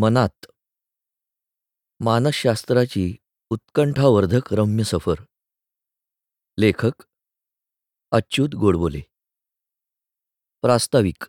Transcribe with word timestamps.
मनात 0.00 0.46
मानसशास्त्राची 2.00 3.16
उत्कंठावर्धक 3.50 4.54
रम्य 4.54 4.84
सफर. 4.84 5.14
लेखक 6.58 7.02
अच्युत 8.12 8.54
गोडबोले. 8.54 9.00
प्रास्ताविक. 10.62 11.24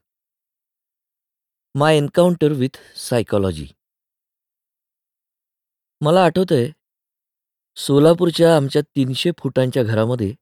My 1.76 1.98
encounter 1.98 2.52
with 2.52 2.98
psychology. 2.98 3.68
मला 6.02 6.26
आठवतंय 6.26 6.72
सोलापूरच्या 7.76 8.56
आमच्या 8.56 8.82
तीनशे 8.82 9.32
फुटांच्या 9.32 9.84
घरामध्ये 9.84 10.34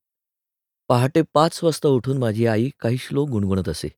पहाटे 0.90 1.22
पाच 1.34 1.64
वाजता 1.64 1.88
उठून 1.88 2.18
माझी 2.18 2.46
आई 2.46 2.70
काही 2.80 2.98
श्लोक 2.98 3.30
गुणगुणत 3.30 3.70
असे. 3.70 3.90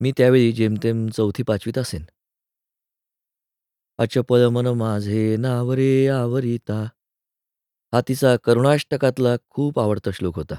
मी 0.00 0.12
त्यावेळी 0.16 0.52
जेमतेम 0.52 1.08
चौथी 1.08 1.42
पाचवीत 1.42 1.78
असेन. 1.78 2.04
अचपल 4.00 4.48
मन 4.48 4.66
माझे 4.66 5.36
नावरे 5.36 6.08
आवरिता. 6.08 6.88
हा 7.92 8.00
तिचा 8.08 8.36
करुणाष्टकातला 8.36 9.36
खूप 9.50 9.80
आवडता 9.80 10.10
श्लोक 10.10 10.36
होता. 10.36 10.54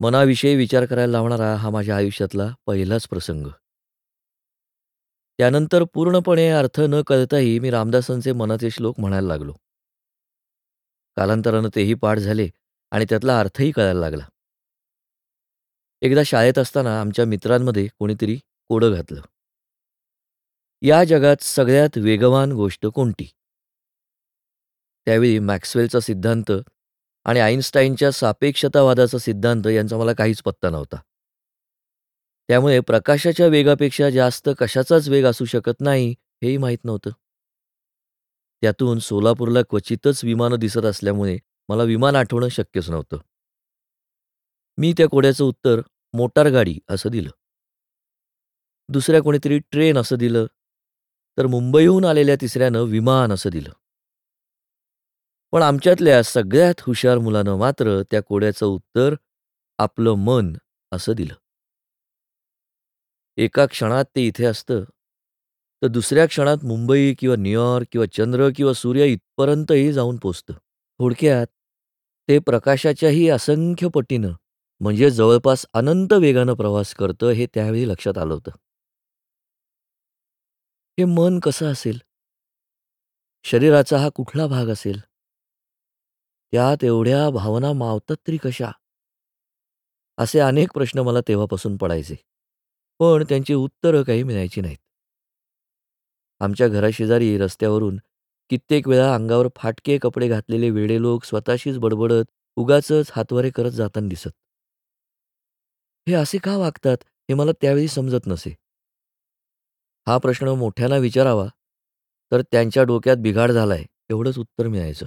मनाविषयी 0.00 0.56
विचार 0.56 0.84
करायला 0.84 1.12
लावणारा 1.12 1.54
हा 1.56 1.70
माझ्या 1.70 1.96
आयुष्यातला 1.96 2.54
पहिलाच 2.66 3.08
प्रसंग. 3.08 3.46
त्यानंतर 5.38 5.84
पूर्णपणे 5.84 6.48
अर्थ 6.48 6.80
न 6.80 7.02
कळताही 7.02 7.58
मी 7.58 7.70
रामदासांचे 7.70 8.32
मनाचे 8.32 8.70
श्लोक 8.70 9.00
म्हणायला 9.00 9.28
लागलो. 9.28 9.52
कालांतरानं 11.16 11.68
तेही 11.74 11.94
पाठ 11.94 12.18
झाले 12.18 12.48
आणि 12.90 13.04
त्यातला 13.08 13.40
अर्थही 13.40 13.70
कळायला 13.70 14.00
लागला. 14.00 14.24
एकदा 16.02 16.20
शाळेत 16.26 16.58
असताना 16.58 17.00
आमच्या 17.00 17.24
मित्रांमध्ये 17.24 17.88
कोणीतरी 17.98 18.36
कोडं 18.68 18.92
घातलं. 18.92 19.20
या 20.82 21.04
जगात 21.04 21.36
सगळ्यात 21.42 21.98
वेगवान 21.98 22.52
गोष्ट 22.52 22.86
कोणती? 22.86 23.30
त्यावेळी 25.06 25.38
मॅक्सवेलचा 25.38 26.00
सिद्धांत 26.00 26.52
आणि 27.24 27.40
आईन्स्टाईनच्या 27.40 28.12
सापेक्षतावादाचा 28.12 29.18
सिद्धांत 29.18 29.66
यांचा 29.66 29.98
मला 29.98 30.12
काहीच 30.12 30.42
पत्ता 30.42 30.70
नव्हता. 30.70 30.96
त्यामुळे 32.48 32.80
प्रकाशाच्या 32.80 33.46
वेगापेक्षा 33.46 34.10
जास्त 34.10 34.48
कशाचाच 34.58 35.08
वेग 35.08 35.24
असू 35.24 35.44
शकत 35.44 35.80
नाही 35.80 36.14
हेही 36.42 36.56
माहीत 36.56 36.78
नव्हतं. 36.84 37.10
त्यातून 38.62 38.98
सोलापूरला 38.98 39.62
क्वचितच 39.62 40.24
विमानं 40.24 40.56
दिसत 40.56 40.84
असल्यामुळे 40.84 41.38
मला 41.68 41.82
विमान 41.82 42.16
आठवणं 42.16 42.48
शक्यच 42.48 42.90
नव्हतं. 42.90 43.16
मी 44.78 44.92
त्या 44.92 45.08
कोड्याचं 45.08 45.44
उत्तर 45.44 45.80
मोटारगाडी 46.12 46.78
असं 46.88 47.10
दिलं. 47.10 47.30
दुसऱ्या 48.88 49.22
कोणीतरी 49.22 49.58
ट्रेन 49.58 49.98
असं 49.98 50.16
दिलं 50.16 50.46
तर 51.38 51.46
मुंबईहून 51.46 52.04
आलेल्या 52.04 52.36
तिसऱ्यानं 52.40 52.82
विमान 52.82 53.32
असं 53.32 53.50
दिलं. 53.50 53.70
पण 55.52 55.62
आमच्यातल्या 55.62 56.22
सगळ्यात 56.22 56.80
हुशार 56.80 57.18
मुलानं 57.18 57.56
मात्र 57.56 58.02
त्या 58.10 58.22
कोड्याचं 58.22 58.66
उत्तर 58.66 59.14
आपलं 59.78 60.14
मन 60.14 60.56
असं 60.92 61.12
दिलं. 61.12 61.34
एका 63.36 63.66
क्षणात 63.66 64.04
ते 64.16 64.26
इथे 64.26 64.44
असतं 64.44 64.84
तर 65.82 65.86
दुसऱ्या 65.86 66.26
क्षणात 66.26 66.64
मुंबई 66.64 67.14
किंवा 67.18 67.36
न्यूयॉर्क 67.36 67.86
किंवा 67.92 68.06
चंद्र 68.06 68.48
किंवा 68.56 68.72
सूर्य 68.72 69.06
इथपर्यंतही 69.06 69.92
जाऊन 69.92 70.16
पोचतं. 70.16 70.54
थोडक्यात 71.00 71.46
ते 72.28 72.38
प्रकाशाच्याही 72.38 73.28
असंख्य 73.28 73.88
पटीनं 73.94 74.32
म्हणजे 74.80 75.10
जवळपास 75.10 75.66
अनंत 75.74 76.12
वेगानं 76.12 76.54
प्रवास 76.54 76.94
करतं 76.94 77.30
हे 77.30 77.46
त्यावेळी 77.46 77.88
लक्षात 77.88 78.18
आलं 78.18 78.34
होतं. 78.34 78.50
हे 80.98 81.04
मन 81.04 81.38
कसं 81.38 81.72
असेल? 81.72 81.98
शरीराचा 83.44 83.98
हा 83.98 84.08
कुठला 84.08 84.46
भाग 84.46 84.68
असेल? 84.68 85.00
त्यात 86.52 86.84
एवढ्या 86.84 87.30
भावना 87.30 87.72
मावतात 87.72 88.16
तरी 88.28 88.36
कशा? 88.36 88.70
असे 90.18 90.38
अनेक 90.40 90.72
प्रश्न 90.72 90.98
मला 90.98 91.20
तेव्हापासून 91.28 91.76
पडायचे. 91.76 92.14
पण 92.98 93.24
त्यांची 93.28 93.54
उत्तरं 93.54 94.02
काही 94.02 94.22
मिळायची 94.22 94.60
नाहीत. 94.60 94.78
आमच्या 96.40 96.68
घराशेजारी 96.68 97.38
रस्त्यावरून 97.38 97.96
कित्येक 98.50 98.88
वेळा 98.88 99.14
अंगावर 99.14 99.48
फाटके 99.56 99.98
कपडे 99.98 100.28
घातलेले 100.28 100.70
वेडे 100.70 101.02
लोक 101.02 101.24
स्वतःशीच 101.24 101.78
बडबडत 101.78 102.24
उगाचच 102.56 103.10
हातवारे 103.16 103.50
करत 103.50 103.70
जाताना 103.70 104.08
दिसत. 104.08 104.30
हे 106.08 106.14
असे 106.14 106.38
का 106.38 106.56
वागतात 106.56 106.96
हे 107.04 107.34
मला 107.34 107.52
त्यावेळी 107.52 107.88
समजत 107.88 108.26
नसे. 108.26 108.67
हा 110.08 110.18
प्रश्न 110.18 110.48
मोठ्यांना 110.48 110.96
विचारावा. 110.96 111.46
तर 112.32 112.40
त्यांच्या 112.40 112.82
डोक्यात 112.82 113.16
बिघाड 113.16 113.50
झालाय 113.50 113.84
एवढंच 114.10 114.38
उत्तर 114.38 114.68
मिळायचं. 114.68 115.06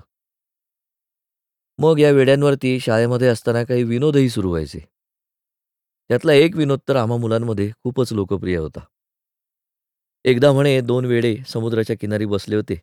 मग 1.80 2.00
या 2.00 2.12
वेड्यांवरती 2.12 2.80
शाळेमध्ये 2.80 3.28
असताना 3.28 3.64
काही 3.64 3.84
विनोदही 3.84 4.30
सुरू 4.30 4.50
व्हायचे. 4.50 4.80
त्यातला 6.10 6.34
एक 6.34 6.56
विनोद 6.56 6.80
तर 6.88 6.96
आम्हा 6.96 7.18
मुलांमध्ये 7.18 7.72
खूपच 7.84 8.14
लोकप्रिय 8.14 8.58
होता. 8.58 8.80
एकदा 10.26 10.52
म्हणे 10.52 10.82
दोन 10.82 11.06
वेडे 11.06 11.36
समुद्राच्या 11.48 11.96
किनारी 12.02 12.26
बसले 12.26 12.56
होते. 12.56 12.76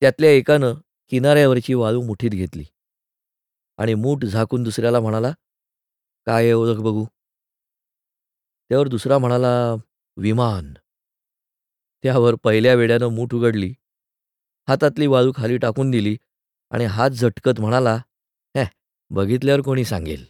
त्यातल्या 0.00 0.30
एकानं 0.30 0.74
किनाऱ्यावरची 1.10 1.74
वाळू 1.74 2.02
मुठीत 2.02 2.30
घेतली. 2.30 2.64
आणि 3.78 3.94
मूठ 3.94 4.24
झाकून 4.24 4.62
दुसऱ्याला 4.62 5.00
म्हणाला 5.00 5.32
काय 6.26 6.52
ओळख 6.52 6.78
बघू? 6.78 7.04
त्यावर 8.68 8.88
दुसरा 8.88 9.18
म्हणाला 9.18 9.76
विमान. 10.16 10.74
त्यावर 12.02 12.34
पहिल्या 12.34 12.74
वेड्यानं 12.74 13.08
मूठ 13.08 13.34
उघडली. 13.34 13.72
हातातली 14.68 15.06
वाळू 15.06 15.32
खाली 15.36 15.56
टाकून 15.56 15.90
दिली 15.90 16.16
आणि 16.70 16.84
हात 16.84 17.10
झटकत 17.10 17.60
म्हणाला 17.60 17.96
हे 18.54 18.64
बघितल्यावर 19.10 19.60
कोणी 19.60 19.84
सांगेल. 19.84 20.24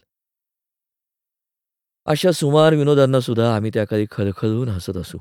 अशा 2.05 2.31
सुमार 2.31 2.73
विनोदांना 2.73 3.19
सुद्धा 3.19 3.55
आम्ही 3.55 3.71
त्याखाली 3.73 4.05
खळखळून 4.11 4.69
हसत 4.69 4.97
असू. 4.97 5.17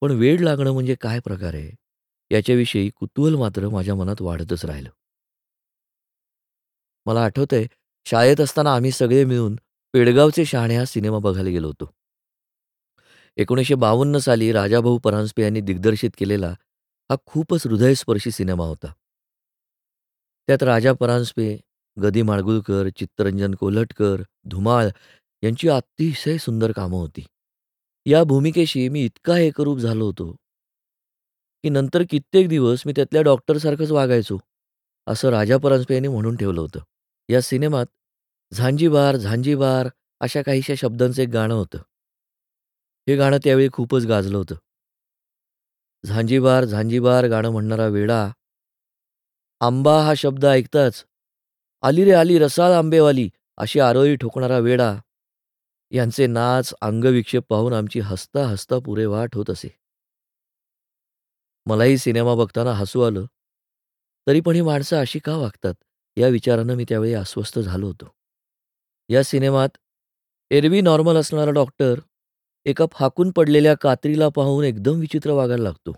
पण 0.00 0.10
वेड 0.10 0.40
लागणं 0.40 0.72
म्हणजे 0.72 0.94
काय 0.94 1.20
प्रकार 1.20 1.54
आहे 1.54 1.70
याच्याविषयी 2.30 2.90
कुतूहल 2.90 3.34
मात्र 3.34 3.68
माझ्या 3.68 3.94
मनात 3.94 4.22
वाढतच 4.22 4.64
राहिलं. 4.64 4.90
मला 7.06 7.24
आठवतंय 7.24 7.66
शाळेत 8.04 8.40
असताना 8.40 8.74
आम्ही 8.74 8.90
सगळे 8.90 9.24
मिळून 9.24 9.56
पेडगावचे 9.92 10.44
शहाणे 10.44 10.76
हा 10.76 10.84
सिनेमा 10.84 11.18
बघायला 11.18 11.50
गेलो 11.50 11.66
होतो. 11.66 11.94
एकोणीसशे 13.36 13.74
बावन्न 13.74 14.18
साली 14.18 14.52
राजाभाऊ 14.52 14.98
परांजपे 14.98 15.42
यांनी 15.42 15.60
दिग्दर्शित 15.60 16.10
केलेला 16.18 16.50
हा 17.10 17.16
खूपच 17.26 17.66
हृदयस्पर्शी 17.66 18.30
सिनेमा 18.30 18.64
होता. 18.64 18.92
त्यात 20.48 20.62
राजा 20.62 20.92
परांजपे 20.92 21.56
गदी 21.96 22.22
माडगुळकर 22.22 22.88
चित्तरंजन 22.88 23.54
कोल्हटकर 23.54 24.22
धुमाळ 24.44 24.88
यांची 25.42 25.68
अतिशय 25.68 26.38
सुंदर 26.38 26.72
कामं 26.72 26.98
होती. 26.98 27.26
या 28.06 28.24
भूमिकेशी 28.24 28.88
मी 28.88 29.04
इतका 29.04 29.38
एकरूप 29.38 29.78
झालो 29.78 30.04
होतो 30.04 30.30
की 31.62 31.68
नंतर 31.68 32.02
कित्येक 32.10 32.48
दिवस 32.48 32.82
मी 32.86 32.92
त्यातल्या 32.96 33.22
डॉक्टरसारखंच 33.22 33.90
वागायचो 33.90 34.38
असं 35.06 35.28
राजा 35.28 35.56
परांजपे 35.56 35.94
यांनी 35.94 36.08
म्हणून 36.08 36.36
ठेवलं 36.36 36.60
होतं. 36.60 36.80
या 37.28 37.40
सिनेमात 37.40 37.86
झांजीबार 38.52 39.16
झांजीबार 39.16 39.88
अशा 40.20 40.42
काहीशा 40.42 40.74
शब्दांचं 40.76 41.22
एक 41.22 41.28
गाणं 41.28 41.54
होतं. 41.54 41.78
हे 43.08 43.16
गाणं 43.16 43.38
त्यावेळी 43.44 43.68
खूपच 43.72 44.06
गाजलं 44.06 44.36
होतं. 44.38 44.54
झांजीबार 46.04 46.64
झांजीबार 46.64 47.26
गाणं 47.28 47.50
म्हणणारा 47.50 47.86
वेडा 47.86 48.26
आंबा 49.60 50.00
हा 50.02 50.12
शब्द 50.16 50.44
ऐकताच 50.44 51.04
आली 51.82 52.04
रे 52.04 52.12
आली 52.12 52.38
रसाळ 52.38 52.72
आंबेवाली 52.72 53.28
अशी 53.56 53.80
आरोळी 53.80 54.16
ठोकणारा 54.16 54.58
वेडा 54.58 54.94
यांचे 55.92 56.26
नाच 56.26 56.72
अंगविक्षेप 56.80 57.42
पाहून 57.48 57.72
आमची 57.72 58.00
हसता 58.00 58.46
हसता 58.46 58.78
पुरे 58.78 59.04
वाट 59.06 59.34
होत 59.36 59.50
असे. 59.50 59.68
मलाही 61.66 61.98
सिनेमा 61.98 62.34
बघताना 62.34 62.72
हसू 62.72 63.00
आलं 63.00 63.24
तरी 64.26 64.40
पण 64.40 64.54
ही 64.54 64.60
माणसं 64.60 65.00
अशी 65.00 65.18
का 65.18 65.36
वागतात 65.36 65.74
या 66.16 66.28
विचारानं 66.28 66.74
मी 66.74 66.84
त्यावेळी 66.88 67.12
अस्वस्थ 67.14 67.58
झालो 67.58 67.86
होतो. 67.86 68.14
या 69.08 69.22
सिनेमात 69.22 69.78
एरवी 70.50 70.80
नॉर्मल 70.80 71.16
असणारा 71.16 71.50
डॉक्टर 71.50 72.00
एका 72.66 72.84
फाकून 72.92 73.30
पडलेल्या 73.30 73.74
कात्रीला 73.74 74.28
पाहून 74.28 74.64
एकदम 74.64 75.00
विचित्र 75.00 75.30
वागायला 75.30 75.62
लागतो. 75.62 75.92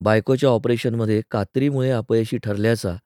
बायकोच्या 0.00 0.50
ऑपरेशनमध्ये 0.50 1.22
कात्रीमुळे 1.30 1.90
अपयशी 1.90 2.38
ठरल्याचा 2.38 2.96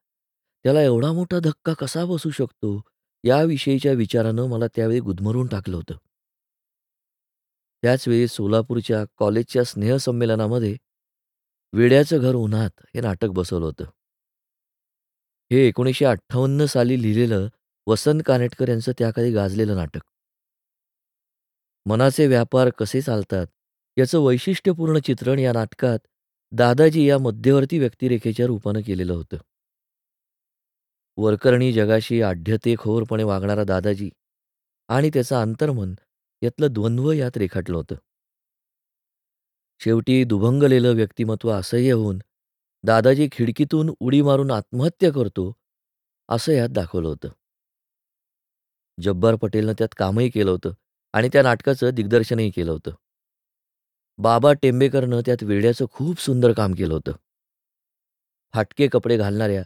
त्याला 0.64 0.82
एवढा 0.82 1.12
मोठा 1.12 1.38
धक्का 1.38 1.72
कसा 1.72 2.04
बसू 2.04 2.30
शकतो 2.30 2.80
याविषयीच्या 3.24 3.92
विचारानं 3.92 4.46
मला 4.46 4.66
त्यावेळी 4.66 5.00
गुदमरून 5.00 5.46
टाकलं 5.46 5.76
होतं. 5.76 5.94
त्याचवेळी 7.82 8.28
सोलापूरच्या 8.28 9.04
कॉलेजच्या 9.18 9.64
स्नेहसंमेलनामध्ये 9.64 10.76
वेड्याचं 11.72 12.18
घर 12.18 12.34
उन्हात 12.34 12.70
हे 12.94 13.00
नाटक 13.00 13.28
बसवलं 13.28 13.64
होतं. 13.64 13.84
हे 15.50 15.68
एकोणीसशे 15.68 16.04
अठ्ठावन्न 16.04 16.64
साली 16.64 17.02
लिहिलेलं 17.02 17.48
वसंत 17.86 18.20
कानेटकर 18.26 18.68
यांचं 18.68 18.92
त्याकाळी 18.98 19.30
गाजलेलं 19.30 19.76
नाटक. 19.76 20.00
मनाचे 21.86 22.26
व्यापार 22.26 22.70
कसे 22.70 23.00
चालतात 23.00 23.46
याचं 23.98 24.18
वैशिष्ट्यपूर्ण 24.18 24.98
चित्रण 24.98 25.38
या 25.38 25.52
नाटकात 25.52 25.98
दादाजी 26.52 27.08
या 27.08 27.18
मध्यवर्ती 27.18 27.78
व्यक्तिरेखेच्या 27.78 28.46
रूपानं 28.46 28.80
केलेलं 28.80 29.12
होतं. 29.12 29.36
वरकरणी 31.16 31.72
जगाशी 31.72 32.22
आढ्यतेखोरपणे 32.22 33.22
वागणारा 33.22 33.64
दादाजी 33.64 34.10
आणि 34.88 35.10
त्याचं 35.14 35.36
अंतर्मन 35.36 35.94
यातलं 36.42 36.72
द्वंद्व 36.72 37.12
यात 37.12 37.36
रेखाटलं 37.36 37.76
होतं. 37.76 37.94
शेवटी 39.80 40.24
दुभंगलेलं 40.24 40.94
व्यक्तिमत्व 40.94 41.50
असह्य 41.50 41.92
होऊन 41.92 42.18
दादाजी 42.84 43.28
खिडकीतून 43.32 43.94
उडी 44.00 44.22
मारून 44.22 44.50
आत्महत्या 44.50 45.12
करतो, 45.12 45.52
असं 46.28 46.52
यात 46.52 46.68
दाखवलं 46.68 47.08
होतं. 47.08 47.28
जब्बार 49.02 49.34
पटेलनं 49.34 49.72
त्यात 49.72 49.94
कामही 49.96 50.30
केलं 50.30 50.50
होतं 50.50 50.72
आणि 51.14 51.28
त्या 51.32 51.42
नाटकाचं 51.42 51.90
दिग्दर्शनही 51.90 52.50
केलं 52.50 52.70
होतं. 52.70 52.90
बाबा 54.18 54.52
टेंबेकरनं 54.52 55.20
त्यात 55.26 55.42
वेड्याचं 55.42 55.86
खूप 55.92 56.20
सुंदर 56.20 56.52
काम 56.52 56.74
केलं 56.74 56.94
होतं. 56.94 57.12
फाटके 58.54 58.88
कपडे 58.88 59.16
घालणाऱ्या, 59.16 59.62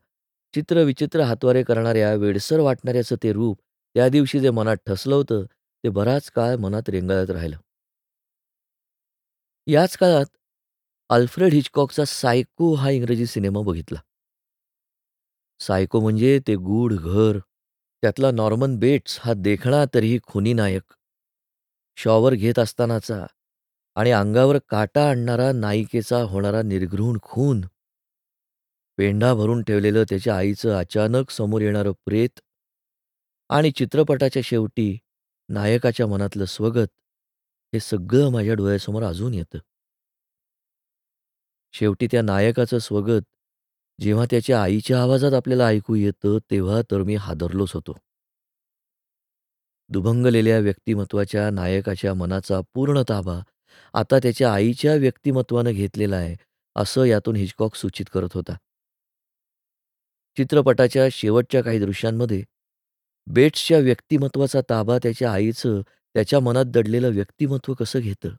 चित्रविचित्र 0.54 1.20
हातवारे 1.20 1.62
करणाऱ्या, 1.62 2.14
वेडसर 2.14 2.60
वाटणाऱ्याचं 2.60 3.16
ते 3.22 3.32
रूप 3.32 3.58
त्या 3.94 4.08
दिवशी 4.08 4.40
जे 4.40 4.50
मनात 4.50 4.76
ठसलं 4.86 5.14
होतं, 5.14 5.44
ते 5.84 5.88
बराच 5.88 6.30
काळ 6.30 6.56
मनात 6.56 6.88
रेंगाळत 6.88 7.30
राहिलं. 7.30 7.56
याच 9.66 9.96
काळात 9.96 10.26
अल्फ्रेड 11.10 11.52
हिचकॉकचा 11.52 12.04
सायको 12.04 12.74
हा 12.74 12.90
इंग्रजी 12.90 13.26
सिनेमा 13.26 13.60
बघितला. 13.60 13.98
सायको 15.60 16.00
म्हणजे 16.00 16.40
ते 16.46 16.54
गूढ 16.54 16.92
घर, 16.92 17.38
त्यातला 18.02 18.30
नॉर्मन 18.30 18.76
बेट्स 18.76 19.18
हा 19.22 19.32
देखणा 19.34 19.84
तरीही 19.94 20.18
खुनी 20.22 20.52
नायक. 20.52 20.97
शॉवर 21.98 22.34
घेत 22.34 22.58
असतानाचा 22.58 23.26
आणि 23.96 24.10
अंगावर 24.10 24.58
काटा 24.68 25.08
आणणारा 25.10 25.52
नायिकेचा 25.52 26.22
होणारा 26.22 26.62
निर्घृण 26.62 27.18
खून. 27.22 27.60
पेंढा 28.98 29.34
भरून 29.34 29.62
ठेवलेलं 29.62 30.04
त्याच्या 30.10 30.36
आईचं 30.36 30.74
अचानक 30.78 31.30
समोर 31.30 31.60
येणारं 31.60 31.92
प्रेत 32.06 32.40
आणि 33.50 33.70
चित्रपटाच्या 33.70 34.42
शेवटी 34.44 34.98
नायकाच्या 35.48 36.06
मनातलं 36.06 36.44
स्वगत, 36.44 36.88
हे 37.72 37.80
सगळं 37.80 38.30
माझ्या 38.30 38.54
डोळ्यासमोर 38.54 39.02
अजून 39.02 39.34
येतं. 39.34 39.58
शेवटी 41.74 42.06
त्या 42.06 42.22
नायकाचं 42.22 42.78
स्वगत 42.78 43.22
जेव्हा 44.00 44.26
त्याच्या 44.30 44.62
आईच्या 44.62 45.02
आवाजात 45.02 45.32
आपल्याला 45.32 45.66
ऐकू 45.66 45.94
येतं, 45.94 46.38
तेव्हा 46.50 46.80
तर 46.90 47.02
मी 47.02 47.14
हादरलोच 47.14 47.72
होतो. 47.74 47.98
दुभंगलेल्या 49.90 50.58
व्यक्तिमत्वाच्या 50.58 51.50
नायकाच्या 51.50 52.14
मनाचा 52.14 52.60
पूर्ण 52.74 53.02
ताबा 53.08 53.38
आता 53.94 54.18
त्याच्या 54.18 54.52
आईच्या 54.52 54.94
व्यक्तिमत्वानं 54.94 55.70
घेतलेला 55.72 56.16
आहे, 56.16 56.36
असं 56.76 57.04
यातून 57.04 57.36
हिचकॉक 57.36 57.74
सूचित 57.74 58.06
करत 58.12 58.34
होता. 58.34 58.56
चित्रपटाच्या 60.36 61.06
शेवटच्या 61.12 61.62
काही 61.62 61.78
दृश्यांमध्ये 61.78 62.42
बेट्सच्या 63.26 63.78
व्यक्तिमत्वाचा 63.78 64.60
ताबा 64.70 64.98
त्याच्या 64.98 65.32
आईचं 65.32 65.80
त्याच्या 66.14 66.40
मनात 66.40 66.64
दडलेलं 66.64 67.10
व्यक्तिमत्व 67.10 67.74
कसं 67.74 68.00
घेतं, 68.00 68.34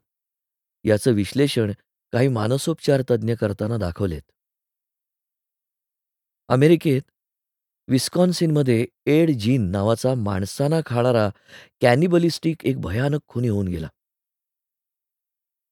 याचं 0.84 1.12
विश्लेषण 1.12 1.72
काही 2.12 2.28
मानसोपचार 2.28 3.02
तज्ज्ञ 3.10 3.34
करताना 3.34 3.76
दाखवलेत. 3.76 4.22
अमेरिकेत 6.48 7.02
विस्कॉन्सिनमध्ये 7.90 8.86
एड 9.06 9.30
जीन 9.30 9.70
नावाचा 9.70 10.14
माणसांना 10.14 10.80
खाणारा 10.86 11.30
कॅनिबलिस्टिक 11.80 12.64
एक 12.64 12.80
भयानक 12.80 13.20
खुनी 13.28 13.48
होऊन 13.48 13.68
गेला. 13.68 13.88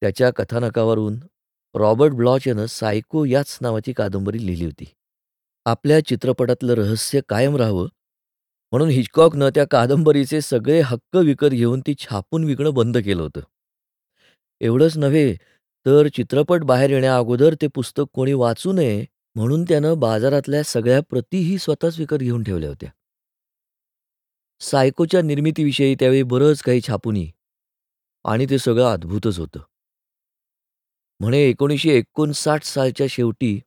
त्याच्या 0.00 0.30
कथानकावरून 0.30 1.20
रॉबर्ट 1.74 2.12
ब्लॉच 2.12 2.48
यानं 2.48 2.66
सायको 2.66 3.24
याच 3.24 3.58
नावाची 3.60 3.92
कादंबरी 3.92 4.46
लिहिली 4.46 4.64
होती. 4.64 4.84
आपल्या 5.64 6.04
चित्रपटातलं 6.04 6.74
रहस्य 6.74 7.20
कायम 7.28 7.56
राहावं 7.56 7.88
म्हणून 8.72 8.88
हिचकॉकनं 8.88 9.50
त्या 9.54 9.64
कादंबरीचे 9.70 10.40
सगळे 10.40 10.80
हक्क 10.80 11.16
विकत 11.16 11.46
घेऊन 11.46 11.80
ती 11.80 11.94
छापून 11.98 12.44
विकणं 12.44 12.74
बंद 12.74 12.98
केलं 12.98 13.22
होतं. 13.22 13.40
एवढंच 14.60 14.98
नव्हे 14.98 15.34
तर 15.86 16.08
चित्रपट 16.08 16.62
बाहेर 16.62 16.90
येण्याअगोदर 16.90 17.54
ते 17.62 17.66
पुस्तक 17.66 18.04
कोणी 18.12 18.32
वाचू 18.32 18.72
नये 18.72 19.04
म्हणून 19.34 19.64
त्यानं 19.64 19.98
बाजारातल्या 19.98 20.62
सगळ्या 20.62 21.00
प्रतीही 21.10 21.58
स्वतःच 21.58 21.98
विकत 21.98 22.16
घेऊन 22.16 22.42
ठेवल्या 22.42 22.68
होत्या. 22.68 22.90
सायकोच्या 24.60 25.22
निर्मितीविषयी 25.22 25.94
त्यावेळी 25.94 26.22
बरंच 26.22 26.62
काही 26.62 26.80
छापूनी 26.80 27.30
आणि 28.24 28.46
ते 28.50 28.58
सगळं 28.58 28.92
अद्भुतच 28.92 29.38
होतं. 29.38 29.60
म्हणे 31.20 31.38
1959 31.48 32.74
सालच्या 32.74 33.06
शेवटी 33.10 33.60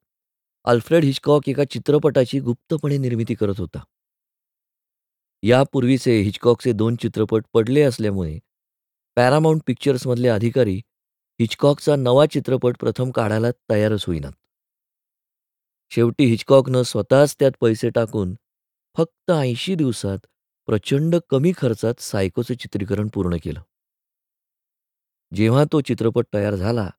अल्फ्रेड 0.65 1.03
हिचकॉक 1.03 1.49
एका 1.49 1.63
चित्रपटाची 1.63 2.39
गुप्तपणे 2.39 2.97
निर्मिती 2.97 3.33
करत 3.33 3.53
होता. 3.57 3.79
यापूर्वीचे 5.43 6.21
हिचकॉकचे 6.21 6.71
दोन 6.73 6.95
चित्रपट 6.95 7.43
पडले 7.53 7.81
असल्यामुळे 7.81 8.39
पॅरामाउंट 9.15 9.61
पिक्चर्समधले 9.67 10.27
अधिकारी 10.27 10.77
हिचकॉकचा 11.39 11.95
नवा 11.95 12.25
चित्रपट 12.25 12.77
प्रथम 12.79 13.11
काढायला 13.11 13.47
तयारच 13.69 14.05
होईनात. 14.07 14.31
शेवटी 15.91 16.25
हिचकॉकनं 16.25 16.83
स्वतःच 16.83 17.35
त्यात 17.39 17.51
पैसे 17.61 17.89
टाकून 17.89 18.35
फक्त 18.97 19.31
80 19.31 19.75
दिवसात 19.75 20.17
प्रचंड 20.65 21.15
कमी 21.29 21.51
खर्चात 21.57 22.01
सायकोचं 22.01 22.53
चित्रीकरण 22.53 23.07
पूर्ण 23.13 23.37
केलं. 23.43 23.61
जेव्हा 25.35 25.63
तो 25.71 25.81
चित्रपट 25.81 26.25
तयार 26.33 26.55
झाला, 26.55 26.89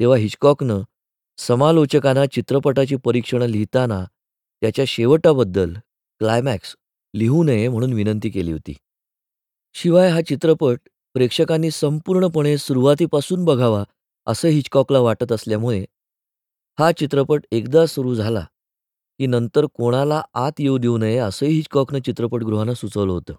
तेव्हा 0.00 0.18
हिचकॉकनं 0.18 0.82
समालोचकांना 1.36 2.26
चित्रपटाची 2.26 2.96
परीक्षणं 2.96 3.46
लिहिताना 3.46 4.04
त्याच्या 4.60 4.84
शेवटाबद्दल 4.88 5.74
क्लायमॅक्स 6.18 6.76
लिहू 7.14 7.42
नये 7.42 7.68
म्हणून 7.68 7.92
विनंती 7.92 8.30
केली 8.30 8.52
होती. 8.52 8.76
शिवाय 9.74 10.08
हा 10.08 10.20
चित्रपट 10.20 10.80
प्रेक्षकांनी 11.14 11.70
संपूर्णपणे 11.70 12.58
सुरुवातीपासून 12.58 13.44
बघावा 13.44 13.84
असं 14.26 14.48
हिचकॉकला 14.48 14.98
वाटत 14.98 15.32
असल्यामुळे 15.32 15.84
हा 16.78 16.92
चित्रपट 16.92 17.46
एकदा 17.52 17.86
सुरू 17.86 18.14
झाला, 18.14 18.40
की 19.18 19.26
नंतर 19.26 19.66
कोणाला 19.74 20.22
आत 20.34 20.52
येऊ 20.58 20.78
देऊ 20.78 20.98
नये 20.98 21.18
असंही 21.18 21.52
हिचकॉकनं 21.52 21.98
चित्रपटगृहांना 21.98 22.74
सुचवलं 22.74 23.12
होतं. 23.12 23.34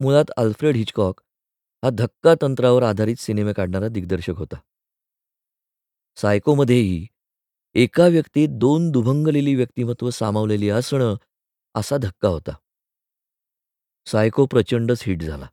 मुळात 0.00 0.30
अल्फ्रेड 0.36 0.76
हिचकॉक 0.76 1.20
हा 1.84 1.90
धक्का 1.92 2.34
तंत्रावर 2.42 2.82
आधारित 2.82 3.16
सिनेमे 3.16 3.52
काढणारा 3.52 3.88
दिग्दर्शक 3.88 4.36
होता. 4.36 4.56
सायकोमध्येही 6.16 7.06
एका 7.74 8.06
व्यक्तीत 8.06 8.48
दोन 8.52 8.90
दुभंगलेली 8.90 9.54
व्यक्तिमत्व 9.54 10.10
सामावलेली 10.10 10.70
असणं 10.70 11.14
असा 11.74 11.96
धक्का 11.96 12.28
होता. 12.28 12.52
सायको 14.06 14.46
प्रचंडच 14.46 15.04
हिट 15.06 15.22
झाला. 15.22 15.46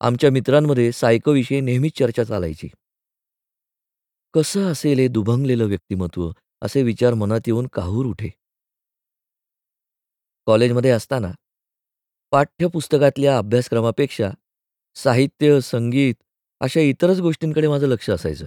आमच्या 0.00 0.30
मित्रांमध्ये 0.30 0.92
सायकोविषयी 0.92 1.60
नेहमीच 1.60 1.98
चर्चा 1.98 2.24
चालायची. 2.24 2.68
कसं 4.34 4.72
असेल 4.72 4.98
हे 4.98 5.08
दुभंगलेलं 5.08 5.64
व्यक्तिमत्व 5.64 6.30
असे 6.62 6.82
विचार 6.82 7.14
मनात 7.14 7.40
येऊन 7.46 7.66
काहूर 7.66 8.06
उठे. 8.06 8.28
कॉलेजमध्ये 10.46 10.90
असताना 10.90 11.30
पाठ्यपुस्तकातल्या 12.30 13.38
अभ्यासक्रमापेक्षा 13.38 14.30
साहित्य, 14.94 15.60
संगीत 15.60 16.14
अशा 16.60 16.80
इतरच 16.80 17.20
गोष्टींकडे 17.20 17.68
माझं 17.68 17.86
लक्ष 17.86 18.10
असायचं. 18.10 18.46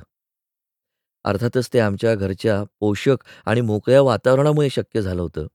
अर्थातच 1.24 1.70
ते 1.74 1.80
आमच्या 1.80 2.16
घरच्या 2.16 2.64
पोषक 2.80 3.18
आणि 3.46 3.62
मोकळ्या 3.62 4.02
वातावरणामुळे 4.02 4.70
शक्य 4.70 5.02
झालं 5.02 5.22
होतं. 5.22 5.48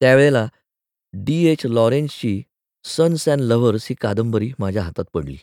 त्यावेळेला 0.00 0.46
डी. 1.12 1.46
एच. 1.46 1.66
लॉरेन्सची 1.66 2.42
सन्स 2.84 3.28
अँड 3.28 3.40
लव्हर्स 3.40 3.86
ही 3.90 3.94
कादंबरी 3.94 4.52
माझ्या 4.58 4.82
हातात 4.82 5.04
पडली. 5.14 5.36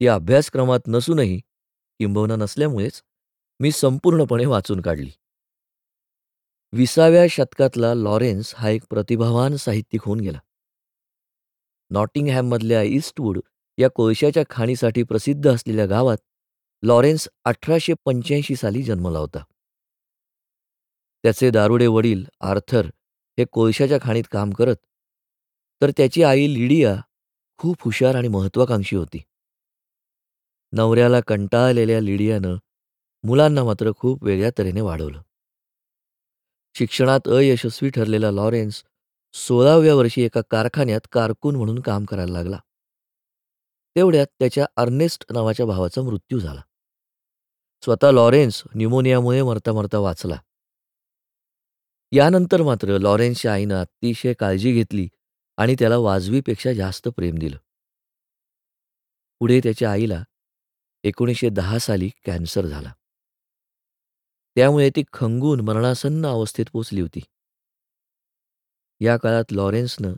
ती 0.00 0.06
अभ्यासक्रमात 0.06 0.80
नसूनही 0.86 1.40
किंबहुना 1.98 2.36
नसल्यामुळेच 2.36 3.02
मी 3.60 3.72
संपूर्णपणे 3.72 4.46
वाचून 4.46 4.80
काढली. 4.80 5.10
विसाव्या 6.72 7.26
शतकातला 7.30 7.94
लॉरेन्स 7.94 8.54
हा 8.56 8.68
एक 8.68 8.82
प्रतिभावान 8.90 9.56
साहित्यिक 9.56 10.02
होऊन 10.04 10.20
गेला. 10.20 10.38
नॉटिंगहॅममधल्या 11.90 12.82
ईस्टवूड 12.82 13.38
या 13.78 13.88
कोळशाच्या 13.90 14.42
खाणीसाठी 14.50 15.02
प्रसिद्ध 15.02 15.54
असलेल्या 15.54 15.86
गावात 15.86 16.16
लॉरेन्स 16.82 17.28
1885 17.44 18.56
साली 18.56 18.82
जन्मला 18.82 19.18
होता. 19.18 19.44
त्याचे 21.22 21.50
दारुडे 21.50 21.86
वडील 21.86 22.24
आर्थर 22.40 22.86
हे 23.38 23.44
कोळशाच्या 23.44 23.98
खाणीत 24.02 24.24
काम 24.32 24.50
करत, 24.50 24.76
तर 25.82 25.90
त्याची 25.90 26.22
आई 26.22 26.54
लिडिया 26.54 26.96
खूप 27.58 27.76
हुशार 27.80 28.14
आणि 28.14 28.28
महत्त्वाकांक्षी 28.28 28.96
होती. 28.96 29.22
नवऱ्याला 30.76 31.20
कंटाळलेल्या 31.20 32.00
लिडियानं 32.00 32.56
मुलांना 33.24 33.64
मात्र 33.64 33.90
खूप 33.96 34.24
वेगळ्या 34.24 34.50
तऱ्हेने 34.58 34.80
वाढवलं. 34.80 35.22
शिक्षणात 36.74 37.20
अयशस्वी 37.26 37.90
ठरलेला 37.90 38.30
लॉरेन्स 38.30 38.84
16व्या 39.32 39.94
वर्षी 39.94 40.22
एका 40.22 40.40
कारखान्यात 40.50 41.00
कारकून 41.12 41.56
म्हणून 41.56 41.78
काम 41.78 42.04
करायला 42.04 42.32
लागला. 42.32 42.58
तेवढ्यात 43.96 44.26
त्याच्या 44.38 44.66
अर्नेस्ट 44.76 45.24
नावाच्या 45.30 45.66
भावाचा 45.66 46.02
मृत्यू 46.02 46.38
झाला. 46.38 46.60
स्वतः 47.84 48.10
लॉरेन्स 48.10 48.62
न्यूमोनियामुळे 48.74 49.42
मरता 49.42 49.72
मरता 49.72 49.98
वाचला. 49.98 50.36
यानंतर 52.12 52.62
मात्र 52.62 52.98
लॉरेन्सच्या 52.98 53.52
आईनं 53.52 53.74
अतिशय 53.74 54.32
काळजी 54.32 54.72
घेतली 54.72 55.08
आणि 55.56 55.76
त्याला 55.78 55.98
वाजवीपेक्षा 55.98 56.72
जास्त 56.72 57.08
प्रेम 57.08 57.34
दिलं. 57.34 57.56
पुढे 59.40 59.60
त्याच्या 59.62 59.92
आईला 59.92 60.24
एकोणीसशे 61.04 61.48
दहा 61.48 61.78
साली 61.78 62.10
कॅन्सर 62.24 62.66
झाला. 62.66 62.92
त्यामुळे 64.56 64.90
ती 64.90 65.02
खंगून 65.12 65.60
मरणासन्न 65.60 66.26
अवस्थेत 66.26 66.64
पोचली 66.72 67.00
होती. 67.00 67.20
या 69.00 69.16
काळात 69.16 69.44
लॉरेन्सनं 69.50 70.12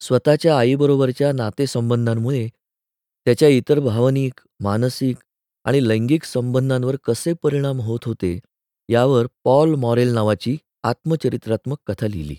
स्वतःच्या 0.00 0.58
आईबरोबरच्या 0.58 1.32
नातेसंबंधांमुळे 1.32 2.48
त्याच्या 3.24 3.48
इतर 3.48 3.80
भावनिक, 3.80 4.48
मानसिक 4.60 5.16
आणि 5.64 5.88
लैंगिक 5.88 6.24
संबंधांवर 6.24 6.96
कसे 6.96 7.32
परिणाम 7.32 7.80
होत 7.80 8.00
होते, 8.04 8.38
यावर 8.88 9.26
पॉल 9.44 9.74
मॉरेल 9.74 10.08
नावाची 10.08 10.56
आत्मचरित्रात्मक 10.82 11.76
कथा 11.86 12.06
लिहिली. 12.06 12.36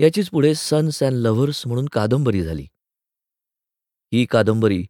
याचीच 0.00 0.30
पुढे 0.30 0.54
सन्स 0.54 1.02
अँड 1.02 1.14
लव्हर्स 1.14 1.66
म्हणून 1.66 1.86
कादंबरी 1.86 2.42
झाली. 2.42 2.66
ही 4.12 4.26
कादंबरी 4.26 4.86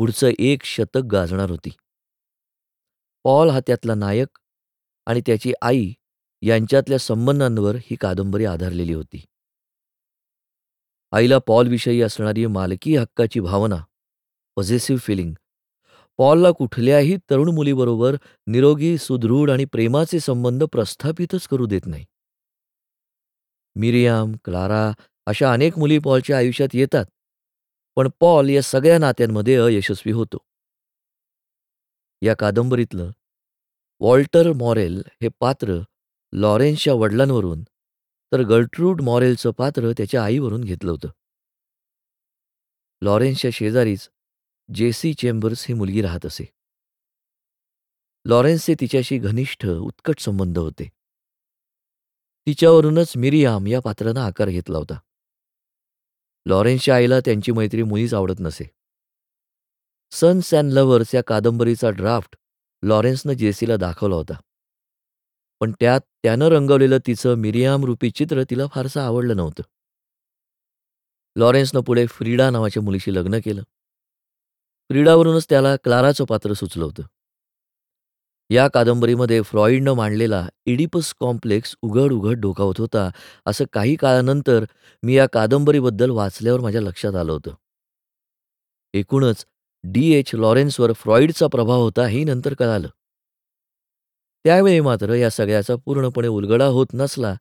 पुढचं 0.00 0.30
एक 0.38 0.64
शतक 0.64 0.98
गाजणार 0.98 1.50
होती. 1.50 1.70
पॉल 3.24 3.50
हा 3.50 3.60
त्यातला 3.60 3.94
नायक 3.94 4.38
आणि 5.06 5.20
त्याची 5.26 5.52
आई 5.62 5.92
यांच्यातल्या 6.42 6.98
संबंधांवर 6.98 7.74
ही 7.74 7.96
कादंबरी 7.96 8.44
आधारलेली 8.44 8.92
होती. 8.92 9.24
आईला 11.12 11.38
पॉलविषयी 11.38 12.02
असणारी 12.02 12.46
मालकी 12.46 12.96
हक्काची 12.96 13.40
भावना, 13.40 13.76
पॉझेसिव्ह 14.56 15.00
फिलिंग, 15.00 15.34
पॉलला 16.18 16.50
कुठल्याही 16.50 17.16
तरुण 17.16 17.54
मुलीबरोबर 17.54 18.16
निरोगी, 18.46 18.98
सुदृढ 18.98 19.50
आणि 19.50 19.64
प्रेमाचे 19.64 20.20
संबंध 20.20 20.64
प्रस्थापितच 20.64 21.48
करू 21.48 21.66
देत 21.66 21.86
नाही. 21.86 22.04
मिरियाम, 23.74 24.32
क्लारा 24.44 24.92
अशा 25.26 25.52
अनेक 25.52 25.78
मुली 25.78 25.98
पॉलच्या 25.98 26.36
आयुष्यात 26.36 26.68
येतात, 26.74 27.04
पण 28.00 28.08
पॉल 28.20 28.48
या 28.48 28.62
सगळ्या 28.62 28.98
नात्यांमध्ये 28.98 29.56
अयशस्वी 29.56 30.12
होतो. 30.12 30.36
या 32.22 32.34
कादंबरीतलं 32.34 33.10
वॉल्टर 34.00 34.52
मॉरेल 34.52 35.02
हे 35.22 35.28
पात्र 35.40 35.80
लॉरेन्सच्या 36.32 36.94
वडिलांवरून 36.94 37.62
तर 38.32 38.42
गर्ट्रूड 38.42 39.02
मॉरेलचं 39.02 39.50
पात्र 39.50 39.92
त्याच्या 39.96 40.24
आईवरून 40.24 40.64
घेतलं 40.64 40.90
होतं. 40.90 41.08
लॉरेन्सच्या 43.02 43.50
शेजारीच 43.54 44.10
जेसी 44.74 45.14
चेंबर्स 45.14 45.66
ही 45.68 45.74
मुलगी 45.74 46.02
राहत 46.02 46.26
असे. 46.26 46.44
लॉरेन्सचे 48.24 48.74
तिच्याशी 48.80 49.18
घनिष्ठ, 49.18 49.66
उत्कट 49.66 50.18
संबंध 50.18 50.58
होते. 50.58 50.88
तिच्यावरूनच 52.46 53.12
मिरियाम 53.16 53.66
या 53.66 53.80
पात्रानं 53.80 54.20
आकार 54.20 54.48
घेतला 54.48 54.78
होता. 54.78 54.98
लॉरेन्सच्या 56.46 56.94
आईला 56.94 57.20
त्यांची 57.20 57.52
मैत्री 57.52 57.82
मुळीच 57.82 58.14
आवडत 58.14 58.34
नसे. 58.40 58.70
सन्स 60.10 60.54
अँड 60.54 60.72
लव्हर्स 60.72 61.14
या 61.14 61.22
कादंबरीचा 61.26 61.90
ड्राफ्ट 61.90 62.36
लॉरेन्सनं 62.82 63.32
जेसीला 63.32 63.76
दाखवला 63.76 64.14
होता. 64.14 64.34
पण 65.60 65.72
त्यात 65.80 66.00
त्यानं 66.22 66.48
रंगवलेलं 66.48 66.98
तिचं 67.06 67.34
मिरियाम 67.34 67.84
रूपी 67.84 68.10
चित्र 68.10 68.42
तिला 68.50 68.66
फारसं 68.66 69.00
आवडलं 69.00 69.36
नव्हतं. 69.36 69.62
लॉरेन्सनं 71.36 71.80
पुढे 71.80 72.06
फ्रीडा 72.06 72.50
नावाच्या 72.50 72.82
मुलीशी 72.82 73.14
लग्न 73.14 73.38
केलं. 73.44 73.62
फ्रीडावरूनच 74.90 75.46
त्याला 75.48 75.76
क्लाराचं 75.76 76.24
पात्र 76.24 76.52
सुचलं 76.52 76.84
होतं. 76.84 77.02
या 78.50 78.68
कादंबरीमध्ये 78.68 79.42
फ्रॉईडनं 79.42 79.92
मांडलेला 79.92 80.48
इडिपस 80.66 81.14
कॉम्प्लेक्स 81.20 81.76
उघड 81.82 82.12
उघड 82.12 82.36
डोकावत 82.36 82.74
होता, 82.78 83.10
असं 83.46 83.64
काही 83.72 83.96
काळानंतर 83.96 84.64
मी 85.02 85.14
या 85.14 85.26
कादंबरीबद्दल 85.26 86.10
वाचल्यावर 86.10 86.60
माझ्या 86.60 86.80
लक्षात 86.80 87.14
आलं 87.14 87.32
होतं. 87.32 87.54
एकूणच 88.94 89.46
डी. 89.84 90.12
एच. 90.12 90.30
लॉरेन्सवर 90.34 90.92
फ्रॉईडचा 90.92 91.46
प्रभाव 91.46 91.80
होता 91.80 92.06
हे 92.06 92.24
नंतर 92.24 92.54
कळालं. 92.54 92.88
त्यावेळी 94.44 94.80
मात्र 94.80 95.14
या 95.14 95.30
सगळ्याचा 95.30 95.76
पूर्णपणे 95.84 96.28
उलगडा 96.28 96.66
होत 96.66 96.86
नसला 96.94 97.34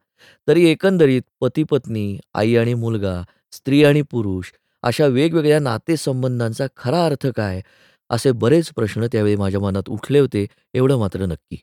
तरी 0.48 0.70
एकंदरीत 0.70 1.22
पती-पत्नी, 1.40 2.20
आई 2.34 2.56
आणि 2.56 2.74
मुलगा, 2.74 3.24
स्त्री 3.52 3.84
आणि 3.84 4.02
पुरुष 4.02 4.46
अशा 4.84 5.06
वेगवेगळ्या 5.06 5.60
नातेसंबंधांचा 5.60 6.68
खरा 6.78 7.06
अर्थ 7.06 7.28
काय, 7.28 7.62
असे 8.10 8.32
बरेच 8.32 8.72
प्रश्न 8.74 9.06
त्यावेळी 9.12 9.36
माझ्या 9.36 9.60
मनात 9.60 9.90
उठले 9.90 10.20
होते, 10.20 10.48
एवढं 10.74 11.00
मात्र 11.00 11.26
नक्की. 11.26 11.58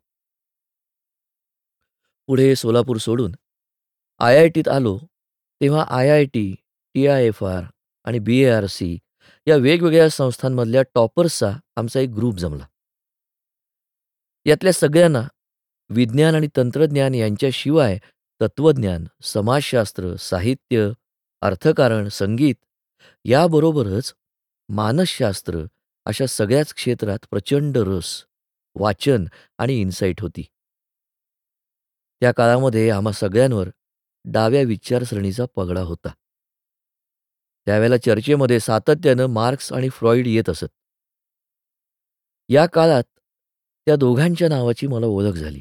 पुढे 2.26 2.56
सोलापूर 2.56 2.96
सोडून 2.96 3.32
आय-आय-टीत 4.18 4.68
आलो, 4.68 4.98
तेव्हा 5.60 5.84
आय-आय-टी, 5.88 6.54
टी-आय-एफ-आर 6.94 7.62
आणि 8.04 8.18
बी-ए-आर-सी 8.18 8.98
या 9.46 9.56
वेगवेगळ्या 9.56 10.10
संस्थांमधल्या 10.10 10.82
टॉपर्सचा 10.82 11.52
आमचा 11.76 12.00
एक 12.00 12.08
ग्रुप 12.08 12.34
जमला. 12.34 12.66
यातल्या 14.46 14.72
सगळ्यांना 14.72 15.22
विज्ञान 15.90 16.34
आणि 16.34 16.48
तंत्रज्ञान 16.56 17.14
यांच्याशिवाय 17.14 17.98
तत्त्वज्ञान, 18.40 19.04
समाजशास्त्र, 19.22 20.16
साहित्य, 20.16 20.90
अर्थकारण, 21.40 22.08
संगीत 22.08 22.54
याबरोबरच 23.24 24.14
मानसशास्त्र 24.68 25.64
अशा 26.06 26.26
सगळ्याच 26.26 26.74
क्षेत्रात 26.74 27.18
प्रचंड 27.30 27.76
रस, 27.76 28.24
वाचन 28.74 29.24
आणि 29.58 29.80
इन्साईट 29.80 30.20
होती. 30.20 30.42
त्या 32.20 32.32
काळामध्ये 32.32 32.90
आम्हा 32.90 33.12
सगळ्यांवर 33.12 33.68
डाव्या 34.24 34.62
विचारसरणीचा 34.62 35.44
पगडा 35.56 35.80
होता. 35.80 36.08
त्यावेळेला 37.66 37.96
चर्चेमध्ये 37.96 38.60
सातत्यानं 38.60 39.26
मार्क्स 39.26 39.72
आणि 39.72 39.88
फ्रॉइड 39.88 40.26
येत 40.26 40.48
असत. 40.48 40.66
या 42.48 42.66
काळात 42.66 43.04
त्या 43.86 43.96
दोघांच्या 43.96 44.48
नावाची 44.48 44.86
मला 44.86 45.06
ओळख 45.06 45.32
झाली. 45.32 45.60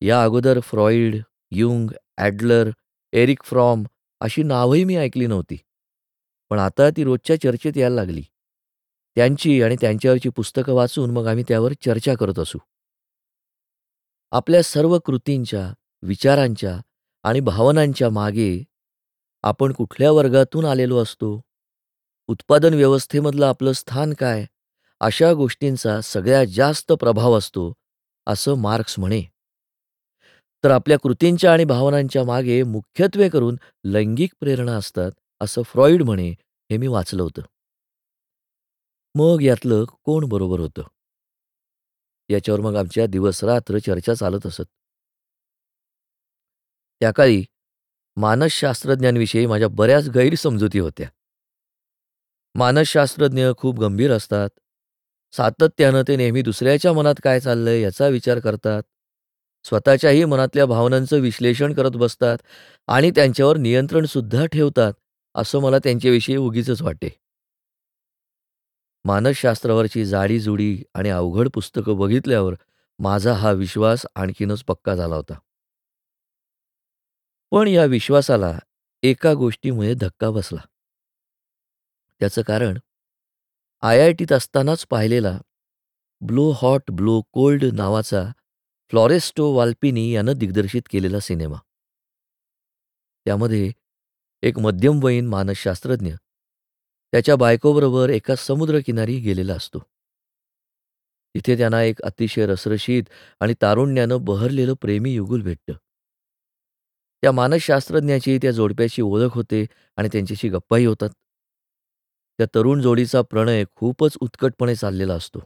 या 0.00 0.24
अगोदर 0.24 0.60
Freud, 0.60 1.16
Jung, 1.50 1.90
Adler, 2.16 2.70
Erich 3.12 3.42
Fromm 3.42 3.84
अशी 4.20 4.42
नावही 4.42 4.84
मी 4.84 4.96
ऐकली 4.96 5.26
नव्हती. 5.26 5.56
पण 6.50 6.58
आता 6.58 6.90
ती 6.90 7.04
रोजच्या 7.04 7.40
चर्चेत 7.40 7.76
यायला 7.76 7.94
लागली. 7.94 8.22
त्यांची 9.16 9.62
आणि 9.62 9.76
त्यांच्यावरची 9.80 10.28
पुस्तकं 10.28 10.72
वाचून 10.72 11.10
मग 11.10 11.26
आम्ही 11.26 11.44
त्यावर 11.48 11.72
चर्चा 11.72 12.14
करत 12.14 12.38
असू. 12.38 12.58
आपल्या 14.30 14.62
सर्व 14.62 14.98
कृतींच्या, 14.98 15.72
विचारांच्या 16.02 16.80
आणि 17.22 17.40
भावनांच्या 17.40 18.10
मागे 18.10 18.62
आपण 19.42 19.72
कुठल्या 19.72 20.12
वर्गातून 20.12 20.64
आलेलो 20.64 20.98
असतो, 20.98 21.40
उत्पादन 22.28 22.74
व्यवस्थेमधलं 22.74 23.46
आपलं 23.46 23.72
स्थान 23.72 24.12
काय, 24.12 24.46
अशा 25.00 25.32
गोष्टींचा 25.32 26.00
सगळ्यात 26.00 26.46
जास्त 26.46 26.92
प्रभाव 26.92 27.38
असतो, 27.38 27.72
असं 28.26 28.54
मार्क्स 28.54 28.98
म्हणे. 28.98 29.22
तर 30.64 30.70
आपल्या 30.70 30.98
कृतींच्या 30.98 31.52
आणि 31.52 31.64
भावनांच्या 31.64 32.24
मागे 32.24 32.62
मुख्यत्वे 32.62 33.28
करून 33.28 33.56
लैंगिक 33.84 34.32
प्रेरणा 34.40 34.76
असतात, 34.76 35.12
असं 35.40 35.62
फ्रॉईड 35.62 36.02
म्हणे, 36.02 36.30
हे 36.70 36.76
मी 36.76 36.86
वाचलं 36.86 37.22
होतं. 37.22 37.42
मग 39.14 39.42
यातलं 39.42 39.84
कोण 40.04 40.28
बरोबर 40.28 40.60
होतं? 40.60 40.82
याच्यावर 42.28 42.60
मग 42.60 42.76
आमच्या 42.76 43.06
दिवस-रात्र 43.06 43.78
चर्चा 43.78 44.14
चालत 44.14 44.46
असत. 44.46 44.64
त्या 47.00 47.10
काळी 47.10 47.44
मानसशास्त्रज्ञांविषयी 48.16 49.46
माझ्या 49.46 49.68
बऱ्याच 49.68 50.08
गैरसमजुती 50.08 50.78
होत्या. 50.78 51.06
मानसशास्त्रज्ञ 52.54 53.46
खूप 53.58 53.80
गंभीर 53.80 54.12
असतात. 54.12 54.48
सातत्यानं 55.32 56.02
ते 56.08 56.16
नेहमी 56.16 56.42
दुसऱ्याच्या 56.42 56.92
मनात 56.92 57.14
काय 57.24 57.40
चाललंय 57.40 57.80
याचा 57.80 58.08
विचार 58.08 58.38
करतात. 58.38 58.82
स्वतःच्याही 59.64 60.24
मनातल्या 60.24 60.66
भावनांचं 60.66 61.20
विश्लेषण 61.20 61.72
करत 61.72 61.90
बसतात 61.90 62.38
आणि 62.88 63.10
त्यांच्यावर 63.10 63.56
नियंत्रणसुद्धा 63.56 64.46
ठेवतात, 64.46 64.92
असं 65.34 65.60
मला 65.60 65.78
त्यांच्याविषयी 65.78 66.36
उगीच 66.36 66.82
वाटे. 66.82 67.21
मानसशास्त्रावरची 69.04 70.04
जाडीजुडी 70.04 70.82
आणि 70.94 71.08
अवघड 71.08 71.48
पुस्तकं 71.54 71.96
बघितल्यावर 71.96 72.54
माझा 72.98 73.32
हा 73.32 73.52
विश्वास 73.52 74.06
आणखीनच 74.14 74.64
पक्का 74.64 74.94
झाला 74.94 75.16
होता. 75.16 75.34
पण 77.50 77.68
या 77.68 77.84
विश्वासाला 77.84 78.58
एका 79.02 79.34
गोष्टीमुळे 79.34 79.94
धक्का 79.94 80.30
बसला. 80.30 80.60
त्याचं 82.20 82.42
कारण 82.42 82.78
आय-आय-टीत 83.80 84.32
असतानाच 84.32 84.86
पाहिलेला 84.86 85.38
ब्लो 86.20 86.50
हॉट 86.50 86.90
ब्लो 86.90 87.22
कोल्ड 87.32 87.64
नावाचा 87.72 88.24
फ्लॉरेस्टो 88.90 89.52
वाल्पिनी 89.52 90.10
यानं 90.10 90.32
दिग्दर्शित 90.32 90.82
केलेला 90.90 91.20
सिनेमा. 91.20 91.56
त्यामध्ये 93.24 93.72
एक 94.42 94.58
मध्यमवयीन 94.58 95.26
मानसशास्त्रज्ञ 95.26 96.12
त्याच्या 97.12 97.36
बायकोबरोबर 97.36 98.10
एका 98.10 98.34
समुद्रकिनारी 98.36 99.18
गेलेला 99.20 99.54
असतो. 99.54 99.78
तिथे 101.34 101.56
त्यांना 101.56 101.82
एक 101.82 102.02
अतिशय 102.02 102.46
रसरशीत 102.46 103.02
आणि 103.40 103.54
तारुण्यानं 103.62 104.24
बहरलेलं 104.24 104.74
प्रेमी 104.74 105.14
युगुल 105.14 105.42
भेटतं. 105.42 105.72
त्या 107.22 107.32
मानसशास्त्रज्ञाची 107.32 108.38
त्या 108.38 108.50
जोडप्याची 108.50 109.02
ओळख 109.02 109.34
होते 109.34 109.64
आणि 109.96 110.08
त्यांच्याशी 110.12 110.48
गप्पाही 110.48 110.86
होतात. 110.86 111.10
त्या 112.38 112.46
तरुण 112.54 112.80
जोडीचा 112.80 113.22
प्रणय 113.22 113.64
खूपच 113.76 114.16
उत्कटपणे 114.20 114.74
चाललेला 114.74 115.14
असतो. 115.14 115.38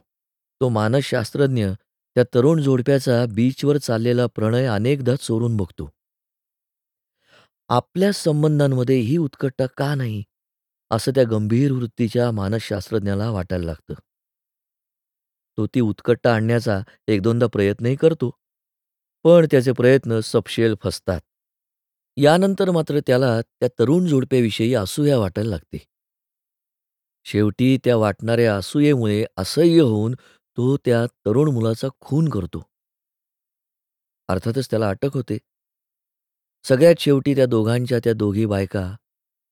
तो 0.61 0.69
मानसशास्त्रज्ञ 0.69 1.67
त्या 2.15 2.23
तरुण 2.35 2.61
जोडप्याचा 2.61 3.25
बीचवर 3.25 3.77
चाललेला 3.77 4.25
प्रणय 4.25 4.65
अनेकदा 4.65 5.15
चोरून 5.15 5.57
बघतो. 5.57 5.89
आपल्या 7.69 8.11
संबंधांमध्ये 8.11 8.99
ही 8.99 9.17
उत्कटता 9.17 9.65
का 9.77 9.95
नाही? 9.95 10.23
असं 10.91 11.11
त्या 11.15 11.23
गंभीर 11.23 11.71
वृत्तीच्या 11.71 12.31
मानसशास्त्रज्ञाला 12.31 13.29
वाटायला 13.29 13.65
लागतं. 13.65 13.93
तो 15.57 15.67
ती 15.67 15.81
उत्कटता 15.81 16.35
आणण्याचा 16.35 16.81
एक 17.07 17.21
दोनदा 17.21 17.47
प्रयत्नही 17.47 17.95
करतो, 17.95 18.29
पण 19.23 19.45
त्याचे 19.51 19.71
प्रयत्न 19.71 20.19
सपशेल 20.19 20.75
फसतात. 20.83 21.19
यानंतर 22.17 22.71
मात्र 22.71 22.99
त्याला 22.99 23.41
त्या 23.41 23.69
तरुण 23.79 24.05
जोडप्याविषयी 24.05 24.73
असूया 24.73 25.19
वाटायला 25.19 25.49
लागते. 25.49 25.77
शेवटी 27.25 27.77
त्या 27.83 27.97
वाटणाऱ्या 27.97 28.55
असूयेमुळे 28.55 29.25
असह्य 29.37 29.81
होऊन 29.81 30.13
तो 30.57 30.77
त्या 30.77 31.05
तरुण 31.05 31.51
मुलाचा 31.51 31.87
खून 31.99 32.29
करतो. 32.29 32.63
अर्थातच 34.29 34.69
त्याला 34.69 34.89
अटक 34.89 35.13
होते. 35.13 35.37
सगळ्यात 36.63 36.95
शेवटी 36.99 37.35
त्या 37.35 37.45
दोघांच्या 37.45 37.99
त्या 38.03 38.13
दोघी 38.13 38.45
बायका 38.45 38.95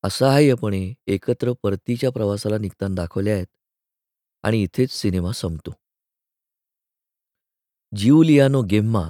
असहाय्यपणे 0.05 0.93
एकत्र 1.07 1.53
परतीच्या 1.63 2.09
प्रवासाला 2.11 2.57
निघताना 2.57 2.95
दाखवल्या 2.95 3.33
आहेत 3.33 3.47
आणि 4.43 4.61
इथेच 4.61 4.91
सिनेमा 4.91 5.31
संपतो. 5.31 5.71
जिओलियानो 7.95 8.61
गेम्मा 8.61 9.07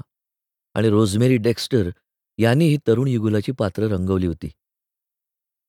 आणि 0.73 0.89
रोझमेरी 0.89 1.37
डेक्स्टर 1.37 1.89
यांनी 2.37 2.67
ही 2.67 2.77
तरुण 2.87 3.07
युगुलाची 3.07 3.51
पात्रं 3.51 3.87
रंगवली 3.87 4.27
होती. 4.27 4.47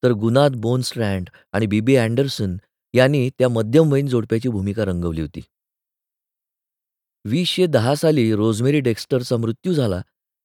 तर 0.03 0.11
गुनाद 0.11 0.57
बोनस्ट्रँड 0.57 1.29
आणि 1.53 1.67
बीबी 1.67 1.97
अँडरसन 1.97 2.57
यांनी 2.95 3.31
त्या 3.31 3.49
मध्यमवयीन 3.49 4.07
जोडप्याची 4.07 4.49
भूमिका 4.49 4.85
रंगवली 4.85 5.21
होती. 5.21 5.41
2010 7.25 7.95
साली 7.95 8.35
रोझमेरी 8.35 8.81
डेक्स्टरचा 8.81 9.37
मृत्यू 9.37 9.75
झाला, 9.75 10.01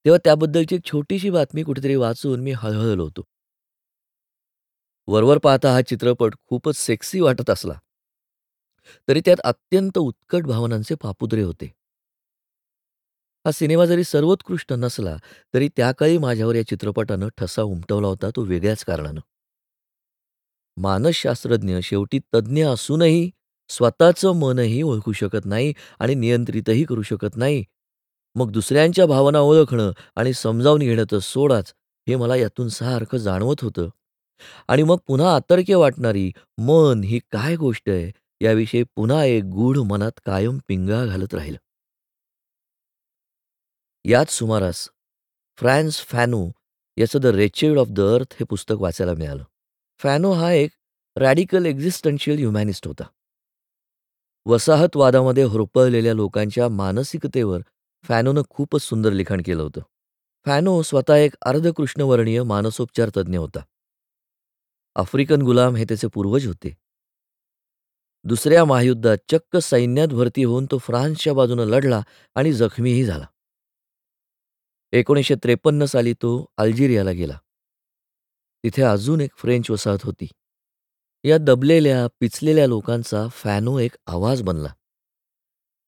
तेव्हा 0.05 0.19
त्याबद्दलची 0.23 0.75
एक 0.75 0.81
छोटीशी 0.85 1.29
बातमी 1.29 1.63
कुठेतरी 1.63 1.95
वाचून 1.95 2.41
मी 2.41 2.51
हळहळलो 2.51 3.03
होतो. 3.03 3.21
वरवर 5.11 5.37
पाहता 5.37 5.71
हा 5.71 5.81
चित्रपट 5.81 6.35
खूपच 6.47 6.75
सेक्सी 6.77 7.19
वाटत 7.19 7.49
असला, 7.49 7.73
तरी 9.07 9.21
त्यात 9.25 9.39
अत्यंत 9.43 9.97
उत्कट 9.97 10.45
भावनांचे 10.45 10.95
पापुद्रे 10.95 11.41
होते. 11.41 11.65
हा 13.45 13.51
सिनेमा 13.51 13.85
जरी 13.85 14.03
सर्वोत्कृष्ट 14.03 14.73
नसला, 14.73 15.15
तरी 15.53 15.69
त्या 15.77 15.91
काळी 15.91 16.17
माझ्यावर 16.17 16.55
या 16.55 16.67
चित्रपटानं 16.67 17.29
ठसा 17.37 17.61
उमटवला 17.63 18.07
होता, 18.07 18.29
तो 18.35 18.43
वेगळ्याच 18.43 18.83
कारणानं. 18.83 19.21
मानसशास्त्रज्ञ 20.77 21.79
शेवटी 21.83 22.19
तज्ज्ञ 22.35 22.65
असूनही 22.65 23.29
स्वतःचं 23.69 24.31
मनही 24.31 24.81
ओळखू 24.81 25.11
शकत 25.11 25.45
नाही 25.45 25.73
आणि 25.99 26.15
नियंत्रितही 26.15 26.83
करू 26.83 27.01
शकत 27.01 27.35
नाही. 27.35 27.63
मग 28.35 28.51
दुसऱ्यांच्या 28.51 29.05
भावना 29.05 29.39
ओळखणं 29.39 29.91
आणि 30.15 30.33
समजावून 30.33 30.81
घेणं 30.81 31.03
तर 31.11 31.19
सोडाच, 31.19 31.73
हे 32.07 32.15
मला 32.15 32.35
यातून 32.35 32.69
सारखं 32.69 33.17
जाणवत 33.17 33.63
होतं. 33.63 33.89
आणि 34.67 34.83
मग 34.83 34.97
पुन्हा 35.07 35.35
आतर्क्य 35.35 35.75
वाटणारी 35.75 36.31
मन 36.57 37.01
ही 37.03 37.19
काय 37.31 37.55
गोष्ट 37.55 37.89
आहे, 37.89 38.11
याविषयी 38.41 38.83
पुन्हा 38.83 39.25
एक 39.25 39.43
गूढ 39.43 39.77
मनात 39.77 40.11
कायम 40.25 40.57
पिंगा 40.67 41.05
घालत 41.05 41.33
राहिलं. 41.33 41.57
याच 44.05 44.29
सुमारास 44.29 44.89
फ्रान्स 45.57 46.05
फॅनो 46.05 46.51
याचं 46.97 47.19
the 47.19 47.25
wretched 47.25 47.77
of 47.77 47.87
the 47.89 48.01
earth 48.01 48.33
हे 48.33 48.45
पुस्तक 48.45 48.75
वाचायला 48.79 49.13
मिळालं. 49.13 49.43
फॅनो 49.99 50.31
हा 50.31 50.51
एक 50.51 50.71
रॅडिकल 51.17 51.65
एक्झिस्टन्शियल 51.65 52.37
ह्युमॅनिस्ट 52.37 52.87
होता. 52.87 53.03
वसाहतवादामध्ये 54.45 55.43
होरपळलेल्या 55.43 56.13
लोकांच्या 56.13 56.69
मानसिकतेवर 56.69 57.61
फॅनोनं 58.03 58.41
खूपच 58.49 58.81
सुंदर 58.81 59.11
लिखाण 59.11 59.41
केलं 59.45 59.63
होतं. 59.63 59.81
फॅनो 60.45 60.81
स्वतः 60.81 61.15
एक 61.15 61.33
अर्धकृष्णवर्णीय 61.41 62.43
मानसोपचार 62.43 63.09
तज्ज्ञ 63.09 63.37
होता. 63.37 63.59
आफ्रिकन 64.95 65.41
गुलाम 65.41 65.75
हे 65.75 65.83
त्याचे 65.83 66.07
पूर्वज 66.07 66.47
होते. 66.47 66.77
दुसऱ्या 68.23 68.65
महायुद्धात 68.65 69.17
चक्क 69.31 69.57
सैन्यात 69.57 70.07
भरती 70.07 70.43
होऊन 70.43 70.65
तो 70.71 70.77
फ्रान्सच्या 70.77 71.33
बाजूनं 71.33 71.63
लढला 71.63 72.01
आणि 72.35 72.53
जखमीही 72.53 73.05
झाला. 73.05 73.25
1953 74.91 75.85
साली 75.85 76.13
तो 76.13 76.45
अल्जेरियाला 76.57 77.11
गेला. 77.11 77.37
तिथे 78.63 78.81
अजून 78.81 79.21
एक 79.21 79.35
फ्रेंच 79.37 79.71
वसाहत 79.71 79.97
होती. 80.03 80.27
या 81.23 81.37
दबलेल्या, 81.37 82.07
पिचलेल्या 82.19 82.67
लोकांचा 82.67 83.27
फॅनो 83.27 83.79
एक 83.79 83.91
आवाज 84.07 84.41
बनला 84.41 84.73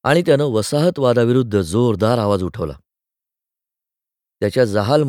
आणि 0.03 0.21
त्यानं 0.21 0.43
वसाहतवादाविरुद्ध 0.43 1.61
जोरदार 1.61 2.17
आवाज 2.17 2.43
उठवला. 2.43 2.73
त्याच्या 4.39 4.65
जहाल 4.65 5.03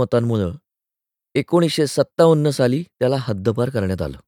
एकोणीसशे 1.34 1.86
सत्तावन्न 1.86 2.50
साली 2.50 2.82
त्याला 2.82 3.16
हद्दपार 3.18 3.70
करण्यात 3.70 4.02
आलं. 4.02 4.18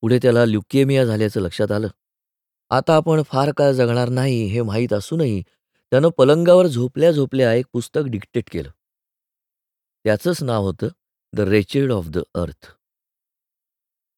पुढे 0.00 0.18
त्याला 0.22 0.44
ल्युकेमिया 0.44 1.04
झाल्याचं 1.04 1.40
लक्षात 1.40 1.72
आलं. 1.72 1.88
आता 2.70 2.96
आपण 2.96 3.22
फार 3.22 3.52
काळ 3.56 3.72
जगणार 3.72 4.08
नाही 4.08 4.46
हे 4.46 4.62
माहीत 4.62 4.92
असूनही 4.92 5.42
त्यानं 5.90 6.08
पलंगावर 6.08 6.66
झोपल्या 6.66 7.12
झोपल्या 7.12 7.54
एक 7.54 7.66
पुस्तक 7.72 8.00
डिक्टेट 8.06 8.50
केलं. 8.50 8.70
त्याचंच 10.04 10.42
नाव 10.42 10.62
होतं 10.62 10.88
the 11.32 11.40
wretched 11.40 11.92
of 11.92 12.06
the 12.08 12.18
earth. 12.18 12.76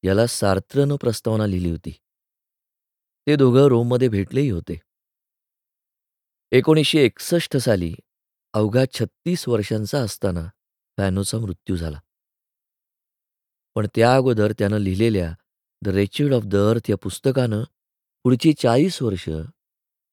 याला 0.02 0.26
सार्त्रनं 0.26 0.96
प्रस्तावना 0.96 1.46
लिहिली 1.46 1.70
होती. 1.70 1.90
ते 3.26 3.36
दोघं 3.36 3.66
रोममध्ये 3.68 4.08
भेटलेही 4.08 4.50
होते. 4.50 4.80
1961 6.50 7.56
साली 7.56 7.94
अवघा 8.52 8.84
36 8.84 9.48
वर्षांचा 9.48 9.98
असताना 9.98 10.48
फॅनोचा 11.00 11.38
मृत्यू 11.38 11.76
झाला. 11.76 12.00
पण 13.74 13.86
त्या 13.94 14.14
अगोदर 14.14 14.52
त्यानं 14.58 14.76
लिहिलेल्या 14.76 15.34
the 15.82 15.88
wretched 15.88 16.34
of 16.34 16.42
the 16.44 16.56
earth 16.56 16.90
या 16.90 16.96
पुस्तकानं 16.96 17.62
पुढची 18.24 18.52
40 18.52 19.02
वर्ष 19.02 19.28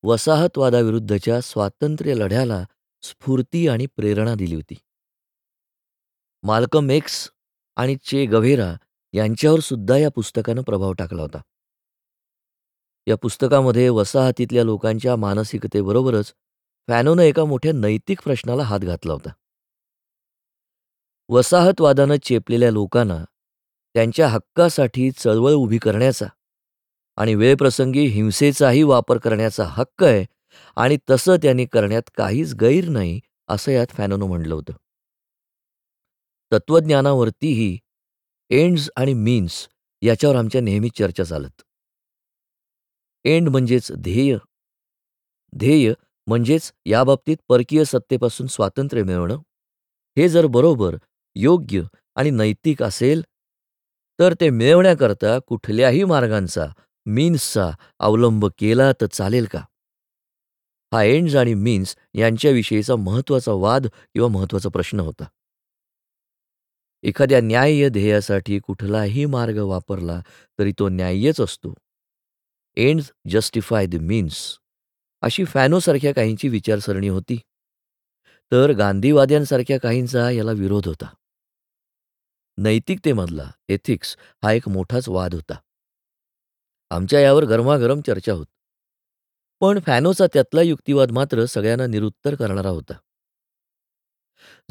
वसाहतवादाविरुद्धच्या 0.04 1.42
स्वातंत्र्य 1.42 2.14
लढ्याला 2.14 2.66
स्फूर्ती 3.02 3.68
आणि 3.68 3.86
प्रेरणा 3.86 4.36
दिली 4.36 4.56
होती. 4.56 4.74
माल्कम 6.44 6.92
एक्स 6.92 7.32
आणि 7.76 7.96
चे 8.04 8.26
गव्हेरा 8.26 8.76
यांच्यावर 9.14 9.60
सुद्धा 9.60 9.98
या 9.98 10.10
पुस्तकानं 10.10 10.62
प्रभाव 10.62 10.94
टाकला 10.94 11.22
होता. 11.22 11.42
या 13.08 13.16
पुस्तकामध्ये 13.16 13.90
वसाहतीतल्या 13.90 14.64
लोकांच्या 14.64 15.16
मानसिकतेबरोबरच 15.16 16.34
फॅनोनं 16.88 17.22
एका 17.22 17.46
मोठ्या 17.46 17.72
नैतिक 17.76 18.22
प्रश्नाला 18.22 18.64
हात 18.64 18.80
घातला 18.80 19.14
होता. 19.14 19.30
वसाहतवादानं 21.30 22.16
चेपलेल्या 22.24 22.72
लोकांना 22.72 23.24
त्यांच्या 23.94 24.28
हक्कासाठी 24.28 25.12
चळवळ 25.12 25.52
उभी 25.52 25.78
करण्याचा 25.78 26.26
आणि 27.16 27.36
वेळप्रसंगी 27.36 28.06
हिंसेचाही 28.06 28.84
वापर 28.84 29.18
करण्याचा 29.18 29.64
हक्क 29.64 30.04
आहे 30.04 30.26
आणि 30.76 30.98
तसं 31.10 31.36
त्यांनी 31.36 31.66
करण्यात 31.66 32.02
काहीच 32.18 32.54
गैर 32.54 32.90
नाही, 32.90 33.20
असं 33.48 33.72
यात 33.72 33.88
फॅनोनं 33.88 34.26
म्हटलं 34.26 34.56
होतं. 34.56 34.74
तत्त्वज्ञानावरतीही 36.54 37.80
एंड्स 38.50 38.90
आणि 38.96 39.14
मीन्स 39.14 39.70
याच्यावर 40.02 40.36
आमच्या 40.36 40.62
नेहमी 40.62 40.90
चर्चा 40.90 41.24
चालत. 41.24 41.62
एंड 43.24 43.50
म्हणजेच 43.50 43.92
ध्येय. 43.92 44.38
ध्येय 45.56 45.94
म्हणजेच 46.28 46.74
याबाबतीत 46.86 47.38
परकीय 47.48 47.84
सत्तेपासून 47.84 48.48
स्वातंत्र्य 48.48 49.04
मिळवणं. 49.04 49.36
हे 50.18 50.30
जर 50.30 50.46
बरोबर, 50.46 50.96
योग्य 51.40 51.84
आणि 52.16 52.30
नैतिक 52.30 52.84
असेल, 52.84 53.22
तर 54.20 54.34
ते 54.42 54.50
मिळवण्याकरता 54.50 55.40
कुठल्याही 55.40 56.04
मार्गांचा, 56.04 56.66
मीन्सचा 57.06 57.72
अवलंब 58.00 58.46
केला 58.46 58.92
तर 58.92 59.06
चालेल 59.06 59.46
का? 59.46 59.60
हा 60.94 61.04
एंड्स 61.04 61.36
आणि 61.36 61.54
मीन्स 61.54 61.96
यांच्याविषयीचा 62.14 62.96
महत्त्वाचा 62.96 63.52
वाद 63.52 63.88
किंवा 63.88 64.28
महत्त्वाचा 64.28 64.70
प्रश्न 64.70 65.00
होता. 65.00 65.24
एखाद्या 67.04 67.42
न्याय्य 67.42 67.90
ध्येयासाठी 67.90 68.60
कुठलाही 68.60 69.26
मार्ग 69.26 69.58
वापरला 69.58 70.22
तरी 70.60 70.74
तो 70.80 70.90
न्याय्यच 70.90 71.42
असतो. 71.42 71.74
एंड्स 72.78 73.12
जस्टिफाय 73.30 73.86
द 73.86 73.96
मीन्स 73.96 74.58
अशी 75.22 75.46
फॅनोसारख्या 75.46 76.14
काहींची 76.14 76.50
विचारसरणी 76.50 77.08
होती. 77.08 77.40
तर 78.52 78.72
गांधीवाद्यांसारख्या 78.72 79.80
काहींचा 79.80 80.32
याला 80.32 80.52
विरोध 80.52 80.88
होता. 80.88 81.06
नैतिकतेमधला 82.58 83.52
एथिक्स 83.70 84.18
हा 84.44 84.52
एक 84.52 84.68
मोठाच 84.70 85.10
वाद 85.10 85.34
होता. 85.34 85.56
आमच्या 86.90 87.20
यावर 87.20 87.46
गरमागरम 87.46 88.02
चर्चा 88.02 88.34
होत. 88.34 88.46
पण 89.62 89.80
फॅनोचा 89.80 90.28
त्यातला 90.34 90.62
युक्तिवाद 90.62 91.12
मात्र 91.12 91.46
सगळ्यांना 91.46 91.88
निरुत्तर 91.88 92.36
करणारा 92.36 92.70
होता. 92.70 92.94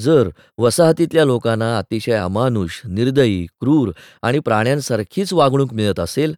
जर 0.00 0.28
वसाहतीतल्या 0.58 1.24
लोकांना 1.24 1.78
अतिशय 1.78 2.12
अमानुष, 2.12 2.82
निर्दयी, 2.84 3.46
क्रूर 3.46 3.92
आणि 4.22 4.38
प्राण्यांसारखीच 4.38 5.32
वागणूक 5.32 5.74
मिळत 5.74 6.00
असेल, 6.00 6.34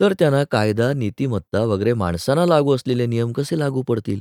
तर 0.00 0.12
त्यांना 0.12 0.44
कायदा, 0.44 0.92
नीतिमत्ता 0.92 1.60
वगैरे 1.60 1.92
माणसांना 1.92 2.46
लागू 2.46 2.74
असलेले 2.74 3.06
नियम 3.06 3.32
कसे 3.32 3.58
लागू 3.58 3.82
पडतील? 3.82 4.20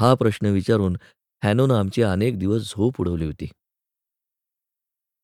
हा 0.00 0.14
प्रश्न 0.14 0.46
विचारून 0.46 0.96
फॅनोनं 1.42 1.74
आमची 1.74 2.02
अनेक 2.02 2.38
दिवस 2.38 2.62
झोप 2.62 2.94
उडवली 2.98 3.26
होती. 3.26 3.48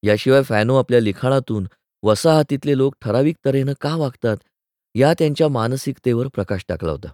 याशिवाय 0.03 0.43
फॅनो 0.43 0.77
आपल्या 0.77 1.01
लिखाणातून 1.01 1.67
वसाहतीतले 2.03 2.77
लोक 2.77 2.95
ठराविक 3.01 3.37
तऱ्हेनं 3.45 3.73
का 3.81 3.97
वागतात, 3.97 4.37
या 4.95 5.15
त्यांच्या 5.19 5.49
मानसिकतेवर 5.49 6.27
प्रकाश 6.27 6.65
टाकला 6.69 6.93
होता. 6.93 7.09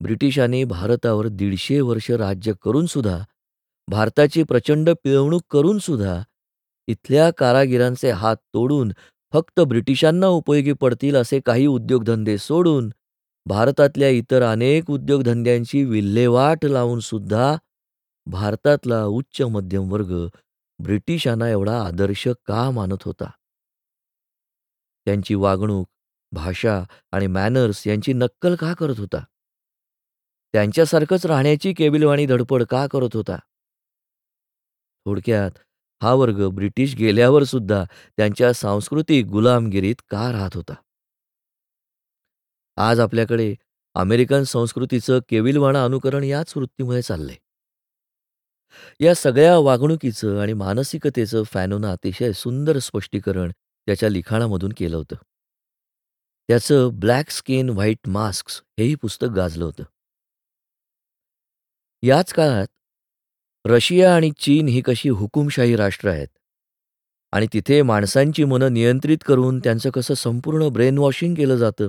ब्रिटिशांनी 0.00 0.64
भारतावर 0.64 1.28
दीडशे 1.28 1.80
वर्ष 1.80 2.10
राज्य 2.10 2.52
करूनसुद्धा, 2.62 3.18
भारताची 3.88 4.42
प्रचंड 4.42 4.90
पिळवणूक 4.90 5.42
करूनसुद्धा, 5.50 6.22
इथल्या 6.88 7.30
कारागिरांचे 7.30 8.10
हात 8.10 8.36
तोडून 8.36 8.92
फक्त 9.32 9.60
ब्रिटिशांना 9.60 10.26
उपयोगी 10.26 10.72
पडतील 10.72 11.16
असे 11.16 11.40
काही 11.40 11.66
उद्योगधंदे 11.66 12.38
सोडून, 12.38 12.90
भारतातल्या 13.46 14.08
इतर 14.08 14.42
अनेक 14.42 14.90
उद्योगधंद्यांची 14.90 15.84
विल्हेवाट 15.84 16.64
लावूनसुद्धा 16.64 17.56
भारतातला 18.26 19.04
उच्च 19.04 19.42
मध्यम 19.42 19.92
वर्ग 19.92 20.26
ब्रिटिशांना 20.82 21.48
एवढा 21.48 21.82
आदर्श 21.82 22.28
का 22.46 22.70
मानत 22.70 23.02
होता? 23.04 23.30
त्यांची 25.06 25.34
वागणूक, 25.34 25.88
भाषा 26.32 26.84
आणि 27.12 27.26
मॅनर्स 27.26 27.86
यांची 27.86 28.12
नक्कल 28.12 28.54
का 28.54 28.74
करत 28.74 28.94
होता? 28.98 29.24
त्यांच्यासारखंच 30.52 31.26
राहण्याची 31.26 31.72
केबिलवाणी 31.72 32.26
धडपड 32.26 32.62
का 32.62 32.86
करत 32.86 33.08
होता? 33.14 33.36
थोडक्यात 35.06 35.50
हा 36.02 36.14
वर्ग 36.14 36.48
ब्रिटिश 36.48 36.96
गेल्यावर 36.96 37.44
सुद्धा 37.44 37.84
त्यांच्या 38.16 38.52
सांस्कृतिक 38.52 39.26
गुलामगिरीत 39.26 39.96
का 40.08 40.32
राहत 40.32 40.50
होता? 40.54 40.74
आज 42.76 43.00
आपल्याकडे 43.00 43.54
अमेरिकन 43.94 44.42
संस्कृतीचं 44.42 45.18
केविलवाणा 45.28 45.84
अनुकरण 45.84 46.24
याच 46.24 46.52
वृत्तीमुळे 46.56 47.02
चाललंय. 47.02 47.36
या 49.00 49.14
सगळ्या 49.14 49.58
वागणुकीचं 49.58 50.40
आणि 50.40 50.52
मानसिकतेचं 50.52 51.42
फॅनोनं 51.42 51.88
अतिशय 51.88 52.32
सुंदर 52.32 52.78
स्पष्टीकरण 52.78 53.50
त्याच्या 53.86 54.08
लिखाणामधून 54.08 54.72
केलं 54.76 54.96
होतं. 54.96 55.16
त्याचं 56.48 56.88
ब्लॅक 56.92 57.30
स्किन 57.30 57.68
व्हाईट 57.70 58.08
मास्क्स 58.08 58.62
हेही 58.78 58.94
पुस्तक 58.94 59.26
गाजलं 59.26 59.64
होतं. 59.64 59.84
याच 62.02 62.32
काळात 62.32 62.66
रशिया 63.66 64.14
आणि 64.14 64.30
चीन 64.38 64.68
ही 64.68 64.80
कशी 64.80 65.08
हुकुमशाही 65.08 65.76
राष्ट्र 65.76 66.08
आहेत 66.08 66.28
आणि 67.32 67.46
तिथे 67.52 67.82
माणसांची 67.82 68.44
मनं 68.44 68.72
नियंत्रित 68.72 69.18
करून 69.26 69.58
त्यांचं 69.58 69.90
कसं 69.90 70.14
संपूर्ण 70.14 70.68
ब्रेनवॉशिंग 70.68 71.34
केलं 71.34 71.56
जातं. 71.56 71.88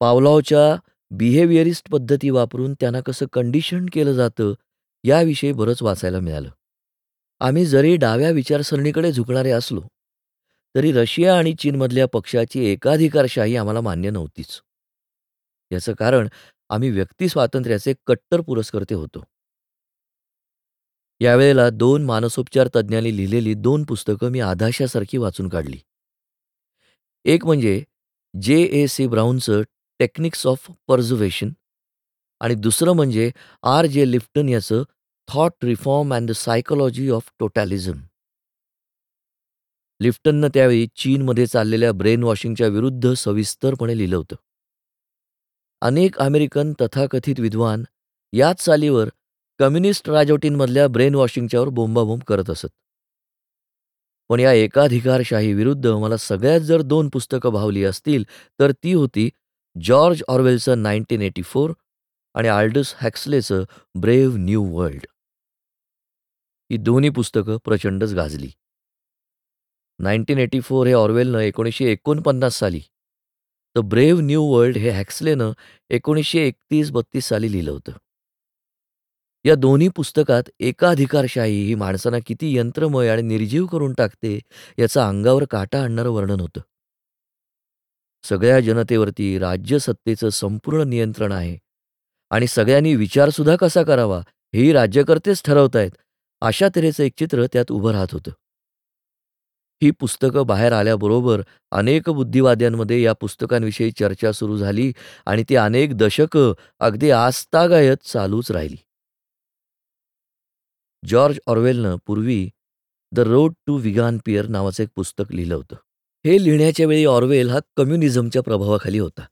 पावलॉवच्या 0.00 0.76
बिहेवियरिस्ट 1.10 1.90
पद्धती 1.90 2.30
वापरून 2.30 2.74
त्यांना 2.74 3.00
कसं 3.00 3.26
कंडिशन 3.32 3.86
केलं 3.92 4.12
जातं, 4.12 4.52
याविषयी 5.04 5.52
बरंच 5.52 5.82
वाचायला 5.82 6.20
मिळालं. 6.20 6.50
आम्ही 7.40 7.66
जरी 7.66 7.96
डाव्या 7.96 8.30
विचारसरणीकडे 8.30 9.12
झुकणारे 9.12 9.50
असलो, 9.50 9.80
तरी 10.74 10.92
रशिया 10.92 11.38
आणि 11.38 11.54
चीनमधल्या 11.58 12.06
पक्षाची 12.06 12.64
एकाधिकारशाही 12.64 13.56
आम्हाला 13.56 13.80
मान्य 13.80 14.10
नव्हतीच. 14.10 14.60
याचं 15.72 15.92
कारण 15.92 16.28
आम्ही 16.68 16.90
व्यक्तिस्वातंत्र्याचे 16.90 17.94
कट्टर 18.06 18.40
पुरस्कर्ते 18.40 18.94
होतो. 18.94 19.24
यावेळेला 21.20 21.70
दोन 21.70 22.04
मानसोपचार 22.04 22.68
तज्ज्ञांनी 22.76 23.16
लिहिलेली 23.16 23.54
दोन 23.54 23.84
पुस्तकं 23.84 24.30
मी 24.30 24.40
आधाशासारखी 24.40 25.18
वाचून 25.18 25.48
काढली. 25.48 25.78
एक 27.24 27.44
म्हणजे 27.44 27.84
जे. 28.42 28.62
ए. 28.62 28.86
सी. 28.86 29.06
ब्राऊनचं 29.06 29.62
टेक्निक्स 29.98 30.46
ऑफ 30.46 30.70
पर्झर्वेशन 30.88 31.50
आणि 32.40 32.54
दुसरं 32.54 32.92
म्हणजे 32.92 33.30
आर. 33.62 33.86
जे. 33.86 34.10
लिफ्टन 34.12 34.48
याचं 34.48 34.82
thought 35.28 35.52
reform 35.62 36.14
and 36.14 36.28
the 36.28 36.32
psychology 36.32 37.10
of 37.10 37.30
totalism. 37.38 37.98
लिफ्टननं 40.00 40.48
त्यावेळी 40.54 40.86
चीनमध्ये 40.96 41.46
चाललेल्या 41.46 41.92
ब्रेन 41.92 42.22
वॉशिंगच्या 42.22 42.66
विरुद्ध 42.66 43.12
सविस्तरपणे 43.12 43.98
लिहिलं 43.98 44.16
होतं. 44.16 44.36
अनेक 45.80 46.18
अमेरिकन 46.18 46.72
तथाकथित 46.80 47.40
विद्वान 47.40 47.84
याच 48.32 48.64
चालीवर 48.64 49.08
कम्युनिस्ट 49.58 50.10
राजवटींमधल्या 50.10 50.88
ब्रेन 50.88 51.14
वॉशिंगच्यावर 51.14 51.68
बोंबाबोंब 51.68 52.22
करत 52.22 52.50
असत. 52.50 52.68
पण 54.28 54.40
या 54.40 54.52
एकाधिकारशाही 54.52 55.52
विरुद्ध 55.54 55.86
मला 55.86 56.16
सगळ्यात 56.16 56.60
जर 56.60 56.82
दोन 56.82 57.08
पुस्तकं 57.08 57.50
भावली 57.50 57.84
असतील, 57.84 58.24
तर 58.60 58.70
ती 58.70 58.92
होती 58.92 59.30
जॉर्ज 59.82 60.22
ऑर्वेलचं 60.28 60.82
नाईन्टीन 60.82 61.22
एटी 61.22 61.42
फोर 61.42 61.72
आणि 62.34 62.48
आल्डस 62.48 62.94
हॅक्सलेचं 62.96 63.64
ब्रेव्ह 63.94 64.36
न्यू 64.38 64.62
वर्ल्ड. 64.62 65.06
ही 66.70 66.76
दोन्ही 66.76 67.10
पुस्तकं 67.10 67.56
प्रचंडच 67.64 68.12
गाजली. 68.12 68.50
नाईन्टीन 69.98 70.38
एटी 70.38 70.60
फोर 70.60 70.86
हे 70.86 70.92
ऑर्वेलनं 70.92 71.38
एकोणीसशे 71.38 71.92
एकोणपन्नास 71.92 72.54
साली, 72.54 72.80
तर 73.76 73.80
ब्रेव्ह 73.80 74.22
न्यू 74.22 74.42
वर्ल्ड 74.42 74.76
हे 74.76 74.90
हॅक्सलेनं 74.90 75.52
एकोणीसशे 75.90 76.38
एकतीस-बत्तीस 76.38 77.24
साली 77.24 77.52
लिहिलं 77.52 77.70
होतं. 77.70 77.92
या 79.44 79.54
दोन्ही 79.54 79.88
पुस्तकात 79.88 80.42
एकाधिकारशाही 80.60 81.64
ही 81.64 81.74
माणसांना 81.74 82.18
किती 82.26 82.56
यंत्रमय 82.56 83.08
आणि 83.08 83.22
निर्जीव 83.22 83.66
करून 83.66 83.94
टाकते, 83.94 84.40
याचं 84.78 85.00
अंगावर 85.00 85.44
काटा 85.44 85.82
आणणारं 85.82 86.10
वर्णन 86.10 86.40
होतं. 86.40 86.60
सगळ्या 88.22 88.60
जनतेवरती 88.60 89.38
राज्यसत्तेचं 89.38 90.28
संपूर्ण 90.28 90.82
नियंत्रण 90.88 91.32
आहे 91.32 91.69
आणि 92.30 92.46
सगळ्यांनी 92.46 92.94
विचारसुद्धा 92.94 93.56
कसा 93.56 93.82
करावा, 93.82 94.18
हेही 94.54 94.72
राज्यकर्तेच 94.72 95.42
ठरवतायत, 95.44 95.90
अशा 96.40 96.68
तऱ्हेचं 96.76 97.02
एक 97.02 97.12
चित्र 97.18 97.46
त्यात 97.46 97.64
उभं 97.70 97.92
राहत 97.92 98.06
होतं. 98.12 98.30
ही 99.82 99.90
पुस्तकं 99.90 100.46
बाहेर 100.46 100.72
आल्याबरोबर 100.72 101.42
अनेक 101.70 102.10
बुद्धिवाद्यांमध्ये 102.10 103.02
या 103.02 103.12
पुस्तकांविषयी 103.12 103.92
चर्चा 103.92 104.32
सुरू 104.32 104.56
झाली 104.56 104.92
आणि 105.26 105.44
ती 105.48 105.56
अनेक 105.56 105.96
दशकं 105.96 106.52
अगदी 106.78 107.10
आस्तागायत 107.10 107.96
चालूच 107.96 108.50
राहिली. 108.50 108.76
जॉर्ज 111.04 111.38
ऑर्वेलनं 111.46 111.96
पूर्वी 112.06 112.50
द 113.12 113.20
रोड 113.20 113.52
टू 113.66 113.78
विगान-पियर 113.78 114.46
नावाचं 114.46 114.82
एक 114.82 114.88
पुस्तक 114.96 115.32
लिहिलं 115.32 115.54
होतं. 115.54 115.76
हे 116.26 116.44
लिहिण्याच्या 116.44 116.86
वेळी 116.86 117.04
ऑर्वेल 117.04 117.50
हा 117.50 117.58
कम्युनिझमच्या 117.76 118.42
प्रभावाखाली 118.42 118.98
होता. 118.98 119.22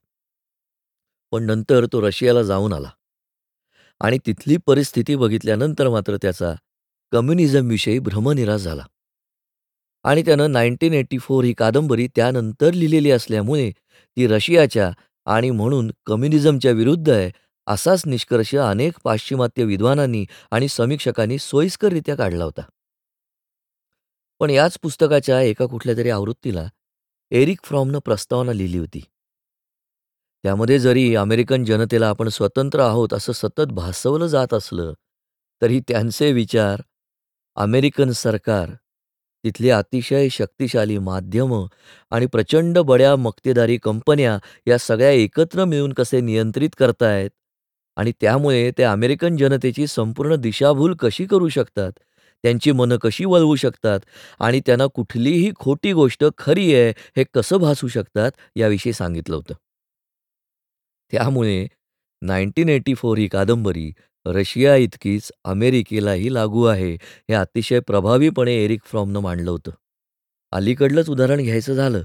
पण 1.33 1.45
नंतर 1.45 1.87
तो 1.87 2.01
रशियाला 2.01 2.43
जाऊन 2.43 2.73
आला 2.73 2.91
आणि 4.01 4.19
तिथली 4.27 4.57
परिस्थिती 4.57 5.17
बघितल्यानंतर 5.17 5.89
मात्र 5.89 6.17
त्याचा 6.17 6.55
कम्युनिझमविषयी 7.13 7.99
भ्रमनिराश 7.99 8.61
झाला. 8.61 8.87
आणि 10.05 10.23
त्यानं 10.23 10.53
नाईन्टीन 10.53 10.95
एटी 10.95 11.19
फोर 11.19 11.45
ही 11.45 11.53
कादंबरी 11.53 12.09
त्यानंतर 12.17 12.73
लिहिलेली 12.73 13.11
असल्यामुळे 13.11 13.71
ती 14.17 14.27
रशियाच्या 14.27 14.93
आणि 15.27 15.51
म्हणून 15.51 15.91
कम्युनिझमच्या 16.07 16.71
विरुद्ध 16.71 17.11
आहे, 17.11 17.31
असाच 17.67 18.03
निष्कर्ष 18.07 18.55
अनेक 18.55 18.95
पाश्चिमात्य 19.05 19.65
विद्वानांनी 19.65 20.25
आणि 20.51 20.69
समीक्षकांनी 20.69 21.39
सोयीस्कररित्या 21.39 22.15
काढला 22.15 22.45
होता. 22.45 22.63
पण 24.41 24.51
याच 24.51 24.79
पुस्तकाच्या 24.83 25.41
एका 25.43 25.67
कुठल्या 25.67 25.97
तरी 25.97 26.11
आवृत्तीला 26.11 26.69
एरिक 27.31 27.61
फ्रॉमनं 27.65 27.99
प्रस्तावना 27.99 28.53
लिहिली 28.53 28.79
होती. 28.79 29.05
त्यामध्ये 30.45 30.79
जरी 30.79 31.15
अमेरिकन 31.17 31.65
जनतेला 31.65 32.09
आपण 32.09 32.29
स्वतंत्र 32.29 32.81
आहोत 32.81 33.15
असं 33.15 33.33
सतत 33.33 33.73
भासवलं 33.73 34.27
जात 34.27 34.55
असलं, 34.55 34.93
तरी 35.63 35.81
त्यांचे 35.89 36.33
विचार, 36.33 36.81
अमेरिकन 37.57 38.11
सरकार, 38.13 38.71
तिथली 39.45 39.71
अतिशय 39.71 40.29
शक्तिशाली 40.31 40.99
माध्यमं 40.99 41.67
आणि 42.13 42.27
प्रचंड 42.27 42.79
बड्या 42.79 43.15
मक्तेदारी 43.17 43.77
कंपन्या 43.77 44.39
या 44.67 44.79
सगळ्या 44.79 45.11
एकत्र 45.11 45.65
मिळून 45.65 45.93
कसे 45.93 46.21
नियंत्रित 46.21 46.71
करतायत 46.79 47.31
आणि 47.97 48.13
त्यामुळे 48.21 48.71
ते 48.79 48.83
अमेरिकन 48.83 49.37
जनतेची 49.37 49.87
संपूर्ण 49.87 50.35
दिशाभूल 50.37 50.95
कशी 50.95 51.25
करू 51.27 51.49
शकतात, 51.49 51.93
त्यांची 52.45 52.73
मनं 52.73 52.97
कशी 52.97 53.25
वळवू 53.25 53.55
शकतात 53.57 54.01
आणि 54.41 54.61
त्यांना 54.67 54.87
कुठलीही 54.87 55.51
खोटी 55.57 55.93
गोष्ट 55.93 56.25
खरी 56.39 56.75
आहे 56.75 56.91
हे 57.17 57.25
कसं 57.35 57.59
भासू 57.59 57.89
शकतात, 57.89 58.31
याविषयी 58.57 58.93
सांगितलं 58.93 59.37
होतं. 59.37 59.55
त्यामुळे 61.13 61.67
नाईन्टीन 62.23 62.69
एटी 62.69 62.95
फोर 62.95 63.19
ही 63.19 63.27
कादंबरी 63.29 63.91
रशियाइतकीच 64.27 65.31
अमेरिकेलाही 65.45 66.33
लागू 66.35 66.65
आहे, 66.65 66.93
हे 66.95 67.35
अतिशय 67.35 67.81
प्रभावीपणे 67.81 68.55
एरिक 68.65 68.81
फ्रॉमनं 68.85 69.21
मांडलं 69.21 69.51
होतं. 69.51 69.71
अलीकडलंच 70.53 71.09
उदाहरण 71.11 71.43
घ्यायचं 71.43 71.75
झालं, 71.75 72.03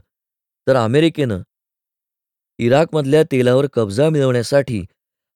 तर 0.68 0.76
अमेरिकेनं 0.76 1.42
इराकमधल्या 2.60 3.24
तेलावर 3.24 3.66
कब्जा 3.74 4.10
मिळवण्यासाठी 4.10 4.84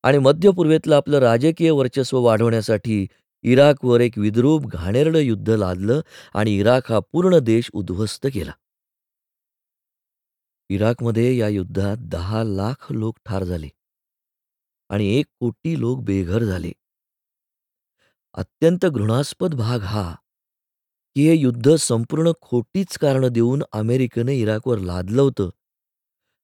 आणि 0.03 0.17
मध्यपूर्वेतलं 0.17 0.95
आपलं 0.95 1.19
राजकीय 1.19 1.71
वर्चस्व 1.71 2.19
वाढवण्यासाठी 2.19 3.05
इराकवर 3.43 4.01
एक 4.01 4.17
विद्रूप 4.17 4.65
घाणेरडं 4.67 5.19
युद्ध 5.19 5.49
लादलं 5.49 6.01
आणि 6.33 6.57
इराक 6.57 6.91
हा 6.91 6.99
पूर्ण 7.13 7.39
देश 7.39 7.69
उद्ध्वस्त 7.73 8.27
केला 8.27 8.51
इराकमध्ये 10.69 11.37
या 11.37 11.47
युद्धात 11.47 11.97
दहा 11.99 12.43
लाख 12.43 12.91
लोक 12.91 13.17
ठार 13.25 13.43
झाले 13.43 13.67
आणि 14.89 15.07
एक 15.15 15.25
कोटी 15.39 15.79
लोक 15.79 15.99
बेघर 15.99 16.43
झाले. 16.43 16.71
अत्यंत 18.33 18.85
घृणास्पद 18.85 19.53
भाग 19.55 19.81
हा 19.81 20.13
की 21.15 21.27
हे 21.29 21.35
युद्ध 21.35 21.75
संपूर्ण 21.75 22.31
खोटीच 22.41 22.97
कारणं 22.97 23.27
देऊन 23.27 23.63
अमेरिकेनं 23.73 24.31
इराकवर 24.31 24.79
लादलं 24.79 25.21
होतं 25.21 25.49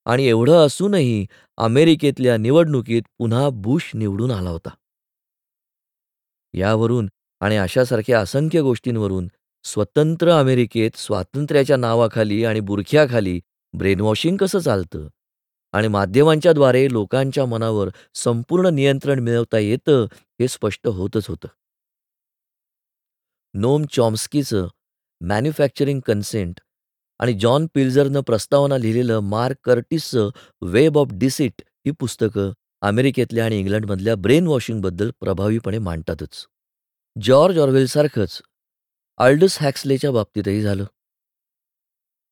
आणि 0.05 0.25
एवढं 0.25 0.65
असूनही 0.65 1.25
अमेरिकेतल्या 1.57 2.37
निवडणुकीत 2.37 3.01
पुन्हा 3.17 3.49
बुश 3.49 3.91
निवडून 3.95 4.31
आला 4.31 4.49
होता. 4.49 4.69
यावरून 6.53 7.09
आणि 7.41 7.57
अशासारख्या 7.57 8.19
असंख्य 8.19 8.61
गोष्टींवरून 8.61 9.27
स्वतंत्र 9.63 10.31
अमेरिकेत 10.31 10.97
स्वातंत्र्याच्या 10.97 11.77
नावाखाली 11.77 12.43
आणि 12.45 12.59
बुरख्याखाली 12.59 13.39
ब्रेनवॉशिंग 13.73 14.37
कसं 14.37 14.59
चालतं? 14.59 15.07
आणि 15.71 15.87
माध्यमांच्याद्वारे 15.87 16.91
लोकांच्या 16.91 17.45
मनावर 17.45 17.89
संपूर्ण 18.13 18.67
नियंत्रण 18.67 19.19
मिळवता 19.19 19.57
येतं 19.57 20.05
हे 20.13 20.47
स्पष्ट 20.47 20.87
होतच 20.87 21.27
होतं. 21.27 21.47
नोम 23.53 23.85
चॉम्स्कीचं 23.91 24.67
मॅन्युफॅक्चरिंग 25.21 25.99
कन्सेंट 25.99 26.59
आणि 27.19 27.33
जॉन 27.33 27.67
पिल्झरनं 27.73 28.21
प्रस्तावना 28.21 28.77
लिहिलेलं 28.77 29.19
मार्क 29.19 29.55
कर्टिसचं 29.63 30.29
वेब 30.61 30.97
ऑफ 30.97 31.07
डिसिट 31.11 31.61
ही 31.85 31.91
पुस्तकं 31.91 32.51
अमेरिकेतल्या 32.81 33.45
आणि 33.45 33.59
इंग्लंडमधल्या 33.59 34.15
ब्रेन 34.15 34.47
वॉशिंगबद्दल 34.47 35.11
प्रभावीपणे 35.19 35.77
मांडतातच. 35.77 36.47
जॉर्ज 37.21 37.59
ऑर्वेलसारखंच 37.59 38.41
आल्डस 39.17 39.57
हॅक्सलेच्या 39.61 40.11
बाबतीतही 40.11 40.61
झालं. 40.61 40.85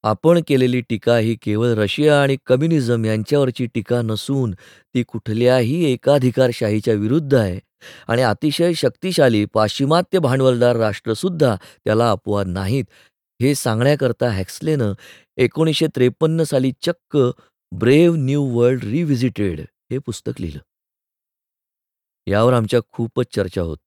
आपण 0.04 0.42
केलेली 0.48 0.82
टीका 0.82 1.18
ही 1.18 1.36
केवळ 1.36 1.68
रशिया 1.68 2.22
आणि 2.22 2.38
कम्युनिझम 2.46 3.06
यांच्यावरची 3.06 3.66
टीका 3.66 4.02
नसून 4.02 4.52
ती 4.94 5.04
कुठल्याही 5.04 5.84
एकाधिकारशाहीच्या 5.86 6.94
विरुद्ध 6.94 7.34
आहे. 7.36 7.60
आणि 8.08 8.22
अतिशय 8.22 8.74
शक्तिशाली 8.74 9.46
पाश्चिमात्य 9.46 10.20
भांडवलदार 10.20 10.76
राष्ट्रसुद्धा 10.76 11.56
त्याला 11.56 12.12
अपवाद 12.12 12.48
नाहीत. 12.48 12.86
हे 13.42 13.56
सांगण्याकरता 13.56 14.30
हॅक्सलेनं 14.30 14.94
एकोणीसशे 15.38 15.88
त्रेपन्न 15.88 16.44
साली 16.44 16.72
चक्क 16.82 17.18
ब्रेव्ह 17.72 18.18
न्यू 18.18 18.44
वर्ल्ड 18.44 18.84
रिव्हिजिटेड 18.84 19.62
हे 19.92 19.98
पुस्तक 19.98 20.42
लिहिलं. 20.42 20.60
यावर 22.28 22.54
आमच्या 22.54 22.80
खूपच 22.92 23.26
चर्चा 23.36 23.62
होत. 23.62 23.78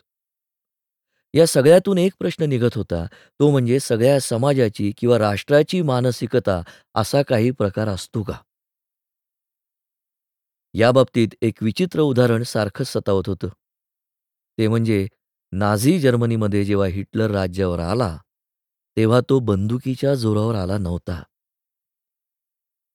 या 1.35 1.47
सगळ्यातून 1.47 1.99
एक 1.99 2.13
प्रश्न 2.19 2.45
निघत 2.45 2.77
होता. 2.77 3.05
तो 3.41 3.51
म्हणजे 3.51 3.81
सगळ्या 3.81 4.21
समाजाची 4.21 4.93
किंवा 4.99 5.19
राष्ट्राची 5.19 5.83
मानसिकता 5.83 6.63
असा 6.95 7.23
काही 7.23 7.51
प्रकार 7.51 7.89
असतो 7.89 8.23
का? 8.23 8.35
याबाबतीत 10.75 11.29
एक 11.43 11.63
विचित्र 11.63 12.01
उदाहरण 12.01 12.43
सारखंच 12.43 12.87
सतावत 12.89 13.29
होतं. 13.29 13.49
ते 14.59 14.69
म्हणजे 14.69 15.07
नाझी 15.53 15.99
जर्मनीमध्ये 16.01 16.65
जेव्हा 16.65 16.87
हिटलर 16.87 17.31
राज्यावर 17.31 17.79
आला 17.79 18.17
तेव्हा 18.97 19.21
तो 19.29 19.39
बंदुकीच्या 19.41 20.15
जोरावर 20.15 20.55
आला 20.55 20.79
नव्हता. 20.79 21.23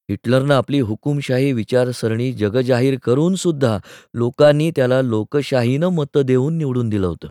हिटलरनं 0.10 0.54
आपली 0.54 0.80
हुकुमशाही 0.80 1.52
विचारसरणी 1.54 2.32
जगजाहीर 2.34 2.98
करून 3.04 3.36
सुद्धा 3.36 3.78
लोकांनी 4.14 4.72
त्याला 4.72 5.02
लोकशाहीनं 5.02 5.90
मतं 5.90 6.22
देऊन 6.22 6.58
निवडून 6.58 6.90
दिलं 6.90 7.08
होतं. 7.08 7.28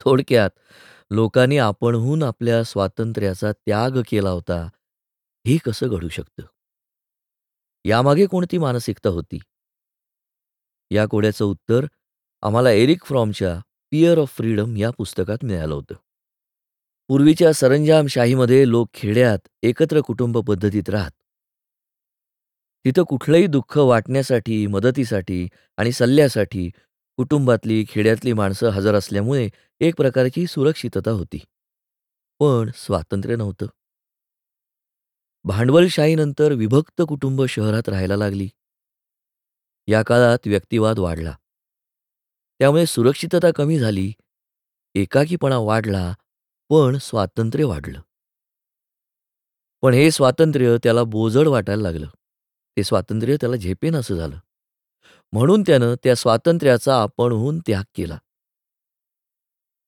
थोडक्यात 0.00 0.50
लोकांनी 1.10 1.58
आपणहून 1.58 2.22
आपल्या 2.22 2.64
स्वातंत्र्याचा 2.64 3.52
त्याग 3.52 3.90
केला 4.08 4.30
होता 4.30 4.68
हे 5.46 5.56
कसं 5.56 5.88
घडू 5.88 6.08
शकतं? 6.08 6.42
यामागे 7.84 8.26
कोणती 8.26 8.58
मानसिकता 8.58 9.08
होती? 9.08 9.38
या 10.90 11.06
कोड्याचं 11.06 11.44
उत्तर 11.44 11.86
आम्हाला 12.42 12.70
एरिक 12.70 13.04
फ्रॉमच्या 13.04 13.60
पियर 13.90 14.18
ऑफ 14.18 14.36
फ्रीडम 14.36 14.76
या 14.76 14.90
पुस्तकात 14.90 15.44
मिळालं 15.44 15.74
होतं. 15.74 15.94
पूर्वीच्या 17.08 17.52
सरंजामशाहीमध्ये 17.52 18.68
लोक 18.68 18.88
खेड्यात 18.94 19.48
एकत्र 19.62 20.00
कुटुंब 20.00 20.38
पद्धतीत 20.38 20.88
राहत. 20.88 21.10
तिथं 22.84 23.02
कुठलंही 23.02 23.46
दुःख 23.46 23.78
वाटण्यासाठी 23.78 24.66
मदतीसाठी 24.66 25.48
आणि 25.76 25.92
सल्ल्यासाठी 25.92 26.70
कुटुंबातली 27.16 27.84
खेड्यातली 27.88 28.32
माणसं 28.32 28.68
हजर 28.68 28.94
असल्यामुळे 28.94 29.48
एक 29.80 29.96
प्रकारची 29.96 30.46
सुरक्षितता 30.46 31.10
होती. 31.10 31.38
पण 32.38 32.70
स्वातंत्र्य 32.74 33.36
नव्हतं. 33.36 33.66
भांडवलशाहीनंतर 35.44 36.52
विभक्त 36.52 37.02
कुटुंब 37.08 37.44
शहरात 37.44 37.88
राहायला 37.88 38.16
लागली. 38.16 38.48
या 39.86 40.02
काळात 40.02 40.38
व्यक्तिवाद 40.46 40.98
वाढला. 40.98 41.36
त्यामुळे 42.58 42.86
सुरक्षितता 42.86 43.52
कमी 43.56 43.78
झाली 43.78 44.12
एकाकीपणा 44.94 45.58
वाढला 45.58 46.14
पण 46.68 46.98
स्वातंत्र्य 46.98 47.64
वाढलं. 47.64 48.00
पण 49.82 49.92
हे 49.94 50.10
स्वातंत्र्य 50.10 50.76
त्याला 50.82 51.02
बोजड 51.02 51.48
वाटायला 51.48 51.82
लागलं. 51.82 52.06
ते 52.76 52.84
स्वातंत्र्य 52.84 53.36
त्याला 53.36 53.56
झेपेन 53.56 53.94
असं 53.96 54.14
झालं. 54.14 54.38
म्हणून 55.32 55.62
त्यानं 55.62 55.94
त्या 56.04 56.14
स्वातंत्र्याचा 56.14 57.02
आपणहून 57.02 57.58
त्याग 57.58 57.84
केला. 57.94 58.18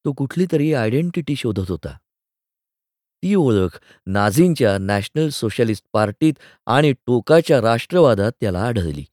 तो 0.04 0.12
कुठली 0.12 0.46
तरी 0.52 0.72
आयडेंटिटी 0.74 1.36
शोधत 1.36 1.70
होता. 1.70 1.96
ती 3.22 3.34
ओळख 3.34 3.78
नाझींच्या 4.06 4.78
नॅशनल 4.78 5.28
सोशलिस्ट 5.28 5.84
पार्टीत 5.92 6.32
आणि 6.66 6.92
टोकाच्या 6.92 7.60
राष्ट्रवादात 7.60 8.32
त्याला 8.40 8.62
आढळली. 8.62 9.04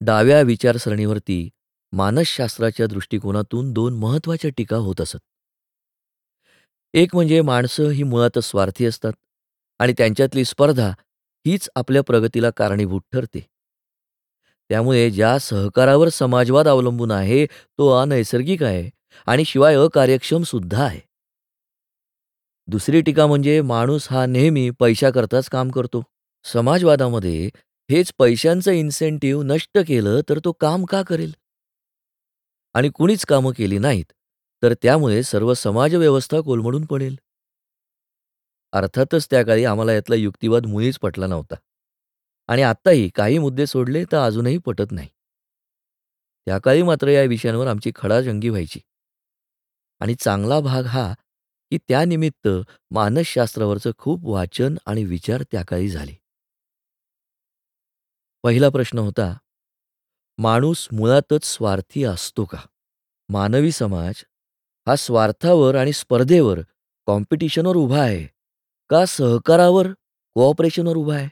डाव्या 0.00 0.40
विचारसरणीवरती 0.40 1.48
मानसशास्त्राच्या 1.92 2.86
दृष्टिकोनातून 2.86 3.72
दोन 3.72 3.94
महत्त्वाच्या 3.98 4.50
टीका 4.56 4.76
होत 4.76 5.00
असत. 5.00 5.18
एक 6.94 7.14
म्हणजे 7.14 7.40
माणसं 7.42 7.88
ही 7.88 8.02
मुळातच 8.02 8.44
स्वार्थी 8.44 8.86
असतात 8.86 9.12
आणि 9.78 9.92
त्यांच्यातली 9.92 10.44
स्पर्धा 10.44 10.88
हीच 11.46 11.70
आपल्या 11.76 12.02
प्रगतीला 12.02 12.50
कारणीभूत 12.50 13.00
ठरते. 13.12 13.57
त्यामुळे 14.70 15.10
ज्या 15.10 15.38
सहकारावर 15.38 16.08
समाजवाद 16.08 16.68
अवलंबून 16.68 17.10
आहे 17.10 17.46
तो 17.46 17.88
अनैसर्गिक 18.02 18.62
आहे 18.62 18.90
आणि 19.26 19.44
शिवाय 19.44 19.74
अकार्यक्षम 19.74 20.42
सुद्धा 20.42 20.84
आहे. 20.84 21.00
दुसरी 22.68 23.00
टीका 23.00 23.26
म्हणजे 23.26 23.60
माणूस 23.60 24.08
हा 24.10 24.26
नेहमी 24.26 24.70
पैशाकरताच 24.70 25.48
काम 25.48 25.70
करतो. 25.70 26.02
समाजवादामध्ये 26.44 27.50
हेच 27.90 28.12
पैशांचं 28.18 28.70
इन्सेंटिव्ह 28.70 29.44
नष्ट 29.44 29.78
केलं 29.78 30.20
तर 30.28 30.38
तो 30.44 30.52
काम 30.52 30.84
का 30.84 31.02
करेल? 31.02 31.32
आणि 32.74 32.88
कुणीच 32.88 33.24
कामं 33.24 33.52
केली 33.56 33.78
नाहीत 33.78 34.12
तर 34.62 34.74
त्यामुळे 34.82 35.22
सर्व 35.22 35.54
समाजव्यवस्था 35.54 36.40
कोलमडून 36.40 36.84
पडेल. 36.84 37.16
अर्थातच 38.72 39.26
त्या 39.30 39.42
काळी 39.42 39.64
आम्हाला 39.64 39.92
यातला 39.92 40.16
युक्तिवाद 40.16 40.66
मुळीच 40.66 40.98
पटला 40.98 41.26
नव्हता. 41.26 41.54
आणि 42.48 42.62
आत्ताही 42.62 43.08
काही 43.08 43.38
मुद्दे 43.38 43.66
सोडले 43.66 44.04
तर 44.04 44.16
अजूनही 44.16 44.58
पटत 44.58 44.92
नाही. 44.92 45.08
त्या 46.46 46.58
काळी 46.58 46.82
मात्र 46.82 47.08
या 47.08 47.22
विषयांवर 47.22 47.66
आमची 47.66 47.90
खडाजंगी 47.94 48.48
व्हायची. 48.48 48.80
आणि 50.00 50.14
चांगला 50.14 50.60
भाग 50.60 50.84
हा 50.84 51.14
की 51.70 51.78
त्यानिमित्त 51.78 52.48
मानसशास्त्रावरचं 52.90 53.90
खूप 53.98 54.26
वाचन 54.26 54.76
आणि 54.86 55.04
विचार 55.04 55.42
त्या 55.42 55.62
काळी 55.68 55.88
झाले. 55.88 56.14
पहिला 58.44 58.68
प्रश्न 58.68 58.98
होता 58.98 59.32
माणूस 60.38 60.88
मुळातच 60.92 61.44
स्वार्थी 61.44 62.04
असतो 62.04 62.44
का? 62.44 62.58
मानवी 63.28 63.72
समाज 63.72 64.24
हा 64.86 64.96
स्वार्थावर 64.96 65.74
आणि 65.74 65.92
स्पर्धेवर 65.92 66.60
कॉम्पिटिशनवर 67.06 67.76
उभा 67.76 68.00
आहे 68.02 68.26
का 68.90 69.04
सहकारावर 69.06 69.92
कोऑपरेशनवर 70.34 70.96
उभा 70.96 71.14
आहे? 71.16 71.28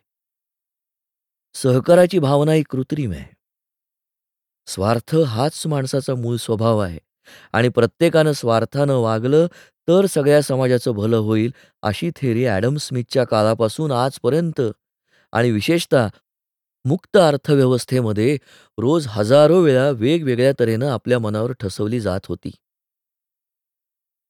सहकाराची 1.57 2.19
भावना 2.19 2.53
ही 2.53 2.62
कृत्रिम 2.62 3.12
आहे 3.12 3.25
स्वार्थ 4.66 5.14
हाच 5.27 5.62
माणसाचा 5.66 6.14
मूळ 6.14 6.37
स्वभाव 6.37 6.79
आहे 6.79 6.99
आणि 7.53 7.69
प्रत्येकानं 7.69 8.33
स्वार्थानं 8.33 8.95
वागलं 8.95 9.47
तर 9.88 10.07
सगळ्या 10.07 10.42
समाजाचं 10.42 10.92
भलं 10.92 11.16
होईल 11.16 11.51
अशी 11.83 12.11
थेरी 12.16 12.45
ॲडम 12.47 12.77
स्मिथच्या 12.77 13.25
काळापासून 13.25 13.92
आजपर्यंत 13.92 14.61
आणि 15.33 15.51
विशेषतः 15.51 16.09
मुक्त 16.85 17.16
अर्थव्यवस्थेमध्ये 17.16 18.37
रोज 18.79 19.07
हजारो 19.11 19.61
वेळा 19.61 19.90
वेगवेगळ्या 19.90 20.53
तऱ्हेनं 20.61 20.88
आपल्या 20.88 21.19
मनावर 21.19 21.53
ठसवली 21.53 22.01
जात 22.01 22.27
होती 22.29 22.51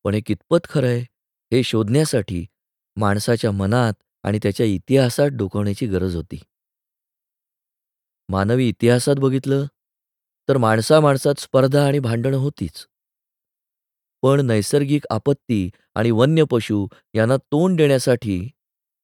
पण 0.05 0.15
हे 0.15 0.21
कितपत 0.21 0.67
खरं 0.69 0.87
आहे 0.87 1.01
हे 1.53 1.63
शोधण्यासाठी 1.63 2.47
माणसाच्या 2.97 3.51
मनात 3.51 3.93
आणि 4.25 4.39
त्याच्या 4.43 4.67
इतिहासात 4.67 5.31
डोकवण्याची 5.31 5.87
गरज 5.87 6.17
होती. 6.17 6.37
मानवी 8.29 8.69
इतिहासात 8.69 9.17
बघितलं, 9.17 9.67
तर 10.49 10.57
माणसा-माणसात 10.57 11.41
स्पर्धा 11.41 11.87
आणि 11.87 11.99
भांडणं 11.99 12.37
होतीच. 12.37 12.87
पण 14.23 14.47
नैसर्गिक 14.47 15.05
आपत्ती 15.11 15.71
आणि 15.95 16.11
वन्य 16.11 16.45
पशु 16.51 16.87
यांना 17.15 17.37
तोंड 17.37 17.77
देण्यासाठी, 17.77 18.49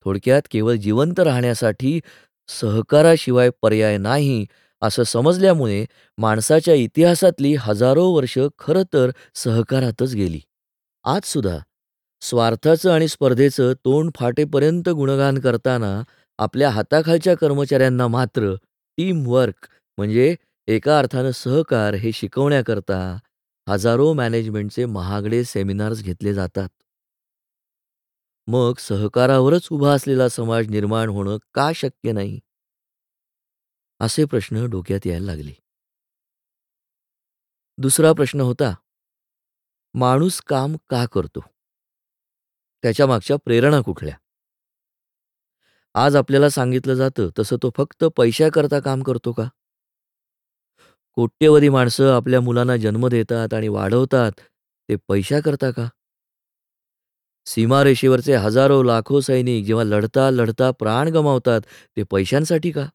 थोडक्यात 0.04 0.42
केवळ 0.50 0.74
जिवंत 0.74 1.20
राहण्यासाठी 1.20 2.00
सहकाराशिवाय 2.48 3.50
पर्याय 3.62 3.98
नाही, 3.98 4.46
असं 4.82 5.02
समजल्यामुळे 5.02 5.87
माणसाच्या 6.18 6.74
इतिहासातली 6.74 7.54
हजारो 7.54 8.08
वर्ष 8.11 8.38
खरं 8.58 8.82
तर 8.92 9.11
सहकारातच 9.35 10.14
गेली. 10.14 10.40
आजसुद्धा 11.04 11.58
स्वार्थाचं 12.20 12.90
आणि 12.90 13.08
स्पर्धेचं 13.08 13.72
तोंड 13.72 14.11
फाटेपर्यंत 14.16 14.88
गुणगान 14.88 15.38
करताना 15.38 16.02
आपल्या 16.38 16.70
हाताखालच्या 16.70 17.37
कर्मचाऱ्यांना 17.37 18.08
मात्र 18.08 18.54
टीमवर्क 18.96 19.68
म्हणजे 19.98 20.37
एका 20.66 20.98
अर्थानं 20.98 21.31
सहकार 21.31 21.94
हे 21.94 22.12
शिकवण्याकरता 22.12 23.18
हजारो 23.68 24.12
मॅनेजमेंटचे 24.12 24.85
महागडे 24.87 25.44
सेमिनार्स 25.44 26.02
घेतले 26.02 26.35
जातात. 26.35 26.68
मग 28.46 28.74
सहकारावरच 28.78 29.68
उभा 29.70 29.92
असलेला 29.94 30.28
समाज 30.28 30.68
निर्माण 30.68 31.09
होणं 31.09 31.37
का 31.55 31.72
शक्य 31.74 32.12
नाही? 32.12 32.40
असे 34.00 34.24
प्रश्न 34.24 34.66
डोक्यात 34.66 35.07
यायला 35.07 35.26
लागले. 35.26 35.52
दुसरा 37.78 38.12
प्रश्न 38.12 38.40
होता, 38.40 38.74
माणूस 39.94 40.40
काम 40.40 40.76
का 40.90 41.07
करतो? 41.07 41.40
त्याच्यामागच्या 42.83 43.37
प्रेरणा 43.37 43.81
कुठल्या? 43.81 44.16
आज 45.94 46.16
आपल्याला 46.16 46.48
सांगितलं 46.48 46.94
जातं 46.94 47.28
तसं 47.38 47.57
तो 47.62 47.70
फक्त 47.76 48.05
पैशाकरता 48.05 48.81
काम 48.81 49.02
करतो 49.02 49.33
का? 49.33 49.48
कोट्यवधी 51.14 51.68
माणसं 51.68 52.16
आपल्या 52.16 52.40
मुलांना 52.40 52.76
जन्म 52.76 53.09
देतात 53.09 53.55
आणि 53.55 53.68
वाढवतात 53.68 54.33
ते 54.88 54.96
पैशाकरता 55.09 55.70
का? 55.70 55.88
सीमारेषेवरचे 57.46 58.35
हजारो 58.37 58.83
लाखो 58.83 59.20
सैनिक 59.20 59.64
जेव्हा 59.64 59.85
लढता 59.85 60.31
लढता 60.31 60.70
प्राण 60.70 61.09
गमावतात 61.09 61.61
ते 61.96 62.02
पैशांसाठी 62.02 62.70
का? 62.70 62.87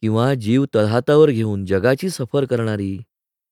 किंवा 0.00 0.34
जीव 0.34 0.64
तळहातावर 0.74 1.30
घेऊन 1.30 1.64
जगाची 1.64 2.10
सफर 2.10 2.44
करणारी, 2.44 2.98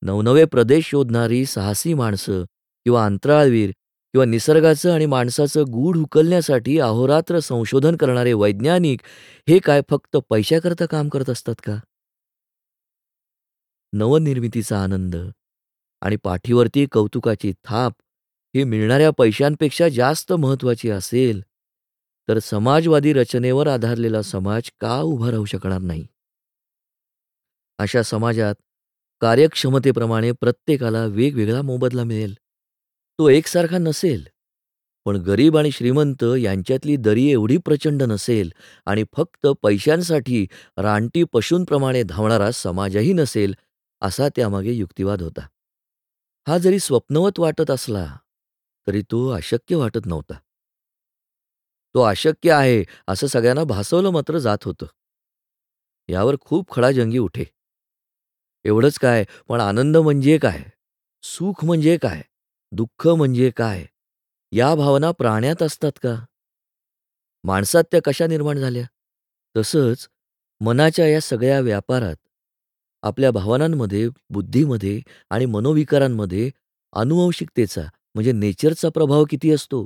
नवनवे 0.02 0.44
प्रदेश 0.44 0.84
शोधणारी 0.86 1.46
साहसी 1.46 1.94
माणसं 1.94 2.44
किंवा 2.84 3.06
अंतराळवीर 3.06 3.70
किंवा 4.12 4.24
निसर्गाचं 4.24 4.92
आणि 4.92 5.06
माणसाचं 5.06 5.64
गूढ 5.72 5.96
उकलण्यासाठी 5.96 6.78
अहोरात्र 6.78 7.38
संशोधन 7.38 7.96
करणारे 7.96 8.32
वैज्ञानिक 8.32 9.00
हे 9.48 9.58
काय 9.58 9.80
फक्त 9.90 10.16
पैशाकरता 10.16 10.86
काम 10.86 11.08
करत 11.08 11.30
असतात 11.30 11.54
का? 11.64 11.76
नवनिर्मितीचा 13.92 14.82
आनंद 14.82 15.16
आणि 16.00 16.16
पाठीवरती 16.16 16.86
कौतुकाची 16.86 17.52
थाप 17.64 17.92
ही 18.56 18.64
मिळणाऱ्या 18.64 19.10
पैशांपेक्षा 19.10 19.88
जास्त 19.88 20.32
महत्त्वाची 20.32 20.90
असेल, 20.90 21.40
तर 22.28 22.38
समाजवादी 22.38 23.12
रचनेवर 23.12 23.66
आधारलेला 23.66 24.22
समाज 24.22 24.70
का 24.80 25.00
उभा 25.00 25.30
राहू 25.30 25.44
शकणार 25.44 25.80
नाही? 25.80 26.06
अशा 27.78 28.02
समाजात 28.02 28.54
कार्यक्षमतेप्रमाणे 29.20 30.32
प्रत्येकाला 30.32 31.04
वेगवेगळा 31.04 31.62
मोबदला 31.62 32.04
मिळेल. 32.04 32.34
तो 33.20 33.28
एकसारखा 33.28 33.78
नसेल, 33.78 34.28
पण 35.04 35.16
गरीब 35.16 35.56
आणि 35.56 35.70
श्रीमंत 35.70 36.24
यांच्यातली 36.38 36.96
दरी 36.96 37.30
एवढी 37.32 37.56
प्रचंड 37.56 38.02
नसेल 38.02 38.52
आणि 38.86 39.04
फक्त 39.12 39.46
पैशांसाठी 39.46 40.46
रानटी 40.78 41.24
पशूंप्रमाणे 41.24 42.02
धावणारा 42.02 42.50
समाजही 42.50 43.12
नसेल, 43.12 43.54
असा 44.00 44.28
त्यामागे 44.28 44.72
युक्तिवाद 44.72 45.22
होता. 45.22 45.46
हा 46.48 46.58
जरी 46.58 46.78
स्वप्नवत 46.78 47.38
वाटत 47.38 47.70
असला, 47.70 48.16
तरी 48.86 49.02
तो 49.02 49.28
अशक्य 49.28 49.76
वाटत 49.76 50.06
नव्हता. 50.06 50.34
तो 51.94 52.02
अशक्य 52.02 52.52
आहे 52.52 52.84
असं 53.08 53.26
सगळ्यांना 53.26 53.64
भासवलं 53.64 54.10
मात्र 54.10 54.38
जात 54.38 54.64
होतं. 54.64 54.86
यावर 56.08 56.36
खूप 56.40 56.70
खडाजंगी 56.70 57.18
उठे. 57.18 57.44
एवढंच 58.64 58.98
काय, 58.98 59.24
पण 59.48 59.60
आनंद 59.60 59.96
म्हणजे 59.96 60.38
काय? 60.38 60.64
सुख 61.22 61.64
म्हणजे 61.64 61.96
काय? 61.96 62.22
दुःख 62.72 63.08
म्हणजे 63.08 63.50
काय? 63.50 63.86
या 64.52 64.74
भावना 64.74 65.10
प्राण्यात 65.10 65.62
असतात 65.62 65.92
का? 66.02 66.24
माणसात 67.44 67.84
त्या 67.92 68.00
कशा 68.04 68.26
निर्माण 68.26 68.58
झाल्या? 68.58 68.84
तसंच 69.56 70.08
मनाच्या 70.60 71.06
या 71.08 71.20
सगळ्या 71.20 71.60
व्यापारात 71.60 72.16
आपल्या 73.02 73.30
भावनांमध्ये, 73.30 74.08
बुद्धीमध्ये 74.30 75.00
आणि 75.30 75.46
मनोविकारांमध्ये 75.46 76.50
अनुवंशिकतेचा 76.92 77.82
म्हणजे 78.14 78.32
नेचरचा 78.32 78.88
प्रभाव 78.88 79.24
किती 79.30 79.50
असतो 79.52 79.84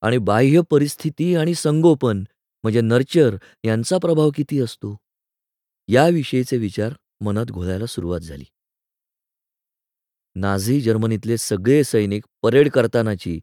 आणि 0.00 0.18
बाह्य 0.18 0.60
परिस्थिती 0.70 1.34
आणि 1.36 1.54
संगोपन 1.54 2.24
म्हणजे 2.62 2.80
नर्चर 2.80 3.36
यांचा 3.64 3.98
प्रभाव 3.98 4.30
किती 4.34 4.60
असतो? 4.60 4.96
याविषयीचे 5.88 6.56
विचार 6.56 6.92
मनात 7.20 7.46
घोळायला 7.46 7.86
सुरुवात 7.86 8.20
झाली. 8.20 8.44
नाझी 10.34 10.80
जर्मनीतले 10.80 11.36
सगळे 11.36 11.84
सैनिक 11.84 12.24
परेड 12.42 12.70
करतानाची 12.70 13.40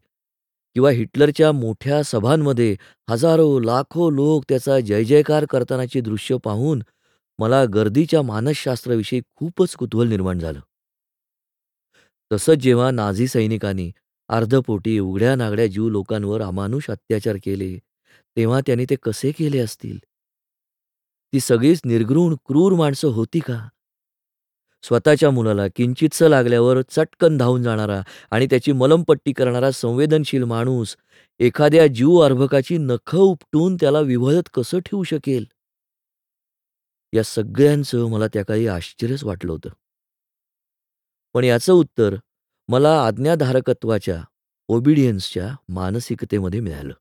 किंवा 0.74 0.90
हिटलरच्या 0.90 1.52
मोठ्या 1.52 2.02
सभांमध्ये 2.02 2.76
हजारो, 3.10 3.58
लाखो 3.60 4.10
लोक 4.10 4.44
त्याचा 4.48 4.80
जयजयकार 4.80 5.44
करतानाची 5.50 6.00
दृश्य 6.00 6.36
पाहून 6.44 6.82
मला 7.38 7.64
गर्दीच्या 7.64 8.22
मानसशास्त्राविषयी 8.22 9.20
खूपच 9.36 9.74
कुतूहल 9.74 10.08
निर्माण 10.08 10.38
झालं. 10.38 10.60
तसंच 12.32 12.56
जेव्हा 12.56 12.90
नाझी 12.90 13.26
सैनिकांनी 13.28 13.92
अर्धपोटी 14.28 14.98
उघड्या-नागड्या 14.98 15.66
जीव 15.66 15.88
लोकांवर 15.88 16.40
अमानुष 16.40 16.90
अत्याचार 16.90 17.36
केले, 17.44 17.78
तेव्हा 18.36 18.60
त्यांनी 18.66 18.84
ते 18.90 18.96
कसे 19.02 19.32
केले 19.32 19.58
असतील? 19.58 19.98
ती 21.32 21.40
सगळीच 21.40 21.80
निर्घृण, 21.84 22.34
क्रूर 22.46 22.72
माणसं 22.72 23.08
होती 23.08 23.38
का? 23.38 23.68
स्वतःच्या 24.82 25.30
मुलाला 25.30 25.68
किंचितसं 25.68 26.28
लागल्यावर 26.28 26.82
चटकन 26.82 27.36
धावून 27.36 27.62
जाणारा 27.62 28.02
आणि 28.30 28.46
त्याची 28.46 28.72
मलमपट्टी 28.72 29.32
करणारा 29.32 29.70
संवेदनशील 29.70 30.44
माणूस 30.44 30.96
एखाद्या 31.38 31.86
जीव 31.86 32.16
अर्भकाची 32.16 32.78
नखं 32.78 33.18
उपटून 33.18 33.76
त्याला 33.76 34.00
विभजत 34.00 34.48
कसं 34.54 34.78
ठेवू 34.78 35.02
शकेल? 35.02 35.44
या 37.12 37.22
सगळ्यांचं 37.22 38.10
मला 38.10 38.26
त्या 38.26 38.44
काळी 38.44 38.66
आश्चर्यच 38.66 39.24
वाटलं 39.24 39.52
होतं. 39.52 39.68
पण 41.34 41.44
याचं 41.44 41.72
उत्तर 41.72 42.14
मला 42.68 43.06
आज्ञाधारकत्वाच्या, 43.06 44.22
ओबिडियन्सच्या 44.68 45.56
मानसिकतेमध्ये 45.68 46.60
मिळालं. 46.60 46.94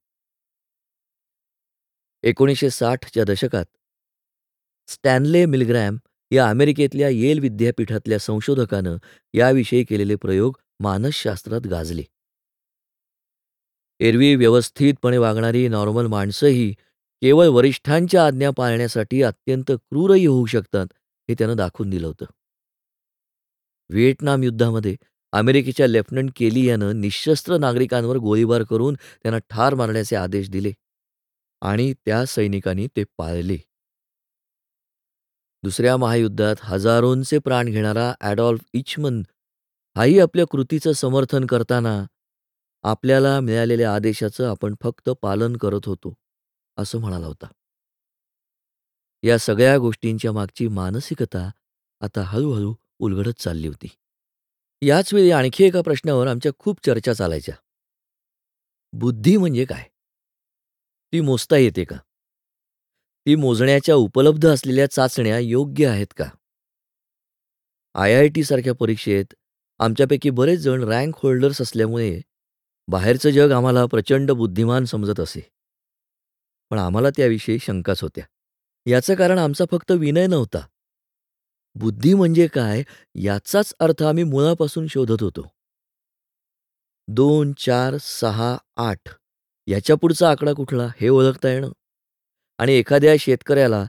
एकोणीसशे 2.24 2.70
साठच्या 2.70 3.24
दशकात 3.24 3.65
स्टॅनले 4.88 5.46
मिलग्रॅम 5.46 5.98
या 6.32 6.50
अमेरिकेतल्या 6.50 7.10
येल 7.10 7.39
विद्यापीठातल्या 7.39 8.20
संशोधकानं 8.20 8.98
याविषयी 9.34 9.84
केलेले 9.84 10.15
प्रयोग 10.15 10.58
मानसशास्त्रात 10.80 11.62
गाजले. 11.62 12.04
एरवी 14.00 14.36
व्यवस्थितपणे 14.36 15.17
वागणारी 15.17 15.67
नॉर्मल 15.67 16.06
माणसंही 16.06 16.73
केवळ 17.21 17.48
वरिष्ठांच्या 17.48 18.25
आज्ञा 18.25 18.50
पाळण्यासाठी 18.50 19.21
अत्यंत 19.21 19.71
क्रूरही 19.71 20.25
होऊ 20.25 20.46
शकतात, 20.46 20.88
हे 21.30 21.36
त्यानं 21.38 21.56
दाखवून 21.56 21.90
दिलं 21.90 22.08
होतं. 22.08 22.25
व्हिएटनाम 23.90 24.44
युद्धामध्ये 24.44 24.96
अमेरिकेच्या 25.32 25.88
लेफ्टनंट 25.88 26.32
केली 26.36 26.65
यानं 26.65 27.02
निःशस्त्र 27.02 27.58
नागरिकांवर 27.58 28.17
गोळीबार 28.17 28.63
करून 28.63 28.94
त्यांना 28.96 29.38
ठार 29.50 29.75
मारण्याचे 29.75 30.15
आदेश 30.15 30.50
दिले 30.50 30.71
आणि 31.62 31.94
त्या 32.06 32.25
सैनिकांनी 32.25 32.88
ते 32.88 33.04
पाळले. 33.17 33.58
दुसऱ्या 35.64 35.98
महायुद्धात 35.98 36.56
हजारोंचे 36.62 37.40
प्राण 37.40 37.70
घेणारा 37.70 38.14
ॲडॉल्फ 38.22 38.62
इचमन 38.74 39.22
हाही 39.96 40.20
आपल्या 40.20 40.46
कृतीचं 40.46 40.92
समर्थन 40.92 41.46
करताना 41.46 42.06
आपल्याला 42.84 43.40
मिळालेल्या 43.40 43.96
आदेशाचं 43.96 44.50
आपण 44.50 44.76
फक्त 44.82 45.10
पालन 45.10 45.58
करत 45.58 45.86
होतो, 45.86 46.14
असं 46.78 47.00
म्हणाला 47.00 47.28
होता. 47.28 47.48
या 49.24 49.38
सगळ्या 49.38 49.78
गोष्टींच्या 49.78 50.32
मागची 50.32 50.68
मानसिकता 50.68 51.50
आता 52.02 52.22
हळूहळू 52.22 52.74
उलगडत 53.00 53.40
चालली 53.40 53.68
होती. 53.68 53.88
याचवेळी 54.82 55.32
आणखी 55.32 55.64
एका 55.64 55.82
प्रश्नावर 55.82 56.28
आमच्या 56.28 56.52
खूप 56.60 56.86
चर्चा 56.86 57.14
चालायच्या. 57.14 57.56
बुद्धी 58.94 59.38
म्हणजे 59.38 59.66
काय? 59.66 59.84
ती 61.14 61.22
मोजता 61.22 61.58
येते 61.58 61.84
का? 61.84 61.96
ती 63.26 63.36
मोजण्याच्या 63.36 63.96
उपलब्ध 63.96 64.48
असलेल्या 64.48 64.92
चाचण्या 64.92 65.40
योग्य 65.40 65.88
आहेत 65.88 66.08
का? 66.17 66.26
आय-आय-टी 67.94 68.44
सारख्या 68.44 68.74
परीक्षेत 68.74 69.26
आमच्यापैकी 69.80 70.30
बरेच 70.30 70.60
जण 70.60 70.84
रँक 70.84 71.13
होल्डर्स 71.17 71.62
असल्यामुळे 71.62 72.22
बाहेरचं 72.88 73.30
जग 73.30 73.52
आम्हाला 73.52 73.86
प्रचंड 73.86 74.32
बुद्धिमान 74.32 74.86
समजत 74.86 75.20
असे. 75.20 75.50
पण 76.70 76.78
आम्हाला 76.78 77.10
त्याविषयी 77.10 77.60
शंकाच 77.60 78.02
होत्या. 78.02 78.24
याचं 78.86 79.15
कारण 79.15 79.38
आमचा 79.38 79.65
फक्त 79.72 79.92
विनय 79.92 80.28
नव्हता. 80.28 80.60
बुद्धी 81.76 82.13
म्हणजे 82.13 82.48
काय 82.48 82.84
याचाच 83.15 83.74
अर्थ 83.80 84.04
आम्ही 84.04 84.24
मुळापासून 84.24 84.88
शोधत 84.88 85.24
होतो. 85.24 85.52
2, 87.08 87.54
4, 87.54 87.98
6, 87.98 88.58
8 88.76 89.10
याच्या 89.67 89.96
पुढचा 89.96 90.32
आकडा 90.32 90.54
कुठला 90.54 90.88
हे 91.02 91.10
ओळखता 91.10 91.50
येणं 91.50 91.72
आणि 92.60 92.74
एखाद्या 92.74 93.16
शेतकऱ्याला 93.20 93.86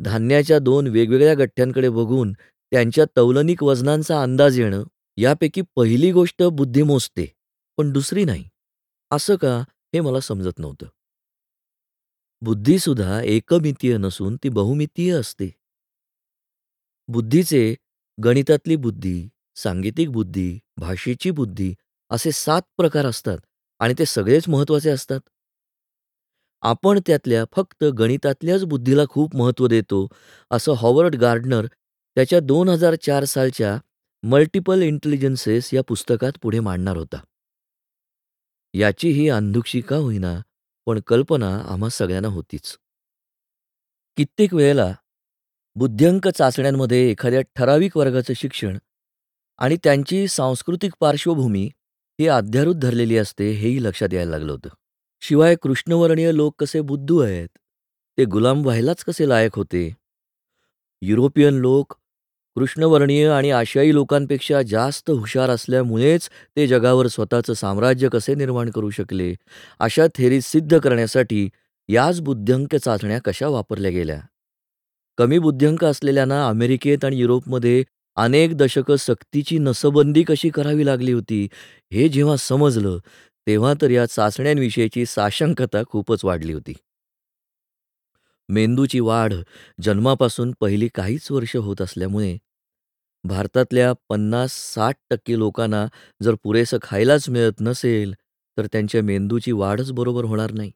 धान्याच्या 0.00 0.58
दोन 0.58 0.86
वेगवेगळ्या 0.86 1.34
गठ्ठ्यांकडे 1.34 1.88
बघून 1.88 2.32
त्यांच्या 2.32 3.04
तौलनिक 3.16 3.62
वजनांचा 3.62 4.22
अंदाज 4.22 4.60
येणं 4.60 4.84
यापैकी 5.16 5.62
पहिली 5.76 6.12
गोष्ट 6.12 6.42
बुद्धी 6.42 6.82
मोजते, 6.82 7.26
पण 7.78 7.92
दुसरी 7.92 8.24
नाही. 8.24 8.44
असं 9.10 9.36
का 9.36 9.58
हे 9.94 10.00
मला 10.00 10.20
समजत 10.20 10.58
नव्हतं. 10.58 10.86
बुद्धीसुद्धा 12.42 13.20
एकमितीय 13.22 13.96
नसून 13.96 14.36
ती 14.36 14.48
बहुमितीय 14.48 15.12
असते. 15.12 15.50
बुद्धीचे 17.08 17.74
गणितातली 18.24 18.76
बुद्धी, 18.76 19.28
सांगीतिक 19.56 20.10
बुद्धी, 20.10 20.58
भाषेची 20.76 21.30
बुद्धी 21.30 21.74
असे 22.10 22.32
सात 22.32 22.62
प्रकार 22.76 23.06
असतात 23.06 23.38
आणि 23.80 23.94
ते 23.98 24.04
सगळेच 24.06 24.48
महत्त्वाचे 24.48 24.90
असतात. 24.90 25.20
आपण 26.62 27.00
त्यातल्या 27.06 27.44
फक्त 27.56 27.84
गणितातल्याच 27.84 28.64
बुद्धीला 28.64 29.02
खूप 29.10 29.36
महत्त्व 29.36 29.66
देतो, 29.66 30.08
असं 30.50 30.72
हॉवर्ड 30.72 31.16
गार्डनर 31.16 31.66
त्याच्या 32.16 32.40
2004 32.40 33.24
सालच्या 33.24 33.78
मल्टिपल 34.22 34.82
इंटेलिजन्सेस 34.82 35.74
या 35.74 35.82
पुस्तकात 35.88 36.32
पुढे 36.42 36.60
मांडणार 36.60 36.96
होता. 36.96 37.16
याची 38.74 39.10
ही 39.10 39.28
अंधुक्षी 39.28 39.80
का 39.80 39.96
होईना, 39.96 40.40
पण 40.86 41.00
कल्पना 41.06 41.58
आम्हा 41.58 41.88
सगळ्यांना 41.88 42.28
होतीच. 42.28 42.78
कित्येक 44.16 44.54
वेळेला 44.54 44.94
बुद्ध्यांक 45.76 46.28
चाचण्यांमध्ये 46.28 47.10
एखाद्या 47.10 47.40
ठराविक 47.56 47.96
वर्गाचं 47.96 48.32
शिक्षण 48.36 48.78
आणि 49.58 49.76
त्यांची 49.84 50.28
सांस्कृतिक 50.28 50.92
पार्श्वभूमी 51.00 51.70
ही 52.20 52.26
अध्यारूत 52.26 52.74
धरलेली 52.74 53.16
असते 53.18 53.50
हेही 53.50 53.84
लक्षात 53.84 54.14
यायला 54.14 54.30
लागलं 54.30 54.52
होतं. 54.52 54.68
शिवाय 55.22 55.54
कृष्णवर्णीय 55.56 56.32
लोक 56.32 56.54
कसे 56.58 56.80
बुद्धू 56.80 57.18
आहेत, 57.18 57.48
ते 58.18 58.24
गुलाम 58.24 58.62
व्हायलाच 58.62 59.04
कसे 59.04 59.28
लायक 59.28 59.56
होते. 59.56 59.94
युरोपियन 61.02 61.54
लोक 61.54 61.94
कृष्णवर्णीय 62.56 63.28
आणि 63.28 63.50
आशियाई 63.50 63.92
लोकांपेक्षा 63.94 64.62
जास्त 64.62 65.10
हुशार 65.10 65.50
असल्यामुळेच 65.50 66.28
ते 66.56 66.66
जगावर 66.66 67.06
स्वतःचं 67.06 67.54
साम्राज्य 67.54 68.08
कसे 68.08 68.34
निर्माण 68.34 68.70
करू 68.70 68.90
शकले, 68.90 69.34
अशा 69.78 70.06
थेरीज 70.14 70.44
सिद्ध 70.44 70.78
करण्यासाठी 70.78 71.48
याच 71.88 72.20
बुद्ध्यंक 72.20 72.76
चाचण्या 72.76 73.18
कशा 73.24 73.48
वापरल्या 73.48 73.90
गेल्या. 73.90 74.20
कमी 75.18 75.38
बुद्ध्यंक 75.38 75.84
असलेल्यांना 75.84 76.48
अमेरिकेत 76.48 77.04
आणि 77.04 77.16
युरोपमध्ये 77.16 77.84
अनेक 78.16 78.56
दशकं 78.56 78.96
सक्तीची 78.96 79.58
नसबंदी 79.58 80.22
कशी 80.22 80.48
करावी 80.48 80.86
लागली 80.86 81.12
होती, 81.12 81.48
हे 81.92 82.08
जेव्हा 82.08 82.36
समजलं, 82.36 82.98
तेव्हा 83.46 83.72
तर 83.82 83.90
या 83.90 84.06
चाचण्यांविषयीची 84.06 85.04
साशंकता 85.06 85.82
खूपच 85.88 86.24
वाढली 86.24 86.52
होती. 86.52 86.72
मेंदूची 88.48 89.00
वाढ 89.00 89.34
जन्मापासून 89.82 90.52
पहिली 90.60 90.88
काहीच 90.94 91.30
वर्ष 91.30 91.56
होत 91.56 91.80
असल्यामुळे 91.82 92.36
भारतातल्या 93.24 93.92
50-60% 94.08 95.38
लोकांना 95.38 95.86
जर 96.20 96.34
पुरेसं 96.44 96.78
खायलाच 96.82 97.28
मिळत 97.28 97.60
नसेल, 97.60 98.14
तर 98.56 98.66
त्यांच्या 98.66 99.02
मेंदूची 99.02 99.52
वाढच 99.52 99.92
बरोबर 99.92 100.24
होणार 100.24 100.52
नाही. 100.52 100.70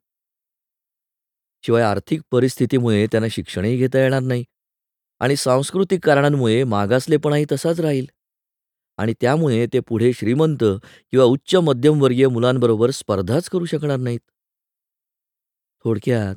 शिवाय 1.65 1.83
आर्थिक 1.83 2.21
परिस्थितीमुळे 2.33 3.07
त्यांना 3.07 3.29
शिक्षणही 3.31 3.77
घेता 3.77 3.99
येणार 3.99 4.21
नाही 4.23 4.45
आणि 5.21 5.37
सांस्कृतिक 5.37 6.05
कारणांमुळे 6.05 6.63
मागासलेपणाही 6.65 7.45
तसाच 7.53 7.81
राहील 7.81 8.07
आणि 8.97 9.15
त्यामुळे 9.21 9.67
ते 9.73 9.81
पुढे 9.81 10.13
श्रीमंत 10.13 10.65
किंवा 11.11 11.25
उच्च 11.25 11.55
मध्यमवर्गीय 11.55 12.29
मुलांबरोबर 12.29 12.91
स्पर्धाच 12.91 13.49
करू 13.49 13.65
शकणार 13.65 13.97
नाहीत. 13.97 14.21
थोडक्यात 15.85 16.37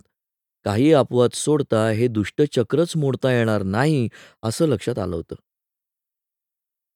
काही 0.63 0.93
अपवाद 0.93 1.29
सोडता 1.33 1.89
हे 1.89 2.07
दुष्टचक्रच 2.07 2.97
मोडता 2.97 3.31
येणार 3.31 3.63
नाही, 3.63 4.09
असं 4.43 4.67
लक्षात 4.67 4.99
आलं 4.99 5.15
होतं. 5.15 5.35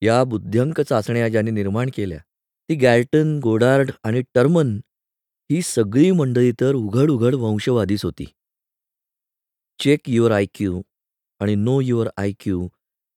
या 0.01 0.23
बुद्ध्यांक 0.23 0.81
चाचण्या 0.81 1.29
ज्यांनी 1.29 1.51
निर्माण 1.51 1.89
केल्या, 1.95 2.17
ती 2.69 2.75
गॅल्टन, 2.75 3.39
गोडार्ड 3.43 3.91
आणि 4.03 4.21
टर्मन 4.33 4.79
ही 5.51 5.61
सगळी 5.61 6.11
मंडळी 6.11 6.51
तर 6.51 6.75
उघड-उघड 6.75 7.35
वंशवादीच 7.35 8.05
होती. 8.05 8.25
चेक 9.79 9.99
युअर 10.07 10.31
आयक्यू 10.31 10.81
आणि 11.39 11.55
नो 11.55 11.81
युअर 11.81 12.07
आयक्यू 12.17 12.67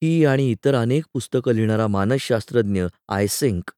ही 0.03 0.25
आणि 0.25 0.51
इतर 0.51 0.75
अनेक 0.75 1.05
पुस्तकं 1.13 1.53
लिहिणारा 1.53 1.87
मानसशास्त्रज्ञ 1.87 2.85
आयसेंक 3.09 3.71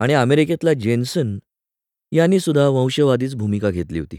आणि 0.00 0.14
अमेरिकेतला 0.14 0.72
जेन्सन 0.72 1.38
यांनी 2.12 2.40
सुद्धा 2.40 2.68
वंशवादीच 2.68 3.34
भूमिका 3.34 3.70
घेतली 3.70 3.98
होती. 3.98 4.16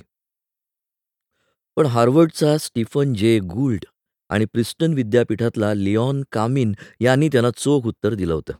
पण 1.75 1.85
हार्वर्डचा 1.85 2.57
स्टीफन 2.57 3.13
जे 3.13 3.39
गुल्ड 3.39 3.85
आणि 4.29 4.45
प्रिस्टन 4.45 4.93
विद्यापीठातला 4.93 5.73
लिओन 5.73 6.23
कामिन 6.31 6.73
यांनी 7.01 7.29
त्यांना 7.31 7.49
चोख 7.57 7.81
उत्तर 7.83 8.13
दिलं 8.13 8.33
होतं. 8.33 8.53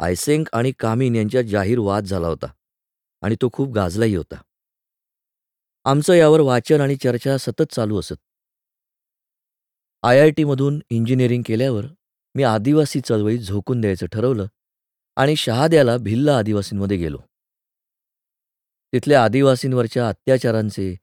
आयसेंक 0.00 0.48
आणि 0.52 0.72
कामिन 0.78 1.16
यांच्यात 1.16 1.44
जाहीर 1.44 1.78
वाद 1.78 2.04
झाला 2.04 2.28
होता 2.28 2.46
आणि 3.22 3.36
तो 3.42 3.48
खूप 3.52 3.72
गाजलाही 3.72 4.16
होता. 4.16 4.36
आमचं 5.84 6.12
यावर 6.12 6.40
वाचन 6.40 6.80
आणि 6.80 6.96
चर्चा 6.96 7.38
सतत 7.38 7.72
चालू 7.72 8.00
असत. 8.00 8.16
आय-आय-टीमधून 10.04 10.80
इंजिनिअरिंग 10.90 11.42
केल्यावर 11.46 11.84
मी 12.34 12.42
आदिवासी 12.42 13.00
चळवळीत 13.00 13.38
झोकून 13.38 13.80
द्यायचं 13.80 14.06
ठरवलं 14.06 14.46
आणि 15.16 15.36
शहाद्याला 15.36 15.96
भिल्ल 15.96 16.28
आदिवासींमध्ये 16.28 16.96
गेलो. 16.96 17.18
तिथल्या 18.92 19.24
आदिवासींवरच्या 19.24 20.08
अत्याचारांचे, 20.08 20.94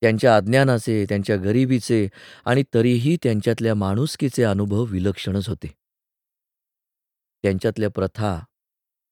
त्यांच्या 0.00 0.36
अज्ञानाचे, 0.36 1.04
त्यांच्या 1.08 1.36
गरिबीचे 1.36 2.08
आणि 2.44 2.62
तरीही 2.74 3.16
त्यांच्यातल्या 3.22 3.74
माणुसकीचे 3.74 4.42
अनुभव 4.42 4.84
विलक्षणच 4.84 5.48
होते. 5.48 5.74
त्यांच्यातल्या 7.42 7.90
प्रथा, 7.90 8.44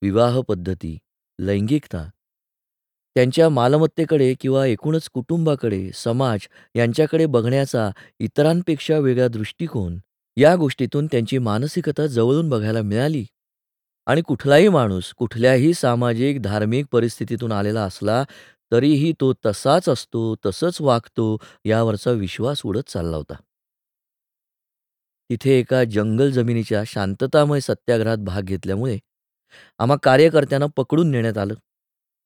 विवाह 0.02 0.40
पद्धती, 0.48 0.98
लैंगिकता, 1.38 2.10
त्यांच्या 3.16 3.48
मालमत्तेकडे 3.48 4.34
किंवा 4.40 4.66
एकूणच 4.66 5.08
कुटुंबाकडे, 5.08 5.90
समाज 5.94 6.40
यांच्याकडे 6.74 7.26
बघण्याचा 7.26 7.90
इतरांपेक्षा 8.18 8.98
वेगळा 8.98 9.28
दृष्टिकोन, 9.28 9.98
या 10.36 10.54
गोष्टीतून 10.56 11.06
त्यांची 11.06 11.38
मानसिकता 11.38 12.06
जवळून 12.06 12.48
बघायला 12.48 12.82
मिळाली 12.82 13.24
आणि 14.06 14.22
कुठलाही 14.22 14.68
माणूस 14.68 15.12
कुठल्याही 15.14 15.74
सामाजिक, 15.74 16.42
धार्मिक 16.42 16.86
परिस्थितीतून 16.92 17.52
आलेला 17.52 17.82
असला, 17.82 18.24
तरीही 18.72 19.12
तो 19.20 19.32
तसाच 19.46 19.88
असतो, 19.88 20.34
तसंच 20.46 20.80
वागतो, 20.80 21.36
यावरचा 21.64 22.10
विश्वास 22.10 22.62
उडत 22.64 22.88
चालला 22.88 23.16
होता. 23.16 23.34
तिथे 25.30 25.58
एका 25.58 25.84
जंगल 25.84 26.30
जमिनीच्या 26.30 26.82
शांततामय 26.86 27.60
सत्याग्रहात 27.60 28.18
भाग 28.18 28.42
घेतल्यामुळे 28.42 28.98
आम्हा 29.78 29.96
कार्यकर्त्यांना 30.02 30.66
पकडून 30.76 31.10
नेण्यात 31.10 31.38
आलं 31.38 31.54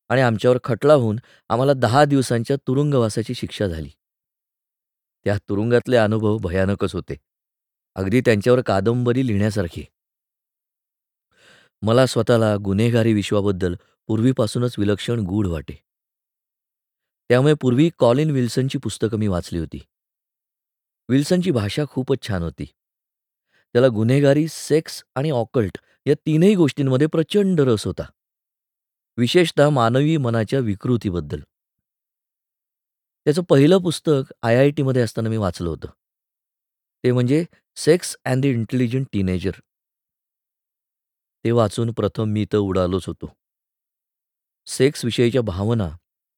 आणि 0.08 0.20
आमच्यावर 0.20 0.58
खटला 0.64 0.94
होऊन 0.94 1.16
आम्हाला 1.48 1.72
दहा 1.72 2.04
दिवसांच्या 2.04 2.56
तुरुंगवासाची 2.56 3.34
शिक्षा 3.34 3.66
झाली. 3.66 3.90
त्या 5.24 5.38
तुरुंगातले 5.48 5.96
अनुभव 5.96 6.38
भयानकच 6.38 6.94
होते. 6.94 7.14
अगदी 7.94 8.20
त्यांच्यावर 8.20 8.60
कादंबरी 8.60 9.26
लिहिण्यासारखी. 9.26 9.84
मला 11.82 12.06
स्वतःला 12.06 12.56
गुन्हेगारी 12.56 13.12
विश्वाबद्दल 13.12 13.74
पूर्वीपासूनच 14.06 14.74
विलक्षण 14.78 15.20
गूढ 15.20 15.46
वाटे. 15.46 15.84
त्यामुळे 17.28 17.54
पूर्वी 17.54 17.90
कॉलिन 17.98 18.30
विल्सनची 18.30 18.78
पुस्तकं 18.78 19.18
मी 19.18 19.26
वाचली 19.26 19.58
होती. 19.58 19.78
विल्सनची 21.08 21.50
भाषा 21.50 21.84
खूपच 21.90 22.28
छान 22.28 22.42
होती. 22.42 22.64
त्याला 23.72 23.88
गुन्हेगारी, 23.88 24.46
सेक्स 24.48 25.04
आणि 25.14 25.30
ऑकल्ट 25.30 25.78
या 26.06 26.14
तीनही 26.14 26.54
गोष्टींमध्ये 26.54 27.06
प्रचंड 27.06 27.60
रस 27.60 27.86
होता. 27.86 28.02
विशेषतः 29.18 29.70
मानवी 29.70 30.16
मनाच्या 30.16 30.60
विकृतीबद्दल. 30.60 31.40
त्याचं 33.26 33.42
पहिलं 33.42 33.78
पुस्तक 33.78 34.32
आय-आय-टीमध्ये 34.42 35.02
असताना 35.02 35.28
मी 35.28 35.36
वाचलं 35.36 35.68
होतं. 35.68 35.88
ते 37.04 37.12
म्हणजे 37.12 37.44
sex 37.76 38.16
and 38.24 38.42
the 38.42 38.44
intelligent 38.44 39.06
teenager. 39.12 39.60
ते 41.44 41.50
वाचून 41.50 41.92
प्रथम 41.92 42.24
मी 42.24 42.46
तर 42.52 42.58
उडालोच 42.58 43.06
होतो. 43.06 43.34
सेक्सविषयीच्या 44.66 45.42
भावना, 45.42 45.88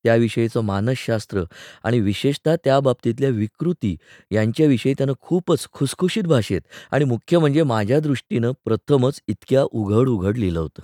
त्याविषयीचं 0.03 0.61
मानसशास्त्र 0.61 1.43
आणि 1.83 1.99
विशेषतः 1.99 2.55
त्याबाबतीतल्या 2.63 3.29
विकृती 3.29 3.95
यांच्याविषयी 4.31 4.93
त्यानं 4.93 5.13
खूपच 5.21 5.67
खुसखुशीत 5.71 6.23
भाषेत 6.23 6.61
आणि 6.91 7.05
मुख्य 7.05 7.39
म्हणजे 7.39 7.63
माझ्या 7.63 7.99
दृष्टीनं 7.99 8.51
प्रथमच 8.65 9.21
इतक्या 9.27 9.63
उघड-उघड 9.63 10.37
लिहिलं 10.37 10.59
होतं. 10.59 10.83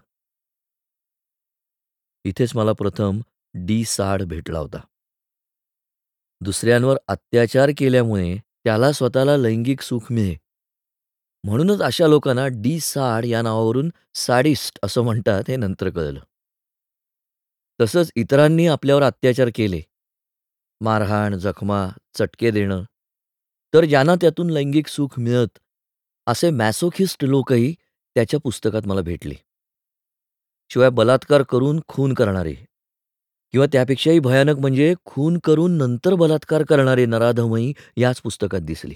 इथेच 2.24 2.56
मला 2.56 2.74
प्रथम 2.74 3.22
डी 3.54 3.84
साड 3.86 4.24
भेटला 4.24 4.60
होता. 4.60 4.80
दुसऱ्यांवर 6.42 6.98
अत्याचार 7.08 7.70
केल्यामुळे 7.78 8.38
त्याला 8.38 8.92
स्वतःला 8.92 9.38
लैंगिक 9.38 9.82
सुख 9.82 10.12
मिळे. 10.12 10.36
म्हणूनच 11.44 11.82
अशा 11.82 12.08
लोकांना 12.08 12.48
डी 12.48 12.80
साड 12.80 13.26
या 13.26 13.42
नावावरून 13.42 13.90
साडिस्ट 14.14 14.80
असं 14.84 15.02
म्हणतात 15.02 15.44
हे 15.48 15.56
नंतर 15.56 15.90
कळलं. 15.90 16.20
तसंच 17.82 18.12
इतरांनी 18.16 18.68
आपल्यावर 18.68 19.04
अत्याचार 19.04 19.50
केले, 19.56 19.82
मारहाण, 20.82 21.38
जखमा, 21.38 21.90
चटके 22.14 22.52
देणं, 22.52 22.84
तर 23.74 23.86
ज्यांना 23.86 24.16
त्यातून 24.22 24.50
लैंगिक 24.50 24.88
सुख 24.88 25.20
मिळत, 25.20 25.60
असे 26.28 26.50
मॅसोखिस्ट 26.50 27.26
लोकही 27.26 27.74
त्याच्या 28.16 28.40
पुस्तकात 28.40 28.82
मला 28.86 29.02
भेटले. 29.02 29.36
शिवाय 30.74 30.90
बलात्कार 30.90 31.44
करून 31.44 31.80
खून 31.88 32.14
करणारे 32.14 32.54
किंवा 33.52 33.66
त्यापेक्षाही 33.72 34.20
भयानक 34.20 34.60
म्हणजे 34.60 34.94
खून 35.06 35.40
करून 35.44 35.72
नंतर 35.78 36.16
बलात्कार 36.16 36.64
करणारे 36.64 37.06
नराधमही 37.06 37.74
याच 37.98 38.22
पुस्तकात 38.22 38.60
दिसले. 38.60 38.94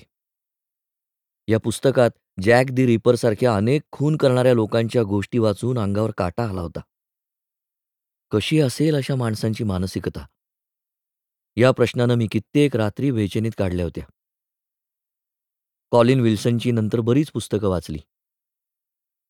या 1.47 1.59
पुस्तकात 1.59 2.09
जॅक 2.41 2.65
दी 2.71 2.85
रिपरसारख्या 2.85 3.55
अनेक 3.55 3.81
खून 3.91 4.17
करणाऱ्या 4.17 4.53
लोकांच्या 4.53 5.03
गोष्टी 5.03 5.37
वाचून 5.37 5.79
अंगावर 5.79 6.11
काटा 6.17 6.49
आला 6.49 6.61
होता. 6.61 6.79
कशी 8.31 8.59
असेल 8.59 8.95
अशा 8.95 9.15
माणसांची 9.15 9.63
मानसिकता? 9.63 10.25
या 11.57 11.71
प्रश्नानं 11.71 12.15
मी 12.15 12.27
कित्येक 12.31 12.75
रात्री 12.75 13.11
वेचनीत 13.11 13.51
काढल्या 13.57 13.85
होत्या. 13.85 14.03
कॉलिन 15.91 16.19
विल्सनची 16.19 16.71
नंतर 16.71 16.99
बरीच 16.99 17.31
पुस्तकं 17.31 17.69
वाचली. 17.69 17.97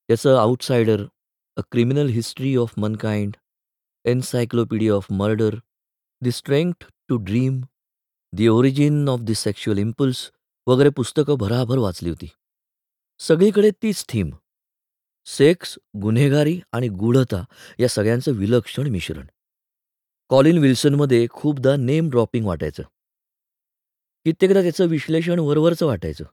त्याचं 0.08 0.38
outsider, 0.38 1.06
a 1.58 1.62
criminal 1.72 2.08
history 2.08 2.56
of 2.56 2.74
mankind, 2.78 3.36
encyclopedia 4.06 4.94
of 4.94 5.08
murder, 5.12 5.56
the 6.22 6.30
strength 6.30 6.86
to 7.10 7.18
dream, 7.18 7.62
the 8.34 8.42
origin 8.42 9.10
of 9.10 9.20
the 9.20 9.32
sexual 9.32 9.78
impulse 9.78 10.32
वगैरे 10.68 10.90
पुस्तकं 10.90 11.38
भराभर 11.38 11.78
वाचली 11.78 12.10
होती. 12.10 12.30
सगळीकडे 13.20 13.72
तीच 13.72 14.06
थीम. 14.10 14.30
सेक्स, 15.26 15.80
गुन्हेगारी 16.02 16.62
आणि 16.72 16.88
गूढता 16.88 17.46
या 17.80 17.88
सगळ्यांचं 17.88 18.32
विलक्षण 18.32 18.88
मिश्रण. 18.88 19.26
कॉलिन 20.30 20.58
विल्सनमध्ये 20.58 21.28
खूपदा 21.30 21.76
नेम 21.76 22.10
ड्रॉपिंग 22.10 22.46
वाटायचं. 22.46 22.84
कित्येकदा 24.26 24.62
त्याचं 24.62 24.86
विश्लेषण 24.86 25.40
वरवरचं 25.40 25.86
वाटायचं. 25.86 26.24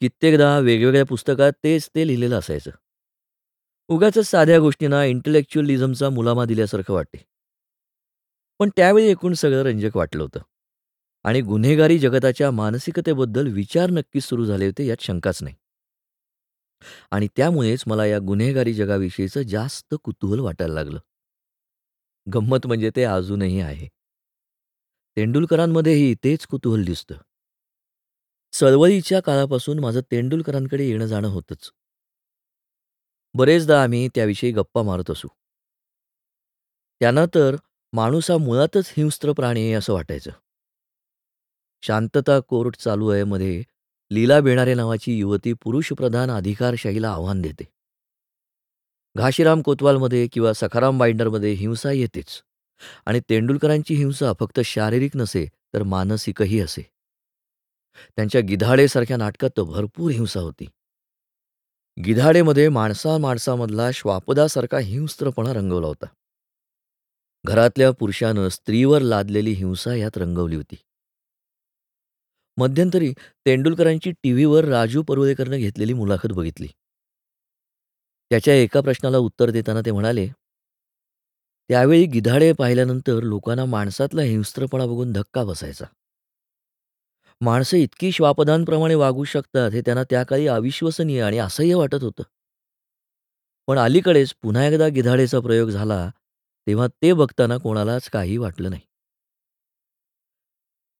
कित्येकदा 0.00 0.58
वेगवेगळ्या 0.58 1.04
पुस्तकात 1.04 1.52
तेच 1.64 1.90
ते 1.94 2.06
लिहिलेलं 2.06 2.38
असायचं. 2.38 2.70
उगाचच 3.88 4.26
साध्या 4.26 4.58
गोष्टींना 4.58 5.04
इंटलेक्च्युअलिझमचा 5.04 6.10
मुलामा 6.10 6.44
दिल्यासारखं 6.44 6.94
वाटते 6.94 7.26
पण 8.60 8.68
त्यावेळी 8.76 9.06
एकूण 9.06 9.32
सगळं 9.32 9.62
रंजक 9.62 9.96
वाटलं 9.96 10.22
होतं. 10.22 10.40
आणि 11.24 11.40
गुन्हेगारी 11.40 11.98
जगताच्या 11.98 12.50
मानसिकतेबद्दल 12.50 13.46
विचार 13.46 13.90
नक्कीच 13.90 14.24
सुरू 14.24 14.44
झाले 14.44 14.66
होते 14.66 14.86
यात 14.86 15.02
शंकाच 15.02 15.42
नाही. 15.42 15.56
आणि 17.10 17.28
त्यामुळेच 17.36 17.84
मला 17.86 18.06
या 18.06 18.18
गुन्हेगारी 18.18 18.74
जगाविषयीचं 18.74 19.42
जास्त 19.42 19.94
कुतूहल 20.04 20.40
वाटायला 20.40 20.74
लागलं. 20.74 20.98
गंमत 22.26 22.66
म्हणजे 22.66 22.90
ते 22.96 23.04
अजूनही 23.04 23.60
आहे. 23.60 23.88
तेंडुलकरांमध्येही 25.16 26.14
तेच 26.14 26.46
कुतूहल 26.46 26.84
दिसतं. 26.84 27.14
चळवळीच्या 28.52 29.20
काळापासून 29.20 29.78
माझं 29.78 30.00
तेंडुलकरांकडे 30.10 30.84
येणं-जाणं 30.88 31.28
होतंच. 31.28 31.70
बरेचदा 33.36 33.82
आम्ही 33.82 34.08
त्याविषयी 34.08 34.52
गप्पा 34.52 34.82
मारत 34.82 35.10
असू. 35.10 35.28
त्यांना 37.00 37.26
तर 37.34 37.56
माणूस 37.92 38.30
हा 38.30 38.36
मुळातच 38.36 38.94
हिंस्त्र 38.96 39.32
प्राणी 39.32 39.62
आहे 39.62 39.72
असं 39.72 39.92
वाटायचं. 39.92 40.30
शांतता 41.82 42.40
कोर्ट 42.40 42.76
चालू 42.76 43.08
आहे 43.08 43.24
मध्ये 43.24 43.62
लीला 44.10 44.40
बेणारे 44.40 44.74
नावाची 44.74 45.18
युवती 45.18 45.52
पुरुषप्रधान 45.52 46.30
अधिकारशाहीला 46.30 47.10
आव्हान 47.10 47.42
देते. 47.42 47.64
घाशीराम 49.16 49.62
कोतवालमध्ये 49.62 50.26
किंवा 50.26 50.52
सखाराम 50.52 50.98
बाइंडरमध्ये 50.98 51.52
हिंसा 51.52 51.92
येतेच 51.92 52.42
आणि 53.06 53.20
तेंडुलकरांची 53.20 53.94
हिंसा 53.94 54.32
फक्त 54.40 54.60
शारीरिक 54.60 55.16
नसे 55.16 55.46
तर 55.74 55.82
मानसिकही 55.82 56.60
असे. 56.60 56.82
त्यांच्या 58.16 58.40
गिधाडेसारख्या 58.40 59.16
नाटकात 59.16 59.60
भरपूर 59.60 60.10
हिंसा 60.10 60.40
होती. 60.40 60.66
गिधाडेमध्ये 62.04 62.68
माणसा-माणसामधला 62.68 63.90
श्वापदासारखा 63.90 64.78
हिंस्त्रपणा 64.78 65.52
रंगवला 65.52 65.86
होता. 65.86 66.06
घरातल्या 67.46 67.90
पुरुषानं 67.90 68.48
स्त्रीवर 68.48 69.02
लादलेली 69.02 69.52
हिंसा 69.52 69.94
यात 69.94 70.18
रंगवली 70.18 70.56
होती. 70.56 70.76
मध्यंतरी 72.56 73.12
तेंडुलकरांची 73.46 74.12
टीव्हीवर 74.12 74.64
राजू 74.64 75.02
परुळेकरनं 75.02 75.56
घेतलेली 75.56 75.92
मुलाखत 75.92 76.32
बघितली. 76.32 76.66
त्याच्या 78.30 78.54
एका 78.54 78.80
प्रश्नाला 78.80 79.18
उत्तर 79.18 79.50
देताना 79.50 79.80
ते 79.80 79.92
म्हणाले, 79.92 80.28
त्यावेळी 81.68 82.06
गिधाडे 82.06 82.52
पाहिल्यानंतर 82.52 83.22
लोकांना 83.22 83.64
माणसातला 83.64 84.22
हिंस्त्रपणा 84.22 84.86
बघून 84.86 85.12
धक्का 85.12 85.44
बसायचा. 85.44 85.84
माणसं 87.40 87.76
इतकी 87.76 88.12
श्वापदांप्रमाणे 88.12 88.94
वागू 88.94 89.24
शकतात 89.24 89.70
हे 89.70 89.80
त्यांना 89.80 90.04
त्या 90.04 90.24
काळी 90.24 90.46
अविश्वसनीय 90.46 91.22
आणि 91.22 91.38
असह्य 91.38 91.74
वाटत 91.74 92.02
होतं. 92.02 92.22
पण 93.66 93.78
अलीकडेच 93.78 94.34
पुन्हा 94.42 94.66
एकदा 94.66 94.88
गिधाडेचा 94.88 95.40
प्रयोग 95.40 95.70
झाला 95.70 96.10
तेव्हा 96.66 96.86
ते 96.86 97.12
बघताना 97.12 97.56
कोणालाच 97.56 98.10
काही 98.10 98.36
वाटलं 98.36 98.70
नाही. 98.70 98.82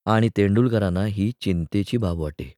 आणि 0.06 0.28
तेंडुलकरांना 0.36 1.04
ही 1.04 1.32
चिंतेची 1.40 1.96
बाब 1.96 2.18
वाटे. 2.18 2.54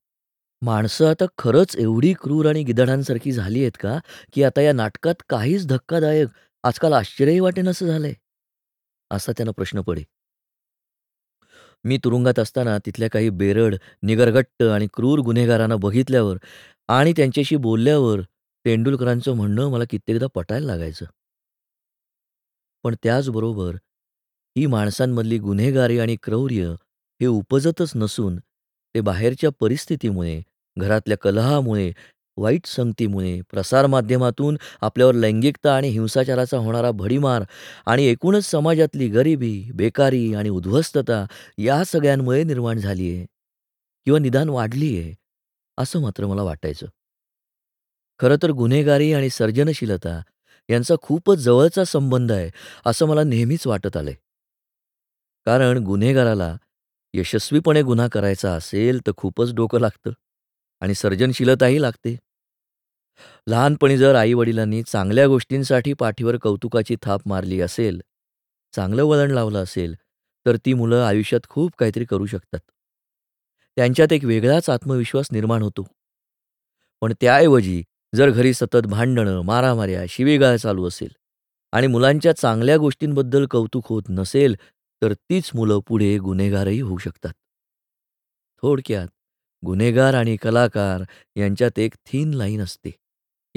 माणसं 0.62 1.10
आता 1.10 1.24
खरंच 1.38 1.76
एवढी 1.76 2.12
क्रूर 2.12 2.48
आणि 2.48 2.62
गिधाडांसारखी 2.62 3.32
झाली 3.32 3.60
आहेत 3.60 3.72
का, 3.80 3.98
की 4.32 4.42
आता 4.42 4.60
या 4.60 4.72
नाटकात 4.72 5.14
काहीच 5.28 5.66
धक्कादायक, 5.66 6.28
आजकाल 6.64 6.92
आश्चर्यही 6.92 7.40
वाटेनासं 7.40 7.86
झालंय? 7.86 8.14
असा 9.10 9.32
त्यांना 9.32 9.52
प्रश्न 9.52 9.80
पडे. 9.80 10.02
मी 11.88 11.98
तुरुंगात 12.04 12.38
असताना 12.38 12.78
तिथल्या 12.78 13.10
काही 13.10 13.30
बेरड, 13.30 13.76
निगरगट्ट 14.02 14.62
आणि 14.62 14.86
क्रूर 14.94 15.18
गुन्हेगारांना 15.18 15.76
बघितल्यावर 15.76 16.36
आणि 16.88 17.12
त्यांच्याशी 17.16 17.56
बोलल्यावर 17.56 18.20
तेंडुलकरांचं 18.64 19.36
म्हणणं 19.36 19.70
मला 19.70 19.84
कित्येकदा 19.90 20.26
पटायला 20.34 20.66
लागायचं. 20.66 21.04
पण 22.84 22.94
त्याचबरोबर 23.02 23.74
ही 24.56 24.66
माणसांमधली 24.66 25.38
गुन्हेगारी 25.38 25.98
आणि 25.98 26.16
क्रौर्य 26.22 26.74
हे 27.20 27.26
उपजतच 27.26 27.92
नसून 27.94 28.36
ते 28.94 29.00
बाहेरच्या 29.00 29.50
परिस्थितीमुळे, 29.60 30.42
घरातल्या 30.76 31.16
कलहामुळे, 31.18 31.92
वाईट 32.38 32.66
संगतीमुळे, 32.66 33.40
प्रसारमाध्यमातून 33.50 34.56
आपल्यावर 34.80 35.14
लैंगिकता 35.14 35.76
आणि 35.76 35.88
हिंसाचाराचा 35.88 36.58
होणारा 36.58 36.90
भडीमार 36.90 37.42
आणि 37.86 38.04
एकूणच 38.06 38.44
समाजातली 38.44 39.08
गरिबी, 39.08 39.70
बेकारी 39.74 40.34
आणि 40.34 40.48
उद्ध्वस्तता 40.48 41.24
या 41.58 41.84
सगळ्यांमुळे 41.84 42.44
निर्माण 42.44 42.78
झाली 42.78 43.16
आहे 43.16 43.26
किंवा 44.06 44.18
निदान 44.18 44.48
वाढली 44.48 44.98
आहे, 44.98 45.14
असं 45.78 46.00
मात्र 46.00 46.26
मला 46.26 46.42
वाटायचं. 46.42 46.86
खरं 48.20 48.36
तर 48.42 48.50
गुन्हेगारी 48.50 49.12
आणि 49.12 49.30
सर्जनशीलता 49.30 50.22
यांचा 50.68 50.94
खूपच 51.02 51.38
जवळचा 51.38 51.84
संबंध 51.84 52.32
आहे, 52.32 52.50
असं 52.86 53.06
मला 53.06 53.22
नेहमीच 53.24 53.66
वाटत 53.66 53.96
आलंय. 53.96 54.14
कारण 55.46 55.78
गुन्हेगाराला 55.78 56.56
यशस्वीपणे 57.14 57.82
गुन्हा 57.82 58.08
करायचा 58.08 58.52
असेल 58.52 59.00
तर 59.06 59.12
खूपच 59.16 59.54
डोकं 59.54 59.80
लागतं 59.80 60.10
आणि 60.80 60.94
सर्जनशीलताही 60.94 61.82
लागते. 61.82 62.16
लहानपणी 63.48 63.98
जर 63.98 64.14
आई-वडिलांनी 64.14 64.82
चांगल्या 64.82 65.26
गोष्टींसाठी 65.26 65.92
पाठीवर 65.92 66.36
कौतुकाची 66.36 66.96
थाप 67.02 67.20
मारली 67.26 67.60
असेल, 67.60 68.00
चांगलं 68.76 69.04
वळण 69.04 69.30
लावलं 69.30 69.62
असेल, 69.62 69.94
तर 70.46 70.56
ती 70.56 70.74
मुलं 70.74 70.96
आयुष्यात 70.96 71.40
खूप 71.48 71.72
काहीतरी 71.78 72.04
करू 72.04 72.26
शकतात. 72.26 72.58
त्यांच्यात 73.76 74.12
एक 74.12 74.24
वेगळाच 74.24 74.70
आत्मविश्वास 74.70 75.26
निर्माण 75.32 75.62
होतो. 75.62 75.86
पण 77.00 77.12
त्याऐवजी 77.20 77.82
जर 78.14 78.30
घरी 78.30 78.54
सतत 78.54 78.86
भांडणं, 78.86 79.40
मारामाऱ्या, 79.40 80.04
शिवीगाळ 80.08 80.56
चालू 80.56 80.86
असेल 80.86 81.10
आणि 81.72 81.86
मुलांच्या 81.86 82.32
चांगल्या 82.32 82.76
गोष्टींबद्दल 82.76 83.46
कौतुक 83.46 83.86
होत 83.86 84.02
नसेल, 84.08 84.56
तर 85.02 85.12
तीच 85.12 85.50
मुलं 85.54 85.80
पुढे 85.88 86.18
गुन्हेगारही 86.18 86.80
होऊ 86.80 86.98
शकतात. 86.98 87.32
थोडक्यात 88.62 89.08
गुन्हेगार 89.66 90.14
आणि 90.14 90.36
कलाकार 90.36 91.02
यांच्यात 91.36 91.78
एक 91.78 91.94
थिन 92.06 92.34
लाईन 92.34 92.60
असते. 92.60 92.90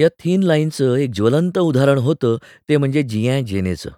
या 0.01 0.09
थीन 0.19 0.43
लाईनचं 0.43 0.95
एक 0.95 1.09
ज्वलंत 1.13 1.57
उदाहरण 1.57 1.97
होतं 1.97 2.37
ते 2.69 2.77
म्हणजे 2.77 3.03
जिया 3.03 3.41
जेनेचं. 3.41 3.89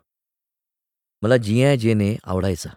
मला 1.21 1.37
जिया 1.37 1.75
जेने 1.75 2.17
आवडायचा. 2.23 2.69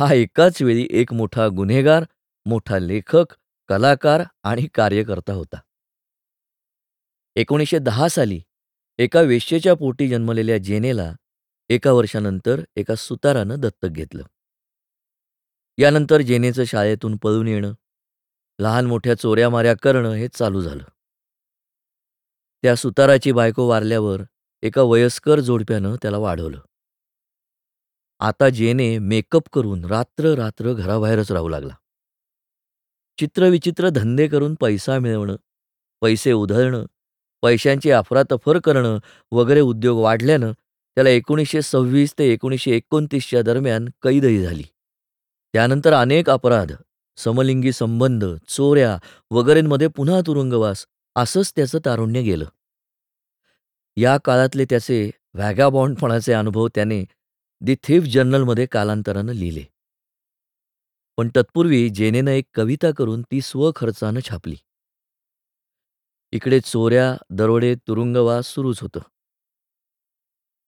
हा 0.00 0.14
एकाच 0.14 0.62
वेळी 0.62 0.88
एक 0.90 1.12
मोठा 1.12 1.48
गुन्हेगार, 1.48 2.04
मोठा 2.46 2.78
लेखक, 2.78 3.24
कलाकार 3.68 4.22
आणि 4.42 4.66
कार्यकर्ता 4.74 5.32
होता. 5.32 5.56
1910 7.36 8.08
साली 8.08 8.40
एका 8.98 9.20
वेश्येच्या 9.20 9.74
पोटी 9.74 10.08
जन्मलेल्या 10.08 10.58
जेनेला 10.58 11.12
एका 11.68 11.92
वर्षानंतर 11.92 12.60
एका 12.76 12.94
सुतारानं 12.94 13.60
दत्तक 13.60 13.88
घेतलं. 13.88 14.22
यानंतर 15.78 16.20
जेनेचं 16.20 16.64
शाळेतून 16.64 17.16
पळून 17.16 17.48
येणं, 17.48 17.72
लहान 18.60 18.86
मोठ्या 18.86 19.14
चोऱ्या-माऱ्या 19.14 19.74
करणं 19.82 20.10
हे 20.10 20.28
चालू 20.28 20.60
झालं. 20.60 20.84
त्या 22.62 22.76
सुताराची 22.76 23.32
बायको 23.32 23.68
वारल्यावर 23.68 24.20
एका 24.62 24.82
वयस्कर 24.82 25.40
जोडप्यानं 25.40 25.96
त्याला 26.02 26.18
वाढवलं. 26.18 26.60
आता 28.20 28.48
जेने 28.48 28.98
मेकअप 28.98 29.42
करून 29.52 29.84
रात्र-रात्र 29.84 30.72
घराबाहेरच 30.72 31.32
राहू 31.32 31.48
लागला. 31.48 31.74
चित्रविचित्र 33.18 33.88
धंदे 33.88 34.28
करून 34.28 34.54
पैसा 34.54 34.98
मिळवणं, 34.98 35.36
पैसे 36.00 36.32
उधळणं, 36.32 36.86
पैशांची 37.42 37.90
अफरातफर 37.90 38.58
करणं 38.58 38.98
वगैरे 39.32 39.60
उद्योग 39.60 39.98
वाढल्यानं 39.98 40.52
त्याला 40.94 41.10
एकोणीसशे 41.10 41.62
सव्वीस 41.62 42.14
ते 42.18 42.32
एकोणीसशे 42.32 42.70
एकोणतीसच्या 42.70 43.42
दरम्यान 43.42 43.88
कैदही 44.02 44.42
झाली. 44.42 44.64
त्यानंतर 45.52 45.92
अनेक 45.92 46.30
अपराध, 46.30 46.72
समलिंगी 47.16 47.72
संबंध, 47.72 48.24
चोऱ्या 48.48 48.98
वगैरेंमध्ये 49.30 49.88
पुन्हा 49.88 50.20
तुरुंगवास 50.26 50.86
असंच 51.16 51.52
त्याचं 51.56 51.78
तारुण्य 51.84 52.22
गेलं. 52.22 52.44
या 53.96 54.18
काळातले 54.24 54.64
त्याचे 54.64 55.10
व्हॅगाबॉन्डपणाचे 55.34 56.32
अनुभव 56.32 56.68
त्याने 56.74 57.04
दि 57.60 57.76
थिफ 57.82 58.02
जर्नलमध्ये 58.02 58.66
कालांतरानं 58.66 59.32
लिहिले. 59.32 59.64
पण 61.16 61.28
तत्पूर्वी 61.36 61.90
जेनेनं 61.90 62.30
एक 62.30 62.44
कविता 62.54 62.86
करून 62.96 63.22
ती 63.22 63.40
स्वखर्चानं 63.40 64.20
छापली. 64.30 64.56
इकडे 66.32 66.60
चोऱ्या, 66.60 67.16
दरोडे, 67.30 67.74
तुरुंगवास 67.74 68.46
सुरूच 68.46 68.80
होतं. 68.80 69.00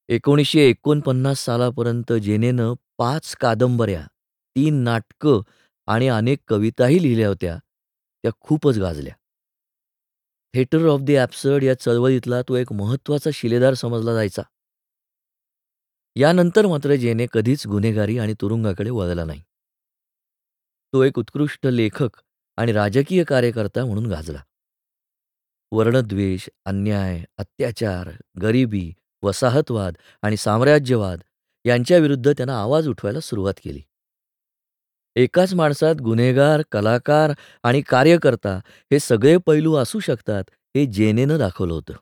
एकोणीसशे 0.08 0.60
एकोणपन्नास 0.60 1.38
सालापर्यंत 1.38 2.12
जेनेनं 2.12 2.74
पाच 2.98 3.36
कादंबऱ्या, 3.36 4.06
तीन 4.56 4.74
नाटकं 4.74 5.40
आणि 5.86 6.08
अनेक 6.08 6.38
कविताही 6.48 7.02
लिहिल्या 7.02 7.28
होत्या. 7.28 7.58
त्या 8.22 8.30
खूपच 8.40 8.78
गाजल्या. 8.78 9.14
हेटर 10.56 10.86
ऑफ 10.86 11.00
द 11.00 11.10
ॲब्सर्ड 11.10 11.64
या 11.64 11.74
चळवळीतला 11.74 12.42
तो 12.42 12.56
एक 12.56 12.72
महत्त्वाचा 12.72 13.30
शिलेदार 13.34 13.74
समजला 13.74 14.14
जायचा. 14.14 14.42
यानंतर 16.16 16.66
मात्र 16.66 16.94
जेने 16.94 17.26
कधीच 17.32 17.66
गुन्हेगारी 17.66 18.18
आणि 18.18 18.34
तुरुंगाकडे 18.40 18.90
वळला 18.90 19.24
नाही. 19.24 19.42
तो 20.92 21.02
एक 21.02 21.18
उत्कृष्ट 21.18 21.66
लेखक 21.66 22.20
आणि 22.56 22.72
राजकीय 22.72 23.24
कार्यकर्ता 23.24 23.84
म्हणून 23.84 24.06
गाजला. 24.06 24.42
वर्णद्वेष, 25.72 26.48
अन्याय, 26.64 27.24
अत्याचार, 27.38 28.10
गरिबी, 28.42 28.92
वसाहतवाद 29.22 29.94
आणि 30.22 30.36
साम्राज्यवाद 30.36 31.20
यांच्याविरुद्ध 31.64 32.32
त्यानं 32.32 32.52
आवाज 32.52 32.88
उठवायला 32.88 33.20
सुरुवात 33.20 33.54
केली. 33.64 33.80
एकाच 35.16 35.54
माणसात 35.54 35.94
गुन्हेगार, 35.94 36.62
कलाकार 36.72 37.30
आणि 37.62 37.80
कार्यकर्ता 37.80 38.56
हे 38.92 38.98
सगळे 38.98 39.36
पैलू 39.36 39.74
असू 39.74 40.00
शकतात 40.00 40.44
हे 40.50 40.86
जेनेनं 40.86 41.38
दाखवलं 41.38 41.74
होतं. 41.74 41.92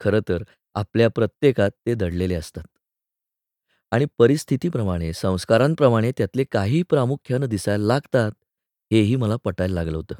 खरं 0.00 0.20
तर 0.28 0.42
आपल्या 0.74 1.08
प्रत्येकात 1.08 1.70
ते 1.86 1.94
दडलेले 1.94 2.34
असतात. 2.34 2.62
आणि 3.90 4.06
परिस्थितीप्रमाणे, 4.18 5.12
संस्कारांप्रमाणे 5.12 6.12
त्यातले 6.16 6.44
काही 6.44 6.82
प्रामुख्यानं 6.82 7.46
दिसायला 7.46 7.84
लागतात, 7.84 8.32
हेही 8.92 9.16
मला 9.16 9.36
पटायला 9.44 9.74
लागलं 9.74 9.96
होतं. 9.96 10.14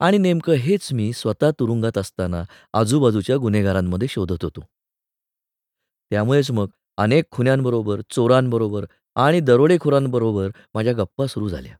आणि 0.00 0.18
नेमकं 0.18 0.52
हेच 0.52 0.92
मी 0.92 1.12
स्वतः 1.12 1.50
तुरुंगात 1.50 1.98
असताना 1.98 2.44
आजूबाजूच्या 2.72 3.36
गुन्हेगारांमध्ये 3.36 4.08
शोधत 4.08 4.44
होतो. 4.44 4.60
त्यामुळेच 6.10 6.50
मग 6.50 6.66
अनेक 6.96 7.24
खुन्यांबरोबर, 7.30 8.00
चोरांबरोबर 8.10 8.86
आणि 9.18 9.40
दरोडेखोरांबरोबर 9.40 10.50
माझ्या 10.74 10.92
गप्पा 10.92 11.26
सुरू 11.26 11.48
झाल्या. 11.48 11.74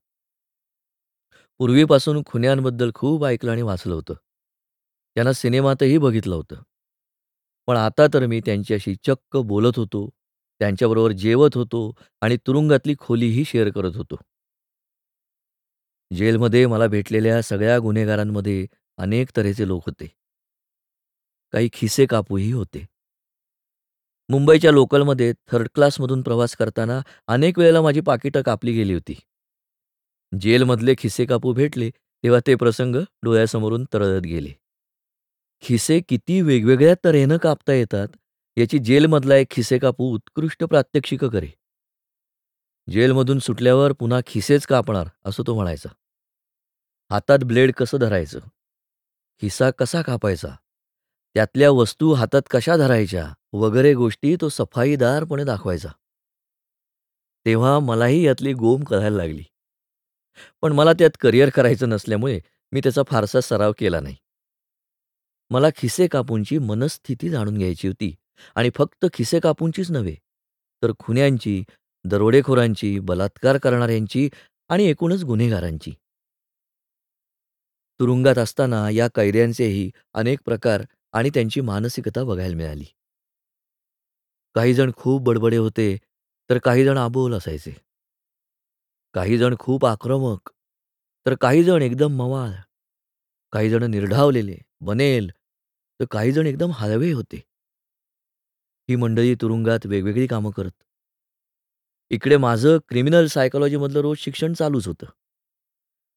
पूर्वीपासून 1.60 2.22
खुन्यांबद्दल 2.26 2.90
खूप 2.94 3.24
ऐकलं 3.24 3.50
आणि 3.50 3.62
वाचलं 3.62 3.94
होतं. 3.94 4.14
त्यांना 5.16 5.32
सिनेमातही 5.32 5.98
बघितलं 5.98 6.34
होतं. 6.34 6.62
पण 7.68 7.76
आता 7.76 8.06
तर 8.14 8.26
मी 8.26 8.40
त्यांच्याशी 8.40 8.94
चक्क 9.06 9.36
बोलत 9.36 9.78
होतो, 9.78 10.08
त्यांच्याबरोबर 10.60 11.12
जेवत 11.12 11.56
होतो 11.56 11.92
आणि 12.22 12.36
तुरुंगातली 12.46 12.94
खोलीही 12.98 13.44
शेअर 13.44 13.70
करत 13.70 13.96
होतो. 13.96 14.16
जेलमध्ये 16.10 16.66
मला 16.66 16.86
भेटलेल्या 16.86 17.42
सगळ्या 17.42 17.78
गुन्हेगारांमध्ये 17.78 18.66
अनेक 18.98 19.30
तऱ्हेचे 19.36 19.68
लोक 19.68 19.82
होते. 19.86 20.08
काही 21.52 21.68
खिसे 21.72 22.06
कापूही 22.06 22.50
होते. 22.52 22.86
मुंबईच्या 24.28 24.70
लोकलमध्ये 24.72 25.32
थर्ड 25.52 25.68
क्लासमधून 25.74 26.22
प्रवास 26.22 26.56
करताना 26.56 27.00
अनेक 27.26 27.58
वेळेला 27.58 27.80
माझी 27.82 28.00
पाकिटं 28.00 28.42
कापली 28.42 28.72
गेली 28.72 28.94
होती. 28.94 29.14
जेलमधले 30.40 30.94
खिसे 30.98 31.24
कापू 31.26 31.52
भेटले 31.52 31.90
तेव्हा 32.24 32.40
ते 32.46 32.54
प्रसंग 32.54 32.96
डोळ्यासमोरून 33.22 33.84
तरळत 33.92 34.22
गेले. 34.22 34.52
खिसे 35.62 36.00
किती 36.08 36.40
वेगवेगळ्या 36.40 36.94
तऱ्हेनं 37.04 37.36
कापता 37.36 37.72
येतात 37.72 38.08
याची 38.56 38.78
जेलमधला 38.78 39.36
एक 39.36 39.50
खिसेकापू 39.50 40.12
उत्कृष्ट 40.14 40.64
प्रात्यक्षिकं 40.64 41.28
करे. 41.28 41.48
जेलमधून 42.88 43.38
सुटल्यावर 43.38 43.92
पुन्हा 43.92 44.20
खिसेच 44.26 44.66
कापणार 44.66 45.06
असं 45.24 45.42
तो 45.46 45.54
म्हणायचा. 45.54 45.88
हातात 47.10 47.44
ब्लेड 47.44 47.72
कसं 47.72 47.98
धरायचं, 47.98 48.38
खिसा 49.42 49.70
कसा 49.70 50.02
कापायचा, 50.02 50.48
त्यातल्या 51.38 51.70
वस्तू 51.70 52.12
हातात 52.12 52.42
कशा 52.50 52.76
धरायच्या 52.76 53.32
वगैरे 53.52 53.94
गोष्टी 53.94 54.36
तो 54.40 54.48
सफाईदारपणे 54.48 55.44
दाखवायचा. 55.44 55.88
तेव्हा 57.46 57.78
मलाही 57.78 58.26
यातली 58.26 58.52
गोम 58.52 58.84
कळायला 58.84 59.16
लागली. 59.16 59.42
पण 60.62 60.72
मला 60.72 60.92
त्यात 60.92 61.10
करिअर 61.20 61.48
करायचं 61.48 61.88
नसल्यामुळे 61.88 62.40
मी 62.72 62.80
त्याचा 62.80 63.02
फारसा 63.02 63.40
सराव 63.40 63.72
केला 63.78 64.00
नाही. 64.00 64.16
मला 65.50 65.66
खिसे 65.76 66.06
कापूंची 66.06 66.58
मनस्थिती 66.58 67.28
जाणून 67.28 67.58
घ्यायची 67.58 67.88
होती 67.88 68.14
आणि 68.54 68.70
फक्त 68.74 69.06
खिसे 69.12 69.40
कापूंचीच 69.40 69.90
नव्हे, 69.90 70.14
तर 70.82 70.92
खुन्यांची, 70.98 71.64
दरोडेखोरांची, 72.04 72.98
बलात्कार 72.98 73.58
करणाऱ्यांची 73.58 74.30
आणि 74.68 74.84
एकूणच 74.84 75.24
गुन्हेगारांची. 75.24 75.90
तुरुंगात 78.00 78.38
असताना 78.38 78.90
या 78.90 79.08
कैद्यांचेही 79.14 79.90
अनेक 80.14 80.38
प्रकार 80.44 80.82
आणि 81.18 81.30
त्यांची 81.30 81.60
मानसिकता 81.60 82.24
बघायला 82.24 82.56
मिळाली. 82.56 82.84
काही 84.54 84.74
जण 84.74 84.90
खूप 84.96 85.22
बडबडे 85.22 85.56
होते, 85.56 85.96
तर 86.50 86.58
काही 86.58 86.84
जण 86.84 87.32
असायचे. 87.32 87.76
काही 89.14 89.38
जण 89.38 89.54
खूप 89.60 89.86
आक्रमक, 89.86 90.50
तर 91.26 91.34
काही 91.34 91.64
जण 91.64 91.82
एकदम 91.82 92.12
मवाळ. 92.12 92.50
काही 93.52 93.70
जण 93.70 93.82
निर्ढावलेले, 93.82 94.58
बनेल, 94.80 95.30
तर 96.00 96.04
काही 96.10 96.32
जण 96.32 96.46
एकदम 96.46 96.70
हळवे 96.72 97.12
होते. 97.12 97.36
ही 98.88 98.96
मंडळी 98.96 99.34
तुरुंगात 99.34 99.86
वेगवेगळी 99.86 100.26
कामं 100.26 100.50
करत. 100.50 100.84
इकडे 102.10 102.36
माझं 102.36 102.78
क्रिमिनल 102.88 103.26
सायकॉलॉजीमधलं 103.26 104.00
रोज 104.00 104.18
शिक्षण 104.18 104.52
चालूच 104.52 104.88
होतं. 104.88 105.06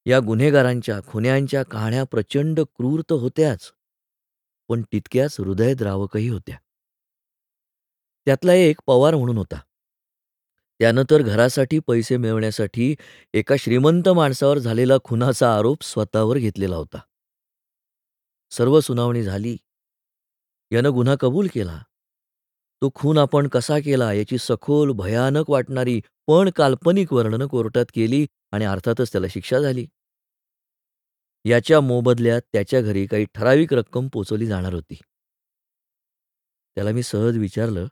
या 0.05 0.19
गुन्हेगारांच्या, 0.19 0.99
खुन्यांच्या 1.07 1.63
कहाण्या 1.63 2.03
प्रचंड 2.03 2.59
क्रूर 2.59 3.01
तर 3.01 3.15
होत्याच, 3.15 3.73
पण 4.71 4.81
तितक्याच 4.81 5.39
हृदयद्रावकही 5.39 6.27
होत्या. 6.29 6.57
त्यातला 8.25 8.53
एक 8.53 8.79
पवार 8.87 9.15
म्हणून 9.15 9.37
होता. 9.37 9.59
त्यानं 10.79 11.03
तर 11.11 11.21
घरासाठी 11.21 11.79
पैसे 11.79 12.17
मिळवण्यासाठी 12.17 12.95
एका 13.33 13.55
श्रीमंत 13.59 14.09
माणसावर 14.09 14.57
झालेला 14.57 14.93
खुनाचा 15.03 15.57
आरोप 15.57 15.83
स्वतःवर 15.83 16.37
घेतलेला 16.37 16.75
होता. 16.75 16.97
सर्व 18.51 18.79
सुनावणी 18.79 19.23
झाली. 19.23 19.57
यानं 20.71 20.93
गुन्हा 20.93 21.15
कबूल 21.19 21.47
केला. 21.53 21.83
तो 22.81 22.89
खून 22.95 23.17
आपण 23.17 23.47
कसा 23.47 23.79
केला 23.79 24.13
याची 24.13 24.37
सखोल, 24.37 24.91
भयानक 24.91 25.49
वाटणारी 25.49 26.01
पण 26.27 26.49
काल्पनिक 26.55 27.13
वर्णनं 27.13 27.47
कोर्टात 27.47 27.85
केली 27.93 28.27
आणि 28.51 28.65
अर्थातच 28.65 29.11
त्याला 29.11 29.27
शिक्षा 29.27 29.59
झाली. 29.59 29.87
याच्या 31.45 31.81
मोबदल्यात 31.81 32.41
त्याच्या 32.53 32.81
घरी 32.81 33.05
काही 33.05 33.25
ठराविक 33.35 33.73
रक्कम 33.73 34.07
पोचवली 34.07 34.45
जाणार 34.45 34.73
होती. 34.73 35.01
त्याला 36.75 36.91
मी 36.91 37.03
सहज 37.03 37.37
विचारलं, 37.37 37.87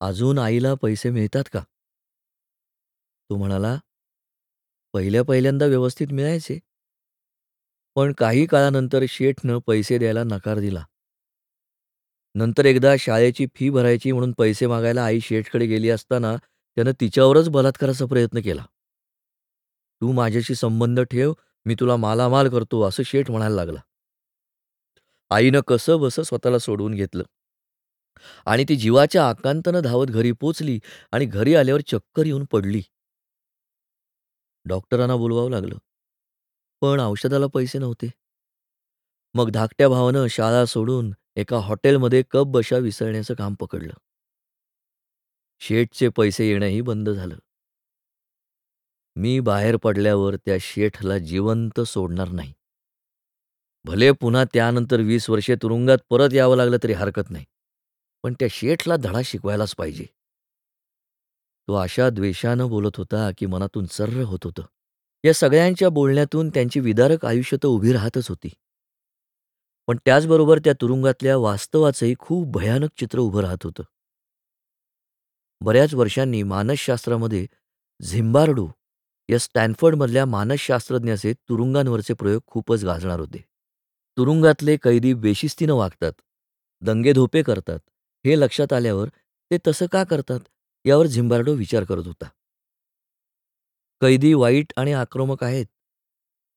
"अजून 0.00 0.38
आईला 0.38 0.74
पैसे 0.74 1.10
मिळतात 1.10 1.44
का?" 1.52 1.60
तो 3.30 3.36
म्हणाला, 3.36 3.78
"पहिल्या 4.92 5.22
पहिल्यांदा 5.22 5.66
व्यवस्थित 5.66 6.06
मिळायचे. 6.12 6.58
पण 7.94 8.12
काही 8.12 8.46
काळानंतर 8.46 9.02
शेठनं 9.08 9.58
पैसे 9.58 9.98
द्यायला 9.98 10.24
नकार 10.24 10.58
दिला. 10.58 10.86
नंतर 12.34 12.64
एकदा 12.64 12.96
शाळेची 12.98 13.46
फी 13.54 13.70
भरायची 13.70 14.12
म्हणून 14.12 14.32
पैसे 14.32 14.66
मागायला 14.66 15.04
आई 15.04 15.20
शेठकडे 15.20 15.66
गेली 15.66 15.90
असताना 15.90 16.36
त्यानं 16.46 16.90
तिच्यावरच 17.00 17.48
बलात्काराचा 17.48 18.06
प्रयत्न 18.06 18.40
केला. 18.40 18.66
तू 20.00 20.12
माझ्याशी 20.12 20.54
संबंध 20.54 21.00
ठेव, 21.00 21.32
मी 21.66 21.74
तुला 21.80 21.96
मालामाल 21.96 22.48
करतो 22.48 22.82
असं 22.82 23.02
शेठ 23.02 23.30
म्हणायला 23.30 23.54
लागला. 23.54 23.80
आईनं 25.30 25.60
कसं 25.60 26.00
बसं 26.00 26.22
स्वतःला 26.22 26.58
सोडवून 26.58 26.94
घेतलं. 26.94 27.22
आणि 28.46 28.64
ती 28.68 28.76
जीवाच्या 28.76 29.28
आकांतानं 29.28 29.80
धावत 29.80 30.06
घरी 30.06 30.32
पोचली 30.32 30.78
आणि 31.12 31.24
घरी 31.24 31.54
आल्यावर 31.54 31.80
चक्कर 31.80 32.26
येऊन 32.26 32.44
पडली. 32.44 32.82
डॉक्टरांना 34.66 35.16
बोलवावं 35.16 35.50
लागलं. 35.50 35.76
पण 36.82 37.00
औषधाला 37.00 37.46
पैसे 37.46 37.78
नव्हते. 37.78 38.10
मग 39.34 39.50
धाकट्या 39.50 39.88
भावानं 39.88 40.26
शाळा 40.30 40.64
सोडून 40.64 41.12
एका 41.36 41.56
हॉटेलमध्ये 41.56 42.22
कप 42.30 42.46
बशा 42.46 42.78
विसळण्याचं 42.78 43.34
काम 43.34 43.54
पकडलं. 43.54 43.92
शेठचे 45.60 46.08
पैसे 46.08 46.48
येणंही 46.48 46.80
बंद 46.80 47.10
झालं. 47.10 47.36
मी 49.16 49.40
बाहेर 49.40 49.76
पडल्यावर 49.76 50.36
त्या 50.36 50.56
शेठला 50.60 51.18
जिवंत 51.18 51.80
सोडणार 51.80 52.28
नाही. 52.28 52.52
भले 53.84 54.12
पुन्हा 54.12 54.44
त्यानंतर 54.44 55.00
वीस 55.00 55.30
वर्षे 55.30 55.54
तुरुंगात 55.54 55.98
परत 56.10 56.28
यावं 56.32 56.56
लागलं 56.56 56.76
तरी 56.82 56.92
हरकत 56.92 57.30
नाही. 57.30 57.44
पण 58.22 58.34
त्या 58.34 58.48
शेठला 58.50 58.96
धडा 58.96 59.20
शिकवायलाच 59.24 59.74
पाहिजे. 59.74 60.04
तो 61.68 61.74
अशा 61.74 62.10
द्वेषानं 62.10 62.68
बोलत 62.68 62.96
होता 62.96 63.30
की 63.38 63.46
मनातून 63.46 63.86
सर्र 63.86 64.22
होत 64.22 64.38
होतं. 64.44 64.62
या 65.24 65.34
सगळ्यांच्या 65.34 65.88
बोलण्यातून 65.88 66.48
त्यांची 66.48 66.80
विदारक 66.80 67.26
आयुष्य 67.26 67.56
तर 67.56 67.66
उभी 67.66 67.92
राहतच 67.92 68.28
होती. 68.28 68.48
पण 69.86 69.96
त्याचबरोबर 70.04 70.58
त्या 70.58 70.72
तुरुंगातल्या 70.80 71.36
वास्तवाचंही 71.36 72.14
खूप 72.18 72.48
भयानक 72.48 72.88
चित्र 72.96 73.18
उभं 73.18 73.40
राहत 73.40 73.64
होतं. 73.64 73.82
बऱ्याच 75.60 75.94
वर्षांनी 75.94 76.42
मानसशास्त्रामध्ये 76.42 77.46
झिंबार्डू 78.02 78.68
या 79.28 79.38
स्टॅनफर्डमधल्या 79.38 80.26
मानसशास्त्रज्ञाचे 80.26 81.32
तुरुंगांवरचे 81.32 82.14
प्रयोग 82.14 82.42
खूपच 82.46 82.84
गाजणार 82.84 83.20
होते. 83.20 83.44
तुरुंगातले 84.16 84.76
कैदी 84.76 85.14
बेशिस्तीनं 85.14 85.74
वागतात, 85.74 86.12
दंगेधोपे 86.82 87.42
करतात 87.42 87.78
हे 88.24 88.40
लक्षात 88.40 88.72
आल्यावर 88.72 89.08
ते 89.50 89.58
तसं 89.66 89.86
का 89.86 90.04
करतात 90.04 90.40
यावर 90.84 91.06
झिंबार्डो 91.06 91.54
विचार 91.54 91.84
करत 91.84 92.06
होता. 92.06 92.26
कैदी 94.00 94.34
वाईट 94.34 94.72
आणि 94.76 94.92
आक्रमक 94.92 95.44
आहेत? 95.44 95.66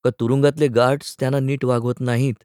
का 0.04 0.10
तुरुंगातले 0.10 0.68
गार्ड्स 0.68 1.16
त्यांना 1.20 1.40
नीट 1.40 1.66
वागवत 1.66 2.00
नाहीत? 2.00 2.44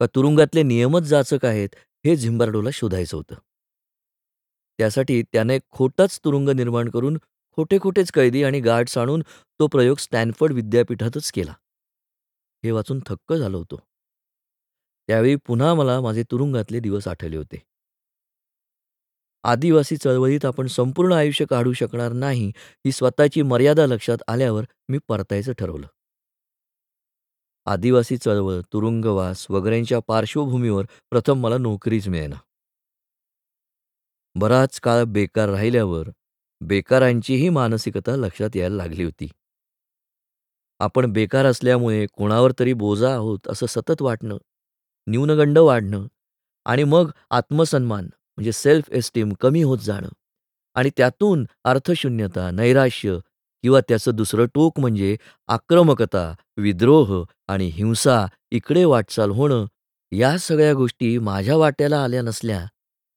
का 0.00 0.06
तुरुंगातले 0.14 0.62
नियमच 0.62 1.02
जाचक 1.02 1.44
आहेत? 1.44 1.68
हे 2.04 2.16
झिंबार्डोला 2.16 2.70
शोधायचं 2.72 3.16
होतं. 3.16 3.34
त्यासाठी 4.78 5.22
त्याने 5.22 5.58
खोटाच 5.70 6.20
तुरुंग 6.24 6.48
निर्माण 6.48 6.88
करून 6.88 7.18
खोटे 7.58 7.78
खोटेच 7.78 8.10
कैदी 8.10 8.42
आणि 8.42 8.60
गार्ड्स 8.60 8.98
आणून 8.98 9.22
तो 9.60 9.66
प्रयोग 9.66 9.96
स्टॅनफर्ड 9.96 10.52
विद्यापीठातच 10.52 11.32
केला. 11.32 11.52
हे 12.64 12.70
वाचून 12.70 13.00
थक्क 13.06 13.32
झालो 13.32 13.58
होतो. 13.58 13.76
त्यावेळी 15.08 15.36
पुन्हा 15.36 15.74
मला 15.74 16.00
माझे 16.00 16.22
तुरुंगातले 16.22 16.80
दिवस 16.80 17.08
आठवले 17.08 17.36
होते. 17.36 17.62
आदिवासी 19.44 19.96
चळवळीत 19.96 20.44
आपण 20.44 20.66
संपूर्ण 20.66 21.12
आयुष्य 21.12 21.44
काढू 21.44 21.72
शकणार 21.72 22.12
नाही 22.12 22.48
ही 22.58 22.92
स्वतःची 22.92 23.42
मर्यादा 23.42 23.86
लक्षात 23.86 24.18
आल्यावर 24.28 24.64
मी 24.88 24.98
परतायचं 25.08 25.52
ठरवलं. 25.52 25.86
आदिवासी 27.66 28.16
चळवळ, 28.16 28.60
तुरुंगवास 28.72 29.46
वगैरेंच्या 29.50 29.98
पार्श्वभूमीवर 29.98 30.84
प्रथम 31.10 31.40
मला 31.40 31.58
नोकरीच 31.58 32.08
मिळेना. 32.08 32.36
बराच 34.34 34.80
काळ 34.80 35.04
बेकार 35.04 35.48
राहिल्यावर 35.48 36.08
बेकारांचीही 36.60 37.48
मानसिकता 37.48 38.16
लक्षात 38.16 38.56
यायला 38.56 38.76
लागली 38.76 39.04
होती. 39.04 39.28
आपण 40.80 41.12
बेकार 41.12 41.46
असल्यामुळे 41.46 42.06
कोणावर 42.12 42.52
तरी 42.58 42.72
बोजा 42.72 43.12
आहोत 43.14 43.48
असं 43.48 43.66
सतत 43.66 44.02
वाटणं, 44.02 44.36
न्यूनगंड 45.06 45.58
वाढणं 45.58 46.06
आणि 46.66 46.84
मग 46.84 47.10
आत्मसन्मान 47.30 48.04
म्हणजे 48.04 48.52
सेल्फ 48.52 48.90
एस्टीम 48.92 49.32
कमी 49.40 49.62
होत 49.62 49.78
जाणं 49.78 50.08
आणि 50.76 50.90
त्यातून 50.96 51.44
अर्थशून्यता, 51.64 52.50
नैराश्य 52.50 53.18
किंवा 53.64 53.80
त्याचं 53.88 54.14
दुसरं 54.16 54.46
टोक 54.54 54.78
म्हणजे 54.80 55.16
आक्रमकता, 55.48 56.32
विद्रोह 56.56 57.24
आणि 57.48 57.66
हिंसा 57.68 58.24
इकडे 58.50 58.84
वाटचाल 58.84 59.30
होणं 59.30 59.66
या 60.12 60.36
सगळ्या 60.38 60.72
गोष्टी 60.74 61.16
माझ्या 61.18 61.56
वाट्याला 61.56 62.02
आल्या 62.04 62.22
नसल्या 62.22 62.64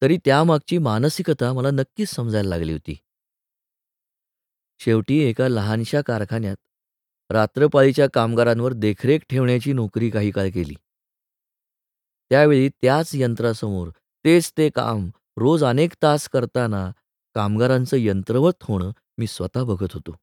तरी 0.01 0.17
त्यामागची 0.25 0.77
मानसिकता 0.77 1.53
मला 1.53 1.71
नक्कीच 1.71 2.09
समजायला 2.09 2.49
लागली 2.49 2.71
होती. 2.71 2.95
शेवटी 4.85 5.19
एका 5.19 5.47
लहानशा 5.47 6.01
कारखान्यात 6.01 6.55
रात्रपाळीच्या 7.31 8.07
कामगारांवर 8.13 8.73
देखरेख 8.73 9.19
ठेवण्याची 9.29 9.73
नोकरी 9.73 10.09
काही 10.09 10.31
काळ 10.31 10.49
केली. 10.49 10.73
त्यावेळी 12.29 12.69
त्याच 12.69 13.11
यंत्रासमोर 13.13 13.89
तेच 14.25 14.53
ते 14.57 14.69
काम 14.69 15.09
रोज 15.37 15.63
अनेक 15.63 15.93
तास 16.03 16.29
करताना 16.29 16.91
कामगारांचं 17.35 17.97
यंत्रवत 17.97 18.53
होणं 18.61 18.91
मी 19.17 19.27
स्वतः 19.27 19.63
बघत 19.63 19.93
होतो. 19.93 20.15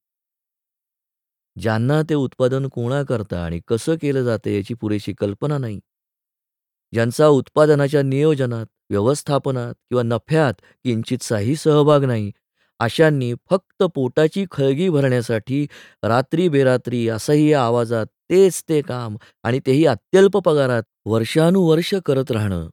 ज्यांना 1.60 2.02
ते 2.02 2.14
उत्पादन 2.14 2.68
कोणाकरता 2.68 3.44
आणि 3.44 3.60
कसं 3.68 3.94
केलं 3.94 4.22
जातं 4.22 4.50
याची 4.50 4.74
पुरेशी 4.74 5.12
कल्पना 5.12 5.58
नाही. 5.58 5.80
ज्यांचा 6.92 7.26
उत्पादनाच्या 7.26 8.02
नियोजनात, 8.02 8.66
व्यवस्थापनात 8.90 9.74
किंवा 9.74 10.02
नफ्यात 10.02 10.54
किंचितसाही 10.84 11.56
सहभाग 11.56 12.04
नाही, 12.04 12.30
अशांनी 12.80 13.34
फक्त 13.50 13.82
पोटाची 13.82 14.44
खळगी 14.50 14.88
भरण्यासाठी 14.88 15.66
रात्री-बेरात्री 16.02 17.08
असह्य 17.08 17.54
आवाजात 17.54 18.06
तेच 18.30 18.62
ते 18.68 18.80
काम 18.82 19.16
आणि 19.42 19.60
तेही 19.66 19.86
अत्यल्प 19.86 20.36
पगारात 20.36 20.82
वर्षानुवर्ष 21.06 21.94
करत 22.06 22.30
राहणं, 22.30 22.68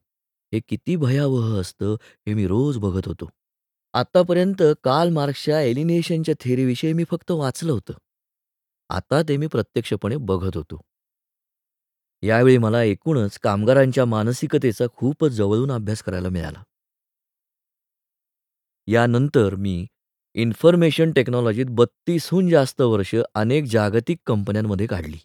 हे 0.53 0.59
किती 0.67 0.95
भयावह 0.95 1.59
असतं 1.59 1.95
हे 2.27 2.33
मी 2.33 2.47
रोज 2.47 2.77
बघत 2.77 3.07
होतो. 3.07 3.29
आतापर्यंत 3.93 4.63
कार्ल 4.83 5.09
मार्क्सच्या 5.09 5.61
एलिनेशनच्या 5.61 6.35
थेरीविषयी 6.39 6.93
मी 6.93 7.03
फक्त 7.03 7.31
वाचलं 7.31 7.71
होतं. 7.71 7.93
आता 8.89 9.21
ते 9.21 9.37
मी 9.37 9.47
प्रत्यक्षपणे 9.47 10.17
बघत 10.17 10.57
होतो. 10.57 10.81
यावेळी 12.23 12.57
मला 12.57 12.83
एकूणच 12.83 13.39
कामगारांच्या 13.39 14.05
मानसिकतेचा 14.05 14.85
खूपच 14.95 15.31
जवळून 15.31 15.71
अभ्यास 15.71 16.03
करायला 16.03 16.29
मिळाला. 16.29 16.63
यानंतर 18.87 19.55
मी 19.55 19.85
इन्फॉर्मेशन 20.37 21.11
टेक्नॉलॉजीत 21.11 21.65
32हून 21.65 22.49
जास्त 22.49 22.81
वर्ष 22.81 23.15
अनेक 23.35 23.63
जागतिक 23.63 24.17
कंपन्यांमध्ये 24.25 24.87
काढली. 24.87 25.17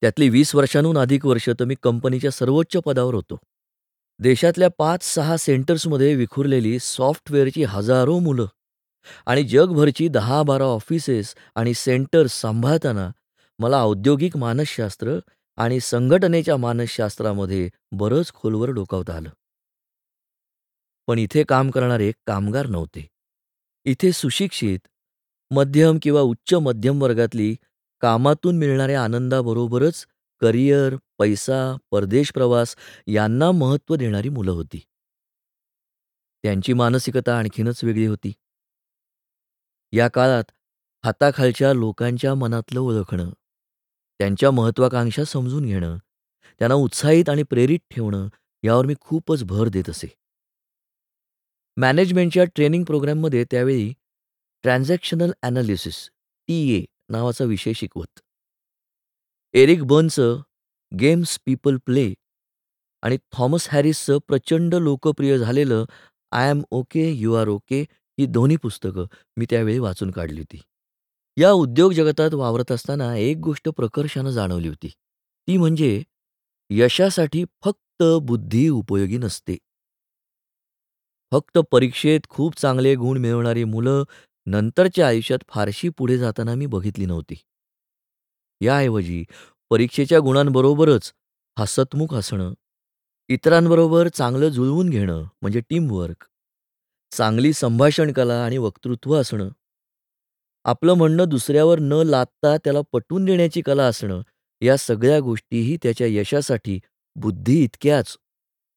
त्यातली 0.00 0.28
वीस 0.28 0.54
वर्षांहून 0.54 0.98
अधिक 0.98 1.26
वर्ष 1.26 1.48
तर 1.60 1.64
मी 1.64 1.74
कंपनीच्या 1.82 2.30
सर्वोच्च 2.30 2.76
पदावर 2.76 3.14
होतो. 3.14 3.38
देशातल्या 4.18 4.68
5-6 4.78 5.36
सेंटर्समध्ये 5.36 6.14
विखुरलेली 6.14 6.78
सॉफ्टवेअरची 6.78 7.64
हजारो 7.64 8.18
मुलं 8.18 8.46
आणि 9.26 9.44
जगभरची 9.44 10.08
दहा 10.08 10.42
बारा 10.42 10.64
ऑफिसेस 10.64 11.34
आणि 11.54 11.74
सेंटर्स 11.74 12.40
सांभाळताना 12.40 13.10
मला 13.58 13.82
औद्योगिक 13.82 14.36
मानसशास्त्र 14.36 15.18
आणि 15.56 15.80
संघटनेच्या 15.80 16.56
मानसशास्त्रामध्ये 16.56 17.68
बरंच 17.92 18.32
खोलवर 18.32 18.70
डोकावता 18.70 19.16
आलं. 19.16 19.30
पण 21.06 21.18
इथे 21.18 21.44
काम 21.44 21.70
करणारे 21.70 22.12
कामगार 22.26 22.66
नव्हते. 22.66 23.15
इथे 23.86 24.12
सुशिक्षित, 24.12 24.78
मध्यम 25.50 25.98
किंवा 26.02 26.20
उच्च 26.20 26.54
मध्यम 26.54 27.02
वर्गातली 27.02 27.56
कामातून 28.00 28.58
मिळणाऱ्या 28.58 29.04
आनंदाबरोबरच 29.04 30.06
करिअर, 30.40 30.96
पैसा, 31.18 31.76
परदेश 31.90 32.32
प्रवास 32.32 32.76
यांना 33.06 33.50
महत्त्व 33.50 33.96
देणारी 33.96 34.28
मुलं 34.28 34.50
होती. 34.50 34.80
त्यांची 36.42 36.72
मानसिकता 36.72 37.38
आणखीनच 37.38 37.84
वेगळी 37.84 38.06
होती. 38.06 38.32
या 39.92 40.08
काळात 40.08 40.44
हाताखालच्या 41.04 41.72
लोकांच्या 41.72 42.34
मनातलं 42.34 42.80
ओळखणं, 42.80 43.30
त्यांच्या 44.18 44.50
महत्त्वाकांक्षा 44.50 45.24
समजून 45.24 45.66
घेणं, 45.66 45.96
त्यांना 46.58 46.74
उत्साहित 46.74 47.28
आणि 47.28 47.42
प्रेरित 47.42 47.78
ठेवणं 47.90 48.28
यावर 48.62 48.86
मी 48.86 48.94
खूपच 49.00 49.44
भर 49.44 49.68
देत 49.68 49.90
असे. 49.90 50.06
मॅनेजमेंटच्या 51.76 52.44
ट्रेनिंग 52.44 52.84
प्रोग्राममध्ये 52.84 53.44
त्यावेळी 53.50 53.92
ट्रान्झॅक्शनल 54.64 55.32
ॲनालिसिस 55.42 55.96
ए 56.48 56.84
नावाचा 57.08 57.44
विषय 57.44 57.72
शिकवत. 57.72 58.20
एरिक 59.54 59.82
बर्नचं 59.82 60.40
गेम्स 60.92 61.38
पीपल 61.46 61.76
प्ले 61.76 62.12
आणि 63.02 63.16
थॉमस 63.32 63.68
हॅरिसचं 63.70 64.18
प्रचंड 64.28 64.74
लोकप्रिय 64.74 65.36
झालेलं 65.38 65.84
I 66.32 66.50
am 66.50 66.62
okay, 66.70 67.10
you 67.10 67.34
are 67.34 67.48
okay 67.48 67.80
ही 68.18 68.26
दोन्ही 68.26 68.56
पुस्तकं 68.56 69.06
मी 69.36 69.46
त्यावेळी 69.50 69.78
वाचून 69.78 70.10
काढली 70.10 70.40
होती. 70.40 70.60
या 71.36 71.50
उद्योग 71.52 71.92
जगतात 71.92 72.34
वावरत 72.34 72.72
असताना 72.72 73.14
एक 73.16 73.36
गोष्ट 73.36 73.68
प्रकर्षानं 73.68 74.30
जाणवली 74.30 74.68
होती. 74.68 74.88
ती 74.88 75.56
म्हणजे 75.56 76.02
यशासाठी 76.70 77.44
फक्त 77.64 78.02
बुद्धी 78.22 78.68
उपयोगी 78.68 79.18
नसते. 79.18 79.56
फक्त 81.32 81.58
परीक्षेत 81.70 82.20
खूप 82.28 82.56
चांगले 82.56 82.94
गुण 82.94 83.18
मिळवणारी 83.18 83.64
मुलं 83.64 84.02
नंतरच्या 84.46 85.06
आयुष्यात 85.08 85.38
फारशी 85.48 85.88
पुढे 85.88 86.18
जाताना 86.18 86.54
मी 86.54 86.66
बघितली 86.66 87.06
नव्हती. 87.06 87.34
याऐवजी 88.60 89.24
परीक्षेच्या 89.70 90.18
गुणांबरोबरच 90.20 91.12
हसतमुख 91.56 92.14
असणं, 92.14 92.52
इतरांबरोबर 93.28 94.08
चांगलं 94.08 94.48
जुळवून 94.48 94.90
घेणं 94.90 95.22
म्हणजे 95.42 95.60
टीमवर्क, 95.60 96.24
चांगली 97.12 97.52
संभाषण 97.52 98.12
कला 98.12 98.44
आणि 98.44 98.58
वक्तृत्व 98.58 99.14
असणं, 99.14 99.48
आपलं 100.64 100.94
म्हणणं 100.94 101.28
दुसऱ्यावर 101.28 101.78
न 101.80 102.02
लादता 102.06 102.56
त्याला 102.56 102.80
पटवून 102.92 103.24
देण्याची 103.24 103.60
कला 103.60 103.84
असणं, 103.86 104.22
या 104.62 104.76
सगळ्या 104.76 105.20
गोष्टीही 105.20 105.76
त्याच्या 105.82 106.06
यशासाठी 106.06 106.78
बुद्धी 107.16 107.62
इतक्याच 107.64 108.16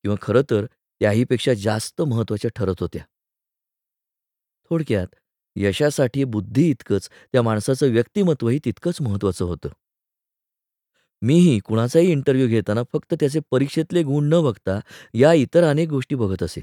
किंवा 0.03 0.17
खरं 0.21 0.41
तर 0.51 0.65
याहीपेक्षा 1.01 1.53
जास्त 1.53 2.01
महत्त्वाच्या 2.01 2.51
ठरत 2.55 2.75
होत्या. 2.79 3.03
थोडक्यात 4.69 5.07
यशासाठी 5.55 6.23
बुद्धी 6.23 6.69
इतकंच 6.69 7.09
त्या 7.31 7.41
माणसाचं 7.41 7.91
व्यक्तिमत्वही 7.91 8.59
तितकंच 8.65 9.01
महत्त्वाचं 9.01 9.45
होतं. 9.45 9.69
मीही 11.21 11.59
कुणाचाही 11.59 12.11
इंटरव्ह्यू 12.11 12.47
घेताना 12.47 12.81
फक्त 12.93 13.13
त्याचे 13.13 13.39
परीक्षेतले 13.51 14.03
गुण 14.03 14.29
न 14.29 14.43
बघता 14.43 14.79
या 15.13 15.33
इतर 15.33 15.63
अनेक 15.63 15.89
गोष्टी 15.89 16.15
बघत 16.15 16.43
असे. 16.43 16.61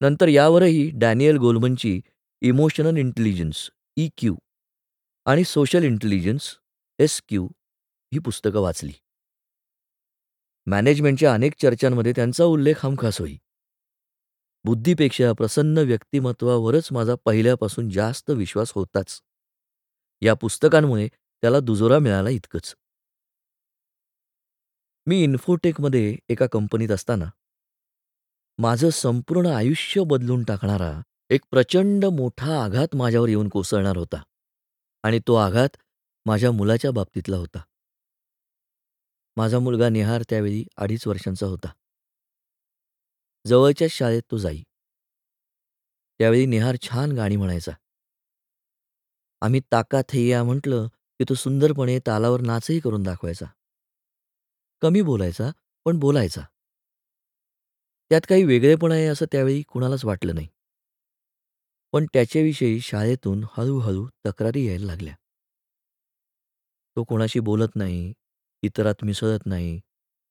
नंतर 0.00 0.28
यावरही 0.28 0.90
डॅनियल 0.94 1.36
गोलमनची 1.36 2.00
इमोशनल 2.40 2.96
इंटेलिजन्स 2.96 3.70
ई 3.96 4.08
क्यू 4.16 4.36
आणि 5.24 5.44
सोशल 5.44 5.82
इंटेलिजन्स 5.82 6.56
एस 6.98 7.22
क्यू 7.28 7.46
ही 8.12 8.18
पुस्तकं 8.18 8.60
वाचली. 8.60 8.92
मॅनेजमेंटच्या 10.66 11.34
अनेक 11.34 11.54
चर्चांमध्ये 11.62 12.12
त्यांचा 12.16 12.44
उल्लेख 12.44 12.74
हमखास 12.82 13.20
होई. 13.20 13.36
बुद्धीपेक्षा 14.64 15.32
प्रसन्न 15.32 15.78
व्यक्तिमत्वावरच 15.78 16.88
माझा 16.92 17.14
पहिल्यापासून 17.24 17.90
जास्त 17.90 18.30
विश्वास 18.30 18.72
होताच. 18.74 19.20
या 20.22 20.34
पुस्तकांमुळे 20.34 21.08
त्याला 21.08 21.60
दुजोरा 21.60 21.98
मिळाला 21.98 22.30
इतकंच. 22.30 22.74
मी 25.06 25.22
इन्फोटेकमध्ये 25.22 26.16
एका 26.28 26.46
कंपनीत 26.46 26.90
असताना 26.90 27.24
माझं 28.58 28.90
संपूर्ण 28.90 29.46
आयुष्य 29.46 30.02
बदलून 30.04 30.42
टाकणारा 30.44 31.00
एक 31.30 31.40
प्रचंड 31.50 32.04
मोठा 32.04 32.64
आघात 32.64 32.96
माझ्यावर 32.96 33.28
येऊन 33.28 33.48
कोसळणार 33.48 33.96
होता 33.96 34.22
आणि 35.04 35.20
तो 35.26 35.34
आघात 35.34 35.76
माझ्या 36.26 36.52
मुलाच्या 36.52 36.90
बाबतीतला 36.90 37.36
होता. 37.36 37.60
माझा 39.36 39.58
मुलगा 39.58 39.88
निहार 39.88 40.22
त्यावेळी 40.22 40.64
अडीच 40.76 41.06
वर्षांचा 41.06 41.46
होता. 41.46 41.68
जवळच्याच 43.46 43.90
शाळेत 43.90 44.22
तो 44.30 44.38
जाई. 44.38 44.62
त्यावेळी 46.18 46.46
निहार 46.46 46.76
छान 46.82 47.12
गाणी 47.12 47.36
म्हणायचा. 47.36 47.72
आम्ही 49.42 49.60
ताका 49.60 50.02
थैया 50.08 50.44
म्हटलं 50.44 50.86
की 50.86 51.24
तो 51.28 51.34
सुंदरपणे 51.34 51.98
तालावर 51.98 52.40
नाचही 52.40 52.80
करून 52.80 53.02
दाखवायचा. 53.02 53.46
कमी 54.80 55.02
बोलायचा, 55.02 55.50
पण 55.84 55.98
बोलायचा. 55.98 56.40
त्यात 58.10 58.20
काही 58.28 58.44
वेगळेपण 58.44 58.92
आहे 58.92 59.06
असं 59.06 59.26
त्यावेळी 59.32 59.62
कुणालाच 59.62 60.04
वाटलं 60.04 60.34
नाही. 60.34 60.48
पण 61.92 62.06
त्याच्याविषयी 62.12 62.80
शाळेतून 62.80 63.44
हळूहळू 63.52 64.06
तक्रारी 64.26 64.66
यायला 64.66 64.86
लागल्या. 64.86 65.14
तो 66.96 67.04
कोणाशी 67.04 67.40
बोलत 67.40 67.76
नाही, 67.76 68.12
इतरात 68.64 68.94
मिसळत 69.02 69.38
नाही, 69.46 69.80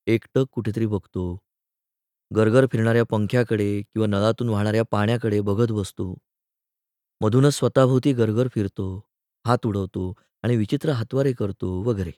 एकटक 0.08 0.46
कुठेतरी 0.52 0.86
बघतो, 0.86 1.40
गरगर 2.36 2.66
फिरणाऱ्या 2.72 3.04
पंख्याकडे 3.04 3.82
किंवा 3.82 4.08
नळातून 4.08 4.50
वाहणाऱ्या 4.50 4.84
पाण्याकडे 4.84 5.42
बघत 5.42 5.72
बसतो. 5.72 6.18
मधूनच 7.22 7.54
स्वतःभोवती 7.54 8.14
गरगर 8.14 8.48
फिरतो, 8.48 9.06
हात 9.48 9.66
उडवतो 9.66 10.14
आणि 10.44 10.58
विचित्र 10.58 10.90
हातवारे 10.90 11.34
करतो 11.34 11.82
वगैरे. 11.82 12.12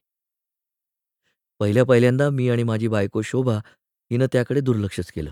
पहिल्या 1.59 1.83
पहिल्यांदा 1.85 2.29
मी 2.29 2.49
आणि 2.49 2.63
माझी 2.63 2.87
बायको 2.87 3.21
शोभा 3.21 3.57
हिनं 4.11 4.25
त्याकडे 4.31 4.61
दुर्लक्षच 4.61 5.11
केलं. 5.11 5.31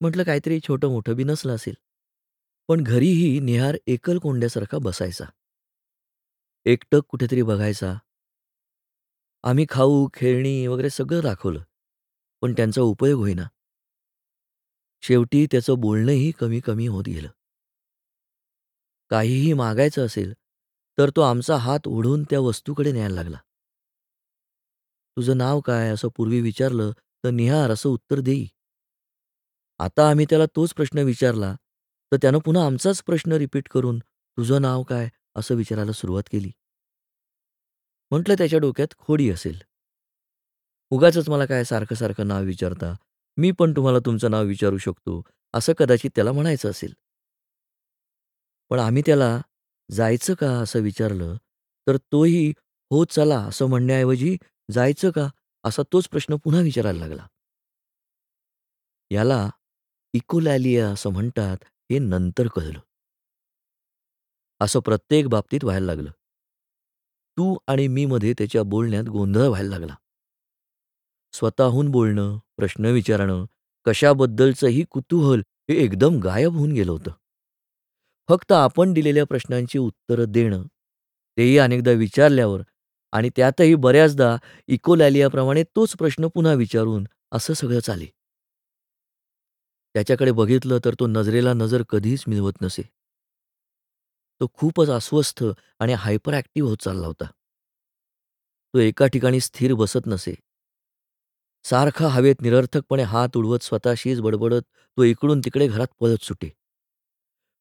म्हटलं 0.00 0.22
काहीतरी 0.22 0.60
छोटं-मोठं 0.60 1.14
बी 1.14 1.24
नसलं 1.24 1.54
असेल. 1.54 1.74
पण 2.68 2.84
घरीही 2.84 3.40
निहार 3.40 3.76
एकलकोंड्यासारखा 3.86 4.78
बसायचा. 4.78 5.24
एकटक 6.64 7.00
कुठेतरी 7.08 7.42
बघायचा. 7.42 7.94
आम्ही 9.44 9.66
खाऊ, 9.68 10.08
खेळणी 10.14 10.66
वगैरे 10.66 10.90
सगळं 10.90 11.20
दाखवलं. 11.20 11.60
पण 12.42 12.52
त्यांचा 12.52 12.82
उपयोग 12.82 13.20
होईना. 13.20 13.44
शेवटी 15.02 15.46
त्याचं 15.46 15.74
बोलणंही 15.80 16.30
कमी-कमी 16.30 16.86
होत 16.86 17.04
गेलं. 17.06 17.28
काहीही 19.10 19.52
मागायचं 19.52 20.06
असेल, 20.06 20.32
तर 20.98 21.10
तो 21.10 21.20
आमचा 21.20 21.56
हात 21.56 21.80
ओढून 21.86 22.22
त्या 22.22 22.40
वस्तूकडे 22.40 22.92
न्यायला 22.92 23.14
लागला. 23.14 23.36
तुझं 25.16 25.36
नाव 25.36 25.60
काय 25.60 25.90
असं 25.90 26.08
पूर्वी 26.16 26.40
विचारलं 26.40 26.90
तर 27.24 27.30
निहार 27.30 27.70
असं 27.70 27.88
उत्तर 27.88 28.20
देई. 28.20 28.46
आता 29.78 30.10
आम्ही 30.10 30.26
त्याला 30.30 30.46
तोच 30.46 30.74
प्रश्न 30.74 30.98
विचारला 30.98 31.54
तर 32.12 32.16
त्यानं 32.16 32.38
पुन्हा 32.38 32.66
आमचाच 32.66 33.02
प्रश्न 33.02 33.32
रिपीट 33.32 33.68
करून 33.68 33.98
तुझं 33.98 34.62
नाव 34.62 34.82
काय 34.82 35.08
असं 35.36 35.54
विचारायला 35.54 35.92
सुरुवात 35.92 36.22
केली. 36.32 36.50
म्हटलं 38.10 38.34
त्याच्या 38.38 38.58
डोक्यात 38.58 38.94
खोडी 38.98 39.30
असेल. 39.30 39.58
उगाचच 40.90 41.28
मला 41.28 41.44
काय 41.44 41.64
सारखं 41.64 41.94
सारखं 41.94 42.28
नाव 42.28 42.42
विचारता, 42.42 42.94
मी 43.38 43.50
पण 43.50 43.72
तुम्हाला 43.76 43.98
तुमचं 43.98 44.30
नाव 44.30 44.44
विचारू 44.44 44.78
शकतो 44.78 45.22
असं 45.54 45.72
कदाचित 45.78 46.10
त्याला 46.14 46.32
म्हणायचं 46.32 46.70
असेल. 46.70 46.92
पण 48.70 48.78
आम्ही 48.78 49.02
त्याला 49.06 49.40
जायचं 49.90 50.34
का 50.34 50.50
असं 50.60 50.80
विचारलं 50.80 51.36
तर 51.86 51.96
तोही 51.96 52.52
हो 52.90 53.04
चला 53.04 53.38
असं 53.38 53.66
म्हणण्याऐवजी 53.66 54.36
जायचं 54.70 55.10
का 55.10 55.28
असा 55.64 55.82
तोच 55.92 56.08
प्रश्न 56.08 56.36
पुन्हा 56.36 56.60
विचारायला 56.60 56.98
लागला. 56.98 57.26
याला 59.10 59.48
इकोलॅलिया 60.14 60.88
असं 60.90 61.10
म्हणतात 61.10 61.56
हे 61.90 61.98
नंतर 61.98 62.46
कळलं. 62.46 62.80
असं 64.60 64.80
प्रत्येक 64.80 65.28
बाबतीत 65.28 65.64
व्हायला 65.64 65.86
लागलं. 65.86 66.10
तू 67.40 67.56
आणि 67.66 67.88
मी 67.88 68.06
मध्ये 68.06 68.32
त्याच्या 68.32 68.62
बोलण्यात 68.62 69.04
गोंधळ 69.04 69.46
व्हायला 69.46 69.68
लागला. 69.68 69.94
स्वतःहून 71.32 71.90
बोलणं, 71.90 72.38
प्रश्न 72.56 72.84
विचारणं, 72.84 73.44
कशाबद्दलचंही 73.84 74.84
कुतूहल 74.90 75.38
हे 75.38 75.74
एकदम 75.74 76.18
गायब 76.18 76.56
होऊन 76.56 76.72
गेलं 76.72 76.92
होतं. 76.92 77.10
फक्त 78.28 78.52
आपण 78.52 78.92
दिलेल्या 78.92 79.24
प्रश्नांची 79.24 79.78
उत्तरं 79.78 80.24
देणं, 80.28 80.62
तेही 81.36 81.58
अनेकदा 81.58 81.90
विचारल्यावर 81.90 82.62
आणि 83.12 83.30
त्यातही 83.36 83.74
बऱ्याचदा 83.74 84.36
इकोलॅलियाप्रमाणे 84.66 85.62
तोच 85.62 85.96
प्रश्न 85.96 86.26
पुन्हा 86.26 86.52
विचारून 86.52 87.04
असं 87.32 87.54
सगळं 87.54 87.80
चाले. 87.80 88.06
त्याच्याकडे 89.94 90.32
बघितलं 90.32 90.78
तर 90.84 90.94
तो 91.00 91.06
नजरेला 91.06 91.52
नजर 91.52 91.82
कधीच 91.88 92.24
मिळवत 92.26 92.52
नसे. 92.60 92.82
तो 94.40 94.46
खूपच 94.54 94.88
अस्वस्थ 94.88 95.44
आणि 95.80 95.92
हायपर 95.92 96.34
ॲक्टिव्ह 96.34 96.68
होत 96.68 96.76
चालला 96.76 97.06
होता. 97.06 97.24
तो 98.74 98.78
एका 98.78 99.06
ठिकाणी 99.06 99.40
स्थिर 99.40 99.74
बसत 99.74 100.06
नसे. 100.06 100.34
सारखा 101.64 102.08
हवेत 102.08 102.42
निरर्थकपणे 102.42 103.02
हात 103.02 103.36
उडवत 103.36 103.62
स्वतःशीच 103.62 104.20
बडबडत 104.20 104.62
तो 104.98 105.02
इकडून 105.02 105.40
तिकडे 105.40 105.66
घरात 105.68 105.86
पळत 106.00 106.24
सुटे. 106.24 106.48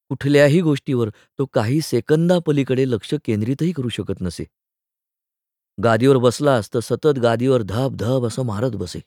कुठल्याही 0.09 0.61
गोष्टीवर 0.61 1.09
तो 1.09 1.45
काही 1.45 1.81
सेकंदापलीकडे 1.81 2.89
लक्ष 2.89 3.13
केंद्रितही 3.25 3.71
करू 3.71 3.89
शकत 3.89 4.21
नसे. 4.21 4.45
गादीवर 5.83 6.17
बसलास 6.17 6.73
तर 6.73 6.79
सतत 6.79 7.19
गादीवर 7.19 7.61
धाप 7.61 7.91
धब 7.91 8.25
असं 8.25 8.43
मारत 8.43 8.71
बसे. 8.71 8.99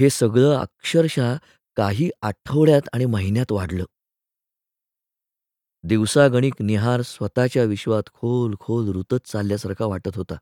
हे 0.00 0.10
सगळं 0.10 0.56
अक्षरशः 0.58 1.36
काही 1.76 2.10
आठवड्यात 2.22 2.88
आणि 2.92 3.04
महिन्यात 3.04 3.52
वाढलं. 3.52 3.84
दिवसागणिक 5.88 6.62
निहार 6.62 7.02
स्वतःच्या 7.02 7.64
विश्वात 7.64 8.02
खोल 8.14 8.54
खोल 8.60 8.88
रुतत 8.88 9.26
चालल्यासारखा 9.26 9.86
वाटत 9.86 10.16
होता. 10.16 10.34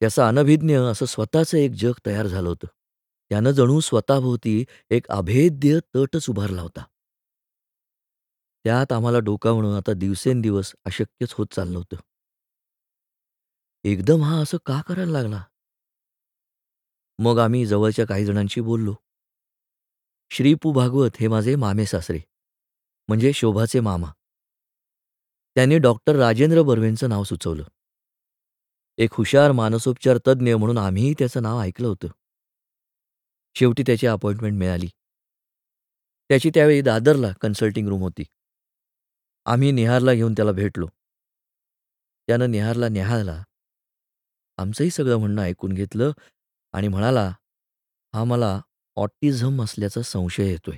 त्याचा 0.00 0.28
अनभिज्ञ 0.28 0.78
असं 0.78 1.06
स्वतःचं 1.06 1.56
एक 1.56 1.70
जग 1.70 1.92
तयार 2.06 2.26
झालं 2.26 2.48
होतं. 2.48 2.66
त्यानं 3.30 3.50
जणू 3.50 3.80
स्वतःभोवती 3.80 4.64
एक 4.90 5.08
अभेद्य 5.08 5.78
तटच 5.96 6.30
उभारला 6.30 6.62
होता. 6.62 6.84
त्यात 8.64 8.92
आम्हाला 8.92 9.18
डोकावणं 9.18 9.76
आता 9.76 9.92
दिवसेंदिवस 9.92 10.74
अशक्यच 10.84 11.32
होत 11.32 11.46
चाललं 11.52 11.78
होतं. 11.78 11.96
एकदम 13.84 14.22
हा 14.22 14.42
असं 14.42 14.58
का 14.66 14.82
करायला 14.82 15.12
लागला? 15.12 15.44
मग 17.18 17.38
आम्ही 17.38 17.66
जवळच्या 17.66 18.06
काही 18.06 18.24
जणांशी 18.24 18.60
बोललो. 18.60 18.94
श्रीपू 20.30 20.72
भागवत 20.72 21.10
हे 21.20 21.28
माझे 21.28 21.56
मामेसासरे, 21.56 22.20
म्हणजे 23.10 23.32
शोभाचे 23.32 23.80
मामा. 23.80 24.06
त्यांनी 25.54 25.78
डॉक्टर 25.78 26.16
राजेंद्र 26.16 26.62
बर्वेंचं 26.62 27.08
नाव 27.08 27.22
सुचवलं. 27.22 27.64
एक 28.98 29.10
हुशार 29.12 29.52
मानसोपचार 29.52 30.18
तज्ज्ञ 30.18 30.54
म्हणून 30.54 30.78
आम्हीही 30.78 31.14
त्याचं 31.18 31.42
नाव 31.42 31.60
ऐकलं 31.60 31.88
होतं. 31.88 32.08
शेवटी 33.54 33.82
त्याची 33.82 34.06
अपॉइंटमेंट 34.06 34.58
मिळाली. 34.58 34.86
त्याची 36.28 36.50
त्यावेळी 36.54 36.80
दादरला 36.80 37.32
कन्सल्टिंग 37.40 37.88
रूम 37.88 38.00
होती. 38.00 38.22
आम्ही 39.44 39.72
निहारला 39.72 40.12
घेऊन 40.12 40.32
त्याला 40.32 40.52
भेटलो. 40.52 40.86
त्यानं 42.26 42.50
निहारला 42.50 42.88
निहाळला 42.88 43.42
आमचंही 44.56 44.90
सगळं 44.90 45.16
म्हणणं 45.16 45.42
ऐकून 45.42 45.72
घेतलं 45.72 46.10
आणि 46.72 46.88
म्हणाला, 46.88 47.30
"हा 48.14 48.24
मला 48.24 48.60
ऑटिझम 48.96 49.62
असल्याचा 49.62 50.02
संशय 50.02 50.46
येतोय. 50.46 50.76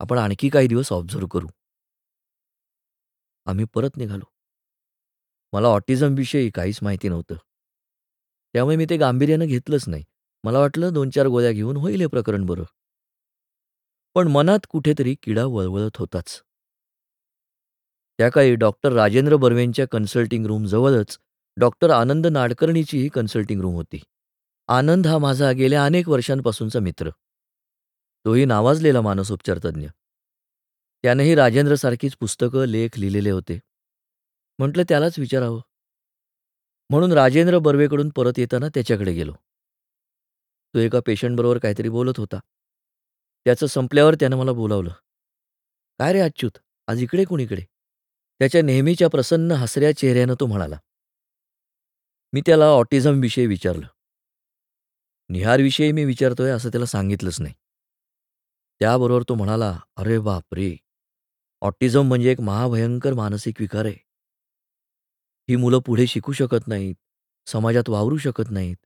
आपण 0.00 0.18
आणखी 0.18 0.48
काही 0.48 0.68
दिवस 0.68 0.92
ऑब्झर्व्ह 0.92 1.28
करू." 1.28 1.46
आम्ही 3.46 3.64
परत 3.74 3.96
निघालो. 3.96 4.24
मला 5.52 5.68
ऑटिझमविषयी 5.68 6.50
काहीच 6.50 6.78
माहिती 6.82 7.08
नव्हतं. 7.08 7.34
त्यामुळे 8.54 8.76
मी 8.76 8.86
ते 8.90 8.96
गांभीर्यानं 8.96 9.46
घेतलंच 9.46 9.84
नाही. 9.88 10.04
मला 10.44 10.58
वाटलं 10.58 10.92
2-4 10.92 11.26
गोळ्या 11.26 11.52
घेऊन 11.52 11.76
होईल 11.76 12.00
हे 12.00 12.06
प्रकरण 12.06 12.46
बरं. 12.46 12.64
पण 14.14 14.28
मनात 14.28 14.66
कुठेतरी 14.68 15.14
किडा 15.22 15.44
वळवळत 15.44 15.96
होताच. 15.96 16.42
त्या 18.18 18.28
काळी 18.28 18.54
डॉक्टर 18.54 18.92
राजेंद्र 18.92 19.36
बर्वेंच्या 19.36 19.86
कन्सल्टिंग 19.88 20.46
रूमजवळच 20.46 21.18
डॉक्टर 21.56 21.90
आनंद 21.90 22.26
नाडकर्णीचीही 22.26 23.08
कन्सल्टिंग 23.08 23.60
रूम 23.60 23.74
होती. 23.74 24.02
आनंद 24.68 25.06
हा 25.06 25.18
माझा 25.18 25.52
गेल्या 25.52 25.84
अनेक 25.84 26.08
वर्षांपासूनचा 26.08 26.80
मित्र. 26.80 27.10
तोही 28.24 28.44
नावाजलेला 28.44 29.00
मानसोपचारतज्ञ 29.00 29.86
त्यानंही 31.02 31.34
राजेंद्रसारखीच 31.34 32.16
पुस्तकं, 32.16 32.64
लेख 32.64 32.88
लिहिलेले 32.98 33.30
होते. 33.30 33.58
म्हटलं 34.58 34.82
त्यालाच 34.88 35.18
विचारावं. 35.18 35.60
म्हणून 36.90 37.12
राजेंद्र 37.12 37.58
बर्वेकडून 37.58 38.08
परत 38.08 38.32
येताना 38.38 38.68
त्याच्याकडे 38.68 39.12
गेलो. 39.12 39.32
तो 40.74 40.78
एका 40.78 41.00
पेशंटबरोबर 41.06 41.58
काहीतरी 41.58 41.88
बोलत 41.88 42.12
होता. 42.18 42.36
त्याचं 43.44 43.66
संपल्यावर 43.66 44.14
त्यानं 44.14 44.36
मला 44.36 44.52
बोलावलं. 44.52 44.90
"काय 45.98 46.12
रे 46.12 46.20
अच्युत, 46.20 46.58
आज 46.86 47.02
इकडे 47.02 47.24
कुणीकडे?" 47.24 47.62
त्याच्या 48.38 48.62
नेहमीच्या 48.62 49.08
प्रसन्न 49.08 49.52
हसऱ्या 49.52 49.96
चेहऱ्यानं 49.96 50.34
तो 50.40 50.46
म्हणाला. 50.46 50.78
मी 52.32 52.40
त्याला 52.46 52.64
ऑटिझमविषयी 52.64 53.46
विचारलं. 53.46 53.86
निहारविषयी 55.28 55.92
मी 55.92 56.04
विचारतोय 56.04 56.50
असं 56.50 56.68
त्याला 56.68 56.86
सांगितलंच 56.86 57.40
नाही. 57.40 57.54
त्याबरोबर 58.80 59.22
तो 59.28 59.34
म्हणाला, 59.34 59.78
"अरे 59.96 60.18
बापरे! 60.18 60.76
ऑटिझम 61.62 62.06
म्हणजे 62.08 62.32
एक 62.32 62.40
महाभयंकर 62.40 63.14
मानसिक 63.14 63.60
विकार 63.60 63.84
आहे. 63.84 63.96
ही 65.48 65.56
मुलं 65.56 65.78
पुढे 65.80 66.06
शिकू 66.06 66.32
शकत 66.32 66.68
नाहीत, 66.68 66.94
समाजात 67.46 67.88
वावरू 67.88 68.16
शकत 68.18 68.50
नाहीत, 68.50 68.76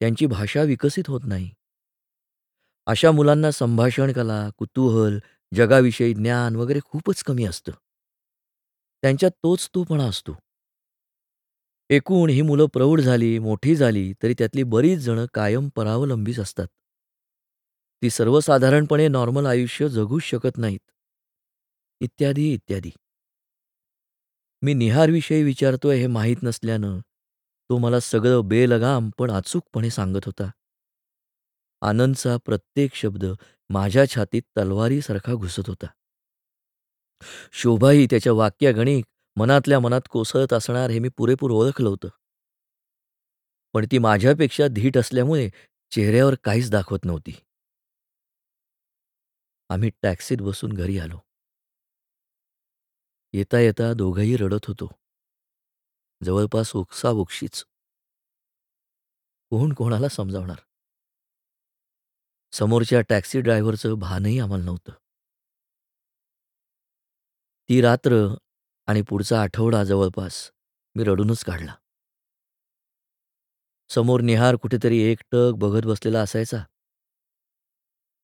त्यांची 0.00 0.26
भाषा 0.26 0.62
विकसित 0.62 1.08
होत 1.08 1.20
नाही. 1.24 1.50
अशा 2.86 3.10
मुलांना 3.10 3.50
संभाषण 3.50 4.12
कला, 4.12 4.48
कुतूहल, 4.58 5.18
जगाविषयी 5.52 6.14
ज्ञान 6.14 6.56
वगैरे 6.56 6.80
खूपच 6.84 7.22
कमी 7.22 7.44
असतं. 7.44 7.72
त्यांच्यात 9.02 9.30
तोच 9.42 9.68
तोपणा 9.74 10.04
असतो. 10.04 10.38
एकूण 11.90 12.30
ही 12.30 12.42
मुलं 12.42 12.66
प्रौढ 12.66 13.00
झाली, 13.00 13.38
मोठी 13.38 13.74
झाली 13.76 14.12
तरी 14.22 14.34
त्यातली 14.38 14.62
बरीच 14.62 14.98
जणं 14.98 15.26
कायम 15.34 15.68
परावलंबीच 15.68 16.38
असतात. 16.40 16.66
ती 18.02 18.10
सर्वसाधारणपणे 18.10 19.08
नॉर्मल 19.08 19.46
आयुष्य 19.46 19.88
जगूच 19.88 20.22
शकत 20.22 20.58
नाहीत." 20.58 20.90
इत्यादी, 22.00 22.52
इत्यादी. 22.52 22.90
मी 24.62 24.74
निहारविषयी 24.74 25.42
विचारतोय 25.42 25.96
हे 25.96 26.06
माहीत 26.06 26.36
नसल्यानं 26.42 26.98
तो 27.70 27.78
मला 27.78 28.00
सगळं 28.00 28.48
बेलगाम 28.48 29.10
पण 29.18 29.30
अचूकपणे 29.30 29.90
सांगत 29.90 30.24
होता. 30.26 30.50
आनंदचा 31.82 32.36
प्रत्येक 32.44 32.94
शब्द 32.94 33.24
माझ्या 33.68 34.08
छातीत 34.08 34.42
तलवारीसारखा 34.42 35.34
घुसत 35.34 35.62
होता. 35.66 35.86
शोभाही 37.52 38.06
त्याच्या 38.06 38.32
वाक्यागणिक 38.32 39.04
मनातल्या 39.36 39.80
मनात 39.80 40.00
कोसळत 40.10 40.52
असणार 40.52 40.90
हे 40.90 40.98
मी 40.98 41.08
पुरेपूर 41.08 41.50
ओळखलं 41.50 41.88
होतं. 41.88 42.08
पण 43.72 43.86
ती 43.92 43.98
माझ्यापेक्षा 43.98 44.66
धीट 44.66 44.98
असल्यामुळे 44.98 45.50
चेहऱ्यावर 45.90 46.34
काहीच 46.44 46.70
दाखवत 46.70 47.04
नव्हती. 47.04 47.47
आम्ही 49.70 49.90
टॅक्सीत 50.02 50.36
बसून 50.40 50.72
घरी 50.72 50.98
आलो. 50.98 51.18
येता 53.32 53.58
येता 53.60 53.92
दोघंही 53.92 54.36
रडत 54.36 54.66
होतो. 54.66 54.88
जवळपास 56.24 56.76
ओक्साबोक्शीच. 56.76 57.64
कोण 59.50 59.72
कोणाला 59.72 60.08
समजावणार? 60.08 60.60
समोरच्या 62.52 63.00
टॅक्सी 63.00 63.40
ड्रायव्हरचं 63.40 63.94
भानही 63.98 64.38
आम्हाला 64.38 64.64
नव्हतं. 64.64 64.92
ती 67.68 67.80
रात्र 67.80 68.34
आणि 68.86 69.02
पुढचा 69.02 69.42
आठवडा 69.42 69.84
जवळपास 69.84 70.50
मी 70.94 71.04
रडूनच 71.04 71.44
काढला. 71.44 71.74
समोर 73.90 74.20
निहार 74.20 74.56
कुठेतरी 74.56 74.98
एकटक 74.98 75.52
बघत 75.56 75.86
बसलेला 75.86 76.20
असायचा. 76.20 76.64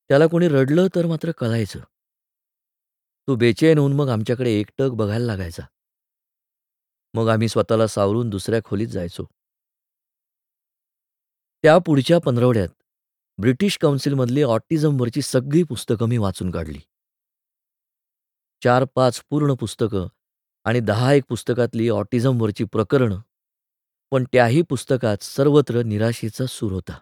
त्याला 0.09 0.27
कोणी 0.27 0.47
रडलं 0.47 0.87
तर 0.95 1.05
मात्र 1.05 1.31
कळायचं. 1.31 1.79
तो 3.27 3.35
बेचैन 3.35 3.77
होऊन 3.77 3.93
मग 3.93 4.09
आमच्याकडे 4.09 4.51
एकटक 4.51 4.89
बघायला 4.89 5.25
लागायचा. 5.25 5.63
मग 7.13 7.27
आम्ही 7.27 7.47
स्वतःला 7.49 7.87
सावरून 7.87 8.29
दुसऱ्या 8.29 8.59
खोलीत 8.65 8.87
जायचो. 8.87 9.25
त्या 11.63 11.77
पुढच्या 11.77 12.19
पंधरवड्यात 12.19 12.69
ब्रिटिश 13.37 13.77
काउन्सिलमधली 13.77 14.43
ऑटिझमवरची 14.43 15.21
सगळी 15.21 15.63
पुस्तकं 15.63 16.09
मी 16.09 16.17
वाचून 16.17 16.51
काढली. 16.51 16.79
4-5 18.63 19.23
पूर्ण 19.29 19.53
पुस्तकं 19.53 20.07
आणि 20.63 20.79
दहा 20.79 21.13
एक 21.13 21.23
पुस्तकातली 21.29 21.89
ऑटिझमवरची 21.89 22.63
प्रकरणं. 22.63 23.19
पण 24.11 24.23
त्याही 24.23 24.61
पुस्तकात 24.61 25.23
सर्वत्र 25.23 25.81
निराशेचा 25.81 26.45
सूर 26.45 26.71
होता. 26.71 26.99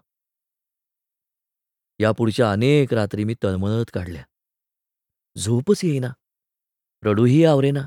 यापुढच्या 2.03 2.51
अनेक 2.51 2.93
रात्री 2.93 3.23
मी 3.23 3.35
तळमळत 3.43 3.85
काढल्या. 3.93 4.23
झोपच 5.37 5.81
येईना. 5.83 6.13
रडूही 7.03 7.45
आवरेना. 7.45 7.81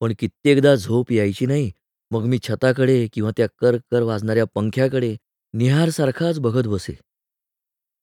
पण 0.00 0.12
कित्येकदा 0.18 0.74
झोप 0.74 1.12
यायची 1.12 1.46
नाही. 1.46 1.72
मग 2.10 2.22
मी 2.22 2.38
छताकडे 2.38 3.06
किंवा 3.12 3.30
त्या 3.36 3.46
कर-कर 3.58 4.02
वाजणाऱ्या 4.02 4.44
पंख्याकडे 4.54 5.16
निहारसारखाच 5.52 6.40
बघत 6.40 6.68
बसे. 6.68 6.92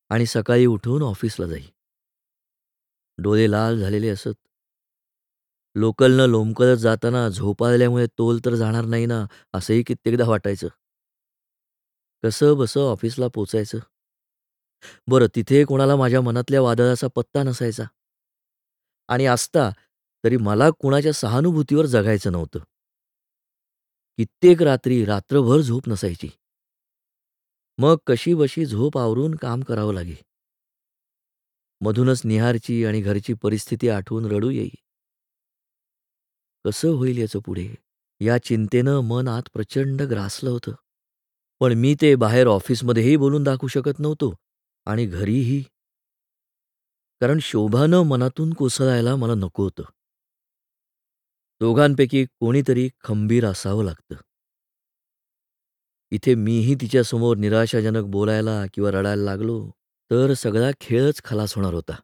आणि 0.09 0.25
सकाळी 0.25 0.65
उठून 0.65 1.01
ऑफिसला 1.01 1.45
जाई. 1.45 1.65
डोळे 3.17 3.51
लाल 3.51 3.79
झालेले 3.79 4.09
असत. 4.09 4.47
लोकलनं 5.75 6.25
लोंबकळत 6.25 6.77
जाताना 6.77 7.29
झोप 7.29 7.63
आल्यामुळे 7.63 8.05
तोल 8.05 8.39
तर 8.45 8.55
जाणार 8.55 8.85
नाही 8.85 9.05
ना, 9.05 9.25
असंही 9.53 9.83
कित्येकदा 9.83 10.29
वाटायचं. 10.29 10.67
कसं 12.23 12.57
बसं 12.57 12.79
ऑफिसला 12.79 13.27
पोचायचं. 13.27 13.77
बरं 15.07 15.27
तिथे 15.35 15.65
कोणाला 15.65 15.95
माझ्या 15.95 16.21
मनातल्या 16.21 16.61
वादळाचा 16.61 17.07
पत्ता 17.15 17.43
नसायचा. 17.43 17.83
आणि 19.07 19.25
असता 19.25 19.69
तरी 20.23 20.37
मला 20.37 20.69
कुणाच्या 20.69 21.13
सहानुभूतीवर 21.13 21.85
जगायचं 21.85 22.31
नव्हतं. 22.31 22.59
कित्येक 24.17 24.61
रात्री 24.61 25.05
रात्रभर 25.05 25.61
झोप 25.61 25.89
नसायची. 25.89 26.29
मग 27.77 27.95
कशीबशी 28.07 28.65
झोप 28.65 28.97
आवरून 28.97 29.35
काम 29.35 29.61
करावं 29.61 29.93
लागे. 29.93 30.15
मधूनच 31.81 32.21
निहारची 32.25 32.85
आणि 32.85 33.01
घरची 33.01 33.33
परिस्थिती 33.33 33.89
आठवून 33.89 34.25
रडू 34.25 34.49
येई. 34.49 34.69
कसं 36.65 36.87
होईल 36.87 37.17
याचं 37.17 37.39
पुढे? 37.39 37.75
या 38.19 38.37
चिंतेनं 38.37 38.99
मन 38.99 39.27
आत 39.27 39.43
प्रचंड 39.53 40.01
ग्रासलं 40.01 40.49
होतं. 40.49 40.71
पण 41.59 41.73
मी 41.73 41.95
ते 42.01 42.15
बाहेर 42.15 42.47
ऑफिसमध्येही 42.47 43.17
बोलून 43.17 43.43
दाखवू 43.43 43.67
शकत 43.67 43.99
नव्हतो 43.99 44.35
आणि 44.89 45.05
घरीही. 45.05 45.63
कारण 47.21 47.39
शोभानं 47.41 48.01
मनातून 48.01 48.53
कोसळायला 48.53 49.15
मला 49.15 49.33
नको 49.33 49.63
होतं. 49.63 49.83
दोघांपैकी 51.61 52.25
कोणीतरी 52.25 52.89
खंबीर 53.03 53.45
असावं 53.45 53.83
लागतं. 53.83 54.15
इथे 56.11 56.35
मीही 56.35 56.75
तिच्यासमोर 56.75 57.37
निराशाजनक 57.37 58.03
बोलायला 58.03 58.65
किंवा 58.73 58.91
रडायला 58.91 59.23
लागलो, 59.23 59.71
तर 60.11 60.33
सगळा 60.33 60.71
खेळच 60.81 61.21
खलास 61.23 61.55
होणार 61.55 61.73
होता. 61.73 61.95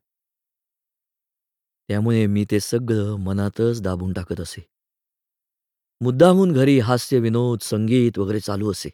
त्यामुळे 1.89 2.25
मी 2.27 2.45
ते 2.51 2.59
सगळं 2.59 3.15
मनातच 3.15 3.81
दाबून 3.81 4.13
टाकत 4.13 4.39
असे. 4.39 4.61
मुद्दाहून 6.01 6.53
घरी 6.53 6.79
हास्य, 6.79 7.19
विनोद, 7.19 7.59
संगीत 7.59 8.19
वगैरे 8.19 8.39
चालू 8.39 8.71
असे. 8.71 8.89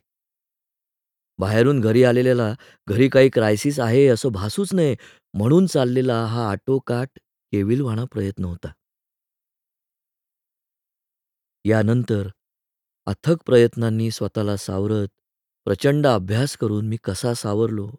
बाहेरून 1.40 1.80
घरी 1.80 2.04
आलेल्याला 2.04 2.54
घरी 2.88 3.08
काही 3.10 3.30
क्रायसिस 3.30 3.80
आहे 3.80 4.08
असं 4.08 4.32
भासूच 4.32 4.74
नये 4.74 4.96
म्हणून 5.34 5.66
चाललेला 5.66 6.26
हा 6.26 6.50
आटोकाट 6.52 7.08
केविलवाणा 7.54 8.06
प्रयत्न 8.06 8.46
होता. 8.46 8.72
यानंतर 11.66 12.28
अथक 13.08 13.38
प्रयत्नांनी 13.46 14.12
स्वतःला 14.12 14.58
सावरत, 14.58 15.08
प्रचंड 15.66 16.08
अभ्यास 16.08 16.58
करून 16.58 16.88
मी 16.88 16.98
कसा 17.04 17.34
सावरलो. 17.34 17.90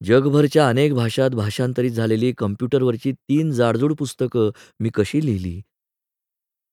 जगभरच्या 0.00 0.68
अनेक 0.68 0.94
भाषांत 0.94 1.30
भाषांतरित 1.30 1.90
झालेली 1.90 2.32
कॉम्प्युटरवरची 2.32 3.12
तीन 3.12 3.50
जाडजूड 3.50 3.92
पुस्तकं 3.94 4.50
मी 4.80 4.90
कशी 4.94 5.26
लिहिली. 5.26 5.60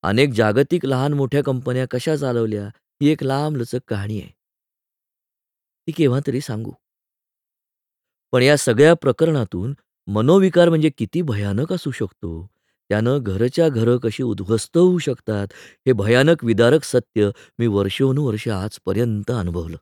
अनेक 0.03 0.33
जागतिक 0.33 0.85
लहान-मोठ्या 0.85 1.43
कंपन्या 1.43 1.85
कशा 1.91 2.15
चालवल्या, 2.15 2.65
ही 3.01 3.09
एक 3.09 3.23
लांबलचक 3.23 3.79
कहाणी 3.87 4.21
आहे. 4.21 4.34
ती 5.88 5.91
केव्हा 5.91 6.19
तरी 6.27 6.41
सांगू. 6.41 6.71
पण 8.31 8.41
या 8.41 8.57
सगळ्या 8.57 8.93
प्रकरणातून 8.93 9.73
मनोविकार 10.07 10.69
म्हणजे 10.69 10.89
किती 10.97 11.21
भयानक 11.21 11.73
असू 11.73 11.91
शकतो, 11.91 12.47
त्यानं 12.89 13.19
घरच्या 13.21 13.69
घरं 13.69 13.97
कशी 13.97 14.23
उद्ध्वस्त 14.23 14.77
होऊ 14.77 14.97
शकतात, 14.97 15.47
हे 15.88 15.93
भयानक 15.93 16.43
विदारक 16.43 16.83
सत्य 16.83 17.29
मी 17.59 17.67
वर्षोनुवर्ष 17.67 18.47
आजपर्यंत 18.47 19.31
अनुभवलं. 19.31 19.77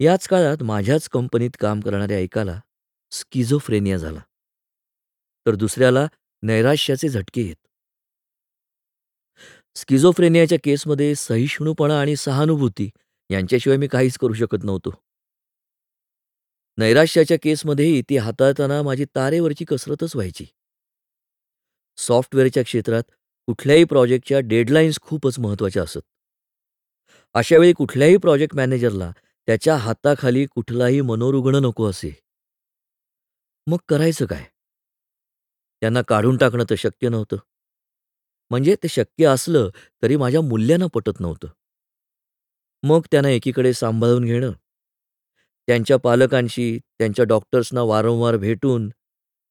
याच 0.00 0.28
काळात 0.28 0.62
माझ्याच 0.62 1.08
कंपनीत 1.08 1.50
काम 1.60 1.80
करणाऱ्या 1.80 2.18
एकाला 2.18 2.60
स्किझोफ्रेनिया 3.10 3.96
झाला. 3.96 4.20
तर 5.46 5.54
दुसऱ्याला 5.54 6.06
नैराश्याचे 6.42 7.08
झटके 7.08 7.40
येत. 7.40 7.67
स्किझोफ्रेनियाच्या 9.78 10.58
केसमध्ये 10.64 11.14
सहिष्णुपणा 11.14 12.00
आणि 12.00 12.16
सहानुभूती 12.16 12.90
यांच्याशिवाय 13.30 13.78
मी 13.78 13.86
काहीच 13.86 14.18
करू 14.18 14.32
शकत 14.32 14.64
नव्हतो. 14.64 14.90
नैराश्याच्या 16.78 17.36
केसमध्येही 17.42 18.02
ती 18.02 18.16
हाताळताना 18.16 18.82
माझी 18.82 19.04
तारेवरची 19.04 19.64
कसरतच 19.64 20.16
व्हायची. 20.16 20.44
सॉफ्टवेअरच्या 21.96 22.62
क्षेत्रात 22.62 23.02
कुठल्याही 23.46 23.84
प्रोजेक्टच्या 23.84 24.40
डेडलाईन्स 24.40 25.00
खूपच 25.00 25.38
महत्त्वाच्या 25.38 25.82
असत. 25.82 26.00
अशावेळी 27.34 27.72
कुठल्याही 27.72 28.16
प्रोजेक्ट 28.16 28.56
मॅनेजरला 28.56 29.12
त्याच्या 29.46 29.76
हाताखाली 29.76 30.46
कुठलाही 30.46 31.00
मनोरुग्ण 31.00 31.54
नको 31.54 31.90
असे. 31.90 32.10
मग 33.66 33.78
करायचं 33.88 34.26
काय? 34.26 34.44
त्यांना 35.80 36.02
काढून 36.02 36.36
टाकणं 36.36 36.64
तर 36.70 36.74
शक्य 36.78 37.08
नव्हतं. 37.08 37.36
म्हणजे 38.50 38.74
ते 38.82 38.88
शक्य 38.88 39.26
असलं 39.26 39.68
तरी 40.02 40.16
माझ्या 40.16 40.40
मूल्यांना 40.40 40.86
पटत 40.86 41.20
नव्हतं. 41.20 41.48
मग 42.82 43.00
त्यांना 43.10 43.28
एकीकडे 43.30 43.72
सांभाळून 43.72 44.24
घेणं, 44.24 44.52
त्यांच्या 45.68 45.96
पालकांशी, 45.96 46.78
त्यांच्या 46.98 47.24
डॉक्टर्सना 47.24 47.82
वारंवार 47.82 48.36
भेटून, 48.36 48.88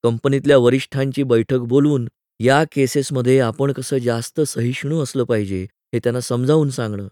कंपनीतल्या 0.03 0.57
वरिष्ठांची 0.57 1.23
बैठक 1.23 1.59
बोलवून 1.59 2.07
या 2.39 2.63
केसेसमध्ये 2.71 3.39
आपण 3.39 3.71
कसं 3.71 3.97
जास्त 3.97 4.41
सहिष्णू 4.41 5.03
असलं 5.03 5.23
पाहिजे 5.23 5.63
हे 5.93 5.99
त्यांना 5.99 6.19
समजावून 6.21 6.69
सांगणं. 6.69 7.07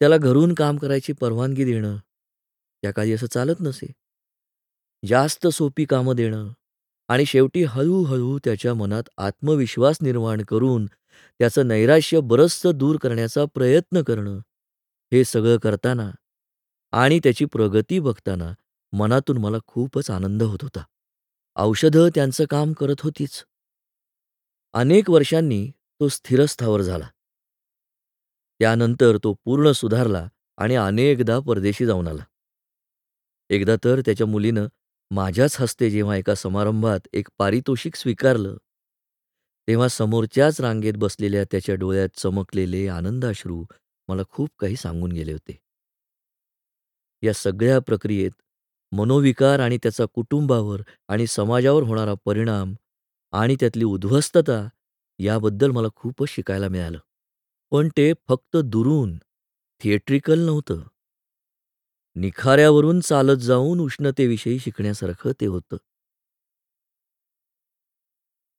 त्याला 0.00 0.16
घरून 0.16 0.54
काम 0.54 0.76
करायची 0.76 1.12
परवानगी 1.12 1.64
देणं. 1.64 1.96
त्या 2.82 2.90
काळी 2.92 3.12
असं 3.12 3.26
चालत 3.26 3.60
नसे. 3.60 3.86
जास्त 5.02 5.46
सोपी 5.46 5.84
कामं 5.84 6.16
देणं 6.16 6.48
आणि 7.10 7.26
शेवटी 7.26 7.64
हळूहळू 7.64 8.38
त्याच्या 8.44 8.74
मनात 8.74 9.02
आत्मविश्वास 9.16 9.98
निर्माण 10.02 10.42
करून 10.42 10.86
त्याचं 11.38 11.68
नैराश्य 11.68 12.20
बरचसं 12.20 12.70
दूर 12.74 12.96
करण्याचा 12.96 13.44
प्रयत्न 13.44 14.02
करणं. 14.02 14.38
हे 15.12 15.24
सगळं 15.24 15.56
करताना 15.56 16.10
आणि 16.92 17.18
त्याची 17.18 17.44
प्रगती 17.44 17.98
बघताना 17.98 18.52
मनातून 18.92 19.38
मला 19.38 19.56
खूपच 19.66 20.10
आनंद 20.10 20.42
होत 20.42 20.58
होता. 20.62 20.84
औषधं 21.56 22.08
त्यांचं 22.14 22.44
काम 22.50 22.72
करत 22.72 23.00
होतीच. 23.00 23.44
अनेक 24.72 25.10
वर्षांनी 25.10 25.70
तो 26.00 26.08
स्थिरस्थावर 26.08 26.80
झाला. 26.80 27.08
त्यानंतर 28.60 29.16
तो 29.16 29.34
पूर्ण 29.44 29.72
सुधारला 29.72 30.28
आणि 30.56 30.74
अनेकदा 30.74 31.38
परदेशी 31.38 31.86
जाऊन 31.86 32.08
आला. 32.08 32.24
एकदा 33.50 33.76
तर 33.84 34.00
त्याच्या 34.00 34.26
मुलीनं 34.26 34.66
माझ्याच 35.10 35.56
हस्ते 35.60 35.90
जेव्हा 35.90 36.16
एका 36.16 36.34
समारंभात 36.34 37.08
एक 37.12 37.28
पारितोषिक 37.38 37.96
स्वीकारलं, 37.96 38.56
तेव्हा 39.68 39.88
समोरच्याच 39.88 40.60
रांगेत 40.60 40.94
बसलेल्या 40.96 41.44
त्याच्या 41.44 41.74
डोळ्यात 41.74 42.18
चमकलेले 42.18 42.86
आनंदाश्रू 42.88 43.64
मला 44.08 44.22
खूप 44.30 44.48
काही 44.58 44.76
सांगून 44.76 45.12
गेले 45.12 45.32
होते. 45.32 45.60
या 47.22 47.32
सगळ्या 47.32 47.78
प्रक्रियेत 47.78 48.30
मनोविकार 48.92 49.60
आणि 49.60 49.78
त्याचा 49.82 50.04
कुटुंबावर 50.04 50.82
आणि 51.08 51.26
समाजावर 51.26 51.82
होणारा 51.82 52.14
परिणाम 52.24 52.74
आणि 53.32 53.56
त्यातली 53.60 53.84
उद्ध्वस्तता 53.84 54.66
याबद्दल 55.18 55.70
मला 55.70 55.88
खूपच 55.96 56.28
शिकायला 56.28 56.68
मिळालं. 56.68 56.98
पण 57.72 57.88
ते 57.96 58.12
फक्त 58.28 58.56
दुरून, 58.56 59.16
थिएट्रिकल 59.80 60.38
नव्हतं. 60.38 60.80
निखाऱ्यावरून 62.14 63.00
चालत 63.00 63.36
जाऊन 63.36 63.80
उष्णतेविषयी 63.80 64.58
शिकण्यासारखं 64.58 65.32
ते 65.40 65.46
होतं. 65.46 65.76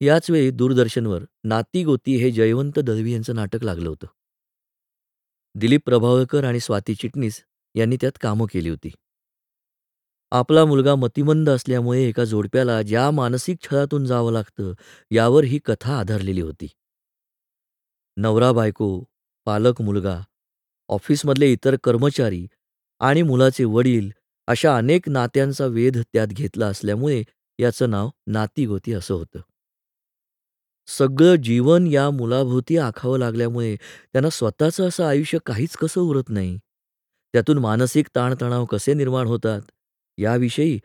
याचवेळी 0.02 0.52
दूरदर्शनवर 0.52 1.24
नाती-गोती 1.44 2.18
हे 2.18 2.32
जयवंत 2.32 2.80
दळवी 2.80 3.14
यांचं 3.14 3.36
नाटक 3.36 3.64
लागलं 3.64 3.90
होतं. 3.90 4.08
दिलीप 5.56 5.82
प्रभावळकर 5.86 6.44
आणि 6.44 6.60
स्वाती 6.60 6.96
चिटणीस 6.96 7.44
यांनी 7.76 7.98
त्यात 8.02 8.12
कामं 8.22 8.46
केली 8.54 8.70
होती. 8.70 8.90
आपला 10.32 10.66
मुलगा 10.66 10.96
मतिमंद 10.96 11.50
असल्यामुळे 11.50 12.04
एका 12.04 12.24
जोडप्याला 12.24 12.82
ज्या 12.82 13.12
मानसिक 13.12 13.58
छळातून 13.62 14.06
जावं 14.06 14.32
लागतं, 14.32 14.74
यावर 15.12 15.44
ही 15.44 15.60
कथा 15.66 16.00
आधारलेली 16.00 16.42
होती. 16.42 16.68
नवरा-बायको, 18.18 19.04
पालक-मुलगा, 19.46 20.22
ऑफिसमधले 20.90 21.54
इतर 21.54 21.76
कर्मचारी 21.84 22.48
आणि 23.02 23.22
मुलाचे 23.22 23.64
वडील 23.64 24.10
अशा 24.48 24.78
अनेक 24.78 25.10
नात्यांचा 25.10 25.66
वेध 25.66 25.98
त्यात 26.14 26.28
घेतला 26.28 26.68
असल्यामुळे 26.68 27.24
याचं 27.60 27.90
नाव 27.90 28.10
नातीगोती 28.28 28.94
असं 28.94 29.14
होतं. 29.14 29.40
सगळं 30.88 31.36
जीवन 31.36 31.88
या 31.88 32.10
मुलाभोवती 32.10 32.78
आखावं 32.78 33.20
लागल्यामुळे 33.20 33.76
त्यांना 34.14 34.30
स्वतःचं 34.30 34.88
असं 34.88 35.04
आयुष्य 35.04 35.38
काहीच 35.46 35.76
कसं 35.78 36.02
उरत 36.02 36.30
नाही. 36.30 36.58
त्यातून 37.34 37.58
मानसिक 37.58 38.08
ताणतणाव 38.16 38.66
कसे 38.66 38.94
निर्माण 38.94 39.28
होतात, 39.28 39.62
याविषयी 40.18 40.80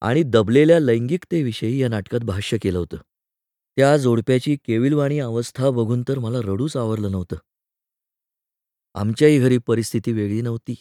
आणि 0.00 0.22
दबलेल्या 0.22 0.80
लैंगिकतेविषयी 0.80 1.82
या 1.82 1.88
नाटकात 1.88 2.20
भाष्य 2.20 2.58
केलं 2.58 2.78
होतं. 2.78 2.96
त्या 3.76 3.96
जोडप्याची 3.96 4.56
केविलवाणी 4.56 5.18
अवस्था 5.18 5.70
बघून 5.70 6.02
तर 6.08 6.18
मला 6.18 6.38
रडूच 6.40 6.76
आवरलं 6.76 7.10
नव्हतं. 7.10 7.36
आमच्याही 8.94 9.38
घरी 9.38 9.58
परिस्थिती 9.58 10.12
वेगळी 10.12 10.40
नव्हती. 10.42 10.74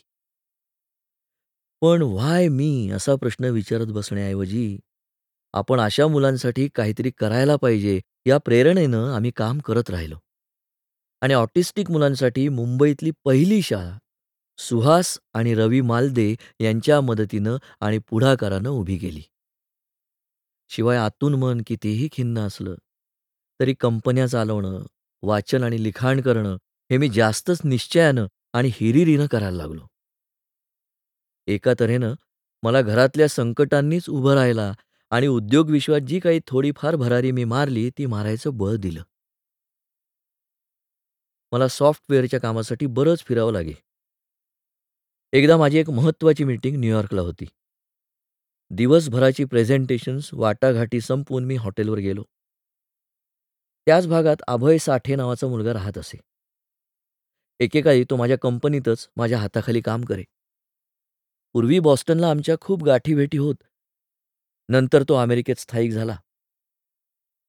पण 1.82 2.02
व्हाय 2.02 2.48
मी 2.48 2.90
असा 2.90 3.16
प्रश्न 3.16 3.46
विचारत 3.46 3.86
बसण्याऐवजी 3.86 4.80
आपण 5.54 5.80
अशा 5.80 6.08
मुलांसाठी 6.08 6.68
काहीतरी 6.76 7.12
करायला 7.18 7.56
पाहिजे 7.56 8.02
या 8.26 8.38
प्रेरणेनं 8.38 9.14
आम्ही 9.14 9.32
काम 9.32 9.60
करत 9.60 9.90
राहिलो. 9.90 10.16
आणि 11.22 11.34
ऑटिस्टिक 11.34 11.92
मुलांसाठी 11.92 12.50
मुंबईतली 12.50 13.12
पहिली 13.26 13.62
शाळा 13.62 13.98
सुहास 14.58 15.20
आणि 15.34 15.56
रवी 15.56 15.82
मालदे 15.82 16.36
यांच्या 16.60 17.02
मदतीनं 17.02 17.58
आणि 17.80 17.98
पुढाकारानं 17.98 18.70
उभी 18.70 18.98
केली. 18.98 19.22
शिवाय 20.70 20.98
आतून 20.98 21.34
मन 21.34 21.62
कितीही 21.68 22.10
खिन्न 22.12 22.40
असलं, 22.40 22.76
तरी 23.60 23.74
कंपन्या 23.74 24.28
चालवणं, 24.28 24.86
वाचन 25.24 25.64
आणि 25.64 25.84
लिखाण 25.84 26.22
करणं 26.22 26.58
हे 26.92 26.98
मी 26.98 27.10
जास्तच 27.10 27.62
निश्चयानं 27.64 28.26
आणि 28.54 28.70
हिरिरीनं 28.74 29.26
करायला 29.26 29.58
लागलो. 29.58 29.88
एका 31.48 31.74
तऱ्हेनं 31.80 32.14
मला 32.64 32.82
घरातल्या 32.82 33.28
संकटांनीच 33.28 34.10
उभं 34.10 34.34
राहायला 34.34 34.74
आणि 35.12 35.28
उद्योगविश्वात 35.28 36.02
जी 36.02 36.20
काही 36.20 36.40
थोडीफार 36.48 36.96
भरारी 36.96 37.32
मी 37.32 37.44
मारली, 37.44 37.90
ती 37.90 38.06
मारायचं 38.06 38.58
बळ 38.58 38.76
दिलं. 38.76 39.04
मला 41.52 41.68
सॉफ्टवेअरच्या 41.68 42.40
कामासाठी 42.40 42.86
बरंच 42.86 43.24
फिरावं 43.26 43.52
लागे. 43.54 43.74
एकदा 45.34 45.58
माझी 45.58 45.78
एक 45.78 45.90
महत्त्वाची 45.90 46.44
मीटिंग 46.44 46.78
न्यूयॉर्कला 46.78 47.22
होती. 47.22 47.46
दिवसभराची 48.70 49.46
प्रेझेंटेशन्स, 49.46 50.30
वाटाघाटी 50.34 51.02
संपवून 51.02 51.46
मी 51.46 51.56
हॉटेलवर 51.56 51.98
गेलो. 51.98 52.24
त्याच 53.86 54.08
भागात 54.08 54.36
अभय 54.48 54.78
साठे 54.78 55.16
नावाचा 55.16 55.48
मुलगा 55.48 55.74
राहत 55.74 55.98
असे. 55.98 56.18
एकेकाळी 57.60 58.04
तो 58.04 58.16
माझ्या 58.16 58.38
कंपनीतच 58.38 59.10
माझ्या 59.16 59.40
हाताखाली 59.40 59.82
काम 59.82 60.04
करे. 60.04 60.24
पूर्वी 61.56 61.80
बॉस्टनला 61.80 62.30
आमच्या 62.30 62.56
खूप 62.62 62.84
गाठीभेटी 62.84 63.38
होत. 63.38 63.56
नंतर 64.70 65.04
तो 65.04 65.14
अमेरिकेत 65.14 65.56
स्थायिक 65.56 65.92
झाला. 65.92 66.16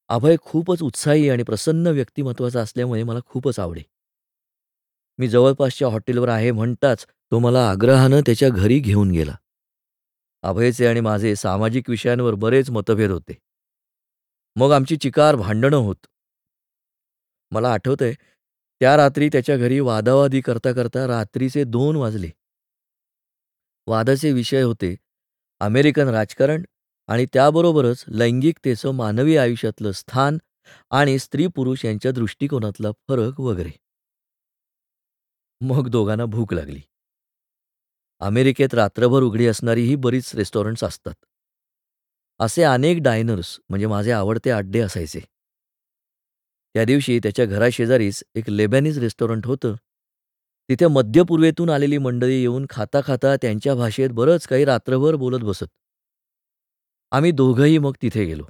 अभय 0.09 0.37
खूपच 0.43 0.83
उत्साही 0.83 1.31
आणि 1.31 1.43
प्रसन्न 1.43 1.87
व्यक्तिमत्वाचा 1.87 2.61
असल्यामुळे 2.61 3.03
मला 3.03 3.19
खूपच 3.27 3.61
आवडे. 3.61 3.83
मी 5.19 5.29
जवळपासच्या 5.29 5.89
हॉटेलवर 5.89 6.29
आहे 6.29 6.51
म्हणताच 6.51 7.07
तो 7.31 7.39
मला 7.39 7.71
आग्रहानं 7.71 8.21
त्याच्या 8.21 8.49
घरी 8.49 8.79
घेऊन 8.79 9.11
गेला. 9.11 9.37
अभयचे 10.43 10.87
आणि 10.87 11.01
माझे 11.01 11.37
सामाजिक 11.37 11.91
विषयांवर 11.91 12.35
बरेच 12.35 12.71
मतभेद 12.71 13.11
होते. 13.11 13.39
मग 14.57 14.73
आमची 14.73 14.97
चिकार 14.97 15.37
भांडणं 15.37 15.77
होत. 15.77 16.07
मला 17.51 17.73
आठवतंय, 17.73 18.13
त्या 18.81 18.97
रात्री 18.97 19.29
त्याच्या 19.29 19.57
घरी 19.57 19.81
वादावादी 19.81 20.41
करता 20.41 20.73
करता 20.73 21.07
रात्रीचे 21.07 21.65
दोन 21.65 21.97
वाजले. 21.97 22.31
वादाचे 23.87 24.33
विषय 24.33 24.63
होते 24.63 24.97
अमेरिकन 25.61 26.09
राजकारण 26.09 26.63
आणि 27.07 27.27
त्याबरोबरच 27.33 28.05
लैंगिकतेचं 28.09 28.91
मानवी 28.91 29.37
आयुष्यातलं 29.37 29.93
स्थान 29.93 30.39
आणि 30.91 31.19
स्त्री-पुरुष 31.19 31.85
यांच्या 31.85 32.13
दृष्टिकोनातला 32.13 32.91
फरक 33.09 33.41
वगैरे. 33.41 33.71
मग 35.61 35.89
दोघांना 35.89 36.25
भूक 36.25 36.55
लागली. 36.55 36.81
अमेरिकेत 38.21 38.75
रात्रभर 38.75 39.23
उघडी 39.23 39.47
असणारी 39.47 39.83
ही 39.83 39.97
बरीच 39.97 40.35
रेस्टॉरंट्स 40.35 40.85
असतात. 40.85 41.15
असे 42.39 42.63
अनेक 42.63 42.99
डायनर्स 43.03 43.61
म्हणजे 43.69 43.87
माझे 43.87 44.13
आवडते 44.13 44.51
अड्डे 44.51 44.81
असायचे. 44.81 45.21
त्या 46.75 46.85
दिवशी 46.85 47.19
त्याच्या 47.23 47.45
घराशेजारीच 47.45 48.25
एक 48.35 48.51
लेबॅनीज 48.51 48.99
रेस्टॉरंट 48.99 49.47
होतं. 49.47 49.75
तिथे 50.69 50.87
मध्यपूर्वेतून 50.87 51.71
आलेली 51.71 51.99
मंडळी 51.99 52.41
येऊन 52.41 52.67
खाता 52.71 53.01
खाता 53.05 53.37
त्यांच्या 53.37 53.75
भाषेत 53.75 54.11
बरंच 54.11 54.47
काही 54.47 54.65
रात्रभर 54.65 55.15
बोलत 55.15 55.45
बसत. 55.45 55.67
आम्ही 57.11 57.33
दोघंही 57.33 57.79
मग 57.79 57.93
तिथे 58.03 58.25
गेलो. 58.25 58.45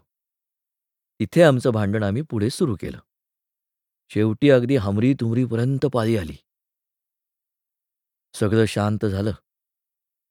तिथे 1.20 1.43
आमचं 1.43 1.70
भांडण 1.70 2.02
आम्ही 2.02 2.22
पुढे 2.22 2.51
सुरू 2.51 2.76
केलं. 2.80 2.98
शेवटी 4.10 4.51
अगदी 4.51 4.76
हमरी-तुमरीपर्यंत 4.76 5.86
पाळी 5.86 6.16
आली. 6.16 6.36
सगळं 8.34 8.64
शांत 8.64 9.06
झालं. 9.06 9.32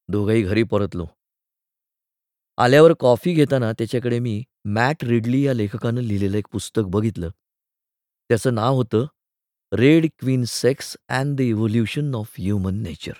दोघंही 0.08 0.42
घरी 0.42 0.62
परतलो. 0.62 1.06
आल्यावर 2.58 2.92
कॉफी 3.00 3.34
घेताना 3.34 3.72
त्याच्याकडे 3.72 4.18
मी 4.18 4.42
मॅट 4.64 5.04
रिडली 5.04 5.42
या 5.42 5.52
लेखकानं 5.54 6.00
लिहिलेलं 6.00 6.36
एक 6.36 6.46
पुस्तक 6.52 6.82
बघितलं. 6.86 7.30
त्याचं 8.28 8.54
नाव 8.54 8.74
होतं 8.74 9.06
red 9.72 10.06
queen 10.18 10.44
sex 10.44 10.96
and 11.08 11.36
the 11.36 11.40
evolution 11.40 12.14
of 12.14 12.34
human 12.38 12.74
nature. 12.74 13.12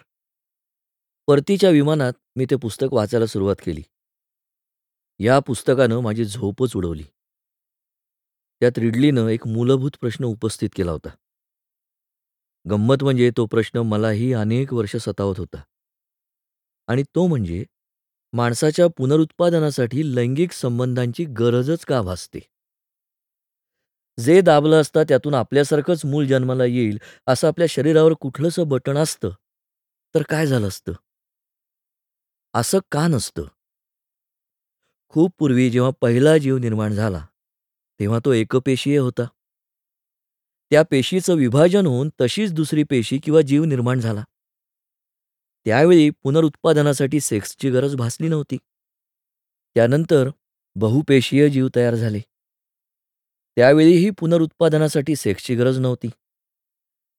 परतीच्या 1.27 1.71
विमानात 1.71 2.13
मी 2.37 2.45
ते 2.45 2.57
पुस्तक 2.57 2.87
वाचायला 2.93 3.27
सुरुवात 3.27 3.57
केली. 3.65 3.83
या 5.19 5.39
पुस्तकानं 5.39 6.01
माझी 6.01 6.25
झोपच 6.25 6.77
उडवली. 6.77 7.03
त्यात 8.61 8.79
रिडलीनं 8.79 9.29
एक 9.29 9.47
मूलभूत 9.47 9.91
प्रश्न 10.01 10.25
उपस्थित 10.25 10.69
केला 10.77 10.91
होता. 10.91 11.09
गंमत 12.71 13.03
म्हणजे 13.03 13.31
तो 13.37 13.47
प्रश्न 13.47 13.79
मलाही 13.79 14.33
अनेक 14.33 14.73
वर्ष 14.73 14.97
सतावत 14.97 15.35
होता. 15.39 15.63
आणि 16.87 17.03
तो 17.03 17.27
म्हणजे 17.27 17.65
माणसाच्या 18.33 18.87
पुनरुत्पादनासाठी 18.87 20.15
लैंगिक 20.15 20.53
संबंधांची 20.53 21.25
गरजच 21.25 21.85
का 21.85 22.03
भासते? 22.03 22.39
जे 24.19 24.41
दाबलं 24.41 24.81
असता 24.81 25.03
त्यातून 25.05 25.35
आपल्यासारखंच 25.35 26.05
मूल 26.05 26.27
जन्माला 26.27 26.65
येईल 26.65 26.99
असं 27.27 27.49
आपल्या 27.49 27.67
शरीरावर 27.71 28.13
कुठलंसं 28.13 28.69
बटण 28.69 28.97
असतं, 28.97 29.31
तर 30.15 30.23
काय 30.23 30.47
झालं 30.47 30.69
असतं? 30.69 30.93
असं 32.55 32.79
का 32.93 33.07
नसतं? 33.07 33.45
खूप 35.09 35.33
पूर्वी 35.39 35.71
जेव्हा 35.71 35.91
पहिला 36.01 36.39
जीव 36.39 36.59
निर्माण 36.59 36.93
झाला, 36.93 37.27
तेव्हा 38.01 38.19
तो 38.25 38.33
एकपेशीय 38.33 38.99
होता. 38.99 39.25
त्या 40.71 40.83
पेशीचं 40.83 41.35
विभाजन 41.35 41.87
होऊन 41.87 42.11
तशीच 42.21 42.53
दुसरी 42.53 42.83
पेशी 42.83 43.19
किंवा 43.19 43.41
जीव 43.41 43.65
निर्माण 43.65 44.01
झाला. 44.01 44.25
त्यावेळी 45.67 46.11
पुनरुत्पादनासाठी 46.11 47.21
सेक्सची 47.21 47.71
गरज 47.71 47.95
भासली 47.97 48.29
नव्हती. 48.29 48.57
त्यानंतर 49.75 50.29
बहुपेशीय 50.77 51.49
जीव 51.49 51.69
तयार 51.77 51.95
झाले. 51.95 52.21
त्यावेळीही 53.57 54.11
पुनरुत्पादनासाठी 54.11 55.17
सेक्सची 55.17 55.55
गरज 55.55 55.79
नव्हती. 55.79 56.09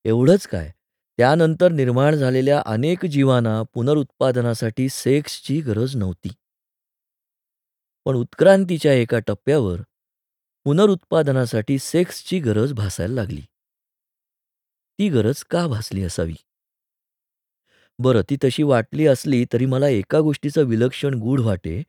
एवढंच 0.05 0.47
काय, 0.47 0.71
त्यानंतर 1.17 1.71
निर्माण 1.71 2.15
झालेल्या 2.15 2.63
अनेक 2.65 3.05
जीवांना 3.05 3.63
पुनरुत्पादनासाठी 3.73 4.89
सेक्सची 4.89 5.61
गरज 5.61 5.95
नव्हती. 5.95 6.29
पण 8.05 8.15
उत्क्रांतीच्या 8.15 8.93
एका 8.93 9.19
टप्प्यावर 9.19 9.81
पुनरुत्पादनासाठी 10.63 11.79
सेक्सची 11.79 12.39
गरज 12.39 12.73
भासायला 12.73 13.13
लागली. 13.13 13.41
ती 14.99 15.09
गरज 15.09 15.43
का 15.43 15.67
भासली 15.67 16.03
असावी? 16.03 16.35
बरं, 17.99 18.21
ती 18.29 18.37
तशी 18.43 18.63
वाटली 18.63 19.07
असली 19.07 19.45
तरी 19.53 19.65
मला 19.65 19.87
एका 19.87 20.19
गोष्टीचं 20.19 20.63
विलक्षण 20.63 21.13
गूढ 21.13 21.39
वाटे, 21.39 21.83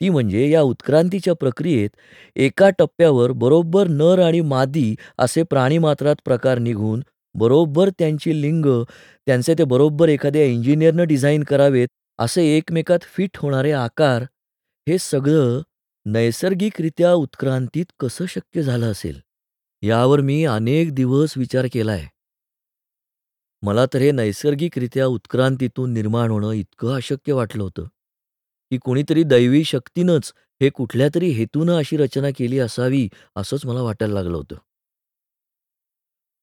ती 0.00 0.08
म्हणजे 0.08 0.48
या 0.50 0.62
उत्क्रांतीच्या 0.62 1.34
प्रक्रियेत 1.34 1.90
एका 2.36 2.70
टप्प्यावर 2.70 3.32
बरोबर 3.32 3.88
नर 3.88 4.18
आणि 4.18 4.40
मादी 4.40 4.94
असे 5.18 5.42
प्राणीमात्रात 5.42 6.16
प्रकार 6.24 6.58
निघून 6.58 7.02
बरोबर 7.34 7.88
त्यांची 7.88 8.40
लिंग, 8.42 8.66
त्यांचे 9.26 9.54
ते 9.58 9.64
बरोबर 9.64 10.08
एखाद्या 10.08 10.44
इंजिनियरनं 10.44 11.06
डिझाईन 11.06 11.42
करावेत 11.42 11.88
असे 12.18 12.44
एकमेकात 12.56 13.02
फिट 13.02 13.36
होणारे 13.36 13.72
आकार, 13.72 14.22
हे 14.86 14.98
सगळं 14.98 15.60
नैसर्गिकरित्या 16.06 17.12
उत्क्रांतीत 17.14 17.84
कसं 18.00 18.26
शक्य 18.28 18.62
झालं 18.62 18.90
असेल? 18.90 19.20
यावर 19.82 20.20
मी 20.20 20.44
अनेक 20.44 20.94
दिवस 20.94 21.36
विचार 21.36 21.66
केलाय. 21.72 22.06
मला 23.62 23.86
तर 23.86 23.98
हे 23.98 24.10
नैसर्गिकरित्या 24.12 25.06
उत्क्रांतीतून 25.06 25.92
निर्माण 25.92 26.30
होणं 26.30 26.52
इतकं 26.52 26.94
अशक्य 26.94 27.32
वाटलं 27.32 27.62
होतं, 27.62 27.84
की 28.72 28.78
कुणीतरी 28.78 29.22
दैवी 29.22 29.64
शक्तीनंच 29.64 30.32
हे 30.62 30.70
कुठल्या 30.70 31.08
तरी 31.14 31.28
हेतूनं 31.30 31.78
अशी 31.78 31.96
रचना 31.96 32.30
केली 32.30 32.58
असावी, 32.58 33.08
असंच 33.36 33.66
मला 33.66 33.82
वाटायला 33.82 34.14
लागलं 34.14 34.36
होतं. 34.36 34.56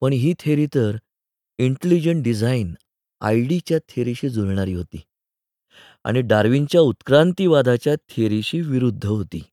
पण 0.01 0.13
ही 0.13 0.33
थेरी 0.39 0.65
तर 0.65 0.97
इंटेलिजंट 1.59 2.43
आय 2.43 2.63
आयडीच्या 3.21 3.77
थेरीशी 3.77 4.29
जुळणारी 4.29 4.73
होती 4.73 5.01
आणि 6.03 6.21
डार्विनच्या 6.21 6.81
उत्क्रांतीवादाच्या 6.81 7.95
थेरीशी 7.95 8.61
विरुद्ध 8.61 9.05
होती. 9.05 9.43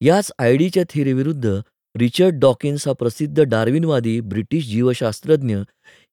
याच 0.00 0.32
आयडीच्या 0.38 0.82
थेरीविरुद्ध 0.90 1.60
रिचर्ड 1.96 2.34
डॉकिन्स 2.34 2.88
हा 2.88 2.94
प्रसिद्ध 2.94 3.42
डार्विनवादी 3.42 4.20
ब्रिटिश 4.20 4.66
जीवशास्त्रज्ञ 4.66 5.56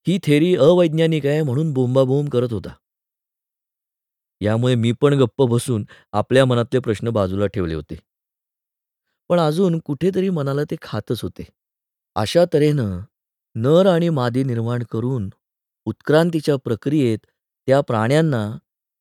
ही 0.07 0.19
थेरी 0.23 0.55
अवैज्ञानिक 0.55 1.25
आहे 1.25 1.41
म्हणून 1.41 1.73
बोंबाबोंब 1.73 2.29
करत 2.29 2.53
होता. 2.53 2.73
यामुळे 4.41 4.75
मी 4.75 4.91
पण 4.91 5.13
गप्प 5.13 5.41
बसून 5.41 5.85
आपल्या 6.11 6.45
मनातले 6.45 6.79
प्रश्न 6.79 7.09
बाजूला 7.09 7.47
ठेवले 7.47 7.73
होते. 7.75 7.95
पण 9.29 9.39
अजून 9.39 9.79
कुठेतरी 9.79 10.29
मनाला 10.29 10.63
ते 10.63 10.75
खातच 10.81 11.21
होते. 11.21 11.43
अशा 12.15 12.45
तऱ्हेनं 12.53 12.99
नर 13.55 13.85
आणि 13.85 14.09
मादी 14.09 14.43
निर्माण 14.43 14.83
करून 14.91 15.29
उत्क्रांतीच्या 15.85 16.55
प्रक्रियेत 16.55 17.19
त्या 17.67 17.81
प्राण्यांना 17.81 18.57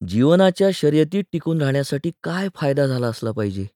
जीवनाच्या 0.08 0.70
शर्यतीत 0.74 1.24
टिकून 1.32 1.60
राहण्यासाठी 1.60 2.10
काय 2.22 2.48
फायदा 2.54 2.86
झाला 2.86 3.06
असला 3.06 3.32
पाहिजे? 3.32 3.66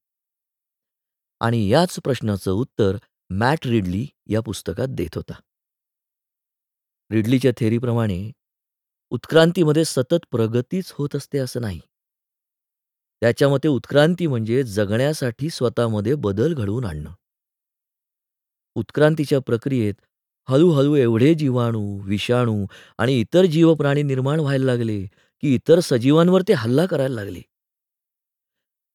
आणि 1.41 1.69
याच 1.69 1.99
प्रश्नाचं 2.05 2.51
उत्तर 2.51 2.97
मॅट 3.31 3.66
रिडली 3.66 4.07
या 4.27 4.41
पुस्तकात 4.41 4.89
देत 4.89 5.16
होता. 5.16 5.33
रिडलीच्या 7.11 7.53
थेअरीप्रमाणे 7.57 8.31
उत्क्रांतीमध्ये 9.11 9.85
सतत 9.85 10.24
प्रगतीच 10.31 10.93
होत 10.99 11.16
असते 11.16 11.39
असं 11.39 11.61
नाही. 11.61 11.81
त्याच्या 13.20 13.49
मते 13.49 13.69
उत्क्रांती 13.69 14.27
म्हणजे 14.27 14.62
जगण्यासाठी 14.62 15.51
स्वतःमध्ये 15.51 16.15
बदल 16.15 16.55
घडवून 16.55 16.85
आणणं. 16.85 17.11
उत्क्रांतीच्या 18.74 19.39
प्रक्रियेत 19.39 19.95
हळूहळू 20.49 20.95
एवढे 20.95 21.35
जीवाणू, 21.35 22.01
विषाणू 22.03 22.66
आणि 22.99 23.20
इतर 23.20 23.45
जीवप्राणी 23.45 24.03
निर्माण 24.03 24.41
व्हायला 24.41 24.65
लागले, 24.65 25.07
की 25.41 25.55
इतर 25.55 25.81
सजीवांवर 25.81 26.43
ते 26.49 26.53
हल्ला 26.53 26.87
करायला 26.87 27.15
लागले. 27.15 27.41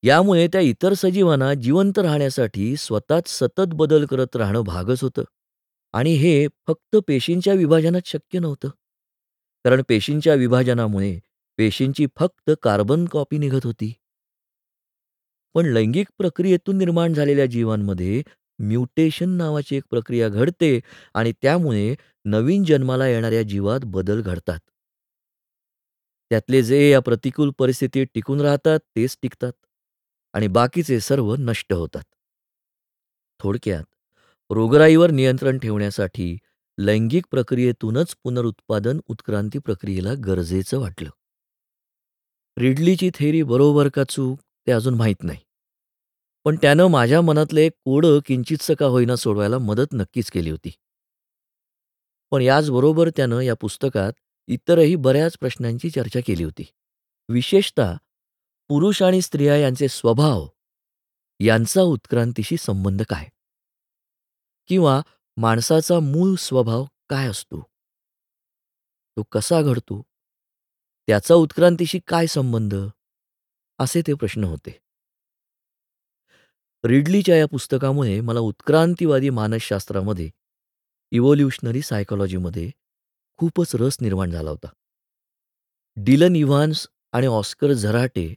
यामुळे 0.04 0.48
त्या 0.48 0.62
इतर 0.62 0.94
सजीवांना 0.94 1.54
जिवंत 1.54 2.00
राहण्यासाठी 2.00 2.76
स्वतःच 2.76 3.28
सतत 3.28 3.74
बदल 3.74 4.06
करत 4.06 4.36
राहणं 4.36 4.62
भागच 4.62 5.04
होतं. 5.04 5.24
आणि 5.94 6.14
हे 6.14 6.48
फक्त 6.68 6.98
पेशींच्या 7.08 7.54
विभाजनात 7.54 8.02
शक्य 8.06 8.40
नव्हतं. 8.40 8.70
कारण 9.66 9.82
पेशींच्या 9.90 10.34
विभाजनामुळे 10.36 11.20
पेशींची 11.58 12.06
फक्त 12.18 12.52
कार्बन 12.64 13.06
कॉपी 13.06 13.38
निघत 13.38 13.66
होती. 13.66 13.94
पण 15.56 15.66
लैंगिक 15.66 16.08
प्रक्रियेतून 16.18 16.78
निर्माण 16.78 17.14
झालेल्या 17.14 17.46
जीवांमध्ये 17.46 18.22
म्युटेशन 18.60 19.30
नावाची 19.30 19.76
एक 19.76 19.84
प्रक्रिया 19.90 20.30
घडते 20.30 20.80
आणि 21.14 21.32
त्यामुळे 21.42 21.96
नवीन 22.26 22.64
जन्माला 22.64 23.08
येणाऱ्या 23.08 23.42
जीवात 23.42 23.80
बदल 23.86 24.22
घडतात. 24.22 24.60
त्यातले 26.32 26.62
जे 26.64 26.90
या 26.90 27.00
प्रतिकूल 27.00 27.50
परिस्थितीत 27.60 28.08
टिकून 28.16 28.42
राहतात 28.42 28.80
तेच 28.96 29.18
टिकतात 29.22 29.54
आणि 30.34 30.48
बाकीचे 30.48 31.00
सर्व 31.00 31.36
नष्ट 31.40 31.74
होतात. 31.74 32.04
थोडक्यात 33.40 33.84
रोगराईवर 34.50 35.12
नियंत्रण 35.12 35.58
ठेवण्यासाठी 35.58 36.38
लैंगिक 36.80 37.26
प्रक्रियेतूनच 37.32 38.16
पुनरुत्पादन 38.24 39.00
उत्क्रांती 39.08 39.60
प्रक्रियेला 39.60 40.14
गरजेचं 40.14 40.80
वाटलं. 40.80 41.10
रिडलीची 42.58 43.10
थेरी 43.10 43.44
बरोबर 43.44 43.90
का 43.90 44.04
चूक 44.04 44.40
ते 44.68 44.72
अजून 44.72 44.94
माहीत 44.94 45.24
नाही. 45.24 45.40
पण 46.46 46.56
त्यानं 46.56 46.88
माझ्या 46.88 47.22
मनातलं 47.22 47.60
एक 47.60 47.72
कोडं 47.86 48.20
किंचितसं 48.26 48.74
का 48.74 48.86
होईना 48.86 49.16
सोडवायला 49.16 49.58
मदत 49.58 49.88
नक्कीच 49.94 50.32
केली 50.32 50.50
होती. 50.50 50.72
पण 52.32 52.42
याचबरोबर 52.42 53.10
त्यानं 53.10 53.40
या 53.40 53.54
पुस्तकात 53.54 54.14
इतरही 54.48 54.96
बऱ्याच 54.96 55.38
प्रश्नांची 55.40 55.90
चर्चा 55.90 56.20
केली 56.26 56.44
होती. 56.44 56.64
विशेषतः 57.30 57.96
पुरुष 58.68 59.02
आणि 59.02 59.22
स्त्रिया 59.22 59.58
यांचे 59.58 59.88
स्वभाव 59.88 60.48
यांचा 61.40 61.82
उत्क्रांतीशी 61.82 62.58
संबंध 62.58 63.02
काय? 63.10 63.28
किंवा 64.68 65.02
माणसाचा 65.42 66.00
मूळ 66.00 66.36
स्वभाव 66.36 66.86
काय 67.10 67.28
असतो? 67.28 67.62
तो 69.18 69.24
कसा 69.24 69.62
घडतो? 69.62 70.02
त्याचा 71.08 71.34
उत्क्रांतीशी 71.34 72.00
काय 72.08 72.28
संबंध? 72.28 72.76
असे 73.80 74.02
ते 74.08 74.14
प्रश्न 74.14 74.44
होते. 74.44 74.80
रिडलीच्या 76.86 77.38
या 77.38 77.46
पुस्तकामुळे 77.46 78.22
मला 78.22 78.40
उत्क्रांतीवादी 78.40 79.30
मानसशास्त्रामध्ये, 79.30 80.30
इव्होल्यूशनरी 81.12 81.82
सायकॉलॉजीमध्ये 81.82 82.72
खूपच 83.38 83.76
रस 83.76 83.98
निर्माण 84.02 84.32
झाला 84.32 84.50
होता. 84.50 84.68
डिलन 85.96 86.36
इव्हान्स 86.36 86.88
आणि 87.12 87.28
ऑस्कर 87.28 87.74
झराटे 87.74 88.36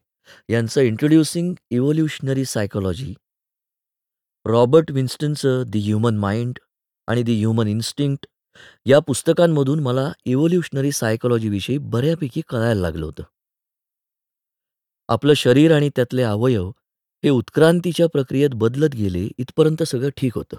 यांचं 0.48 0.80
इंट्रोड्युसिंग 0.80 1.54
इव्होल्यूशनरी 1.70 2.44
सायकॉलॉजी, 2.44 3.14
रॉबर्ट 4.46 4.90
विन्स्टनचं 4.90 5.62
द 5.66 5.76
ह्युमन 5.76 6.16
माइंड 6.16 6.58
आणि 7.06 7.22
द 7.22 7.28
ह्युमन 7.28 7.66
इन्स्टिंक्ट 7.66 8.26
या 8.86 8.98
पुस्तकांमधून 8.98 9.80
मला 9.80 10.12
इव्होल्युशनरी 10.24 10.92
सायकॉलॉजीविषयी 10.92 11.78
बऱ्यापैकी 11.78 12.40
कळायला 12.48 12.80
लागलं 12.80 13.04
होतं. 13.06 13.22
आपलं 15.08 15.34
शरीर 15.34 15.74
आणि 15.74 15.90
त्यातले 15.96 16.22
अवयव 16.22 16.70
हे 17.24 17.30
उत्क्रांतीच्या 17.30 18.06
प्रक्रियेत 18.06 18.50
बदलत 18.54 18.94
गेले 18.94 19.28
इथपर्यंत 19.38 19.82
सगळं 19.82 20.08
ठीक 20.16 20.34
होतं. 20.34 20.56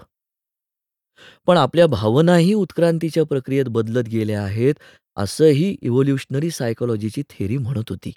पण 1.46 1.56
आपल्या 1.56 1.86
भावनाही 1.86 2.54
उत्क्रांतीच्या 2.54 3.24
प्रक्रियेत 3.24 3.64
बदलत 3.68 4.08
गेल्या 4.08 4.42
आहेत, 4.42 4.74
असंही 5.16 5.76
इव्होल्युशनरी 5.82 6.50
सायकॉलॉजीची 6.50 7.22
थेरी 7.22 7.58
म्हणत 7.58 7.84
होती. 7.88 8.12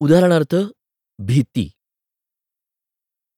उदाहरणार्थ 0.00 0.56
भीती. 1.18 1.70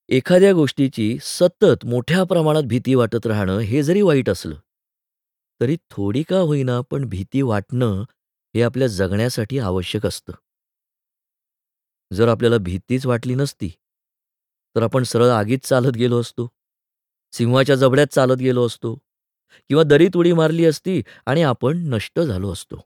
एखाद्या 0.09 0.53
गोष्टीची 0.53 1.19
सतत 1.23 1.85
मोठ्या 1.85 2.25
प्रमाणात 2.25 2.63
भीती 2.63 2.95
वाटत 2.95 3.27
राहणं 3.27 3.59
हे 3.59 3.83
जरी 3.83 4.03
वाईट 4.03 4.31
असलं, 4.31 4.55
तरी 5.61 5.77
थोडी 5.91 6.23
का 6.23 6.39
होईना 6.39 6.81
पण 6.81 7.05
भीती 7.05 7.43
वाटणं 7.43 8.03
हे 8.55 8.63
आपल्या 8.63 8.89
जगण्यासाठी 8.89 9.59
आवश्यक 9.59 10.07
असतं. 10.07 10.33
जर 12.13 12.29
आपल्याला 12.29 12.57
भीतीच 12.59 13.07
वाटली 13.07 13.35
नसती, 13.35 13.69
तर 14.77 14.83
आपण 14.83 15.03
सरळ 15.03 15.29
आगीत 15.29 15.59
चालत 15.59 15.97
गेलो 15.97 16.21
असतो, 16.21 16.49
सिंहाच्या 17.33 17.77
जबड्यात 17.77 18.07
चालत 18.07 18.37
गेलो 18.37 18.67
असतो 18.67 18.95
किंवा 19.71 19.83
दरीत 19.83 20.17
उडी 20.17 20.33
मारली 20.33 20.65
असती 20.65 21.03
आणि 21.27 21.43
आपण 21.43 21.79
नष्ट 21.95 22.21
झालो 22.21 22.53
असतो. 22.53 22.81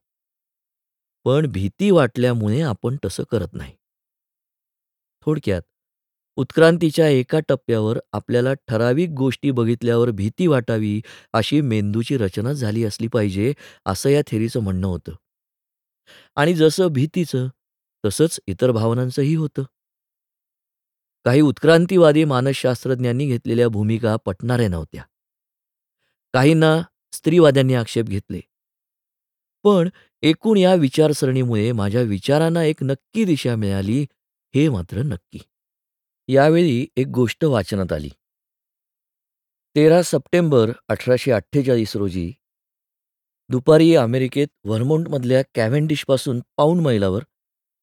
पण 1.24 1.46
भीती 1.46 1.90
वाटल्यामुळे 1.90 2.60
आपण 2.60 2.96
तसं 3.04 3.22
करत 3.30 3.52
नाही. 3.52 3.74
थोडक्यात 5.22 5.62
उत्क्रांतीच्या 6.36 7.08
एका 7.08 7.40
टप्प्यावर 7.48 7.98
आपल्याला 8.12 8.54
ठराविक 8.54 9.10
गोष्टी 9.10 9.50
बघितल्यावर 9.50 10.10
भीती 10.10 10.46
वाटावी 10.46 11.02
अशी 11.32 11.60
मेंदूची 11.60 12.16
रचना 12.16 12.52
झाली 12.52 12.84
असली 12.84 13.08
पाहिजे, 13.08 13.54
असं 13.86 14.08
या 14.08 14.22
थेरीचं 14.26 14.60
म्हणणं 14.60 14.86
होतं. 14.86 15.12
आणि 16.36 16.54
जसं 16.54 16.86
भीतीचं, 16.86 17.48
तसंच 18.04 18.40
इतर 18.46 18.70
भावनांचंही 18.70 19.34
होतं. 19.34 19.62
काही 21.24 21.40
उत्क्रांतीवादी 21.40 22.24
मानसशास्त्रज्ञांनी 22.24 23.26
घेतलेल्या 23.26 23.68
भूमिका 23.68 24.16
पटणाऱ्या 24.16 24.68
नव्हत्या. 24.68 25.02
काहींना 26.34 26.82
स्त्रीवाद्यांनी 27.12 27.74
आक्षेप 27.74 28.04
घेतले. 28.04 28.40
पण 29.62 29.88
एकूण 30.22 30.56
या 30.56 30.74
विचारसरणीमुळे 30.74 31.72
माझ्या 31.72 32.02
विचारांना 32.02 32.64
एक 32.64 32.82
नक्की 32.82 33.24
दिशा 33.24 33.56
मिळाली, 33.56 34.06
हे 34.54 34.68
मात्र 34.68 35.02
नक्की. 35.02 35.38
यावेळी 36.28 36.86
एक 36.96 37.06
गोष्ट 37.06 37.44
वाचनात 37.44 37.92
आली. 37.92 38.08
तेरा 39.76 40.02
सप्टेंबर 40.02 40.70
अठराशे 40.88 41.30
अठ्ठेचाळीस 41.30 41.96
रोजी 41.96 42.32
दुपारी 43.50 43.94
अमेरिकेत 43.94 44.48
व्हर्मोंटमधल्या 44.64 45.42
कॅव्हेंडिशपासून 45.54 46.40
पाऊंड 46.56 46.80
मैलावर 46.80 47.24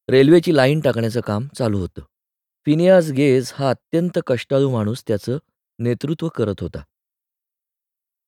रेल्वेची 0.09 0.55
लाईन 0.55 0.79
टाकण्याचं 0.79 1.21
काम 1.21 1.47
चालू 1.57 1.79
होतं. 1.79 2.01
फिनियास 2.65 3.09
गेज 3.11 3.51
हा 3.55 3.69
अत्यंत 3.69 4.19
कष्टाळू 4.27 4.69
माणूस 4.69 5.03
त्याचं 5.07 5.37
नेतृत्व 5.79 6.27
करत 6.27 6.61
होता. 6.61 6.83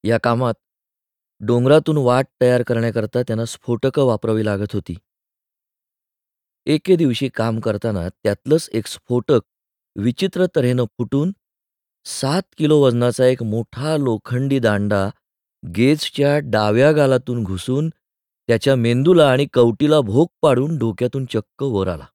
या 0.04 0.18
कामात 0.18 0.54
डोंगरातून 1.40 1.98
वाट 1.98 2.28
तयार 2.42 2.64
करण्याकरता 2.64 3.24
त्यांना 3.24 3.46
स्फोटकं 3.46 4.04
वापरावी 4.04 4.46
लागत 4.46 4.74
होती. 4.74 4.96
एके 6.66 6.96
दिवशी 6.96 7.30
काम 7.30 7.60
करताना 7.60 8.10
त्यातलंच 8.10 8.70
एक 8.74 8.88
स्फोटक 8.88 9.40
विचित्र 9.98 10.46
तऱ्हेनं 10.56 10.86
फुटून 10.86 11.32
सात 12.06 12.42
किलो 12.58 12.82
वजनाचा 12.82 13.26
एक 13.26 13.44
मोठा 13.44 13.98
लोखंडी 13.98 14.60
दांडा 14.60 15.10
गेजच्या 15.76 16.40
डाव्या 16.40 16.92
गालातून 16.92 17.44
घुसून 17.44 17.90
त्याच्या 18.48 18.76
मेंदूला 18.76 19.32
आणि 19.32 19.46
कवटीला 19.54 20.02
भोक 20.02 20.32
पाडून 20.42 20.78
डोक्यातून 20.78 21.26
चक्क 21.26 21.64
वर 21.64 21.88
आला. 21.88 22.06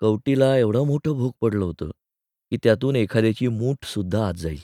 कवटीला 0.00 0.56
एवढं 0.56 0.86
मोठं 0.86 1.12
भोक 1.12 1.34
पडलं 1.40 1.64
होतं, 1.64 1.90
की 2.50 2.56
त्यातून 2.56 2.96
एखाद्याची 2.96 3.48
मूठसुद्धा 3.48 4.28
आत 4.28 4.34
जाईल. 4.34 4.60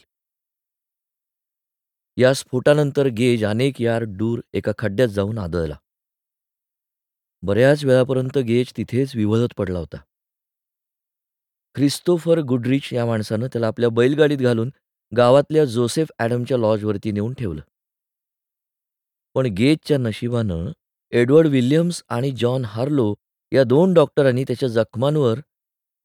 या 2.17 2.35
स्फोटानंतर 2.35 3.07
गेज 3.07 3.45
अनेक 3.45 3.83
यार्ड 3.83 4.09
दूर 4.09 4.41
एका 4.53 4.73
खड्ड्यात 4.79 5.09
जाऊन 5.09 5.39
आदळला. 5.39 5.77
बऱ्याच 7.43 7.85
वेळापर्यंत 7.85 8.39
गेज 8.39 8.73
तिथेच 8.77 9.17
विव्हळत 9.17 9.49
पडला 9.57 9.79
होता. 9.79 9.97
ख्रिस्तोफर 11.77 12.39
गुडरिच 12.41 12.89
या 12.93 13.07
माणसानं 13.07 13.47
त्याला 13.47 13.67
आपल्या 13.67 13.89
बैलगाडीत 13.91 14.39
घालून 14.39 14.71
गावातल्या 15.17 15.65
जोसेफ 15.65 16.09
ॲडमच्या 16.19 16.59
लॉजवरती 16.59 17.13
नेऊन 17.13 17.33
ठेवलं. 17.33 17.61
पण 19.35 19.47
गेजच्या 19.47 19.99
नशिबानं 19.99 20.71
एडवर्ड 21.13 21.47
विल्यम्स 21.47 22.03
आणि 22.09 22.31
जॉन 22.31 22.65
हार्लो 22.65 23.15
या 23.53 23.65
दोन 23.65 23.93
डॉक्टरांनी 23.95 24.45
त्याच्या 24.45 24.69
जखमांवर 24.69 25.41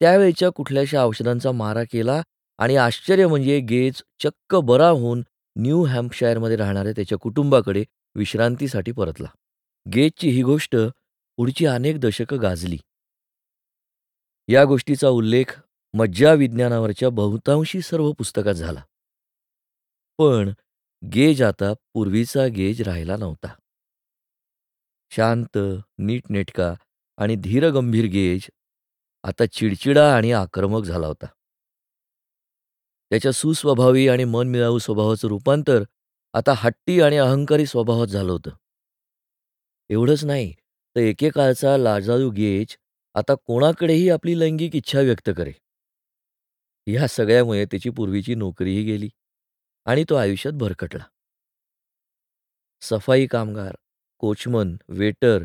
त्यावेळच्या 0.00 0.50
कुठल्याशा 0.50 1.04
औषधांचा 1.04 1.52
मारा 1.52 1.82
केला 1.84 2.20
आणि 2.58 2.76
आश्चर्य 2.76 3.26
म्हणजे 3.26 3.58
गेज 3.60 4.02
चक्क 4.22 4.56
बरा 4.56 4.88
होऊन 4.88 5.22
न्यू 5.56 5.82
हॅम्पशायरमध्ये 5.84 6.56
राहणाऱ्या 6.56 6.92
त्याच्या 6.92 7.18
कुटुंबाकडे 7.18 7.84
विश्रांतीसाठी 8.14 8.92
परतला. 8.92 9.28
गेजची 9.86 10.28
ही 10.28 10.42
गोष्ट 10.42 10.76
पुढची 11.38 11.66
अनेक 11.66 12.00
दशकं 12.00 12.42
गाजली. 12.42 12.76
या 14.48 14.64
गोष्टीचा 14.64 15.08
उल्लेख 15.08 15.60
मज्जाविज्ञानावरच्या 15.94 17.08
बहुतांशी 17.10 17.80
सर्व 17.80 18.12
पुस्तकात 18.12 18.54
झाला. 18.54 18.82
पण 20.18 20.52
गेज 21.12 21.42
आता 21.42 21.72
पूर्वीचा 21.72 22.46
गेज 22.46 22.82
राहिला 22.82 23.16
नव्हता. 23.16 23.48
शांत, 25.10 25.58
नीटनेटका 25.98 26.74
आणि 27.16 27.36
धीरगंभीर 27.36 28.04
गेज 28.04 28.46
आता 29.22 29.46
चिडचिडा 29.46 30.16
आणि 30.16 30.32
आक्रमक 30.32 30.84
झाला 30.84 31.06
होता. 31.06 31.26
त्याच्या 33.10 33.32
सुस्वभावी 33.32 34.08
आणि 34.08 34.24
मनमिळावू 34.24 34.78
स्वभावाचं 34.78 35.28
रूपांतर 35.28 35.82
आता 36.32 36.52
हट्टी 36.56 37.00
आणि 37.00 37.16
अहंकारी 37.16 37.66
स्वभावात 37.66 38.06
झालं 38.06 38.32
होतं. 38.32 38.50
एवढंच 39.90 40.24
नाही, 40.24 40.52
तर 40.96 41.00
एकेकाळचा 41.00 41.76
लाजाळू 41.76 42.30
गेज 42.30 42.76
आता 43.14 43.34
कोणाकडेही 43.34 44.10
आपली 44.10 44.40
लैंगिक 44.40 44.76
इच्छा 44.76 45.00
व्यक्त 45.00 45.30
करे. 45.36 45.52
या 46.86 47.06
सगळ्यामुळे 47.08 47.64
त्याची 47.64 47.90
पूर्वीची 47.90 48.34
नोकरीही 48.34 48.84
गेली 48.84 49.08
आणि 49.84 50.04
तो 50.08 50.14
आयुष्यात 50.14 50.52
भरकटला. 50.54 51.04
सफाई 52.80 53.26
कामगार, 53.26 53.74
कोचमन, 54.18 54.76
वेटर, 54.88 55.44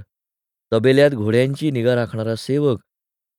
तबेल्यात 0.73 1.11
घोड्यांची 1.11 1.71
निगा 1.71 1.95
राखणारा 1.95 2.35
सेवक 2.35 2.79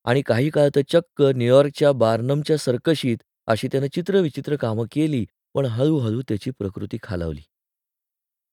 आणि 0.04 0.22
काही 0.22 0.50
काळ 0.50 0.68
तर 0.76 0.80
चक्क 0.88 1.22
न्यूयॉर्कच्या 1.22 1.92
बार्नमच्या 1.92 2.58
सर्कशीत 2.58 3.18
अशी 3.46 3.68
त्यानं 3.72 3.86
चित्रविचित्र 3.86 4.56
कामं 4.56 4.86
केली, 4.92 5.26
पण 5.54 5.64
हळूहळू 5.64 6.22
त्याची 6.22 6.50
प्रकृती 6.50 6.96
खालावली. 7.02 7.40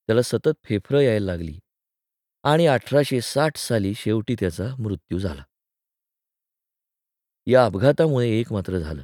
त्याला 0.07 0.21
सतत 0.21 0.55
फेफरं 0.63 0.99
यायला 0.99 1.25
लागली 1.25 1.59
आणि 2.43 2.67
अठराशे 2.67 3.21
साठ 3.21 3.57
साली 3.57 3.93
शेवटी 3.93 4.35
त्याचा 4.39 4.75
मृत्यू 4.79 5.19
झाला. 5.19 5.43
या 7.47 7.65
अपघातामुळे 7.65 8.29
एक 8.39 8.51
मात्र 8.53 8.77
झालं. 8.79 9.01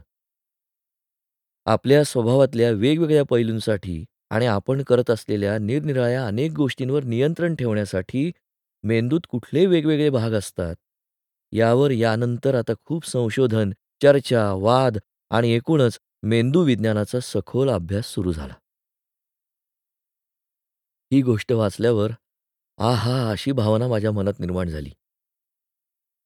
आपल्या 1.67 2.03
स्वभावातल्या 2.03 2.69
वेगवेगळ्या 2.71 3.23
पैलूंसाठी 3.23 4.03
आणि 4.31 4.45
आपण 4.45 4.81
करत 4.83 5.09
असलेल्या 5.09 5.57
निरनिराळ्या 5.57 6.25
अनेक 6.27 6.51
गोष्टींवर 6.51 7.03
नियंत्रण 7.03 7.55
ठेवण्यासाठी 7.55 8.31
मेंदूत 8.83 9.21
कुठले 9.29 9.65
वेगवेगळे 9.65 10.09
भाग 10.09 10.33
असतात, 10.33 10.75
यावर 11.53 11.91
यानंतर 11.91 12.55
आता 12.55 12.73
खूप 12.85 13.05
संशोधन, 13.07 13.71
चर्चा, 14.01 14.51
वाद 14.53 14.97
आणि 15.31 15.51
एकूणच 15.51 15.99
मेंदू 16.23 16.63
विज्ञानाचा 16.63 17.19
सखोल 17.23 17.69
अभ्यास 17.69 18.13
सुरू 18.13 18.31
झाला. 18.31 18.53
ही 21.11 21.21
गोष्ट 21.21 21.51
वाचल्यावर 21.51 22.11
आहा! 22.79 23.15
अशी 23.31 23.51
भावना 23.53 23.87
माझ्या 23.87 24.11
मनात 24.11 24.39
निर्माण 24.39 24.69
झाली. 24.69 24.91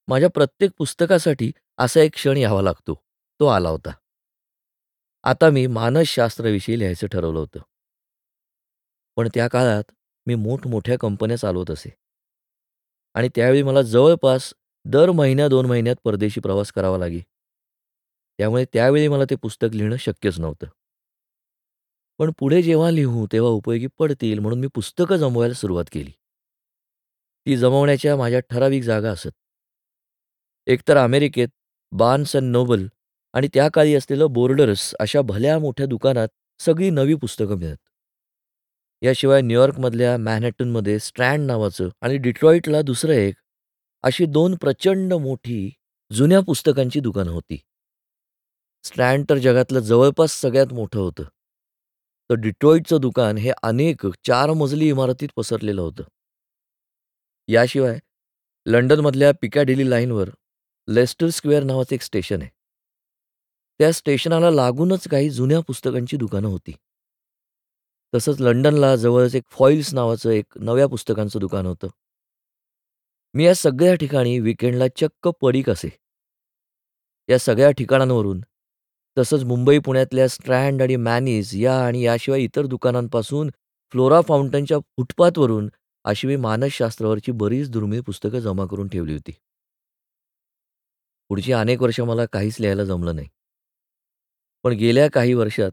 माझ्या 0.08 0.30
प्रत्येक 0.30 0.72
पुस्तकासाठी 0.78 1.52
असा 1.78 2.00
एक 2.00 2.14
क्षण 2.14 2.38
यावा 2.38 2.62
लागतो. 2.62 3.04
तो 3.40 3.46
आला 3.46 3.70
होता. 3.70 3.92
आता 5.24 5.50
मी 5.50 5.68
मानसशास्त्राविषयी 5.68 6.80
लिहायचं 6.80 7.08
ठरवलं 7.08 7.40
होतं. 7.40 7.60
पण 9.16 9.30
त्या 9.34 9.48
काळात 9.48 9.84
मी 10.26 10.36
मोठमोठ्या 10.36 10.98
कंपन्या 11.00 11.38
चालवत 11.38 11.72
असे. 11.72 11.90
आणि 13.14 13.30
त्यावेळी 13.36 13.64
मला 13.64 13.82
जवळपास 13.82 14.54
दर 14.86 15.12
महिन्या 15.12 15.48
दोन 15.48 15.66
महिन्यात 15.66 15.96
परदेशी 16.04 16.40
प्रवास 16.40 16.72
करावा 16.72 16.98
लागे. 16.98 17.20
त्यामुळे 18.38 18.66
त्यावेळी 18.74 19.08
मला 19.08 19.24
ते 19.30 19.36
पुस्तक 19.36 19.76
लिहिणं 19.76 19.96
शक्यच 19.96 20.40
नव्हतं. 20.40 20.68
पण 22.18 22.32
पुढे 22.40 22.62
जेव्हा 22.62 22.92
लिहू 22.92 23.28
तेव्हा 23.32 23.52
उपयोगी 23.52 23.88
पडतील 23.88 24.40
म्हणून 24.40 24.60
मी 24.60 24.68
पुस्तकं 24.68 25.16
जमवायला 25.16 25.54
सुरुवात 25.54 25.86
केली. 25.92 26.12
ती 27.46 27.58
जमवण्याच्या 27.58 28.18
माझ्या 28.18 28.40
ठराविक 28.40 28.84
जागा 28.84 29.12
असत. 29.12 29.30
एकतर 30.68 30.98
अमेरिकेत 30.98 31.48
बार्न्स 31.92 32.36
अँड 32.36 32.52
नोबल 32.52 32.88
आणि 33.34 33.48
त्या 33.54 33.70
काळी 33.74 33.96
असलेलं 33.96 34.32
बोर्डर्स 34.32 34.96
अशा 35.00 35.22
भल्या 35.22 35.60
मोठ्या 35.60 35.86
दुकानात 35.86 36.28
सगळी 36.60 36.90
नवी 36.90 37.16
पुस्तकं 37.16 37.58
मिळत. 37.58 37.78
याशिवाय 39.02 39.42
न्यूयॉर्कमधल्या 39.42 40.18
मॅनहॅटनमध्ये 40.18 41.00
स्ट्रँड 41.00 41.40
नावाचं 41.40 41.90
आणि 42.02 42.18
डिट्रॉईटला 42.18 42.82
दुसरं 42.82 43.14
एक, 43.14 43.36
अशी 44.04 44.26
दोन 44.26 44.56
प्रचंड 44.56 45.14
मोठी 45.14 45.72
जुन्या 46.14 46.40
पुस्तकांची 46.40 47.00
दुकानं 47.00 47.32
होती. 47.32 47.60
स्ट्रँड 48.84 49.26
तर 49.30 49.38
जगातलं 49.38 49.80
जवळपास 49.80 50.32
सगळ्यात 50.32 50.74
मोठं 50.74 51.00
होतं. 51.00 51.24
तर 52.30 52.34
डिट्रॉईटचं 52.34 52.98
दुकान 53.02 53.38
हे 53.38 53.52
अनेक 53.64 54.08
चार 54.08 54.54
मजली 54.54 54.90
इमारतीत 54.90 55.30
पसरलेलं 55.36 55.82
होतं. 55.82 56.04
याशिवाय 57.48 58.00
लंडनमधल्या 58.66 59.32
पिकॅडिली 59.42 59.90
लाईनवर 59.90 60.30
लेस्टर 60.88 61.30
स्क्वेअर 61.30 61.64
नावाचं 61.64 61.96
एक 61.96 62.02
स्टेशन 62.02 62.42
आहे. 62.42 62.50
त्या 63.80 63.92
स्टेशनाला 63.92 64.52
लागूनच 64.52 65.08
काही 65.08 65.30
जुन्या 65.30 65.60
पुस्तकांची 65.60 66.18
दुकानं 66.18 66.48
होती. 66.48 66.74
तसंच 68.14 68.42
लंडनला 68.42 68.96
जवळच 68.96 69.36
एक 69.36 69.44
फॉईल्स 69.52 69.94
नावाचं 69.94 70.30
एक 70.30 70.46
नव्या 70.56 70.88
पुस्तकांचं 70.88 71.40
दुकान 71.40 71.66
होतं. 71.66 71.88
मी 73.34 73.46
या 73.46 73.56
सगळ्या 73.56 73.96
ठिकाणी 73.96 74.40
विकेंडला 74.40 74.88
चक्क 74.88 75.28
पडीक 75.28 75.70
असे. 75.70 75.90
या 77.30 77.40
सगळ्या 77.40 77.72
ठिकाणांवरून 77.72 78.42
तसंच 79.18 79.44
मुंबई 79.44 79.80
पुण्यातल्या 79.80 80.28
स्ट्रँड 80.28 80.82
आणि 80.82 80.96
मॅनीज 80.96 81.56
या 81.56 81.86
आणि 81.86 82.02
याशिवाय 82.02 82.42
इतर 82.42 82.66
दुकानांपासून 82.66 83.50
फ्लोरा 83.92 84.22
फाउंटनच्या 84.22 84.80
फुटपाथवरून 84.80 85.70
अशी 86.04 86.28
मी 86.28 86.36
मानसशास्त्रावरची 86.36 87.32
बरीच 87.32 87.70
दुर्मिळ 87.70 88.02
पुस्तकं 88.02 88.40
जमा 88.40 88.66
करून 88.66 88.88
ठेवली 88.88 89.14
होती. 89.14 89.32
पुढची 91.30 91.52
अनेक 91.52 91.82
वर्ष 91.82 92.00
मला 92.00 92.26
काहीच 92.26 92.60
लिहायला 92.60 92.84
जमलं 92.84 93.16
नाही. 93.16 93.28
पण 94.64 94.72
गेल्या 94.72 95.08
काही 95.14 95.34
वर्षात 95.34 95.72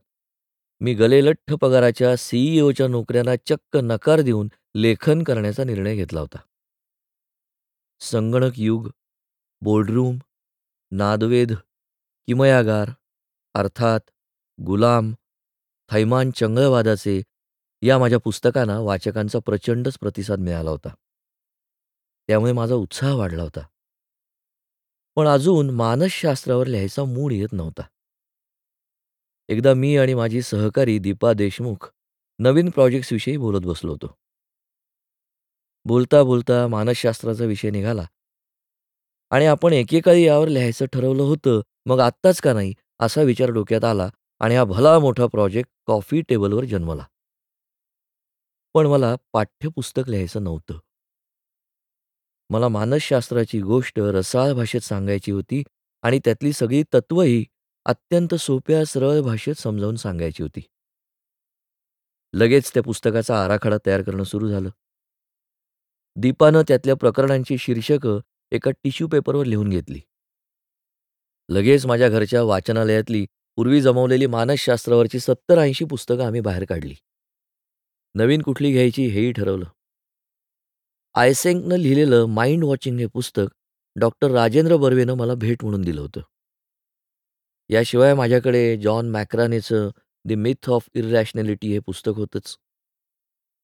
मी 0.81 0.95
गलेलठ्ठ 0.95 1.53
पगाराच्या 1.53 2.16
सी-ई-ओच्या 2.16 2.89
नोकऱ्यांना 2.89 3.37
चक्क 3.37 3.77
नकार 3.77 4.20
देऊन 4.20 4.49
लेखन 4.74 5.23
करण्याचा 5.23 5.65
निर्णय 5.65 5.97
घेतला 5.97 6.20
होता. 6.20 6.39
संगणक 8.01 8.53
युग, 8.57 8.91
बोर्डरूम, 9.61 10.19
नादवेध, 10.91 11.53
किमयागार, 12.27 12.91
अर्थात, 13.55 14.01
गुलाम, 14.62 15.15
थैमान 15.91 16.31
चंगळवादाचे 16.31 17.23
या 17.83 17.99
माझ्या 17.99 18.19
पुस्तकांना 18.19 18.81
वाचकांचा 18.81 19.39
प्रचंडच 19.39 19.99
प्रतिसाद 19.99 20.39
मिळाला 20.39 20.70
होता. 20.70 20.89
त्यामुळे 22.29 22.53
माझा 22.53 22.74
उत्साह 22.74 23.15
वाढला 23.15 23.43
होता. 23.43 23.61
पण 25.16 25.26
अजून 25.26 25.70
मानसशास्त्रावर 25.70 26.66
लिहायचा 26.66 27.05
मूड 27.05 27.32
येत 27.32 27.52
नव्हता. 27.52 27.82
एकदा 29.48 29.74
मी 29.74 29.97
आणि 29.97 30.14
माझी 30.14 30.43
सहकारी 30.43 30.98
दीपा 30.98 31.32
देशमुख 31.32 31.90
नवीन 32.39 32.70
प्रोजेक्ट्सविषयी 32.70 33.36
बोलत 33.36 33.60
बसलो 33.60 33.93
होतो. 33.93 34.16
बोलता 35.84 36.22
बोलता 36.22 36.66
मानसशास्त्राचा 36.66 37.44
विषय 37.44 37.70
निघाला 37.70 38.05
आणि 39.30 39.47
आपण 39.47 39.72
एकेकाळी 39.72 40.24
यावर 40.24 40.48
लिहायचं 40.48 40.86
ठरवलं 40.93 41.22
होतं, 41.22 41.60
मग 41.86 42.01
आत्ताच 42.01 42.40
का 42.40 42.52
नाही 42.52 42.74
असा 43.01 43.22
विचार 43.22 43.51
डोक्यात 43.51 43.84
आला 43.84 44.09
आणि 44.40 44.56
हा 44.56 44.64
भला 44.64 44.98
मोठा 44.98 45.26
प्रोजेक्ट 45.26 45.70
कॉफी 45.86 46.20
टेबलवर 46.20 46.64
जन्मला. 46.64 47.05
पण 48.74 48.86
मला 48.86 49.16
पाठ्यपुस्तक 49.32 50.09
लिहायचं 50.09 50.44
नव्हतं. 50.44 50.78
मला 52.53 52.69
मानसशास्त्राची 52.69 53.61
गोष्ट 53.61 53.99
रसाळ 53.99 54.53
भाषेत 54.53 54.81
सांगायची 54.81 55.31
होती 55.31 55.62
आणि 56.03 56.20
त्यातली 56.24 56.53
सगळी 56.53 56.83
तत्त्वही 56.83 57.45
अत्यंत 57.85 58.35
सोप्या 58.35 58.85
सरळ 58.85 59.20
भाषेत 59.20 59.55
समजावून 59.55 59.97
सांगायची 59.97 60.43
होती. 60.43 60.61
लगेच 62.33 62.74
त्या 62.74 62.83
पुस्तकाचा 62.83 63.45
आराखडा 63.45 63.77
तयार 63.87 64.03
करणं 64.03 64.23
सुरू 64.23 64.49
झालं. 64.49 64.70
दीपानं 66.16 66.62
त्यातल्या 66.69 66.97
प्रकरणांची 66.97 67.59
शीर्षकं 67.59 68.20
एका 68.51 68.70
टिश्यू 68.70 69.09
पेपरवर 69.09 69.45
लिहून 69.45 69.69
घेतली. 69.69 70.01
लगेच 71.49 71.87
माझ्या 71.87 72.09
घरच्या 72.09 72.43
वाचनालयातली 72.43 73.27
पूर्वी 73.57 73.83
जमवलेली 73.83 74.27
मानसशास्त्रावरची 74.27 75.20
70-80 75.20 75.85
पुस्तकं 75.85 76.27
आम्ही 76.27 76.41
बाहेर 76.41 76.65
काढली. 76.65 76.95
नवीन 78.15 78.43
कुठली 78.43 78.73
घ्यायची 78.73 79.07
हेही 79.07 79.33
ठरवलं. 79.33 79.66
आयसेंकनं 81.14 81.76
लिहिलेलं 81.76 82.26
माइंड 82.26 82.64
वॉचिंग 82.64 82.98
हे 82.98 83.06
पुस्तक 83.06 83.55
डॉ. 83.97 84.09
राजेंद्र 84.22 84.76
बर्वेनं 84.76 85.14
मला 85.14 85.34
भेट 85.34 85.64
म्हणून 85.64 85.82
दिलं 85.82 86.01
होतं. 86.01 86.20
याशिवाय 87.68 88.14
माझ्याकडे 88.14 88.76
जॉन 88.76 89.10
मॅक्रानेचं 89.10 89.90
द 90.24 90.32
मिथ 90.32 90.70
ऑफ 90.70 90.89
इरॅशनॅलिटी 90.94 91.72
हे 91.72 91.78
पुस्तक 91.78 92.12
होतंच. 92.16 92.59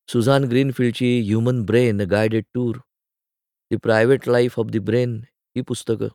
Sussanne 0.08 0.44
ग्रीनफील्डची 0.44 1.20
human 1.20 1.62
brain 1.62 2.02
a 2.02 2.38
tour, 2.54 2.76
the 3.70 3.76
private 3.82 4.28
life 4.28 4.58
of 4.58 4.66
the 4.66 4.76
brain 4.76 5.20
ही 5.56 5.60
पुस्तकं. 5.60 6.08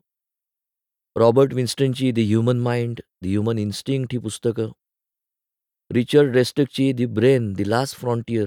Robert 1.16 1.54
विन्स्टनची 1.54 2.12
the 2.12 2.20
human 2.20 2.60
mind, 2.60 3.00
the 3.22 3.26
human 3.26 3.58
instinct 3.58 4.14
ही 4.14 4.20
पुस्तकं. 4.20 4.72
Richard 5.92 6.36
रेस्टकची 6.36 6.94
the 6.94 7.10
brain, 7.10 7.54
the 7.54 7.62
last 7.62 8.00
frontier, 8.00 8.46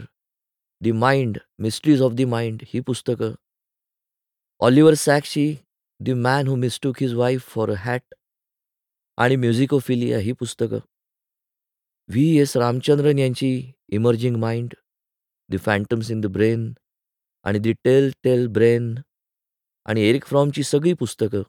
the 0.81 0.89
mind, 0.89 1.39
mysteries 1.59 2.03
of 2.03 2.13
the 2.13 2.21
mind 2.21 2.63
ही 2.67 2.81
पुस्तकं. 2.81 3.33
Oliver 4.61 4.95
सॅक्सची 4.95 5.57
the 6.01 6.11
man 6.11 6.47
who 6.47 6.57
mistook 6.57 6.97
his 7.01 7.15
wife 7.15 7.41
for 7.41 7.71
a 7.71 7.75
hat 7.79 8.15
आणि 9.17 9.37
musicophilia 9.37 10.19
ही 10.19 10.33
पुस्तकं. 10.33 10.79
V. 12.09 12.39
S. 12.39 12.57
Ramachandran 12.57 13.19
यांची 13.19 13.73
emerging 13.89 14.37
mind, 14.37 14.75
the 15.49 15.59
phantoms 15.59 16.11
in 16.11 16.21
the 16.21 16.27
brain 16.27 16.73
आणि 17.45 17.59
the 17.59 17.69
tell 17.85 18.11
tale 18.25 18.47
brain 18.47 18.95
आणि 19.85 20.01
Eric 20.01 20.25
फ्रॉमची 20.25 20.63
सगळी 20.63 20.93
पुस्तकं. 20.93 21.43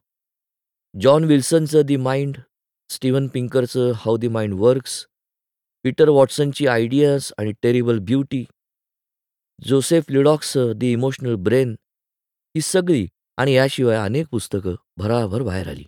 जॉन 1.02 1.24
विल्सनचं 1.24 1.82
the 1.82 1.92
mind, 1.92 2.38
Steven 2.90 3.28
पिंकरचं 3.28 3.92
how 3.92 4.18
the 4.18 4.26
mind 4.26 4.54
works, 4.54 5.06
Peter 5.84 6.10
वॉटसनची 6.10 6.68
ideas 6.68 7.32
आणि 7.38 7.52
terrible 7.62 8.00
beauty, 8.00 8.46
Joseph 9.66 10.10
LeDoux 10.10 10.58
the 10.58 10.92
emotional 10.92 11.36
brain 11.36 11.76
ही 12.56 12.62
सगळी 12.62 13.08
आणि 13.38 13.54
याशिवाय 13.54 13.98
अनेक 13.98 14.28
पुस्तकं 14.28 14.76
भराभर 14.98 15.42
बाहेर 15.42 15.68
आली. 15.68 15.84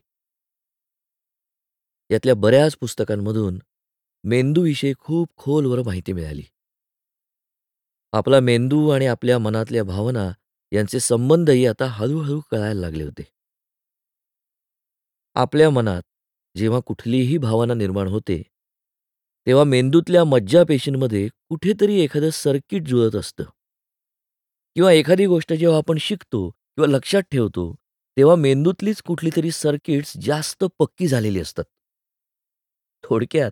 यातल्या 2.11 2.35
बऱ्याच 2.35 2.75
पुस्तकांमधून 2.75 3.59
मेंदूविषयी 4.23 4.93
खूप 4.99 5.29
खोलवर 5.37 5.81
माहिती 5.81 6.13
मिळाली. 6.13 6.43
आपला 8.13 8.39
मेंदू 8.39 8.89
आणि 8.89 9.05
आपल्या 9.05 9.39
मनातल्या 9.39 9.83
भावना 9.83 10.31
यांचे 10.71 10.99
संबंधही 10.99 11.65
आता 11.65 11.85
हळूहळू 11.85 12.41
कळायला 12.51 12.79
लागले 12.81 13.03
होते. 13.03 13.23
आपल्या 15.35 15.69
मनात 15.69 16.01
जेव्हा 16.57 16.79
कुठलीही 16.79 17.37
भावना 17.37 17.73
निर्माण 17.73 18.07
होते, 18.07 18.41
तेव्हा 19.47 19.63
मेंदूतल्या 19.63 20.23
मज्जापेशींमध्ये 20.23 21.27
कुठेतरी 21.49 21.99
एखादं 21.99 22.29
सर्किट 22.29 22.87
जुळत 22.87 23.15
असतं. 23.15 23.43
किंवा 24.75 24.91
एखादी 24.91 25.25
गोष्ट 25.25 25.53
जेव्हा 25.53 25.77
आपण 25.77 25.97
शिकतो 25.97 26.49
किंवा 26.49 26.87
लक्षात 26.87 27.21
ठेवतो, 27.21 27.75
तेव्हा 28.17 28.35
मेंदूतलीच 28.35 29.01
कुठलीतरी 29.01 29.51
सर्किट्स 29.51 30.13
जास्त 30.21 30.65
पक्की 30.79 31.07
झालेली 31.07 31.39
असतात. 31.39 31.63
थोडक्यात 33.03 33.51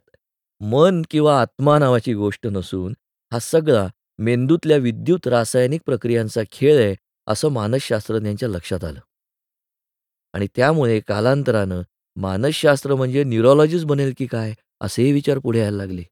मन 0.61 1.02
किंवा 1.10 1.41
आत्मा 1.41 1.80
नावाची 1.80 2.14
गोष्ट 2.14 2.48
नसून 2.48 2.94
हा 3.31 3.39
सगळा 3.39 3.88
मेंदूतल्या 4.18 4.77
विद्युत 4.77 5.27
रासायनिक 5.27 5.81
प्रक्रियांचा 5.85 6.41
खेळ 6.52 6.85
आहे, 6.85 6.95
असं 7.27 7.49
मानसशास्त्रज्ञांच्या 7.49 8.49
लक्षात 8.49 8.84
आलं. 8.84 8.99
आणि 10.34 10.48
त्यामुळे 10.56 10.99
कालांतरानं 10.99 11.81
मानसशास्त्र 12.15 12.95
म्हणजे 12.95 13.23
न्यूरोलॉजिस्ट 13.23 13.85
बनेल 13.85 14.14
की 14.18 14.26
काय 14.26 14.53
असेही 14.81 15.11
विचार 15.11 15.39
पुढे 15.39 15.60
यायला 15.60 15.77
लागले. 15.77 16.03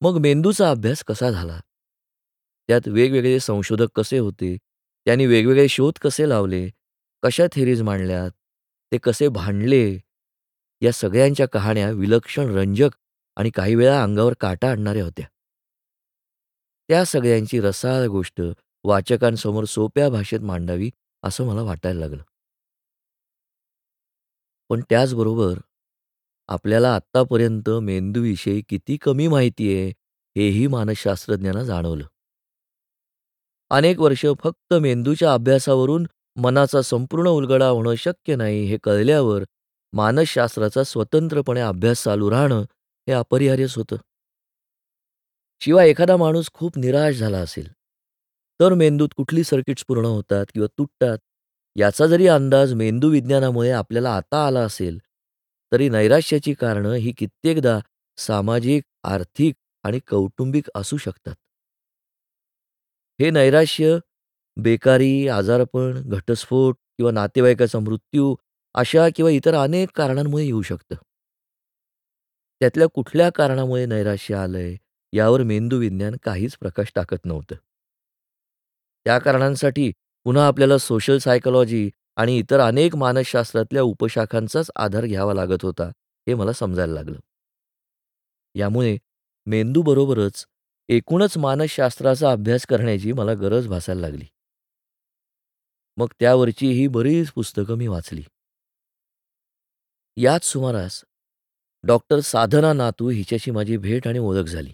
मग 0.00 0.18
मेंदूचा 0.18 0.70
अभ्यास 0.70 1.04
कसा 1.04 1.30
झाला? 1.30 1.60
त्यात 2.72 2.88
वेगवेगळे 2.88 3.40
संशोधक 3.40 3.86
कसे 3.94 4.18
होते? 4.18 4.56
त्यांनी 5.04 5.26
वेगवेगळे 5.26 5.68
शोध 5.68 5.98
कसे 6.02 6.28
लावले? 6.28 6.70
कशा 7.22 7.46
थेरीज 7.52 7.82
मांडल्यात? 7.82 8.30
ते 8.92 8.98
कसे 8.98 9.28
भांडले? 9.28 9.98
या 10.80 10.92
सगळ्यांच्या 10.92 11.48
कहाण्या 11.48 11.90
विलक्षण 11.90 12.54
रंजक 12.54 12.88
आणि 13.36 13.50
काही 13.50 13.74
वेळा 13.74 14.02
अंगावर 14.02 14.34
काटा 14.40 14.70
आणणाऱ्या 14.70 15.04
होत्या. 15.04 15.26
त्या 16.88 17.04
सगळ्यांची 17.04 17.60
रसाळ 17.60 18.06
गोष्ट 18.06 18.42
वाचकांसमोर 18.84 19.64
सोप्या 19.64 20.08
भाषेत 20.08 20.40
मांडावी 20.40 20.90
असं 21.22 21.46
मला 21.46 21.62
वाटायला 21.62 22.00
लागलं. 22.00 22.22
पण 24.68 24.80
त्याचबरोबर 24.90 25.58
आपल्याला 26.48 26.94
आत्तापर्यंत 26.94 27.70
मेंदूविषयी 27.70 28.62
किती 28.68 28.96
कमी 28.96 29.28
माहिती 29.28 29.76
आहे, 29.76 29.88
हेही 30.36 30.66
मानसशास्त्रज्ञांना 30.66 31.64
जाणवलं. 31.64 32.06
अनेक 33.72 34.00
वर्ष 34.00 34.24
फक्त 34.40 34.74
मेंदूच्या 34.74 35.32
अभ्यासावरून 35.34 36.06
मनाचा 36.36 36.82
संपूर्ण 36.82 37.28
उलगडा 37.28 37.68
होणं 37.68 37.94
शक्य 37.94 38.36
नाही, 38.36 38.64
हे 38.64 38.76
कळल्यावर 38.82 39.44
मानसशास्त्राचा 39.92 40.84
स्वतंत्रपणे 40.84 41.60
अभ्यास 41.60 42.02
चालू 42.04 42.30
राहणं 42.30 42.62
हे 43.08 43.12
अपरिहार्यच 43.12 43.76
होतं. 43.76 43.96
शिवाय 45.60 45.90
एखादा 45.90 46.16
माणूस 46.16 46.50
खूप 46.52 46.78
निराश 46.78 47.16
झाला 47.16 47.38
असेल, 47.38 47.68
तर 48.60 48.74
मेंदूत 48.74 49.08
कुठली 49.16 49.44
सर्किट्स 49.44 49.84
पूर्ण 49.88 50.04
होतात 50.04 50.46
किंवा 50.54 50.68
तुटतात, 50.78 51.18
याचा 51.76 52.06
जरी 52.06 52.26
अंदाज 52.26 52.72
मेंदू 52.74 53.10
विज्ञानामुळे 53.10 53.70
आपल्याला 53.70 54.16
आता 54.16 54.46
आला 54.46 54.60
असेल, 54.60 54.98
तरी 55.72 55.88
नैराश्याची 55.88 56.54
कारणं 56.54 56.92
ही 56.92 57.12
कित्येकदा 57.12 57.78
सामाजिक, 58.18 58.82
आर्थिक 59.04 59.54
आणि 59.84 59.98
कौटुंबिक 59.98 60.68
असू 60.74 60.96
शकतात. 60.96 61.34
हे 63.20 63.30
नैराश्य 63.30 63.98
बेकारी, 64.56 65.28
आजारपण, 65.28 66.02
घटस्फोट 66.08 66.76
किंवा 66.96 67.10
नातेवाईकाचा 67.12 67.78
मृत्यू 67.78 68.36
अशा 68.74 69.08
किंवा 69.16 69.30
इतर 69.30 69.54
अनेक 69.54 69.88
कारणांमुळे 69.94 70.44
येऊ 70.44 70.62
शकतं. 70.62 70.94
त्यातल्या 72.60 72.86
कुठल्या 72.86 73.30
कारणामुळे 73.30 73.86
नैराश्य 73.86 74.34
आलंय, 74.34 74.76
यावर 75.12 75.42
मेंदू 75.42 75.78
विज्ञान 75.78 76.16
काहीच 76.22 76.56
प्रकाश 76.56 76.92
टाकत 76.94 77.16
नव्हतं. 77.24 77.54
त्या 79.04 79.18
कारणांसाठी 79.18 79.92
पुन्हा 80.24 80.46
आपल्याला 80.46 80.78
सोशल 80.78 81.18
सायकॉलॉजी 81.18 81.90
आणि 82.16 82.38
इतर 82.38 82.60
अनेक 82.60 82.96
मानसशास्त्रातल्या 82.96 83.82
उपशाखांचाच 83.82 84.70
आधार 84.76 85.06
घ्यावा 85.06 85.34
लागत 85.34 85.62
होता, 85.62 85.88
हे 86.28 86.34
मला 86.34 86.52
समजायला 86.52 86.92
लागलं. 86.92 87.18
यामुळे 88.54 88.98
मेंदूबरोबरच 89.46 90.46
एकूणच 90.92 91.38
मानसशास्त्राचा 91.38 92.32
अभ्यास 92.32 92.66
करण्याची 92.66 93.12
मला 93.12 93.34
गरज 93.34 93.68
भासायला 93.68 94.00
लागली. 94.00 94.24
मग 95.96 96.06
त्यावरची 96.20 96.66
ही 96.66 96.86
बरीच 96.86 97.32
पुस्तकं 97.32 97.76
मी 97.76 97.86
वाचली. 97.86 98.22
याच 100.16 100.44
सुमारास 100.44 101.04
डॉक्टर 101.82 102.20
साधना 102.20 102.72
नातू 102.72 103.08
हिच्याशी 103.08 103.50
माझी 103.50 103.76
भेट 103.76 104.08
आणि 104.08 104.18
ओळख 104.18 104.44
झाली. 104.44 104.72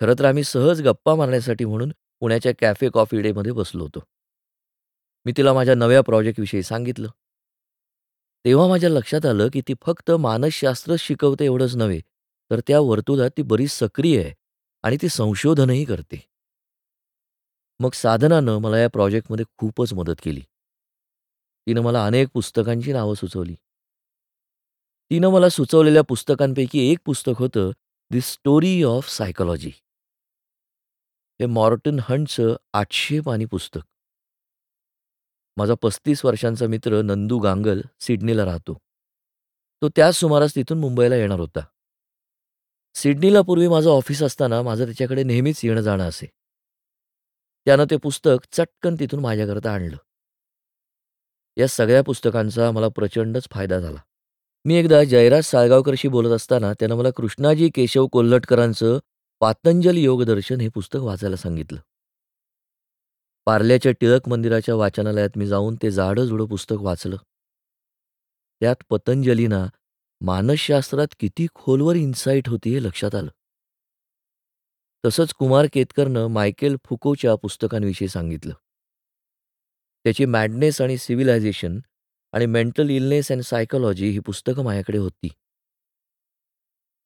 खरं 0.00 0.14
तर 0.18 0.24
आम्ही 0.24 0.44
सहज 0.44 0.82
गप्पा 0.82 1.14
मारण्यासाठी 1.14 1.64
म्हणून 1.64 1.92
पुण्याच्या 2.20 2.52
कॅफे 2.58 2.88
कॉफी 2.94 3.22
डेमध्ये 3.22 3.52
बसलो 3.52 3.82
होतो. 3.82 4.00
मी 5.24 5.32
तिला 5.36 5.52
माझ्या 5.52 5.74
नव्या 5.74 6.00
प्रोजेक्टविषयी 6.00 6.62
सांगितलं. 6.62 7.08
तेव्हा 8.44 8.68
माझ्या 8.68 8.90
लक्षात 8.90 9.26
आलं, 9.26 9.48
की 9.52 9.60
ती 9.60 9.74
फक्त 9.82 10.10
मानसशास्त्रच 10.10 11.00
शिकवते 11.00 11.44
एवढंच 11.44 11.76
नव्हे, 11.76 12.00
तर 12.50 12.60
त्या 12.60 12.80
वर्तुळात 12.80 13.30
ती 13.36 13.42
बरीच 13.42 13.70
सक्रिय 13.70 14.20
आहे 14.20 14.37
आणि 14.82 14.96
ती 15.02 15.08
संशोधनही 15.08 15.84
करते. 15.84 16.28
मग 17.80 17.90
साधनानं 17.90 18.58
मला 18.58 18.78
या 18.78 18.88
प्रोजेक्टमध्ये 18.88 19.44
खूपच 19.58 19.92
मदत 19.92 20.14
केली. 20.22 20.40
तिनं 21.66 21.80
मला 21.80 22.06
अनेक 22.06 22.28
पुस्तकांची 22.34 22.92
नावं 22.92 23.14
सुचवली. 23.14 23.54
तिनं 25.10 25.28
मला 25.28 25.48
सुचवलेल्या 25.48 26.02
पुस्तकांपैकी 26.02 26.92
एक 26.92 26.98
पुस्तक 27.04 27.32
होतं 27.38 27.70
दी 28.12 28.20
स्टोरी 28.20 28.82
ऑफ 28.82 29.08
सायकॉलॉजी. 29.08 29.70
हे 31.40 31.46
मॉर्टन 31.46 31.98
हंटचं 32.02 32.56
आठशे 32.72 33.20
पाणी 33.20 33.44
पुस्तक. 33.44 33.80
माझा 35.56 35.74
35 35.74 36.24
वर्षांचा 36.24 36.66
मित्र 36.66 37.02
नंदू 37.02 37.38
गांगल 37.38 37.80
सिडनीला 38.00 38.44
राहतो. 38.44 38.78
तो 39.82 39.88
त्याच 39.88 40.14
सुमारास 40.14 40.54
तिथून 40.54 40.78
मुंबईला 40.78 41.16
येणार 41.16 41.40
होता. 41.40 41.60
सिडनीला 43.02 43.40
पूर्वी 43.40 43.68
माझं 43.68 43.90
ऑफिस 43.90 44.22
असताना 44.22 44.62
माझं 44.62 44.84
त्याच्याकडे 44.84 45.22
नेहमीच 45.22 45.60
येणं-जाणं 45.64 46.08
असे. 46.08 46.26
त्यानं 47.66 47.84
ते 47.90 47.96
पुस्तक 47.96 48.46
चटकन 48.52 48.96
तिथून 49.00 49.20
माझ्याकरता 49.20 49.72
आणलं. 49.72 49.96
या 51.56 51.68
सगळ्या 51.68 52.02
पुस्तकांचा 52.02 52.70
मला 52.70 52.88
प्रचंडच 52.88 53.48
फायदा 53.50 53.78
झाला. 53.78 53.98
मी 54.64 54.74
एकदा 54.74 55.04
जयराज 55.04 55.44
साळगावकरशी 55.44 56.08
बोलत 56.08 56.30
असताना 56.30 56.72
त्यानं 56.72 56.94
मला 56.94 57.10
कृष्णाजी 57.10 57.70
केशव 57.74 58.06
कोल्हटकरांचं 58.06 58.98
पातंजल 59.40 59.96
योगदर्शन 59.96 60.60
हे 60.60 60.68
पुस्तक 60.68 60.98
वाचायला 61.00 61.36
सांगितलं. 61.36 61.78
पार्ल्याच्या 63.46 63.92
टिळक 63.92 64.28
मंदिराच्या 64.28 64.74
वाचनालयात 64.74 65.30
मी 65.36 65.46
जाऊन 65.46 65.76
ते 65.82 65.90
जाडं-जुडं 65.90 66.46
पुस्तक 66.46 66.76
वाचलं. 66.80 67.16
त्यात 68.60 68.76
पतंजलीना 68.90 69.66
मानसशास्त्रात 70.20 71.08
किती 71.20 71.46
खोलवर 71.54 71.96
इन्साईट 71.96 72.48
होती 72.48 72.70
हे 72.70 72.82
लक्षात 72.82 73.14
आलं. 73.14 73.30
तसंच 75.06 75.32
कुमार 75.32 75.66
केतकरनं 75.72 76.26
मायकेल 76.26 76.76
फुकोच्या 76.84 77.34
पुस्तकांविषयी 77.34 78.08
सांगितलं. 78.08 78.52
त्याची 80.04 80.24
मॅडनेस 80.24 80.80
आणि 80.80 80.98
सिव्हिलायझेशन 80.98 81.80
आणि 82.32 82.46
मेंटल 82.46 82.90
इलनेस 82.90 83.32
अँड 83.32 83.42
सायकॉलॉजी 83.42 84.08
ही 84.08 84.18
पुस्तकं 84.18 84.64
माझ्याकडे 84.64 84.98
होती. 84.98 85.28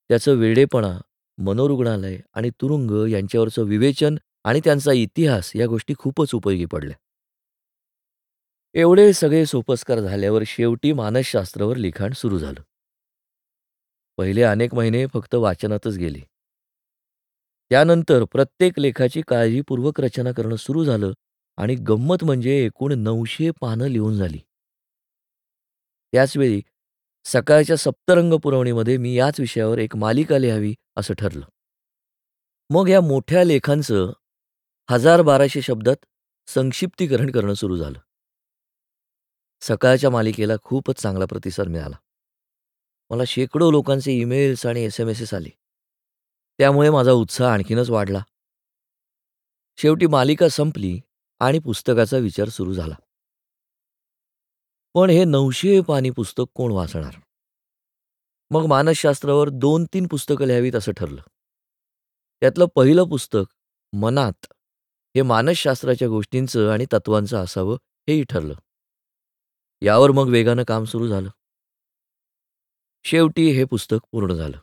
त्याचं 0.09 0.35
वेडेपणा, 0.35 0.99
मनोरुग्णालय 1.39 2.21
आणि 2.35 2.51
तुरुंग 2.51 3.09
यांच्यावरचं 3.09 3.63
विवेचन 3.63 4.17
आणि 4.45 4.61
त्यांचा 4.65 4.93
इतिहास 4.93 5.53
या 5.57 5.67
गोष्टी 5.67 5.95
खूपच 5.99 6.35
उपयोगी 6.35 6.65
पडल्या. 6.65 6.97
एवढे 8.75 9.13
सगळे 9.13 9.47
सोपस्कार 9.47 10.01
झाल्यावर 10.01 10.43
शेवटी 10.47 10.93
मानसशास्त्रावर 10.93 11.77
लिखाण 11.77 12.13
सुरू 12.13 12.39
झालं. 12.39 12.63
पहिले 14.19 14.43
अनेक 14.43 14.75
महिने 14.75 15.07
फक्त 15.07 15.35
वाचनातच 15.35 15.97
गेले. 15.97 16.21
त्यानंतर 17.71 18.25
प्रत्येक 18.25 18.79
लेखाची 18.79 19.23
काळजीपूर्वक 19.29 20.01
रचना 20.01 20.33
करणं 20.33 20.57
सुरू 20.57 20.85
झालं 20.85 21.13
आणि 21.57 21.75
गंमत 21.75 22.25
म्हणजे 22.25 22.65
एकूण 22.65 22.93
नऊशे 22.93 23.51
पानं 23.51 23.87
लिहून 23.87 24.17
झाली. 24.17 24.39
त्याचवेळी 26.13 26.63
सकाळच्या 27.25 27.77
सप्तरंग 27.77 28.35
पुरवणीमध्ये 28.35 28.97
मी 28.97 29.15
याच 29.15 29.41
विषयावर 29.41 29.79
एक 29.79 29.97
मालिका 29.97 30.39
लिहावी 30.39 30.75
असं 30.97 31.15
ठरलं. 31.15 31.45
मग 32.71 32.89
या 32.89 33.01
मोठ्या 33.01 33.45
लेखांचं 33.45 34.13
हजार 34.91 35.23
बाराशे 35.23 35.63
शब्दात 35.63 35.97
संक्षिप्तीकरण 36.47 37.31
करणं 37.31 37.55
सुरू 37.55 37.77
झालं. 37.77 37.99
सकाळच्या 39.61 40.11
मालिकेला 40.11 40.53
खूपच 40.63 40.95
चांगला 41.03 41.25
प्रतिसाद 41.25 41.69
मिळाला. 41.69 41.97
मला 43.13 43.23
शेकडो 43.27 43.71
लोकांचे 43.71 44.13
ईमेल्स 44.13 44.67
आणि 44.67 44.81
एस-एम-एसेस 44.81 45.35
आले. 45.35 45.49
त्यामुळे 46.59 46.91
माझा 46.91 47.13
उत्साह 47.13 47.53
आणखीनच 47.53 47.91
वाढला. 47.91 48.23
शेवटी 49.77 50.07
मालिका 50.07 50.49
संपली 50.49 51.01
आणि 51.41 51.59
पुस्तकाचा 51.59 52.17
विचार 52.17 52.49
सुरू 52.49 52.75
झाला. 52.75 52.95
पण 54.95 55.11
हे 55.11 55.25
नऊशे 55.25 55.81
पानी 55.81 56.11
पुस्तक 56.11 56.45
कोण 56.55 56.73
वाचणार? 56.73 57.15
मग 58.51 58.67
मानसशास्त्रावर 58.67 59.49
2-3 59.49 60.07
पुस्तकं 60.07 60.47
लिहावीत 60.47 60.73
असं 60.73 60.93
ठरलं. 60.93 61.23
त्यातलं 62.41 62.67
पहिलं 62.75 63.05
पुस्तक 63.05 63.55
मनात 63.93 64.47
हे 65.17 65.23
मानसशास्त्राच्या 65.23 66.09
गोष्टींचं 66.09 66.71
आणि 66.71 66.87
तत्वांचं 66.93 67.37
असावं 67.37 67.77
हेही 68.09 68.25
ठरलं. 68.25 68.55
यावर 69.83 70.11
मग 70.11 70.29
वेगानं 70.29 70.63
काम 70.63 70.85
सुरू 70.85 71.09
झालं. 71.09 71.29
शेवटी 73.05 73.51
हे 73.51 73.65
पुस्तक 73.65 73.99
पूर्ण 74.13 74.35
झालं. 74.35 74.57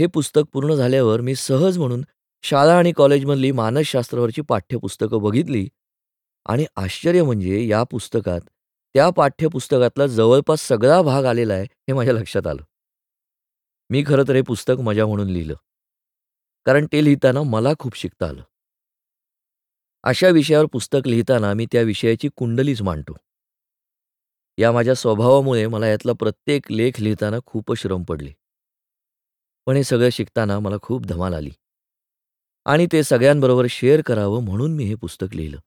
हे 0.00 0.06
पुस्तक 0.06 0.42
पूर्ण 0.52 0.74
झाल्यावर 0.74 1.20
मी 1.20 1.34
सहज 1.34 1.78
म्हणून 1.78 2.04
शाळा 2.42 2.78
आणि 2.78 2.92
कॉलेजमधली 2.92 3.52
मानसशास्त्रावरची 3.52 4.42
पाठ्यपुस्तकं 4.42 5.22
बघितली 5.22 5.68
आणि 6.46 6.66
आश्चर्य 6.76 7.22
म्हणजे 7.22 7.66
या 7.66 7.82
पुस्तकात 7.82 8.40
त्या 8.94 9.10
पाठ्यपुस्तकातला 9.10 10.06
जवळपास 10.06 10.60
सगळा 10.60 11.02
भाग 11.02 11.24
आलेला 11.24 11.54
आहे 11.54 11.64
हे 11.64 11.92
माझ्या 11.92 12.14
लक्षात 12.14 12.46
आलं. 12.46 12.62
मी 13.90 14.04
खरं 14.06 14.24
तर 14.28 14.34
हे 14.34 14.42
पुस्तक 14.42 14.80
मजा 14.80 15.06
म्हणून 15.06 15.28
लिहिलं. 15.28 15.54
कारण 16.64 16.86
ते 16.92 17.04
लिहिताना 17.04 17.42
मला 17.42 17.72
खूप 17.78 17.96
शिकता 17.96 18.28
आलं. 18.28 18.42
अशा 20.02 20.28
विषयावर 20.28 20.66
पुस्तक 20.66 21.08
लिहिताना 21.08 21.54
मी 21.54 21.66
त्या 21.72 21.82
विषयाची 21.82 22.28
कुंडलीच 22.36 22.82
मांडतो. 22.82 23.12
या 24.60 24.72
माझ्या 24.72 24.94
स्वभावामुळे 24.94 25.66
मला 25.66 25.86
यातला 25.86 26.12
प्रत्येक 26.12 26.72
लेख 26.72 26.92
लिहिताना 27.00 27.36
खूपच 27.46 27.78
श्रम 27.78 28.02
पडले. 28.02 28.30
पण 29.66 29.76
हे 29.76 29.84
सगळं 29.84 30.08
शिकताना 30.12 30.58
मला 30.58 30.76
खूप 30.82 31.06
धमाल 31.06 31.34
आली. 31.34 31.50
आणि 32.64 32.86
ते 32.92 33.02
सगळ्यांबरोबर 33.02 33.66
शेअर 33.70 34.00
करावं 34.00 34.44
म्हणून 34.44 34.74
मी 34.74 34.84
हे 34.84 34.94
पुस्तक 34.94 35.34
लिहिलं. 35.34 35.58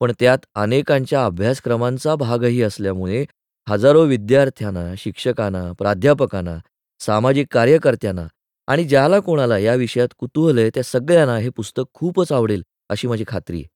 पण 0.00 0.12
त्यात 0.20 0.38
अनेकांच्या 0.54 1.24
अभ्यासक्रमांचा 1.24 2.14
भागही 2.14 2.62
असल्यामुळे 2.62 3.24
हजारो 3.68 4.04
विद्यार्थ्यांना, 4.04 4.94
शिक्षकांना, 4.98 5.72
प्राध्यापकांना, 5.72 6.58
सामाजिक 7.00 7.46
कार्यकर्त्यांना 7.50 8.26
आणि 8.66 8.84
ज्याला 8.84 9.20
कोणाला 9.20 9.58
या 9.58 9.74
विषयात 9.74 10.08
कुतूहल 10.18 10.58
आहे 10.58 10.70
त्या 10.70 10.82
सगळ्यांना 10.82 11.38
हे 11.38 11.48
पुस्तक 11.48 11.82
खूपच 11.94 12.32
आवडेल 12.32 12.62
अशी 12.88 13.08
माझी 13.08 13.24
खात्री 13.26 13.56
आहे. 13.56 13.68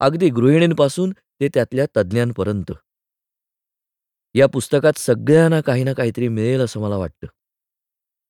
अगदी 0.00 0.30
गृहिणींपासून 0.30 1.12
ते 1.42 1.48
त्यातल्या 1.48 1.86
तज्ज्ञांपर्यंत. 1.96 2.72
या 4.34 4.46
पुस्तकात 4.46 4.98
सगळ्यांना 4.98 5.60
काही 5.60 5.84
ना 5.84 5.92
काहीतरी 5.92 6.28
मिळेल 6.28 6.60
असं 6.60 6.80
मला 6.80 6.96
वाटतं. 6.96 7.26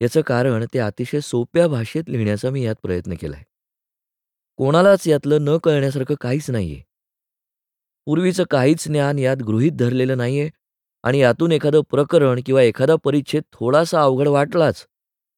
याचं 0.03 0.21
कारण 0.21 0.67
ते 0.75 0.79
अतिशय 0.79 1.21
सोप्या 1.21 1.69
भाषेत 1.69 2.05
लिहिण्याचा 2.09 2.51
मी 2.51 2.65
यात 2.65 2.75
प्रयत्न 2.83 3.15
केलाय. 3.15 3.43
कोणालाच 4.57 5.09
यातलं 5.09 5.45
न 5.45 5.59
कळण्यासारखं 5.59 6.15
काहीच 6.21 6.51
नाहीये. 6.51 6.83
पूर्वीचं 8.07 8.45
काहीच 8.51 8.89
ज्ञान 8.89 9.19
यात 9.19 9.37
गृहीत 9.37 9.73
धरलेलं 9.73 10.17
नाहीये 10.17 10.51
आणि 11.03 11.19
यातून 11.19 11.53
एखादं 11.53 11.81
प्रकरण 11.91 12.41
किंवा 12.47 12.63
एखादा 12.63 12.97
परिच्छेद 12.97 13.43
थोडासा 13.53 14.03
अवघड 14.03 14.29
वाटलाच, 14.29 14.87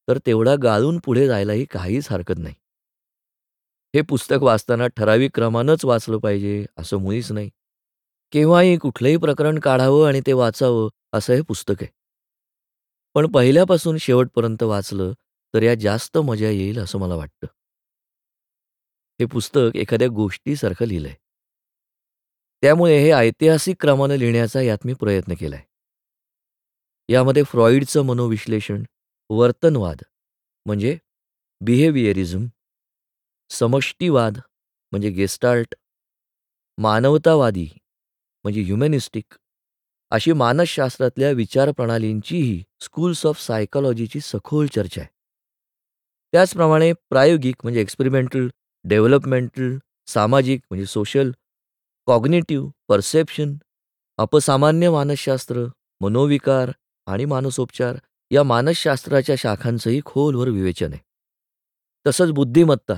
तर 0.09 0.19
तेवढा 0.27 0.55
गाळून 0.63 0.99
पुढे 0.99 1.27
जायलाही 1.27 1.65
काहीच 1.65 2.09
हरकत 2.11 2.39
नाही. 2.39 2.55
हे 3.95 4.03
पुस्तक 4.03 4.43
वाचताना 4.43 4.87
ठराविक 4.87 5.31
क्रमानंच 5.35 5.85
वाचलं 5.85 6.19
पाहिजे 6.19 6.67
असं 6.77 6.97
मुळीच 6.97 7.33
नाही. 7.33 7.51
केव्हाही 8.35 8.79
कुठलंही 8.79 9.17
प्रकरण 9.17 9.59
काढावं 9.59 10.09
आणि 10.09 10.21
ते 10.27 10.33
वाचावं 10.33 10.89
असं 11.13 11.33
हे 11.33 11.43
पुस्तक 11.43 11.75
आहे. 11.81 11.91
पण 13.15 13.27
पहिल्यापासून 13.27 13.99
शेवटपर्यंत 13.99 14.63
वाचलं 14.63 15.13
तर 15.55 15.63
या 15.63 15.75
जास्त 15.75 16.19
मजा 16.19 16.49
येईल 16.49 16.79
असं 16.79 16.99
मला 16.99 17.15
वाटतं. 17.15 17.47
हे 19.21 19.25
पुस्तक 19.25 19.77
एखाद्या 19.77 20.09
गोष्टीसारखं 20.09 20.87
लिहिलंय. 20.87 21.15
त्यामुळे 22.63 22.99
हे 22.99 23.11
ऐतिहासिक 23.11 23.77
क्रमानं 23.81 24.15
लिहिण्याचा 24.15 24.61
यात 24.61 24.79
मी 24.85 24.95
प्रयत्न 24.95 25.35
केलाय. 25.35 25.63
यामध्ये 27.09 27.43
फ्रॉइडचं 27.43 28.03
मनोविश्लेषण, 28.03 28.83
वर्तनवाद 29.31 29.97
म्हणजे 30.67 30.99
बिहेवियरिझम, 31.61 32.47
समष्टीवाद 33.51 34.39
म्हणजे 34.93 35.11
गेस्टार्ट 35.11 35.75
मानवतावादी 36.79 37.69
म्हणजे 38.45 38.63
ह्युमॅनिस्टिक 38.63 39.35
अशी 40.11 40.33
मानसशास्त्रातल्या 40.33 41.31
विचारप्रणालींचीही 41.31 42.65
स्कूल्स 42.81 43.27
ऑफ 43.27 43.41
सायकॉलॉजीची 43.41 44.21
सखोल 44.21 44.67
चर्चा 44.67 45.01
आहे. 45.01 45.15
त्याचप्रमाणे 46.33 46.93
प्रायोगिक 46.93 47.57
म्हणजे 47.63 47.81
एक्सपेरिमेंटल, 47.81 48.49
डेव्हलपमेंटल, 48.85 49.77
सामाजिक 50.07 50.61
म्हणजे 50.71 50.87
सोशल, 50.87 51.31
कॉग्निटिव्ह, 52.07 52.71
परसेप्शन, 52.89 53.55
अपसामान्य 54.19 54.91
मानसशास्त्र, 54.91 55.67
मनोविकार 56.01 56.71
आणि 57.07 57.25
मानसोपचार 57.25 57.97
या 58.31 58.43
मानसशास्त्राच्या 58.43 59.37
शाखांचंही 59.37 60.01
खोलवर 60.05 60.49
विवेचन 60.49 60.93
आहे. 60.93 61.01
तसंच 62.07 62.31
बुद्धिमत्ता, 62.31 62.95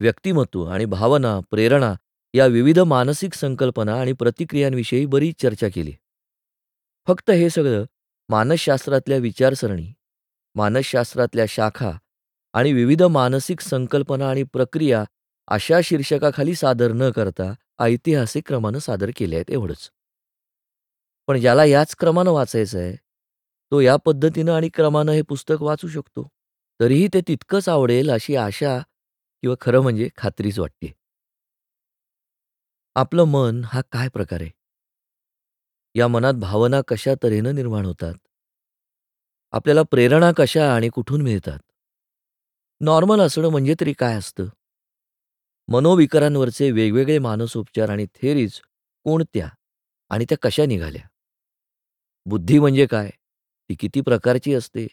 व्यक्तिमत्व 0.00 0.64
आणि 0.64 0.84
भावना, 0.84 1.40
प्रेरणा 1.50 1.94
या 2.34 2.46
विविध 2.46 2.78
मानसिक 2.78 3.34
संकल्पना 3.34 4.00
आणि 4.00 4.12
प्रतिक्रियांविषयी 4.12 5.06
बरीच 5.06 5.42
चर्चा 5.42 5.68
केली. 5.74 5.92
फक्त 7.06 7.30
हे 7.30 7.50
सगळं 7.50 7.84
मानसशास्त्रातल्या 8.28 9.18
विचारसरणी, 9.18 9.92
मानसशास्त्रातल्या 10.54 11.46
शाखा 11.48 11.92
आणि 12.52 12.72
विविध 12.72 13.02
मानसिक 13.02 13.60
संकल्पना 13.60 14.30
आणि 14.30 14.42
प्रक्रिया 14.42 15.04
अशा 15.48 15.80
शीर्षकाखाली 15.84 16.54
सादर 16.54 16.92
न 16.92 17.10
करता 17.10 17.54
ऐतिहासिक 17.78 18.48
क्रमानं 18.48 18.78
सादर 18.78 19.10
केले 19.16 19.36
आहेत 19.36 19.50
एवढंच. 19.50 19.90
पण 21.26 21.40
ज्याला 21.40 21.64
याच 21.64 21.96
क्रमानं 21.96 22.30
वाचायचं 22.30 22.78
आहे, 22.78 22.96
तो 23.70 23.80
या 23.80 23.96
पद्धतीनं 23.96 24.52
आणि 24.52 24.68
क्रमानं 24.68 25.12
हे 25.12 25.22
पुस्तक 25.22 25.62
वाचू 25.62 25.88
शकतो. 25.88 26.28
तरीही 26.80 27.08
ते 27.14 27.20
तितकंच 27.28 27.68
आवडेल 27.68 28.10
अशी 28.10 28.36
आशा 28.36 28.78
किंवा 29.40 29.56
खरं 29.60 29.80
म्हणजे 29.80 30.08
खात्रीच 30.16 30.58
वाटते. 30.58 30.99
आपलं 32.94 33.24
मन 33.24 33.62
हा 33.64 33.80
काय 33.92 34.08
प्रकार 34.08 34.40
आहे? 34.40 34.50
या 35.94 36.08
मनात 36.08 36.34
भावना 36.34 36.80
कशा 36.88 37.14
तऱ्हेनं 37.22 37.54
निर्माण 37.54 37.84
होतात? 37.84 38.14
आपल्याला 39.52 39.82
प्रेरणा 39.82 40.30
कशा 40.36 40.74
आणि 40.74 40.88
कुठून 40.88 41.22
मिळतात? 41.22 41.58
नॉर्मल 42.80 43.20
असणं 43.20 43.48
म्हणजे 43.48 43.74
तरी 43.80 43.92
काय 43.92 44.16
असतं? 44.16 44.44
मनोविकारांवरचे 45.68 46.70
वेगवेगळे 46.70 47.18
मानसोपचार 47.18 47.88
आणि 47.88 48.06
थेरीज 48.06 48.60
कोणत्या 49.04 49.48
आणि 50.08 50.24
त्या 50.24 50.38
कशा 50.42 50.66
निघाल्या? 50.66 51.08
बुद्धी 52.26 52.58
म्हणजे 52.58 52.86
काय? 52.86 53.10
ती 53.68 53.74
किती 53.74 54.00
प्रकारची 54.00 54.54
असते? 54.54 54.86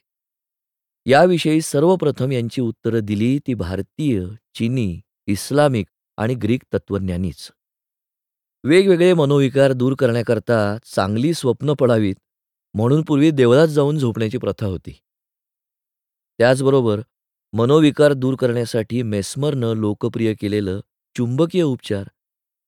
याविषयी 1.06 1.61
सर्वप्रथम 1.61 2.32
यांची 2.32 2.61
उत्तरं 2.61 2.99
दिली 2.99 3.40
ती 3.48 3.53
भारतीय, 3.53 4.26
चिनी, 4.53 5.02
इस्लामिक 5.28 5.88
आणि 6.18 6.36
ग्रीक 6.36 6.64
तत्त्वज्ञांनीच. 6.74 7.52
वेगवेगळे 8.64 9.14
मनोविकार 9.14 9.72
दूर 9.72 9.94
करण्याकरता 10.00 10.78
चांगली 10.96 11.34
स्वप्न 11.34 11.74
पडावीत 11.74 12.16
म्हणून 12.74 13.02
पूर्वी 13.02 13.32
देवळात 13.32 13.68
जाऊन 13.68 13.98
झोपण्याची 13.98 14.38
प्रथा 14.38 14.66
होती. 14.66 14.92
त्याचबरोबर 16.40 17.02
मनोविकार 17.54 18.14
दूर 18.14 18.36
करण्यासाठी 18.36 19.02
मेस्मरनं 19.02 19.74
लोकप्रिय 19.74 20.34
केलेलं 20.34 20.80
चुंबकीय 21.16 21.64
उपचार 21.64 22.04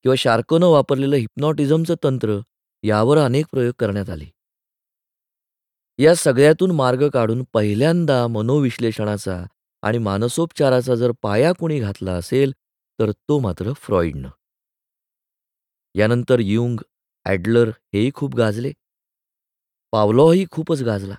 किंवा 0.04 0.16
शार्कोनं 0.16 0.68
वापरलेलं 0.68 1.16
हिप्नॉटिझमचं 1.16 1.96
तंत्र 2.04 2.40
यावर 2.84 3.18
अनेक 3.18 3.46
प्रयोग 3.52 3.74
करण्यात 3.80 4.10
आले. 4.10 4.26
या 6.00 6.16
सगळ्यातून 6.16 6.72
मार्ग 6.72 7.10
काढून 7.10 7.44
पहिल्यांदा 7.54 8.28
मनोविश्लेषणाचा 8.28 9.44
आणि 9.82 9.98
मानसोपचाराचा 9.98 10.96
जर 10.96 11.12
पाया 11.22 11.52
कुणी 11.52 11.80
घातला 11.80 12.12
असेल, 12.12 12.52
तर 13.00 13.12
तो 13.12 13.40
मात्र 13.40 13.74
फ्रॉईडनं 13.74 14.30
यानंतर 15.96 16.40
युंग, 16.40 16.80
ॲडलर 17.26 17.70
हेही 17.70 18.12
खूप 18.14 18.36
गाजले. 18.36 18.72
पावलोही 19.92 20.46
खूपच 20.52 20.82
गाजला. 20.82 21.16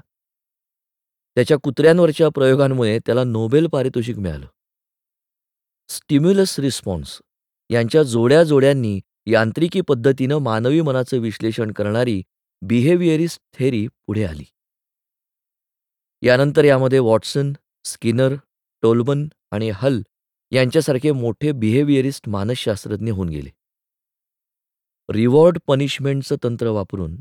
त्याच्या 1.34 1.56
कुत्र्यांवरच्या 1.62 2.28
प्रयोगांमुळे 2.28 2.98
त्याला 2.98 3.24
नोबेल 3.24 3.66
पारितोषिक 3.66 4.18
मिळालं. 4.18 4.46
स्टिम्युलस 5.88 6.58
रिस्पॉन्स 6.58 7.20
यांच्या 7.70 8.02
जोड्या 8.02 8.44
जोड्यांनी 8.44 9.00
यांत्रिकी 9.26 9.80
पद्धतीनं 9.80 10.38
मानवी 10.38 10.80
मनाचं 10.80 11.18
विश्लेषण 11.18 11.72
करणारी 11.72 12.22
बिहेवियरिस्ट 12.62 13.40
थेरी 13.58 13.86
पुढे 13.86 14.24
आली. 14.24 14.44
यानंतर 16.22 16.64
यामध्ये 16.64 16.98
वॉटसन, 16.98 17.52
स्किनर, 17.84 18.34
टोलबन 18.82 19.28
आणि 19.50 19.70
हल 19.70 20.02
यांच्यासारखे 20.52 21.12
मोठे 21.12 21.52
बिहेवियरिस्ट 21.52 22.28
मानसशास्त्रज्ञ 22.28 23.10
होऊन 23.10 23.28
गेले. 23.28 23.59
रिवॉर्ड 25.12 25.58
पनिशमेंटचं 25.66 26.36
तंत्र 26.44 26.68
वापरून 26.68 27.16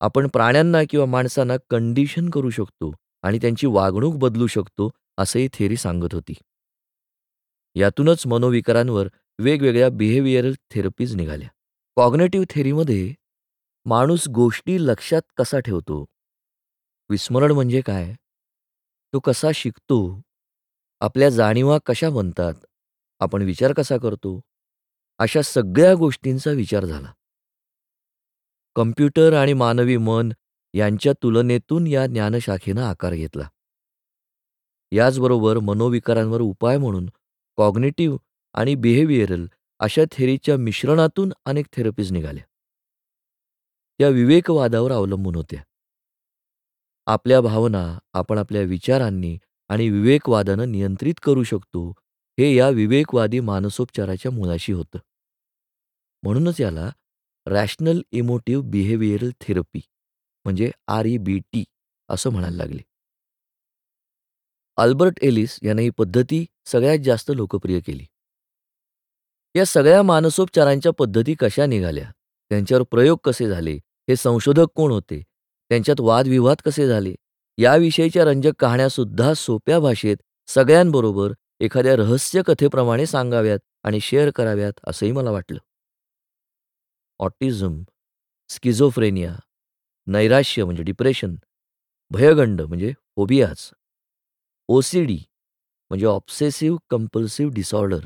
आपण 0.00 0.28
प्राण्यांना 0.28 0.78
किंवा 0.90 1.06
माणसांना 1.06 1.54
कंडिशन 1.70 2.30
करू 2.30 2.50
शकतो 2.50 2.92
आणि 3.22 3.38
त्यांची 3.38 3.66
वागणूक 3.66 4.14
बदलू 4.14 4.46
शकतो 4.46 4.90
असंही 5.18 5.48
थेरी 5.52 5.76
सांगत 5.76 6.14
होती. 6.14 6.32
यातूनच 7.74 8.26
मनोविकारांवर 8.26 9.08
वेगवेगळ्या 9.38 9.88
बिहेवियरल 9.88 10.52
थेरपीज 10.70 11.16
निघाल्या. 11.16 11.48
कॉग्नेटिव्ह 11.96 12.46
थेरीमध्ये 12.50 13.14
माणूस 13.84 14.28
गोष्टी 14.28 14.76
लक्षात 14.80 15.22
कसा 15.36 15.58
ठेवतो? 15.58 16.04
विस्मरण 17.10 17.52
म्हणजे 17.52 17.80
काय? 17.80 18.14
तो 19.12 19.20
कसा 19.20 19.48
शिकतो? 19.54 20.20
आपल्या 21.00 21.28
जाणीवा 21.28 21.78
कशा 21.86 22.10
बनतात? 22.10 22.54
आपण 23.20 23.42
विचार 23.42 23.72
कसा 23.72 23.96
करतो? 23.96 24.40
अशा 25.18 25.42
सगळ्या 25.42 25.94
गोष्टींचा 25.94 26.50
विचार 26.50 26.84
झाला. 26.84 27.12
कम्प्युटर 28.80 29.32
आणि 29.32 29.52
मानवी 29.52 29.96
मन 29.96 30.32
यांच्या 30.74 31.12
तुलनेतून 31.12 31.86
या 31.86 32.06
ज्ञानशाखेनं 32.06 32.82
आकार 32.82 33.14
घेतला. 33.14 33.48
याचबरोबर 34.92 35.58
मनोविकारांवर 35.58 36.40
उपाय 36.40 36.78
म्हणून 36.78 37.06
कॉग्नेटिव्ह 37.56 38.18
आणि 38.54 38.74
बिहेवियरल 38.74 39.46
अशा 39.78 40.02
थेरीच्या 40.12 40.56
मिश्रणातून 40.56 41.32
अनेक 41.44 41.66
थेरपीज 41.72 42.12
निघाल्या. 42.12 42.44
त्या 43.98 44.08
विवेकवादावर 44.08 44.92
अवलंबून 44.92 45.34
होत्या. 45.34 45.62
आपल्या 47.06 47.40
भावना 47.40 47.98
आपण 48.12 48.38
आपल्या 48.38 48.62
विचारांनी 48.62 49.38
आणि 49.68 49.88
विवेकवादानं 49.88 50.72
नियंत्रित 50.72 51.14
करू 51.22 51.42
शकतो, 51.42 51.90
हे 52.38 52.54
या 52.54 52.68
विवेकवादी 52.68 53.40
मानसोपचाराच्या 53.40 54.32
मुळाशी 54.32 54.72
होतं. 54.72 54.98
म्हणूनच 56.22 56.60
याला 56.60 56.90
रॅशनल 57.50 58.00
इमोटिव्ह 58.12 58.62
बिहेवियरल 58.64 59.30
थेरपी 59.40 59.80
म्हणजे 60.44 60.70
आर-ई-बी-टी 60.86 61.64
असं 62.08 62.30
म्हणायला 62.30 62.56
लागले. 62.56 62.82
अल्बर्ट 64.76 65.18
एलिस 65.22 65.58
याने 65.62 65.82
ही 65.82 65.90
पद्धती 65.90 66.46
सगळ्यात 66.66 66.98
जास्त 66.98 67.32
लोकप्रिय 67.34 67.80
केली. 67.80 68.04
या 69.56 69.64
सगळ्या 69.64 70.02
मानसोपचारांच्या 70.02 70.92
पद्धती 70.92 71.34
कशा 71.34 71.66
निघाल्या? 71.66 72.10
त्यांच्यावर 72.50 72.82
प्रयोग 72.82 73.18
कसे 73.24 73.48
झाले? 73.48 73.74
हे 73.76 74.16
संशोधक 74.16 74.66
कोण 74.74 74.90
होते? 74.90 75.22
त्यांच्यात 75.68 76.00
वादविवाद 76.00 76.56
कसे 76.64 76.88
झाले? 76.88 77.14
याविषयीच्या 77.58 78.24
रंजक 78.24 78.52
कहाण्यासुद्धा 78.58 79.34
सोप्या 79.34 79.80
भाषेत 79.80 80.16
सगळ्यांबरोबर 80.46 81.32
एखाद्या 81.60 81.96
रहस्य 81.96 82.42
कथेप्रमाणे 82.46 83.06
सांगाव्यात 83.06 83.58
आणि 83.84 84.00
शेअर 84.00 84.30
कराव्यात 84.30 84.72
असंही 84.86 85.12
मला 85.12 85.30
वाटलं. 85.30 85.58
ऑटिझम, 87.20 87.82
स्किझोफ्रेनिया, 88.48 89.36
नैराश्य 90.06 90.64
म्हणजे 90.64 90.82
डिप्रेशन, 90.82 91.34
भयगंड 92.10 92.62
म्हणजे 92.62 92.92
फोबियाज, 93.16 93.70
ओसीडी 94.68 95.18
म्हणजे 95.90 96.06
ऑब्सेसिव्ह 96.06 96.78
कंपल्सिव्ह 96.90 97.52
डिसऑर्डर, 97.54 98.00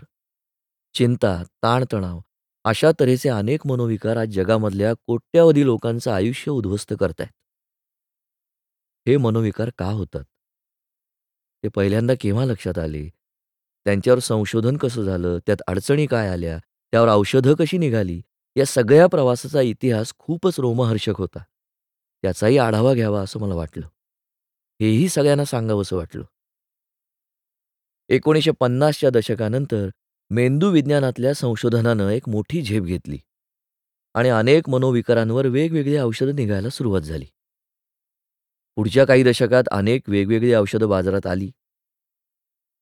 चिंता, 0.95 1.43
ताणतणाव 1.63 2.21
अशा 2.65 2.91
तऱ्हेचे 3.01 3.29
अनेक 3.29 3.67
मनोविकार 3.67 4.17
आज 4.17 4.29
जगामधल्या 4.29 4.95
कोट्यावधी 5.07 5.65
लोकांचं 5.65 6.11
आयुष्य 6.11 6.51
उद्ध्वस्त 6.51 6.95
करतायत. 7.01 7.33
हे 9.07 9.17
मनोविकार 9.17 9.71
का 9.79 9.87
होतात? 9.87 10.25
ते 11.63 11.69
पहिल्यांदा 11.69 12.15
केव्हा 12.21 12.45
लक्षात 12.45 12.79
आले? 12.79 13.09
त्यांच्यावर 13.87 14.19
संशोधन 14.19 14.77
कसं 14.77 15.03
झालं? 15.03 15.39
त्यात 15.47 15.63
अडचणी 15.67 16.07
काय 16.07 16.29
आल्या? 16.29 16.59
त्यावर 16.93 17.09
औषधं 17.09 17.55
कशी 17.55 17.79
निघाली? 17.79 18.21
या 18.57 18.65
सगळ्या 18.67 19.07
प्रवासाचा 19.07 19.61
इतिहास 19.61 20.13
खूपच 20.19 20.61
रोमहर्षक 20.61 21.17
होता. 21.17 21.43
त्याचाही 22.23 22.59
आढावा 22.59 22.95
घ्यावा 22.95 23.23
असं 23.23 23.41
मला 23.41 23.55
वाटलं. 23.55 23.87
हेही 24.81 25.09
सगळ्यांना 25.09 25.45
सांगावंसं 25.45 25.97
वाटलं. 25.97 26.25
1950च्या 28.11 29.11
दशकानंतर 29.11 29.89
मेंदू 30.31 30.71
विज्ञानातल्या 30.71 31.35
संशोधनानं 31.35 32.09
एक 32.11 32.29
मोठी 32.29 32.63
झेप 32.63 32.83
घेतली 32.83 33.19
आणि 34.15 34.29
अनेक 34.29 34.69
मनोविकारांवर 34.69 35.47
वेगवेगळी 35.47 35.97
औषधं 35.99 36.35
निघायला 36.35 36.69
सुरुवात 36.69 37.03
झाली. 37.03 37.25
पुढच्या 38.77 39.05
काही 39.05 39.23
दशकात 39.23 39.65
अनेक 39.71 40.09
वेगवेगळी 40.09 40.55
औषधं 40.55 40.89
बाजारात 40.89 41.27
आली. 41.27 41.51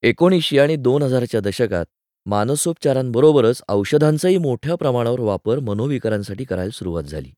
1900 0.02 0.58
आणि 0.58 0.76
2000च्या 0.76 1.40
दशकात 1.40 1.86
मानसोपचारांबरोबरच 2.26 3.62
औषधांचाही 3.68 4.38
मोठ्या 4.38 4.74
प्रमाणावर 4.74 5.20
वापर 5.20 5.58
मनोविकारांसाठी 5.58 6.44
करायला 6.44 6.70
सुरुवात 6.70 7.02
झाली. 7.02 7.32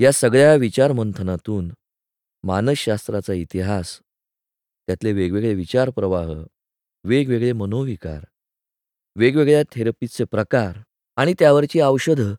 या 0.00 0.12
सगळ्या 0.12 0.54
विचारमंथनातून 0.54 1.70
मानसशास्त्राचा 2.42 3.32
इतिहास, 3.32 4.00
त्यातले 4.86 5.12
वेगवेगळे 5.12 5.54
विचारप्रवाह, 5.54 6.30
वेगवेगळे 7.04 7.52
मनोविकार, 7.52 8.24
वेगवेगळ्या 9.16 9.62
थेरपीजचे 9.62 10.24
प्रकार 10.24 10.78
आणि 11.16 11.34
त्यावरची 11.38 11.80
औषधं 11.80 12.34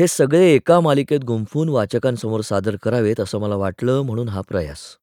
हे 0.00 0.06
सगळे 0.06 0.46
एका 0.46 0.80
मालिकेत 0.80 1.20
गुंफून 1.20 1.68
वाचकांसमोर 1.68 2.40
सादर 2.40 2.76
करावेत 2.76 3.20
असं 3.20 3.38
मला 3.38 3.56
वाटलं 3.56 4.02
म्हणून 4.02 4.28
हा 4.28 4.40
प्रयास. 4.40 4.96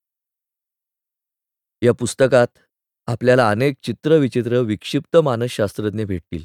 या 1.81 1.93
पुस्तकात 1.93 2.47
आपल्याला 3.07 3.49
अनेक 3.49 3.75
चित्रविचित्र 3.83 4.59
विक्षिप्त 4.59 5.17
मानसशास्त्रज्ञ 5.17 6.03
भेटतील. 6.03 6.43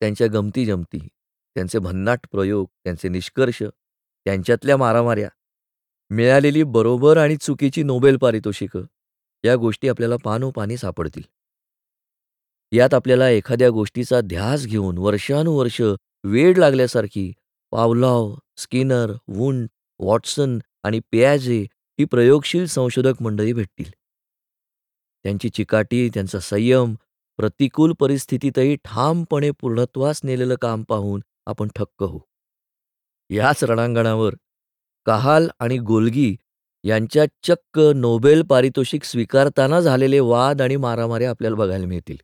त्यांच्या 0.00 0.26
गमती-जमती, 0.26 0.98
त्यांचे 1.54 1.78
भन्नाट 1.78 2.20
प्रयोग, 2.32 2.66
त्यांचे 2.84 3.08
निष्कर्ष, 3.08 3.62
त्यांच्यातल्या 4.24 4.76
मारामाऱ्या, 4.76 5.28
मिळालेली 6.10 6.62
बरोबर 6.62 7.16
आणि 7.16 7.36
चुकीची 7.36 7.82
नोबेल 7.82 8.16
पारितोषिकं 8.16 8.84
या 9.44 9.56
गोष्टी 9.56 9.88
आपल्याला 9.88 10.16
पानोपानी 10.24 10.76
सापडतील. 10.76 11.22
यात 12.72 12.94
आपल्याला 12.94 13.28
एखाद्या 13.28 13.70
गोष्टीचा 13.70 14.20
ध्यास 14.20 14.66
घेऊन 14.66 14.98
वर्षानुवर्ष 14.98 15.80
वेड 16.24 16.58
लागल्यासारखी 16.58 17.32
पावलॉव, 17.70 18.34
स्किनर, 18.56 19.12
वुंड, 19.28 19.68
वॉटसन 19.98 20.58
आणि 20.82 21.00
पियाजे 21.10 21.62
ही 22.00 22.04
प्रयोगशील 22.04 22.66
संशोधक 22.66 23.22
मंडळी 23.22 23.52
भेटतील. 23.52 23.92
त्यांची 25.24 25.48
चिकाटी, 25.48 26.08
त्यांचा 26.14 26.40
संयम, 26.40 26.94
प्रतिकूल 27.36 27.92
परिस्थितीतही 27.92 28.76
ठामपणे 28.84 29.50
पूर्णत्वास 29.50 30.20
नेलेलं 30.24 30.54
काम 30.54 30.82
पाहून 30.82 31.20
आपण 31.46 31.68
ठक्क 31.76 32.02
होऊ. 32.02 32.20
याच 33.30 33.64
रणांगणावर 33.64 34.34
कहाल 35.06 35.48
आणि 35.58 35.78
गोलगी 35.78 36.36
यांच्या 36.84 37.24
चक्क 37.42 37.78
नोबेल 37.78 38.42
पारितोषिक 38.42 39.04
स्वीकारताना 39.04 39.80
झालेले 39.80 40.20
वाद 40.20 40.62
आणि 40.62 40.76
मारामारे 40.76 41.24
आपल्याला 41.24 41.56
बघायला 41.56 41.86
मिळतील. 41.86 42.16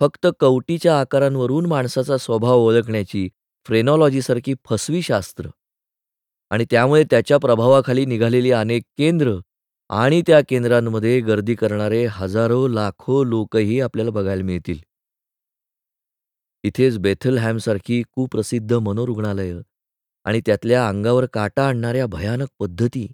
फक्त 0.00 0.26
कवटीच्या 0.40 1.00
आकारांवरून 1.00 1.66
माणसाचा 1.66 2.18
स्वभाव 2.18 2.58
ओळखण्याची 2.58 3.28
फ्रेनॉलॉजीसारखी 3.66 4.54
फसवी 4.64 5.02
शास्त्र 5.02 5.48
आणि 6.50 6.64
त्यामुळे 6.70 7.04
त्याच्या 7.04 7.38
प्रभावाखाली 7.38 8.04
निघालेली 8.04 8.50
अनेक 8.52 8.82
केंद्र 8.98 9.38
आणि 9.90 10.22
त्या 10.26 10.40
केंद्रांमध्ये 10.48 11.20
गर्दी 11.20 11.54
करणारे 11.54 12.04
हजारो 12.06 12.68
लाखो 12.68 13.24
लोकही 13.24 13.80
आपल्याला 13.80 14.10
बघायला 14.10 14.42
मिळतील. 14.42 14.78
इथेच 16.64 16.98
बेथलहॅमसारखी 16.98 18.02
कुप्रसिद्ध 18.02 18.72
मनोरुग्णालयं 18.72 19.60
आणि 20.24 20.40
त्यातल्या 20.46 20.88
अंगावर 20.88 21.26
काटा 21.26 21.68
आणणाऱ्या 21.68 22.06
भयानक 22.06 22.48
पद्धती, 22.58 23.06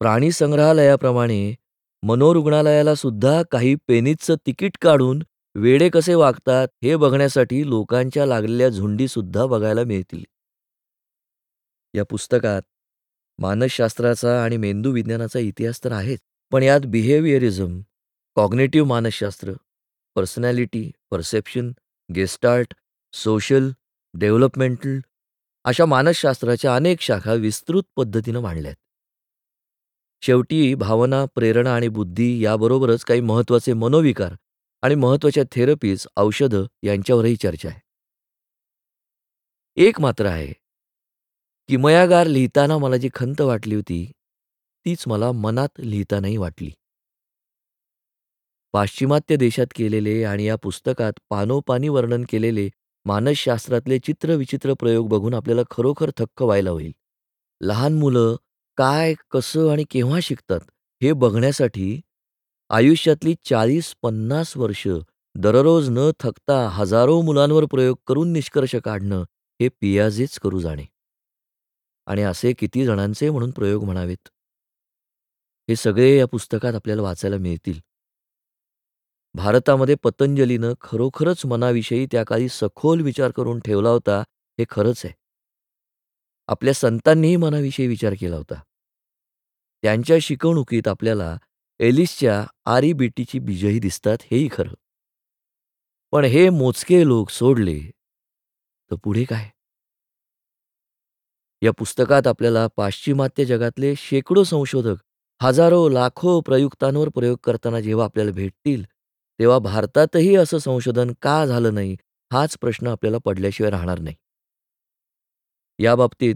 प्राणीसंग्रहालयाप्रमाणे 0.00 1.54
मनोरुग्णालयाला 2.02 2.94
सुद्धा 2.94 3.42
काही 3.42 3.74
पेनीचं 3.88 4.34
तिकीट 4.46 4.78
काढून 4.80 5.22
वेडे 5.54 5.88
कसे 5.88 6.14
वागतात 6.14 6.68
हे 6.82 6.96
बघण्यासाठी 6.96 7.68
लोकांच्या 7.68 8.26
लागलेल्या 8.26 8.68
झुंडीसुद्धा 8.68 9.46
बघायला 9.46 9.84
मिळतील. 9.84 10.24
या 11.94 12.04
पुस्तकात 12.04 12.62
मानसशास्त्राचा 13.38 14.44
आणि 14.44 14.56
मेंदू 14.56 14.90
विज्ञानाचा 14.90 15.38
इतिहास 15.38 15.84
तर 15.84 15.92
आहेच, 15.92 16.18
पण 16.50 16.62
यात 16.62 16.80
बिहेवियरिझम, 16.86 17.80
कॉग्नेटिव्ह 18.34 18.88
मानसशास्त्र, 18.88 19.52
personality, 20.14 20.90
perception, 21.10 21.72
gestalt 22.14 22.74
social, 23.12 23.70
developmental 24.14 24.98
अशा 25.64 25.84
मानसशास्त्राच्या 25.84 26.76
अनेक 26.76 27.00
शाखा 27.00 27.32
विस्तृत 27.32 27.82
पद्धतीनं 27.96 28.40
मांडल्यात. 28.40 28.74
शेवटी 30.22 30.74
भावना, 30.74 31.24
प्रेरणा 31.34 31.74
आणि 31.74 31.88
बुद्धी 31.88 32.44
याबरोबरच 32.44 33.04
काही 33.04 33.20
महत्त्वाचे 33.20 33.72
मनोविकार 33.72 34.34
आणि 34.82 34.94
महत्त्वाच्या 34.94 35.44
थेरपीज, 35.52 36.06
औषधं 36.16 36.64
यांच्यावरही 36.82 37.36
चर्चा 37.36 37.68
आहे. 37.68 37.80
एक 39.76 40.00
मात्र 40.00 40.26
आहे, 40.26 40.52
किमयागार 41.72 42.26
लिहिताना 42.26 42.78
मला 42.78 42.96
जी 42.96 43.08
खंत 43.14 43.40
वाटली 43.40 43.74
होती, 43.74 44.12
तीच 44.86 45.04
मला 45.06 45.32
मनात 45.32 45.68
लिहितानाही 45.78 46.36
वाटली. 46.36 46.70
पाश्चिमात्य 48.72 49.36
देशात 49.36 49.66
केलेले 49.76 50.24
आणि 50.24 50.44
या 50.44 50.56
पुस्तकात 50.56 51.12
पानोपानी 51.30 51.88
वर्णन 51.88 52.24
केलेले 52.28 52.68
मानसशास्त्रातले 53.04 53.98
चित्रविचित्र 53.98 54.74
प्रयोग 54.74 55.08
बघून 55.08 55.34
आपल्याला 55.34 55.62
खरोखर 55.70 56.10
थक्क 56.16 56.42
व्हायला 56.42 56.70
होईल. 56.70 56.92
लहान 57.60 57.94
मुलं 57.94 58.36
काय, 58.76 59.14
कसं 59.30 59.72
आणि 59.72 59.84
केव्हा 59.90 60.20
शिकतात 60.22 60.60
हे 61.02 61.12
बघण्यासाठी 61.12 62.00
आयुष्यातली 62.70 63.34
40-50 63.44 64.56
वर्ष 64.56 64.88
दररोज 65.34 65.90
न 65.90 66.10
थकता 66.20 66.68
हजारो 66.68 67.20
मुलांवर 67.22 67.64
प्रयोग 67.64 67.96
करून 68.06 68.32
निष्कर्ष 68.32 68.76
काढणं 68.76 69.22
हे 69.60 69.68
पियाजेच 69.68 70.38
करू 70.38 70.60
जाणे. 70.60 70.91
आणि 72.06 72.22
असे 72.22 72.52
किती 72.52 72.84
जणांचे 72.84 73.30
म्हणून 73.30 73.50
प्रयोग 73.50 73.84
म्हणावेत. 73.84 74.28
हे 75.68 75.76
सगळे 75.76 76.18
या 76.18 76.26
पुस्तकात 76.26 76.74
आपल्याला 76.74 77.02
वाचायला 77.02 77.36
मिळतील. 77.36 77.80
भारतामध्ये 79.34 79.94
पतंजलीनं 79.94 80.72
खरोखरच 80.80 81.46
मनाविषयी 81.46 82.06
त्या 82.12 82.24
काळी 82.24 82.48
सखोल 82.48 83.00
विचार 83.00 83.30
करून 83.30 83.60
ठेवला 83.60 83.88
होता 83.88 84.20
हे 84.58 84.64
खरंच 84.70 85.02
आहे. 85.04 85.14
आपल्या 86.48 86.74
संतांनीही 86.74 87.36
मनाविषयी 87.36 87.86
विचार 87.86 88.14
केला 88.20 88.36
होता. 88.36 88.54
त्यांच्या 89.82 90.16
शिकवणुकीत 90.22 90.88
आपल्याला 90.88 91.36
एलिसच्या 91.80 92.46
आर.ई.बी.टीची 92.64 93.38
बीजही 93.38 93.78
दिसतात 93.78 94.18
हेही 94.30 94.48
खरं. 94.52 94.74
पण 96.12 96.24
हे 96.24 96.50
मोजके 96.50 97.06
लोक 97.06 97.30
सोडले 97.30 97.78
तर 98.90 98.96
पुढे 99.04 99.24
काय? 99.24 99.50
या 101.62 101.70
पुस्तकात 101.72 102.26
आपल्याला 102.26 102.66
पाश्चिमात्य 102.66 103.44
जगातले 103.44 103.94
शेकडो 103.96 104.44
संशोधक, 104.44 104.94
हजारो 105.42 105.88
लाखो 105.88 106.40
प्रयुक्तांवर 106.40 107.08
प्रयोग 107.08 107.38
करताना 107.44 107.80
जेव्हा 107.80 108.04
आपल्याला 108.04 108.30
भेटतील, 108.30 108.84
तेव्हा 109.38 109.58
भारतातही 109.58 110.36
असं 110.36 110.58
संशोधन 110.58 111.10
का 111.22 111.46
झालं 111.46 111.74
नाही 111.74 111.96
हाच 112.32 112.58
प्रश्न 112.60 112.86
आपल्याला 112.86 113.18
पडल्याशिवाय 113.24 113.70
राहणार 113.70 113.98
नाही. 113.98 114.16
याबाबतीत 115.78 116.34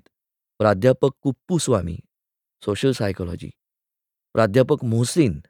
प्राध्यापक 0.59 1.11
कुप्पूस्वामी, 1.20 1.98
सोशल 2.65 2.93
सायकोलॉजी. 2.93 3.51
प्राध्यापक 4.32 4.85
मोहसिन, 4.85 5.40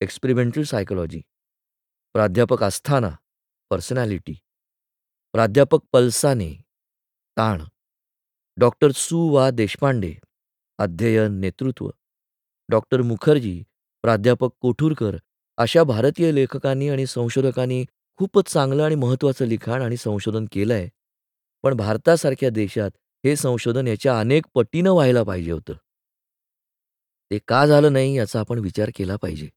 एक्सपेरिमेंटल 0.00 0.62
सायकॉलॉजी, 0.62 1.20
प्राध्यापक 2.12 2.62
अस्थाना, 2.62 3.10
पर्सनॅलिटी, 3.70 4.34
प्राध्यापक 5.32 5.78
पल्साने, 5.92 6.62
ताण, 7.36 7.62
डॉक्टर 8.58 8.90
सु. 8.92 9.18
वा. 9.18 9.50
देशपांडे, 9.50 10.14
अध्ययन, 10.78 11.32
नेतृत्व, 11.32 11.90
डॉक्टर 12.68 13.02
मुखर्जी, 13.02 13.62
प्राध्यापक 14.02 14.48
कोठुरकर 14.60 15.16
अशा 15.56 15.82
भारतीय 15.82 16.32
लेखकांनी 16.32 16.88
आणि 16.88 17.06
संशोधकांनी 17.06 17.84
खूपच 18.16 18.52
चांगलं 18.52 18.82
आणि 18.82 18.94
महत्त्वाचं 18.94 19.44
लिखाण 19.44 19.82
आणि 19.82 19.96
संशोधन 19.96 20.46
केलंय. 20.52 20.88
पण 21.62 21.74
भारतासारख्या 21.74 22.50
देशात 22.50 22.90
हे 23.24 23.36
संशोधन 23.36 23.86
याच्या 23.86 24.20
अनेक 24.20 24.46
पटीनं 24.54 24.90
व्हायला 24.90 25.22
पाहिजे 25.22 25.52
होतं. 25.52 25.72
ते 27.30 27.38
का 27.48 27.66
झालं 27.66 27.92
नाही 27.92 28.16
याचा 28.16 28.40
आपण 28.40 28.58
विचार 28.58 28.90
केला 28.96 29.16
पाहिजे. 29.16 29.48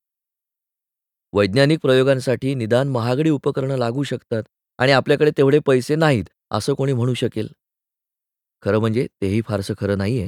वैज्ञानिक 1.33 1.79
प्रयोगांसाठी 1.79 2.55
निदान 2.55 2.87
महागडी 2.87 3.29
उपकरणं 3.29 3.77
लागू 3.77 4.03
शकतात 4.03 4.43
आणि 4.77 4.91
आपल्याकडे 4.91 5.31
तेवढे 5.37 5.59
पैसे 5.59 5.95
नाहीत, 5.95 6.25
असं 6.51 6.73
कोणी 6.73 6.93
म्हणू 6.93 7.13
शकेल. 7.13 7.47
खरं 8.61 8.79
म्हणजे 8.79 9.07
तेही 9.21 9.41
फारसं 9.41 9.73
खरं 9.79 9.97
नाहीये. 9.97 10.27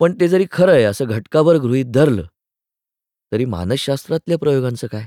पण 0.00 0.14
ते 0.20 0.28
जरी 0.28 0.46
खरं 0.50 0.72
आहे 0.72 0.84
असं 0.84 1.04
घटकाभर 1.04 1.56
गृहीत 1.56 1.86
धरलं, 1.86 2.22
तरी 3.32 3.44
मानसशास्त्रातल्या 3.44 4.38
प्रयोगांचं 4.38 4.86
काय? 4.86 5.06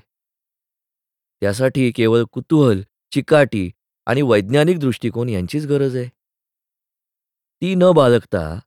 त्यासाठी 1.42 1.92
केवळ 1.92 2.24
कुतूहल, 2.24 2.82
चिकाटी 3.12 3.70
आणि 4.08 4.22
वैज्ञानिक 4.22 4.80
दृष्टिकोन 4.80 5.30
यांचीच 5.30 5.66
गरज 5.66 5.96
आहे. 5.96 6.08
ती 7.62 7.74
न 7.76 7.92
बाळगता 7.92 8.60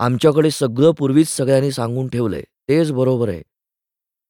आमच्याकडे 0.00 0.50
सगळं 0.50 0.92
पूर्वीच 0.92 1.28
सगळ्यांनी 1.28 1.70
सांगून 1.72 2.08
ठेवलंय, 2.08 2.42
तेच 2.68 2.92
बरोबर 2.92 3.28
आहे. 3.28 3.42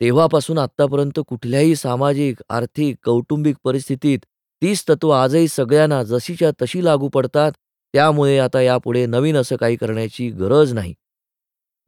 तेव्हापासून 0.00 0.58
आत्तापर्यंत 0.58 1.20
कुठल्याही 1.28 1.74
सामाजिक, 1.76 2.42
आर्थिक, 2.48 2.96
कौटुंबिक 3.04 3.56
परिस्थितीत 3.64 4.18
तीच 4.62 4.84
तत्व 4.88 5.10
आजही 5.10 5.48
सगळ्यांना 5.48 6.02
जशीच्या 6.02 6.50
तशी 6.62 6.84
लागू 6.84 7.08
पडतात, 7.08 7.52
त्यामुळे 7.94 8.38
आता 8.38 8.60
यापुढे 8.60 9.06
नवीन 9.06 9.36
असं 9.36 9.56
काही 9.56 9.76
करण्याची 9.76 10.30
गरज 10.30 10.72
नाही. 10.72 10.94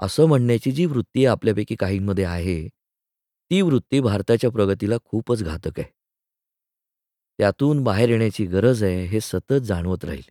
असं 0.03 0.27
म्हणण्याची 0.27 0.73
जी 0.73 0.87
वृत्ती 0.87 1.27
आपल्यापैकी 1.27 1.75
काहींमध्ये 1.75 2.25
आहे, 2.25 2.69
ती 3.51 3.63
वृत्ती 3.63 4.01
भारताच्या 4.01 4.51
प्रगतीला 4.51 4.97
खूपच 5.05 5.43
घातक 5.43 5.81
आहे. 5.81 5.93
त्यातून 7.39 7.85
बाहेर 7.85 8.09
येण्याची 8.09 8.47
गरज 8.47 8.85
आहे, 8.85 9.05
हे 9.05 9.21
सतत 9.21 9.63
जाणवत 9.63 10.05
राहील. 10.05 10.23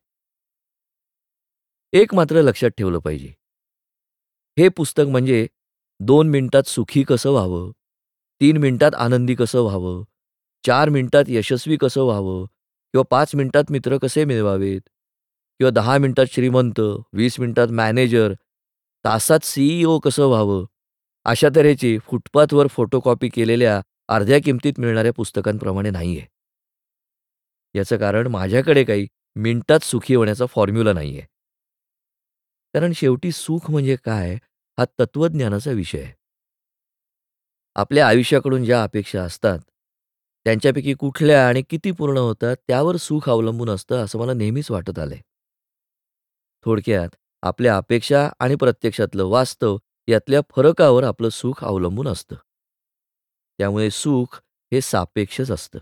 एक 1.94 2.14
मात्र 2.14 2.42
लक्षात 2.42 2.70
ठेवलं 2.70 3.00
पाहिजे. 3.00 3.34
हे 4.58 4.70
पुस्तक 4.70 5.04
म्हणजे 5.08 5.48
दोन 6.00 6.30
मिनिटात 6.30 6.64
सुखी 6.64 7.04
कसं 7.04 7.30
व्हावं, 7.30 7.72
तीन 8.42 8.58
मिनिटात 8.58 8.92
आनंदी 8.96 9.36
कसं 9.36 9.60
व्हावं, 9.60 10.04
चार 10.66 10.90
मिनिटात 10.90 11.24
यशस्वी 11.28 11.78
कसं 11.78 12.02
व्हावं 12.02 12.46
किंवा 12.94 13.04
पाच 13.04 13.36
मिनिटात 13.36 13.64
मित्र 13.70 13.98
कसे 13.98 14.26
मिळवावेत 14.26 14.82
किंवा 15.60 15.72
दहा 15.72 15.98
मिनिटात 15.98 16.26
श्रीमंत, 16.32 16.80
वीस 17.14 17.40
मिनिटात 17.40 17.68
मॅनेजर, 17.68 18.34
तासात 19.06 19.40
सीईओ 19.44 20.00
कसं 20.00 20.26
व्हावं, 20.26 20.66
अशा 21.26 21.50
तऱ्हेची 21.56 21.98
फुटपाथवर 22.00 22.68
फोटोकॉपी 22.68 23.30
केलेल्या 23.30 23.82
अर्ध्या 24.08 24.40
किमतीत 24.46 24.74
मिळणाऱ्या 24.78 25.14
पुस्तकांप्रमाणे 25.14 25.90
नाहीये. 25.90 26.26
याचं 27.76 27.98
कारण 27.98 28.28
माझ्याकडे 28.28 28.84
काही 28.84 29.08
मिनिटात 29.36 29.80
सुखी 29.80 30.16
होण्याचा 30.16 30.46
फॉर्म्युला 30.46 30.94
नाहीये. 30.94 31.22
कारण 32.74 32.92
शेवटी 32.96 33.32
सुख 33.32 33.72
म्हणजे 33.72 33.96
काय, 33.96 34.36
हा 34.78 34.86
तत्त्वज्ञानाचा 34.86 35.72
विषय 35.72 36.02
आहे. 36.02 36.14
आपल्या 37.76 38.08
आयुष्याकडून 38.08 38.64
ज्या 38.64 38.84
अपेक्षा 38.84 39.24
असतात, 39.24 39.60
त्यांच्यापैकी 40.46 40.94
कुठल्या 40.94 41.48
आणि 41.48 41.62
किती 41.62 41.92
पूर्ण 41.92 42.18
होतात, 42.18 42.56
त्यावर 42.68 42.96
सुख 42.96 43.30
अवलंबून 43.30 43.70
असतं, 43.70 43.96
असं 43.96 44.20
मला 44.20 44.34
नेहमीच 44.34 44.72
वाटत 44.72 45.00
आलंय. 45.00 45.20
थोडक्यात 46.66 47.16
आपल्या 47.44 47.78
अपेक्षा 47.78 48.30
आणि 48.40 48.56
प्रत्यक्षातलं 48.56 49.26
वास्तव 49.26 49.78
यातल्या 50.08 50.42
फरकावर 50.50 51.04
आपलं 51.04 51.30
सुख 51.30 51.64
अवलंबून 51.64 52.08
असतं. 52.08 52.36
त्यामुळे 53.60 53.90
सुख 53.92 54.40
हे 54.72 54.82
सापेक्षच 54.82 55.52
असतं. 55.52 55.80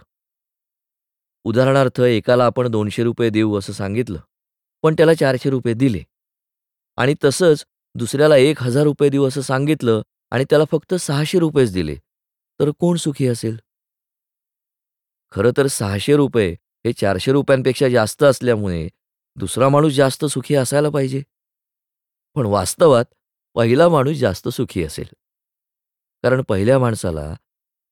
उदाहरणार्थ 1.45 2.02
एकाला 2.02 2.45
आपण 2.45 2.68
₹200 2.68 3.30
देऊ 3.30 3.58
असं 3.60 3.74
सांगितलं, 3.74 4.20
पण 4.84 4.94
त्याला 4.94 5.14
₹400 5.14 5.74
दिले 5.74 6.03
आणि 6.98 7.16
तसंच 7.24 7.66
दुसऱ्याला 7.95 8.36
₹1000 8.38 9.10
देऊ 9.10 9.28
असं 9.28 9.41
सांगितलं 9.41 10.02
आणि 10.32 10.44
त्याला 10.49 10.66
फक्त 10.72 10.94
₹600च 10.94 11.74
दिले, 11.74 11.95
तर 12.60 12.70
कोण 12.80 12.98
सुखी 12.98 13.28
असेल? 13.28 13.58
खरं 15.34 15.52
तर 15.58 15.68
₹600 15.68 16.49
हे 16.86 16.91
₹400 16.94 17.90
जास्त 17.90 18.24
असल्यामुळे 18.24 18.88
दुसरा 19.42 19.70
माणूस 19.70 19.94
जास्त 19.94 20.26
सुखी 20.26 20.56
असायला 20.56 20.90
पाहिजे. 20.90 21.22
पण 22.36 22.46
वास्तवात 22.46 23.06
पहिला 23.56 23.90
माणूस 23.90 24.18
जास्त 24.18 24.50
सुखी 24.50 24.84
असेल. 24.84 25.06
कारण 26.24 26.42
पहिल्या 26.42 26.80
माणसाला 26.80 27.34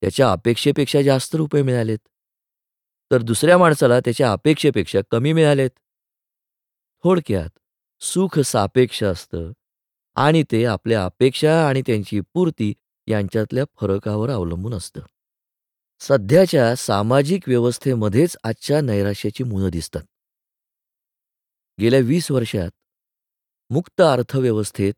त्याच्या 0.01 0.31
अपेक्षेपेक्षा 0.31 1.01
जास्त 1.01 1.35
रुपये 1.35 1.63
मिळालेत, 1.63 1.99
तर 3.11 3.21
दुसऱ्या 3.21 3.57
माणसाला 3.57 3.99
त्याच्या 3.99 4.31
अपेक्षेपेक्षा 4.31 4.99
कमी 5.11 5.33
मिळालेत. 5.33 5.69
थोडक्यात 7.03 7.49
सुख 8.01 8.39
सापेक्ष 8.39 9.03
असतं 9.03 9.51
आणि 10.15 10.43
ते 10.51 10.65
आपल्या 10.65 11.05
अपेक्षा 11.05 11.67
आणि 11.67 11.81
त्यांची 11.81 12.21
पूर्ती 12.33 12.73
यांच्यातल्या 13.07 13.63
फरकावर 13.81 14.29
अवलंबून 14.29 14.73
असतं. 14.73 15.01
सध्याच्या 15.99 16.75
सामाजिक 16.75 17.43
व्यवस्थेमध्येच 17.47 18.37
आजच्या 18.43 18.81
नैराश्याची 18.81 19.43
मुलं 19.43 19.69
दिसतात. 19.69 20.01
गेल्या 21.79 21.99
वीस 21.99 22.31
वर्षात 22.31 22.69
मुक्त 23.69 24.01
अर्थव्यवस्थेत 24.01 24.93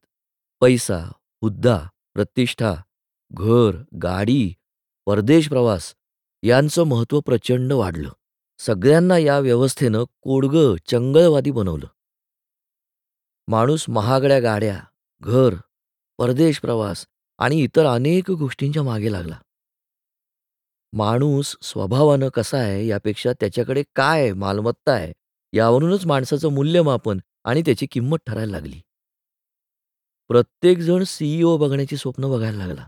पैसा, 0.61 1.11
हुद्दा, 1.41 1.87
प्रतिष्ठा, 2.13 2.73
घर, 3.31 3.83
गाडी, 4.03 4.53
परदेश 5.05 5.49
प्रवास 5.49 5.95
यांचं 6.43 6.83
महत्त्व 6.83 7.19
प्रचंड 7.19 7.73
वाढलं. 7.73 8.09
सगळ्यांना 8.57 9.17
या 9.17 9.39
व्यवस्थेनं 9.39 10.03
कोडगं, 10.21 10.75
चंगळवादी 10.87 11.51
बनवलं. 11.51 11.87
माणूस 13.47 13.85
महागड्या 13.89 14.39
गाड्या, 14.39 14.83
घर, 15.21 15.55
परदेश 16.17 16.59
प्रवास 16.59 17.07
आणि 17.37 17.55
इतर 17.55 17.85
अनेक 17.85 18.31
गोष्टींच्या 18.31 18.83
मागे 18.83 19.11
लागला. 19.11 19.39
माणूस 20.93 21.57
स्वभावानं 21.61 22.29
कसा 22.29 22.57
आहे 22.57 22.87
यापेक्षा 22.87 23.33
त्याच्याकडे 23.39 23.83
काय 23.95 24.33
मालमत्ता 24.33 24.91
आहे, 24.91 25.13
यावरूनच 25.53 26.05
माणसाचं 26.05 26.49
मूल्यमापन 26.49 27.19
आणि 27.43 27.61
त्याची 27.61 27.85
किंमत 27.85 28.17
ठरायला 28.27 28.51
लागली. 28.51 28.81
प्रत्येकजण 30.27 31.03
सीईओ 31.03 31.57
बघण्याची 31.57 31.97
स्वप्न 31.97 32.29
बघायला 32.29 32.65
लागला. 32.65 32.87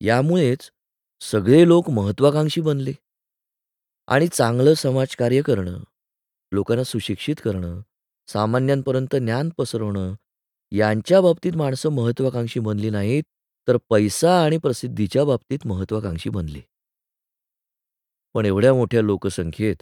यामुळेच 0.00 0.70
सगळे 1.20 1.68
लोक 1.68 1.90
महत्त्वाकांक्षी 1.90 2.60
बनले 2.60 2.92
आणि 4.06 4.28
चांगलं 4.28 4.74
समाजकार्य 4.74 5.42
करणं, 5.42 5.78
लोकांना 6.52 6.84
सुशिक्षित 6.84 7.36
करणं, 7.44 7.80
सामान्यांपर्यंत 8.28 9.16
ज्ञान 9.16 9.50
पसरवणं 9.58 10.14
यांच्या 10.72 11.20
बाबतीत 11.20 11.52
माणसं 11.56 11.88
महत्त्वाकांक्षी 11.88 12.60
बनली 12.60 12.90
नाहीत, 12.90 13.22
तर 13.68 13.76
पैसा 13.90 14.44
आणि 14.44 14.58
प्रसिद्धीच्या 14.58 15.24
बाबतीत 15.24 15.58
महत्त्वाकांक्षी 15.66 16.30
बनली. 16.30 16.60
पण 18.34 18.46
एवढ्या 18.46 18.74
मोठ्या 18.74 19.02
लोकसंख्येत 19.02 19.76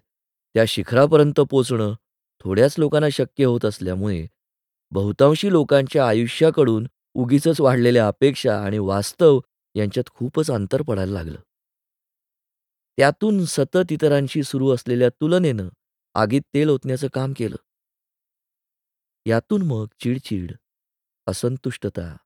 त्या 0.55 0.65
शिखरापर्यंत 0.69 1.41
पोचणं 1.41 1.93
थोड्याच 2.45 2.75
लोकांना 2.79 3.09
शक्य 3.09 3.45
होत 3.45 3.65
असल्यामुळे 3.65 4.27
बहुतांशी 4.91 5.53
लोकांच्या 5.53 6.09
आयुष्याकडून 6.09 6.87
उगीचच 7.15 7.61
वाढलेल्या 7.61 8.09
अपेक्षा 8.09 8.59
आणि 8.65 8.79
वास्तव 8.79 9.41
यांच्यात 9.75 10.11
खूपच 10.11 10.51
अंतर 10.51 10.83
पडायला 10.83 11.13
लागलं. 11.13 11.39
त्यातून 12.99 13.45
सतत 13.45 13.93
इतरांशी 13.93 14.43
सुरू 14.43 14.71
असलेल्या 14.71 15.09
तुलनेनं 15.09 15.69
आगीत 16.15 16.43
तेल 16.55 16.69
ओतण्याचं 16.69 17.09
काम 17.09 17.33
केलं. 17.37 17.57
यातून 19.27 19.63
मग 19.63 19.87
चिडचिड, 20.01 20.53
असंतुष्टता, 21.27 22.17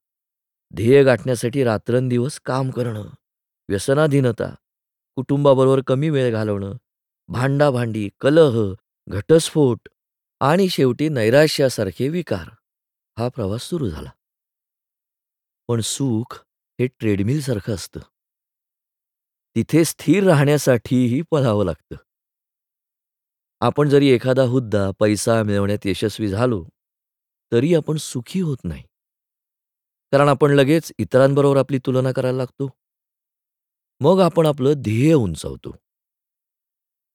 ध्येय 0.75 1.03
गाठण्यासाठी 1.03 1.63
रात्रंदिवस 1.63 2.39
काम 2.39 2.69
करणं, 2.69 3.05
व्यसनाधीनता, 3.69 4.55
कुटुंबाबरोबर 5.15 5.81
कमी 5.87 6.09
वेळ 6.09 6.31
घालवणं, 6.31 6.73
भांडाभांडी, 7.27 8.09
कलह, 8.19 8.73
घटस्फोट 9.07 9.89
आणि 10.41 10.69
शेवटी 10.69 11.09
नैराश्यासारखे 11.09 12.09
विकार 12.09 12.49
हा 13.19 13.29
प्रवास 13.29 13.61
सुरू 13.61 13.89
झाला. 13.89 14.09
पण 15.67 15.79
सुख 15.79 16.35
हे 16.79 16.87
ट्रेडमिलसारखं 16.87 17.73
असतं. 17.73 17.99
तिथे 19.55 19.85
स्थिर 19.85 20.23
राहण्यासाठीही 20.23 21.21
पळावं 21.21 21.65
लागतं. 21.65 21.95
आपण 23.61 23.89
जरी 23.89 24.07
एखादा 24.07 24.43
हुद्दा, 24.43 24.91
पैसा 24.99 25.43
मिळवण्यात 25.43 25.85
यशस्वी 25.85 26.27
झालो, 26.27 26.65
तरी 27.51 27.75
आपण 27.75 27.97
सुखी 27.97 28.39
होत 28.39 28.57
नाही. 28.63 28.83
कारण 30.11 30.27
आपण 30.27 30.51
लगेच 30.51 30.91
इतरांबरोबर 30.97 31.59
आपली 31.59 31.77
तुलना 31.77 32.11
करायला 32.11 32.37
लागतो. 32.37 32.69
मग 33.99 34.19
आपण 34.19 34.45
आपलं 34.45 34.73
ध्येय 34.77 35.13
उंचावतो. 35.13 35.71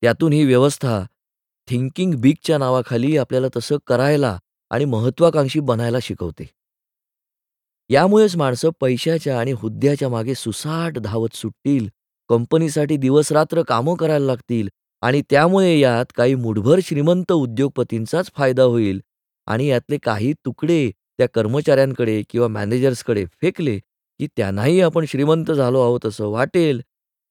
त्यातून 0.02 0.32
ही 0.32 0.44
व्यवस्था 0.44 1.06
थिंकिंग 1.68 2.14
बिगच्या 2.14 2.58
नावाखाली 2.58 3.16
आपल्याला 3.16 3.46
तसं 3.56 3.76
करायला 3.86 4.38
आणि 4.70 4.84
महत्त्वाकांक्षी 4.84 5.60
बनायला 5.60 5.98
शिकवते. 6.02 6.46
यामुळेच 7.90 8.36
माणसं 8.36 8.70
पैशाच्या 8.80 9.38
आणि 9.40 9.52
हुद्द्याच्या 9.52 10.08
मागे 10.08 10.34
सुसाट 10.34 10.98
धावत 10.98 11.34
सुटतील, 11.34 11.88
कंपनीसाठी 12.28 12.96
दिवसरात्र 12.96 13.62
कामं 13.62 13.94
करायला 13.94 14.26
लागतील 14.26 14.68
आणि 15.02 15.22
त्यामुळे 15.30 15.78
यात 15.78 16.12
काही 16.16 16.34
मुठभर 16.34 16.80
श्रीमंत 16.82 17.32
उद्योगपतींचाच 17.32 18.30
फायदा 18.36 18.62
होईल 18.62 19.00
आणि 19.46 19.66
यातले 19.66 19.98
काही 19.98 20.32
तुकडे 20.32 20.90
त्या 21.18 21.26
कर्मचाऱ्यांकडे 21.34 22.22
किंवा 22.30 22.48
मॅनेजर्सकडे 22.48 23.24
फेकले, 23.42 23.78
की 24.20 24.26
त्यांनाही 24.36 24.80
आपण 24.80 25.04
श्रीमंत 25.04 25.50
झालो 25.52 25.80
आहोत 25.80 26.06
असं 26.06 26.26
वाटेल 26.26 26.80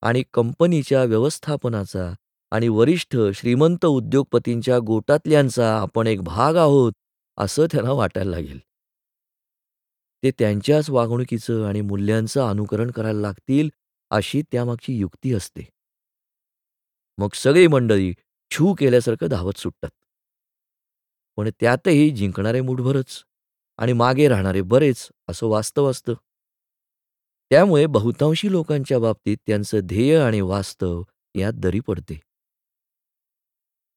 आणि 0.02 0.24
कंपनीच्या 0.34 1.04
व्यवस्थापनाचा 1.04 2.14
आणि 2.54 2.68
वरिष्ठ 2.68 3.18
श्रीमंत 3.34 3.86
उद्योगपतींच्या 3.86 4.80
गोटातल्यांचा 4.80 5.78
आपण 5.78 6.08
एक 6.08 6.22
भाग 6.22 6.56
आहोत, 6.56 6.94
असं 7.38 7.66
त्यांना 7.72 7.92
वाटायला 7.92 8.32
लागेल. 8.32 8.60
ते 10.24 10.32
त्यांच्याच 10.32 10.90
वागणुकीचं 10.90 11.66
आणि 11.66 11.82
मूल्यांचं 11.82 12.50
अनुकरण 12.50 12.92
करायला 12.92 13.20
लागतील, 13.20 13.70
अशी 14.10 14.42
त्यामागची 14.42 14.98
युक्ती 14.98 15.34
असते. 15.34 15.62
मग 17.18 17.28
सगळी 17.34 17.68
मंडळी 17.68 18.14
छू 18.52 18.74
केल्यासारखं 18.74 19.28
धावत 19.28 19.58
सुटतात. 19.58 19.90
पण 21.36 21.50
त्यातही 21.60 22.10
जिंकणारे 22.10 22.62
मुठभरच 22.62 23.24
आणि 23.78 23.94
मागे 23.94 24.28
राहणारे 24.28 24.62
बरेच, 24.62 25.10
असं 25.28 25.48
वास्तव 25.48 25.90
असतं. 25.90 26.14
त्यामुळे 27.50 27.86
बहुतांशी 27.86 28.52
लोकांच्या 28.52 29.00
बाबतीत 29.00 29.38
त्यांचं 29.48 29.80
ध्येय 29.84 30.20
आणि 30.20 30.42
वास्तव 30.42 31.04
यात 31.36 31.54
दरी 31.54 31.80
पडते. 31.80 32.33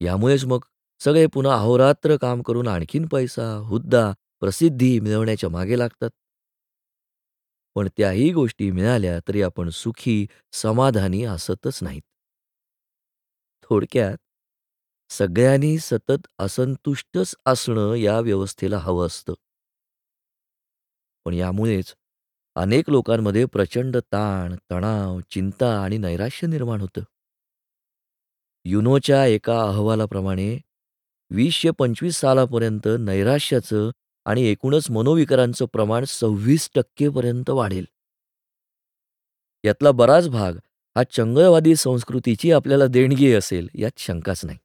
यामुळेच 0.01 0.45
मग 0.45 0.59
सगळे 1.01 1.27
पुन्हा 1.27 1.55
अहोरात्र 1.55 2.17
काम 2.17 2.43
करून 2.43 2.69
आणखीन 2.69 3.07
पैसा, 3.07 3.53
हुद्दा, 3.57 4.13
प्रसिद्धी 4.41 5.01
मिळवण्याच्या 5.01 5.51
मागे 5.51 5.79
लागतात. 5.79 6.11
पण 7.77 7.89
त्याही 7.97 8.33
गोष्टी 8.33 8.71
मिळाल्या 8.71 9.19
तरी 9.29 9.43
आपण 9.43 9.69
सुखी, 9.69 10.27
समाधानी 10.53 11.25
असतच 11.25 11.79
नाहीत. 11.83 12.03
थोडक्यात 13.63 14.17
सगळ्यांनी 15.11 15.79
सतत 15.79 16.27
असंतुष्टच 16.39 17.35
असणं 17.47 17.95
या 17.95 18.21
व्यवस्थेला 18.21 18.79
हवं 18.79 19.07
असतं. 19.07 19.35
पण 21.27 21.35
यामुळेच 21.35 21.95
अनेक 22.57 22.91
लोकांमध्ये 22.91 23.45
प्रचंड 23.45 23.97
ताण, 23.97 24.55
तणाव, 24.71 25.21
चिंता 25.31 25.83
आणि 25.83 25.99
नैराश्य 25.99 26.47
निर्माण 26.47 26.81
होतं. 26.81 27.03
युनोच्या 28.69 29.27
एका 29.27 29.63
अहवालाप्रमाणे 29.63 30.59
2025 31.31 32.17
सालापर्यंत 32.17 32.89
नैराश्याचं 33.01 33.91
आणि 34.25 34.43
एकूणच 34.43 34.91
मनोविकारांचं 34.91 35.67
प्रमाण 35.67 36.05
सव्वीस 36.05 36.71
टक्केपर्यंत 36.75 37.51
वाढेल. 37.51 37.85
यातला 39.65 39.91
बराच 39.91 40.29
भाग 40.29 40.53
हा 40.97 41.03
चंगळवादी 41.05 41.77
संस्कृतीची 41.77 42.53
आपल्याला 42.53 42.87
देणगी 42.87 43.35
असेल, 43.35 43.69
यात 43.75 43.91
शंकाच 43.97 44.45
नाही. 44.45 44.59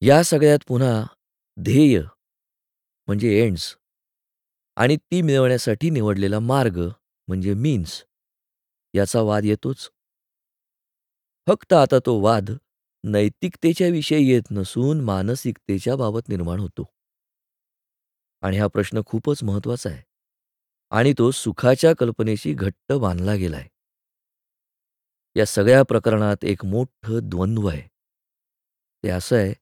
या 0.00 0.22
सगळ्यात 0.22 0.58
पुन्हा 0.68 1.06
ध्येय 1.60 2.02
म्हणजे 3.06 3.28
एंड्स 3.28 3.76
आणि 4.76 4.96
ती 4.96 5.22
मिळवण्यासाठी 5.22 5.90
निवडलेला 5.90 6.38
मार्ग 6.38 6.88
म्हणजे 7.28 7.54
मीन्स 7.54 8.04
याचा 8.94 9.20
वाद 9.20 9.44
येतोच. 9.44 9.90
फक्त 11.48 11.72
आता 11.72 11.98
तो 12.06 12.20
वाद 12.20 12.50
नैतिकतेच्या 13.04 13.88
विषयी 13.88 14.28
येत 14.30 14.42
नसून 14.50 15.00
मानसिकतेच्या 15.00 15.96
बाबत 15.96 16.28
निर्माण 16.28 16.60
होतो. 16.60 16.84
आणि 18.42 18.58
हा 18.58 18.66
प्रश्न 18.66 19.00
खूपच 19.06 19.42
महत्त्वाचा 19.44 19.90
आहे 19.90 20.02
आणि 20.92 21.12
तो 21.18 21.30
सुखाच्या 21.30 21.92
कल्पनेशी 21.98 22.52
घट्ट 22.52 22.92
बांधला 22.92 23.34
गेलाय. 23.34 23.68
या 25.36 25.46
सगळ्या 25.46 25.82
प्रकरणात 25.82 26.44
एक 26.44 26.64
मोठं 26.64 27.18
द्वंद्व 27.28 27.66
आहे. 27.68 27.82
ते 29.04 29.08
असं 29.10 29.36
आहे, 29.36 29.52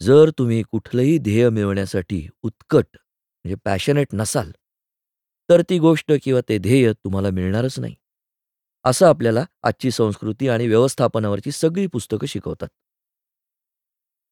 जर 0.00 0.30
तुम्ही 0.30 0.62
कुठलंही 0.62 1.18
ध्येय 1.18 1.48
मिळवण्यासाठी 1.48 2.28
उत्कट 2.42 2.86
म्हणजे 2.94 3.54
पॅशनेट 3.64 4.08
नसाल, 4.12 4.52
तर 5.48 5.62
ती 5.70 5.78
गोष्ट 5.78 6.12
किंवा 6.22 6.40
ते 6.48 6.58
ध्येय 6.58 6.92
तुम्हाला 6.92 7.30
मिळणारच 7.30 7.78
नाही. 7.78 7.94
असं 8.84 9.06
आपल्याला 9.06 9.44
आजची 9.62 9.90
संस्कृती 9.90 10.48
आणि 10.48 10.68
व्यवस्थापनावरची 10.68 11.50
सगळी 11.50 11.86
पुस्तकं 11.86 12.26
शिकवतात. 12.26 12.68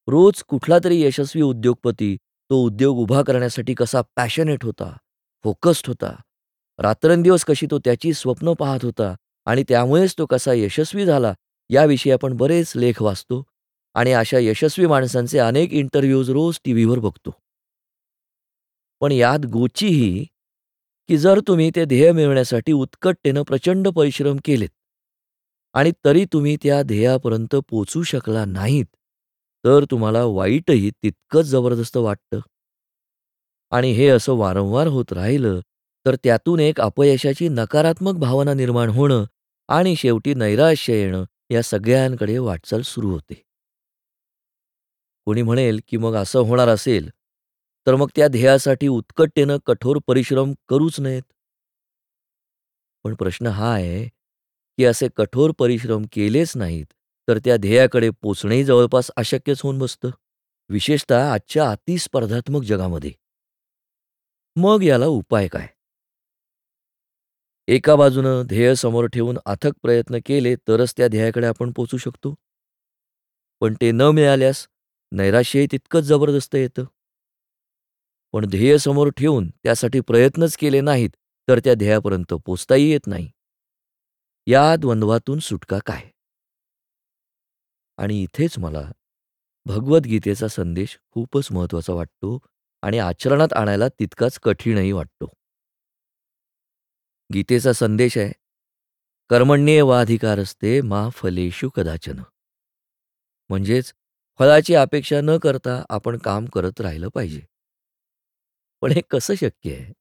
रोज 0.09 0.43
कुठला 0.43 0.78
तरी 0.85 1.02
यशस्वी 1.02 1.43
उद्योगपती 1.43 2.16
तो 2.51 2.56
उद्योग 2.56 2.97
उभा 2.97 3.23
करण्यासाठी 3.23 3.74
कसा 3.74 4.01
पॅशनेट 4.16 4.64
होता, 4.64 4.97
फोकस्ड 5.44 5.89
होता, 5.89 6.14
रात्रंदिवस 6.78 7.44
कशी 7.44 7.66
तो 7.70 7.78
त्याची 7.78 8.12
स्वप्न 8.12 8.52
पाहत 8.52 8.85
होता 8.85 9.14
आणि 9.47 9.64
त्यामुळेच 9.68 10.14
तो 10.18 10.27
कसा 10.27 10.52
यशस्वी 10.52 11.06
झाला, 11.06 11.35
याविषयी 11.70 12.12
आपण 12.12 12.36
बरेच 12.36 12.73
लेख 12.77 13.02
वाचतो 13.02 13.43
आणि 13.94 14.12
अशा 14.12 14.39
यशस्वी 14.39 14.86
माणसांचे 14.86 15.39
अनेक 15.39 15.73
इंटरव्ह्यूज 15.73 16.31
रोज 16.31 16.59
टीव्हीवर 16.64 16.98
बघतो. 16.98 17.31
पण 19.01 19.12
यात 19.12 19.47
गोची 19.47 19.86
ही, 19.86 20.27
की 21.09 21.16
जर 21.16 21.41
तुम्ही 21.41 21.70
ते 21.77 21.85
ध्येय 21.85 22.12
मिळवण्यासाठी 22.12 22.73
उत्कटतेनं 22.73 23.43
प्रचंड 23.43 23.89
परिश्रम 23.89 24.37
केलेत 24.45 24.69
आणि 25.74 25.93
तरी 26.05 26.24
तुम्ही 26.24 26.57
त्या 26.62 26.83
ध्येयापर्यंत 26.83 27.57
पोचू 27.69 28.03
शकला 28.03 28.45
नाहीत, 28.45 28.85
तर 29.65 29.85
तुम्हाला 29.91 30.24
वाईटही 30.24 30.91
तितकंच 30.91 31.45
जबरदस्त 31.45 31.97
वाटतं. 31.97 32.41
आणि 33.70 33.93
हे 33.93 34.09
असं 34.09 34.33
वारंवार 34.33 34.87
होत 34.87 35.12
राहिलं, 35.12 35.61
तर 36.07 36.16
त्यातून 36.24 36.61
एक 36.61 36.81
अपयशाची 36.81 37.49
नकारात्मक 37.49 38.15
भावना 38.15 38.55
निर्माण 38.55 38.89
होणं 38.89 39.24
आणि 39.69 39.97
शेवटी 39.97 40.35
नैराश्य 40.35 40.95
येणं, 40.95 41.24
या 41.51 41.62
सगळ्यांकडे 41.62 42.39
वाटचाल 42.39 42.83
सुरू 42.83 43.11
होते. 43.11 43.43
कोणी 45.27 45.43
म्हणेल, 45.43 45.81
की 45.89 45.97
मग 45.97 46.15
असं 46.15 46.39
होणार 46.39 46.69
असेल, 46.69 47.11
तर 47.87 47.95
मग 47.95 48.07
त्या 48.17 48.29
ध्येयासाठी 48.29 48.89
उत्कटतेनं 48.89 49.57
कठोर 49.67 49.99
परिश्रम 50.07 50.53
करूच 50.69 51.01
नयेत. 51.01 51.23
पण 53.05 53.15
प्रश्न 53.15 53.47
हा 53.47 53.73
आहे, 53.73 54.09
की 54.79 54.85
असे 54.85 55.09
कठोर 55.17 55.51
परिश्रम 55.59 56.05
केलेच 56.13 56.57
नाहीत, 56.57 56.87
तर 57.29 57.39
त्या 57.39 57.57
ध्येयाकडे 57.57 58.11
पोचणेही 58.11 58.65
जवळपास 58.65 59.11
अशक्यच 59.17 59.61
होऊन 59.63 59.79
बसतं, 59.79 60.11
विशेषतः 60.71 61.33
आजच्या 61.33 61.71
अतिस्पर्धात्मक 61.71 62.63
जगामध्ये. 62.63 63.13
मग 64.57 64.83
याला 64.83 65.07
उपाय 65.07 65.49
काय? 65.49 65.67
एका 67.69 67.97
बाजूनं 67.97 68.43
ध्येय 68.47 68.75
समोर 68.75 69.07
ठेवून 69.07 69.39
अथक 69.47 69.73
प्रयत्न 69.83 70.19
केले 70.27 70.57
तरच 70.57 70.95
त्या 70.97 71.09
ध्येयाकडे 71.09 71.47
आपण 71.47 71.73
पोचू 71.73 71.97
शकतो. 71.97 72.35
पण 73.61 73.75
ते 73.81 73.91
न 73.93 74.03
मिळाल्यास 74.03 74.69
नैराश्यही 75.13 75.67
तितकंच 75.73 76.05
जबरदस्त 76.05 76.55
येतं. 76.55 76.85
पण 78.32 78.47
ध्येय 78.47 78.78
समोर 78.78 79.09
ठेवून 79.16 79.51
त्यासाठी 79.51 80.01
प्रयत्नच 80.01 80.57
केले 80.57 80.81
नाहीत, 80.81 81.11
तर 81.48 81.59
त्या 81.59 81.74
ध्येयापर्यंत 81.74 82.35
पोचताही 82.35 82.90
येत 82.90 83.07
नाही. 83.07 83.31
या 84.47 84.77
द्वंद्वातून 84.77 85.39
सुटका 85.39 85.78
काय? 85.86 86.11
आणि 87.97 88.23
इथेच 88.23 88.59
मला 88.59 88.93
भगवद्गीतेचा 89.66 90.48
संदेश 90.48 90.98
खूपच 91.11 91.48
महत्त्वाचा 91.51 91.93
वाटतो 91.93 92.39
आणि 92.82 92.98
आचरणात 92.98 93.53
आणायला 93.53 93.89
तितकाच 93.89 94.39
कठीणही 94.39 94.93
वाटतो. 94.93 95.27
गीतेचा 97.32 97.73
संदेश 97.73 98.19
आहे, 98.19 98.32
कर्मण्येय 99.31 99.82
वाधिकार 99.82 100.39
असते 100.39 100.81
मा 100.81 101.09
फलेशू 101.09 101.69
कदाचन. 101.69 102.23
म्हणजेच 103.48 103.94
फळाची 104.39 104.74
अपेक्षा 104.74 105.20
न 105.20 105.39
करता 105.39 105.85
आपण 105.90 106.19
काम 106.19 106.44
करत 106.47 106.81
राहिलं 106.81 107.09
पाहिजे. 107.09 107.40
पण 108.82 108.93
हे 108.93 109.01
कसं 109.11 109.35
शक्य 109.35 109.74
आहे? 109.74 109.93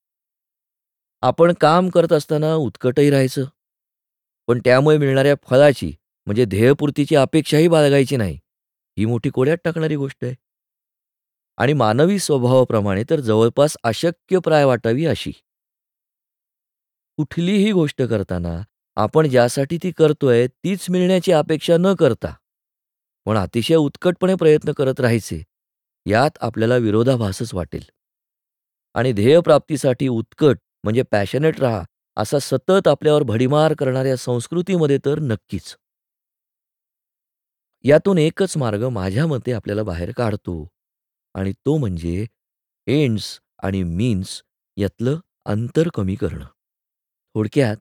आपण 1.23 1.53
काम 1.53 1.89
करत 1.89 2.14
असताना 2.14 2.53
उत्कटही 2.56 3.10
राहायचं, 3.10 3.45
पण 4.47 4.60
त्यामुळे 4.65 4.97
मिळणाऱ्या 4.97 5.35
फळाची 5.43 5.91
म्हणजे 6.27 6.45
ध्येयपूर्तीची 6.45 7.15
अपेक्षाही 7.15 7.68
बाळगायची 7.68 8.18
नाही, 8.18 8.39
ही 8.97 9.06
मोठी 9.06 9.30
कोड्यात 9.30 9.57
टाकणारी 9.64 9.95
गोष्ट 9.95 10.23
आहे. 10.23 10.34
आणि 11.57 11.73
मानवी 11.73 12.19
स्वभावाप्रमाणे 12.19 13.03
तर 13.10 13.19
जवळपास 13.19 13.77
अशक्यप्राय 13.84 14.64
वाटावी 14.65 15.06
अशी. 15.06 15.31
कुठलीही 17.18 17.72
गोष्ट 17.72 18.02
करताना 18.02 18.61
आपण 18.97 19.27
ज्यासाठी 19.27 19.77
ती 19.84 19.91
करतोय 19.91 20.47
तीच 20.47 20.89
मिळण्याची 20.89 21.31
अपेक्षा 21.31 21.77
न 21.80 21.93
करता, 21.95 22.34
पण 23.26 23.38
अतिशय 23.38 23.76
उत्कटपणे 23.76 24.35
प्रयत्न 24.35 24.72
करत 24.72 24.99
राहायचे, 24.99 25.43
यात 26.06 26.38
आपल्याला 26.41 26.77
विरोधाभासच 26.77 27.53
वाटेल. 27.53 27.84
आणि 28.95 29.11
ध्येयप्राप्तीसाठी 29.13 30.07
उत्कट 30.07 30.57
म्हणजे 30.84 31.03
पॅशनेट 31.03 31.59
राहा, 31.59 31.84
असा 32.17 32.39
सतत 32.39 32.88
आपल्यावर 32.88 33.23
भडीमार 33.23 33.73
करणाऱ्या 33.73 34.17
संस्कृतीमध्ये 34.17 34.97
तर 35.05 35.19
नक्कीच. 35.19 35.76
यातून 37.84 38.17
एकच 38.17 38.57
मार्ग 38.57 38.88
माझ्या 38.88 39.27
मते 39.27 39.51
आपल्याला 39.51 39.84
बाहेर 39.84 40.11
काढतो 40.17 40.67
आणि 41.35 41.51
तो 41.51 41.77
म्हणजे 41.77 42.26
एंड्स 42.88 43.39
आणि 43.63 43.84
मीन्स 43.84 44.41
यातलं 44.77 45.19
अंतर 45.45 45.89
कमी 45.93 46.15
करणं. 46.15 46.45
थोडक्यात 47.35 47.77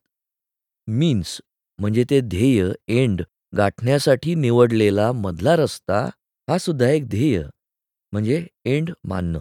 मीन्स 0.89 1.41
म्हणजे 1.79 2.05
ते 2.11 2.21
ध्येय, 2.21 2.73
एंड 2.89 3.23
गाठण्यासाठी 3.57 4.35
निवडलेला 4.35 5.13
मधला 5.13 5.57
रस्ता 5.57 6.05
हा 6.49 6.59
सुद्धा 6.59 6.89
एक 6.89 7.09
ध्येय 7.09 7.43
म्हणजे 8.13 8.47
एंड 8.65 8.91
मानणं. 9.05 9.39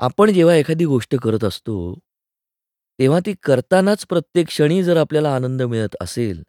आपण 0.00 0.30
जेव्हा 0.30 0.54
एखादी 0.54 0.84
गोष्ट 0.84 1.14
करत 1.16 1.44
असतो, 1.44 1.94
तेव्हा 2.98 3.18
ती 3.26 3.34
करतानाच 3.42 4.04
प्रत्येक 4.06 4.46
क्षणी 4.46 4.82
जर 4.82 4.96
आपल्याला 4.96 5.34
आनंद 5.34 5.62
मिळत 5.62 5.96
असेल, 6.00 6.42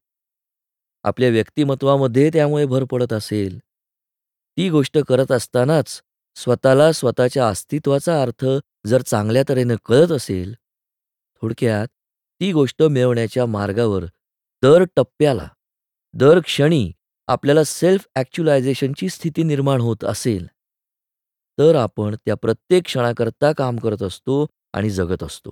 आपल्या 1.05 1.29
व्यक्तिमत्वामध्ये 1.29 2.29
त्यामुळे 2.33 2.65
भर 2.65 2.83
पडत 2.83 3.13
असेल, 3.13 3.57
ती 3.57 4.69
गोष्ट 4.69 4.97
करत 4.97 5.31
असतानाच 5.31 6.01
स्वतःला 6.37 6.91
स्वतःच्या 6.91 7.47
अस्तित्वाचा 7.47 8.21
अर्थ 8.21 8.45
जर 8.87 9.01
चांगल्या 9.01 9.43
तऱ्हेनं 9.49 9.75
कळत 9.85 10.11
असेल, 10.11 10.53
थोडक्यात 11.41 11.87
ती 12.41 12.51
गोष्ट 12.51 12.83
मिळवण्याच्या 12.83 13.45
मार्गावर 13.45 14.05
दर 14.63 14.83
टप्प्याला, 14.95 15.47
दर 16.13 16.39
क्षणी 16.39 16.91
आपल्याला 17.27 17.63
सेल्फ 17.63 18.07
ॲक्च्युलायझेशनची 18.15 19.09
स्थिती 19.09 19.43
निर्माण 19.43 19.81
होत 19.81 20.03
असेल, 20.03 20.47
तर 21.59 21.75
आपण 21.75 22.15
त्या 22.15 22.35
प्रत्येक 22.35 22.83
क्षणाकरता 22.83 23.51
काम 23.51 23.77
करत 23.77 24.03
असतो 24.03 24.45
आणि 24.73 24.89
जगत 24.89 25.23
असतो. 25.23 25.51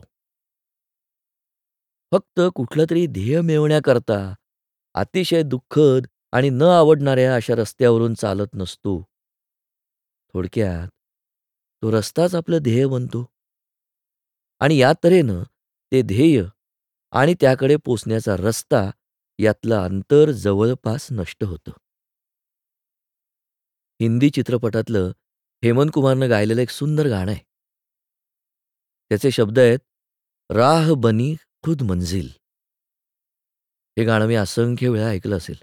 फक्त 2.12 2.42
कुठलं 2.56 2.86
तरी 2.90 3.08
ध्येय 3.08 3.42
मिळवण्याकरता 3.42 4.34
अतिशय 4.94 5.44
दुःखद 5.44 6.08
आणि 6.32 6.50
न 6.50 6.62
आवडणाऱ्या 6.62 7.36
अशा 7.36 7.56
रस्त्यावरून 7.56 8.14
चालत 8.14 8.48
नसतो. 8.54 9.04
थोडक्यात 10.34 10.88
तो 11.84 11.92
रस्ताच 11.92 12.36
आपलं 12.36 12.58
ध्येय 12.62 12.88
बनतो. 12.88 13.26
आणि 14.60 14.78
या 14.78 14.94
तऱ्हेनं 15.04 15.44
ते 15.92 16.02
ध्येय 16.02 16.44
आणि 17.12 17.34
त्याकडे 17.34 17.76
पोचण्याचा 17.76 18.36
रस्ता 18.38 18.92
यातलं 19.40 19.76
अंतर 19.76 20.32
जवळपास 20.32 21.08
नष्ट 21.12 21.44
होतं. 21.44 21.72
हिंदी 24.02 24.30
चित्रपटातलं 24.30 25.12
हेमंत 25.64 25.90
कुमारनं 25.94 26.30
गायलेलं 26.30 26.62
एक 26.62 26.70
सुंदर 26.70 27.08
गाणं 27.08 27.32
आहे. 27.32 27.40
त्याचे 29.10 29.32
शब्द 29.32 29.60
आहेत, 29.60 29.80
राह 30.52 30.94
बनी 30.98 31.36
खुद 31.64 31.82
मंजिल. 31.82 32.28
हे 33.98 34.06
गाणं 34.06 34.28
मी 34.28 34.36
असंख्य 34.36 34.90
वेळा 34.90 35.08
ऐकलं 35.08 35.38
असेल. 35.38 35.56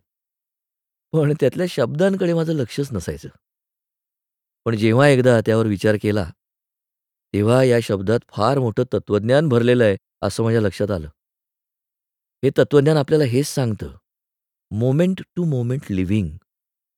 पण 1.12 1.32
त्यातल्या 1.40 1.66
शब्दांकडे 1.66 2.34
माझं 2.34 2.52
लक्षच 2.52 2.92
नसायचं. 2.92 3.28
पण 4.64 4.76
जेव्हा 4.76 5.08
एकदा 5.08 5.40
त्यावर 5.40 5.66
विचार 5.66 5.94
केला, 6.02 6.30
तेव्हा 7.34 7.64
या 7.64 7.80
शब्दात 7.82 8.18
फार 8.28 8.58
मोठं 8.58 8.84
तत्त्वज्ञान 8.84 9.48
भरलेलं 9.48 9.84
आहे, 9.84 9.96
असं 10.22 10.44
माझ्या 10.44 10.60
लक्षात 10.60 10.90
आलं. 10.90 11.08
हे 12.44 12.50
तत्त्वज्ञान 12.50 12.96
आपल्याला 12.96 13.24
हेच 13.24 13.46
सांगतं, 13.46 13.98
मोमेंट 14.70 15.20
टू 15.36 15.44
मोमेंट 15.44 15.82
लिव्हिंग 15.90 16.28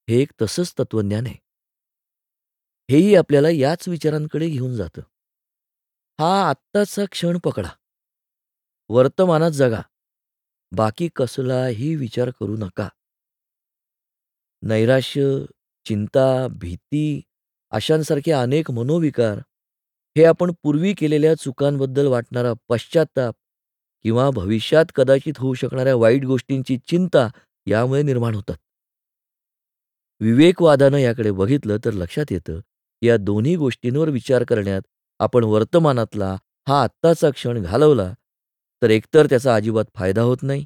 हे 0.09 0.23
एक 0.23 0.33
तसंच 0.43 0.73
तत्त्वज्ञान 0.73 1.27
आहे. 1.27 1.46
हेही 2.91 3.15
आपल्याला 3.15 3.51
याच 3.51 3.89
विचारांकडे 3.89 4.49
घेऊन 4.49 4.75
जातं. 4.75 5.01
हा 6.21 6.49
आत्ताचा 6.49 7.05
क्षण 7.05 7.39
पकडा. 7.39 7.69
वर्तमानात 8.89 9.51
जगा. 9.51 9.83
बाकी 10.73 11.09
कसलाही 11.17 11.97
विचार 11.97 12.31
करू 12.31 12.57
नका. 12.57 12.89
नैराश्य, 14.63 15.45
चिंता, 15.85 16.49
भीती 16.49 17.23
अशांसारखे 17.71 18.33
अनेक 18.33 18.71
मनोविकार 18.71 19.39
हे 20.17 20.25
आपण 20.25 20.53
पूर्वी 20.63 20.95
केलेल्या 20.95 21.35
चुकांबद्दल 21.35 22.07
वाटणारा 22.07 22.53
पश्चाताप 22.69 23.35
किंवा 24.03 24.31
भविष्यात 24.31 24.85
कदाचित 24.95 25.39
होऊ 25.39 25.55
शकणाऱ्या 25.55 25.97
वाईट 25.97 26.25
गोष्टींची 26.25 26.79
चिंता 26.87 27.29
यामुळे 27.67 28.03
निर्माण 28.03 28.35
होतात. 28.35 28.57
विवेकवादानं 30.21 30.97
याकडे 30.97 31.31
बघितलं 31.31 31.77
तर 31.85 31.91
लक्षात 31.91 32.25
येतं, 32.31 32.61
या 33.07 33.17
दोन्ही 33.17 33.57
गोष्टींवर 33.57 34.09
विचार 34.09 34.45
करण्यात 34.45 34.83
आपण 35.21 35.45
वर्तमानातला 35.45 36.37
हा 36.69 36.83
आत्ताचा 36.83 37.31
क्षण 37.31 37.63
घालवला, 37.63 38.13
तर 38.83 38.91
एकतर 38.91 39.27
त्याचा 39.27 39.55
अजिबात 39.55 39.85
फायदा 39.95 40.23
होत 40.23 40.43
नाही 40.43 40.65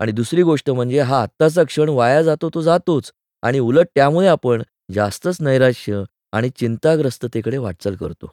आणि 0.00 0.12
दुसरी 0.12 0.42
गोष्ट 0.42 0.70
म्हणजे 0.70 1.00
हा 1.00 1.22
आत्ताचा 1.22 1.64
क्षण 1.64 1.88
वाया 1.88 2.22
जातो 2.22 2.50
तो 2.54 2.62
जातोच 2.62 3.12
आणि 3.42 3.58
उलट 3.58 3.86
त्यामुळे 3.94 4.28
आपण 4.28 4.62
जास्तच 4.94 5.36
नैराश्य 5.40 6.02
आणि 6.32 6.50
चिंताग्रस्ततेकडे 6.50 7.58
वाटचाल 7.58 7.94
करतो. 7.94 8.26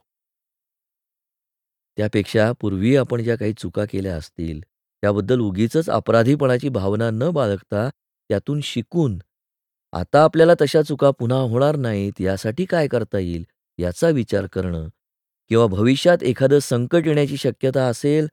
त्यापेक्षा 1.98 2.52
पूर्वी 2.52 2.96
आपण 2.96 3.24
ज्या 3.24 3.36
काही 3.36 3.54
चुका 3.54 3.86
केल्या 3.86 4.16
असतील, 4.16 4.60
त्याबद्दल 5.04 5.40
उगीचच 5.40 5.90
अपराधीपणाची 5.90 6.70
भावना 6.70 7.10
न 7.10 7.30
बाळगता 7.30 7.90
त्यातून 8.30 8.62
शिकून, 8.62 9.18
आता 9.94 10.24
आपल्याला 10.24 10.54
तशा 10.62 10.82
चुका 10.82 11.12
पुन्हा 11.12 11.40
होणार 11.40 11.76
नाहीत 11.76 12.22
यासाठी 12.22 12.66
काय 12.66 12.88
करता 12.88 13.20
येईल, 13.20 13.44
याचा 13.78 14.10
विचार 14.10 14.48
करणं 14.48 14.88
किंवा 15.50 15.68
भविष्यात 15.68 16.24
एखादं 16.24 16.60
संकट 16.60 17.08
येण्याची 17.08 17.38
शक्यता 17.38 17.88
असेल, 17.88 18.28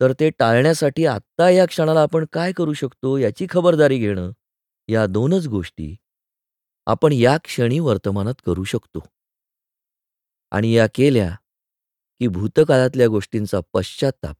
तर 0.00 0.12
ते 0.20 0.30
टाळण्यासाठी 0.30 1.06
आत्ता 1.06 1.50
या 1.50 1.66
क्षणाला 1.66 2.02
आपण 2.02 2.24
काय 2.32 2.52
करू 2.52 2.72
शकतो 2.72 3.16
याची 3.18 3.46
खबरदारी 3.50 3.98
घेणं, 3.98 4.30
या 4.88 5.06
दोनच 5.06 5.46
गोष्टी 5.46 5.96
आपण 6.86 7.12
या 7.12 7.36
क्षणी 7.36 7.78
वर्तमानात 7.78 8.34
करू 8.46 8.64
शकतो. 8.64 9.00
आणि 10.50 10.72
या 10.72 10.86
केल्या, 10.94 11.34
की 12.20 12.28
भूतकाळातल्या 12.28 13.08
गोष्टींचा 13.08 13.60
पश्चात्ताप 13.72 14.36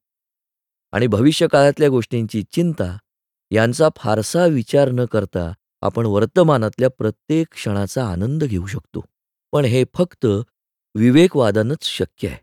आणि 0.92 1.06
भविष्यकाळातल्या 1.06 1.88
गोष्टींची 1.88 2.42
चिंता 2.42 2.98
यांचा 3.50 3.88
फारसा 3.96 4.46
विचार 4.46 4.90
न 4.90 5.04
करता 5.04 5.52
आपण 5.82 6.06
वर्तमानातल्या 6.06 6.90
प्रत्येक 6.90 7.46
क्षणाचा 7.50 8.04
आनंद 8.06 8.44
घेऊ 8.44 8.66
शकतो. 8.66 9.04
पण 9.52 9.64
हे 9.64 9.84
फक्त 9.94 10.26
विवेकवादानंच 10.94 11.84
शक्य 11.84 12.28
आहे. 12.28 12.38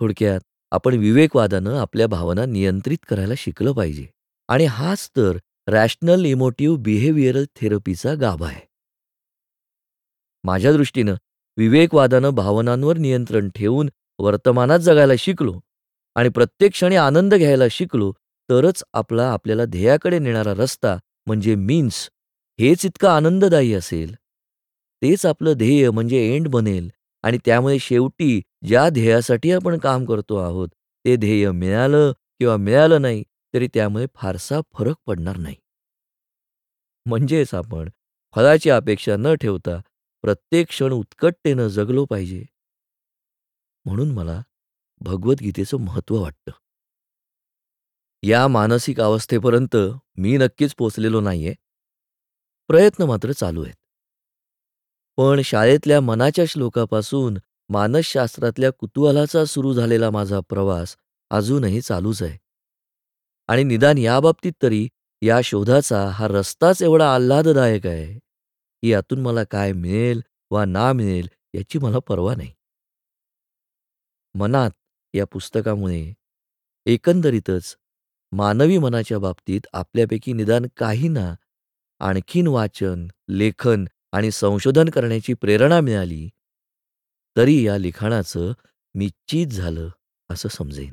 थोडक्यात 0.00 0.40
आपण 0.70 0.94
विवेकवादानं 0.94 1.78
आपल्या 1.78 2.06
भावना 2.06 2.44
नियंत्रित 2.44 2.98
करायला 3.08 3.34
शिकलं 3.36 3.72
पाहिजे 3.72 4.06
आणि 4.48 4.64
हाच 4.64 5.10
तर 5.16 5.38
रॅशनल 5.68 6.24
इमोटिव्ह 6.24 6.78
बिहेवियरल 6.78 7.44
थेरपीचा 7.56 8.14
गाभा 8.14 8.46
आहे. 8.46 8.66
माझ्या 10.44 10.72
दृष्टीनं 10.72 11.14
विवेकवादानं 11.56 12.30
भावनांवर 12.30 12.98
नियंत्रण 12.98 13.48
ठेवून 13.48 13.90
वर्तमानात 14.18 14.78
जगायला 14.78 15.12
शिकलो 15.18 15.60
आणि 16.14 16.28
प्रत्येक 16.28 16.72
क्षणी 16.72 16.96
आनंद 16.96 17.34
घ्यायला 17.34 17.64
शिकलो, 17.70 18.12
तरच 18.50 18.84
आपला 18.92 19.32
आपल्याला 19.32 19.64
ध्येयाकडे 19.64 20.18
नेणारा 20.18 20.54
रस्ता 20.54 20.96
म्हणजे 21.26 21.54
मीन्स 21.54 22.10
हेच 22.60 22.86
इतकं 22.86 23.08
आनंददायी 23.08 23.74
असेल. 23.74 24.14
तेच 25.02 25.26
आपलं 25.26 25.52
ध्येय 25.52 25.90
म्हणजे 25.90 26.34
एंड 26.34 26.48
बनेल 26.48 26.90
आणि 27.22 27.38
त्यामुळे 27.44 27.78
शेवटी 27.78 28.40
ज्या 28.66 28.88
ध्येयासाठी 28.88 29.52
आपण 29.52 29.78
काम 29.78 30.04
करतो 30.04 30.36
आहोत, 30.36 30.68
ते 31.04 31.16
ध्येय 31.16 31.50
मिळालं 31.50 32.12
किंवा 32.12 32.56
मिळालं 32.56 33.02
नाही, 33.02 33.22
तरी 33.54 33.68
त्यामुळे 33.74 34.06
फारसा 34.14 34.60
फरक 34.72 34.96
पडणार 35.06 35.36
नाही. 35.36 35.56
म्हणजेच 37.06 37.54
आपण 37.54 37.88
फळाची 38.34 38.70
अपेक्षा 38.70 39.16
न 39.16 39.34
ठेवता 39.34 39.80
प्रत्येक 40.22 40.68
क्षण 40.68 40.92
उत्कटतेनं 40.92 41.68
जगलो 41.68 42.04
पाहिजे. 42.04 42.44
म्हणून 43.84 44.10
मला 44.10 44.42
भगवद्गीतेचं 45.00 45.76
महत्त्व 45.76 46.22
वाटतं. 46.22 46.50
या 48.24 48.48
मानसिक 48.48 49.00
अवस्थेपर्यंत 49.00 49.76
मी 50.18 50.36
नक्कीच 50.36 50.74
पोचलेलो 50.74 51.20
नाहीये. 51.20 51.54
प्रयत्न 52.68 53.04
मात्र 53.04 53.32
चालू 53.32 53.64
आहेत. 53.64 53.74
पण 55.16 55.40
शाळेतल्या 55.44 56.00
मनाच्या 56.00 56.44
श्लोकापासून 56.48 57.38
मानसशास्त्रातल्या 57.68 58.70
कुतूहलाचा 58.70 59.44
सुरू 59.44 59.72
झालेला 59.72 60.10
माझा 60.10 60.40
प्रवास 60.40 60.96
अजूनही 61.30 61.80
चालूच 61.80 62.22
आहे. 62.22 62.38
आणि 63.48 63.64
निदान 63.64 63.98
याबाबतीत 63.98 64.52
तरी 64.62 64.88
या 65.22 65.40
शोधाचा 65.44 66.06
हा 66.08 66.28
रस्ताच 66.28 66.82
एवढा 66.82 67.14
आल्हाददायक 67.14 67.86
आहे, 67.86 68.14
की 68.14 68.88
यातून 68.88 69.20
मला 69.20 69.44
काय 69.44 69.72
मिळेल 69.72 70.20
वा 70.50 70.64
ना 70.64 70.92
मिळेल 70.92 71.28
याची 71.54 71.78
मला 71.78 71.98
पर्वा 71.98 72.34
नाही. 72.34 72.52
मनात 74.34 74.70
या 75.14 75.24
पुस्तकामुळे 75.26 76.12
एकंदरीतच 76.86 77.76
मानवी 78.32 78.78
मनाच्या 78.78 79.18
बाबतीत 79.18 79.60
आपल्यापैकी 79.72 80.32
निदान 80.32 80.66
काही 80.76 81.08
ना 81.08 81.34
आणखीन 82.00 82.46
वाचन, 82.46 83.06
लेखन 83.28 83.84
आणि 84.12 84.30
संशोधन 84.30 84.88
करण्याची 84.88 85.34
प्रेरणा 85.34 85.80
मिळाली, 85.80 86.28
तरी 87.36 87.62
या 87.66 87.78
लिखाणाचं 87.78 88.52
मी 88.94 89.08
झालं 89.46 89.88
असं 90.30 90.48
समजेन. 90.48 90.92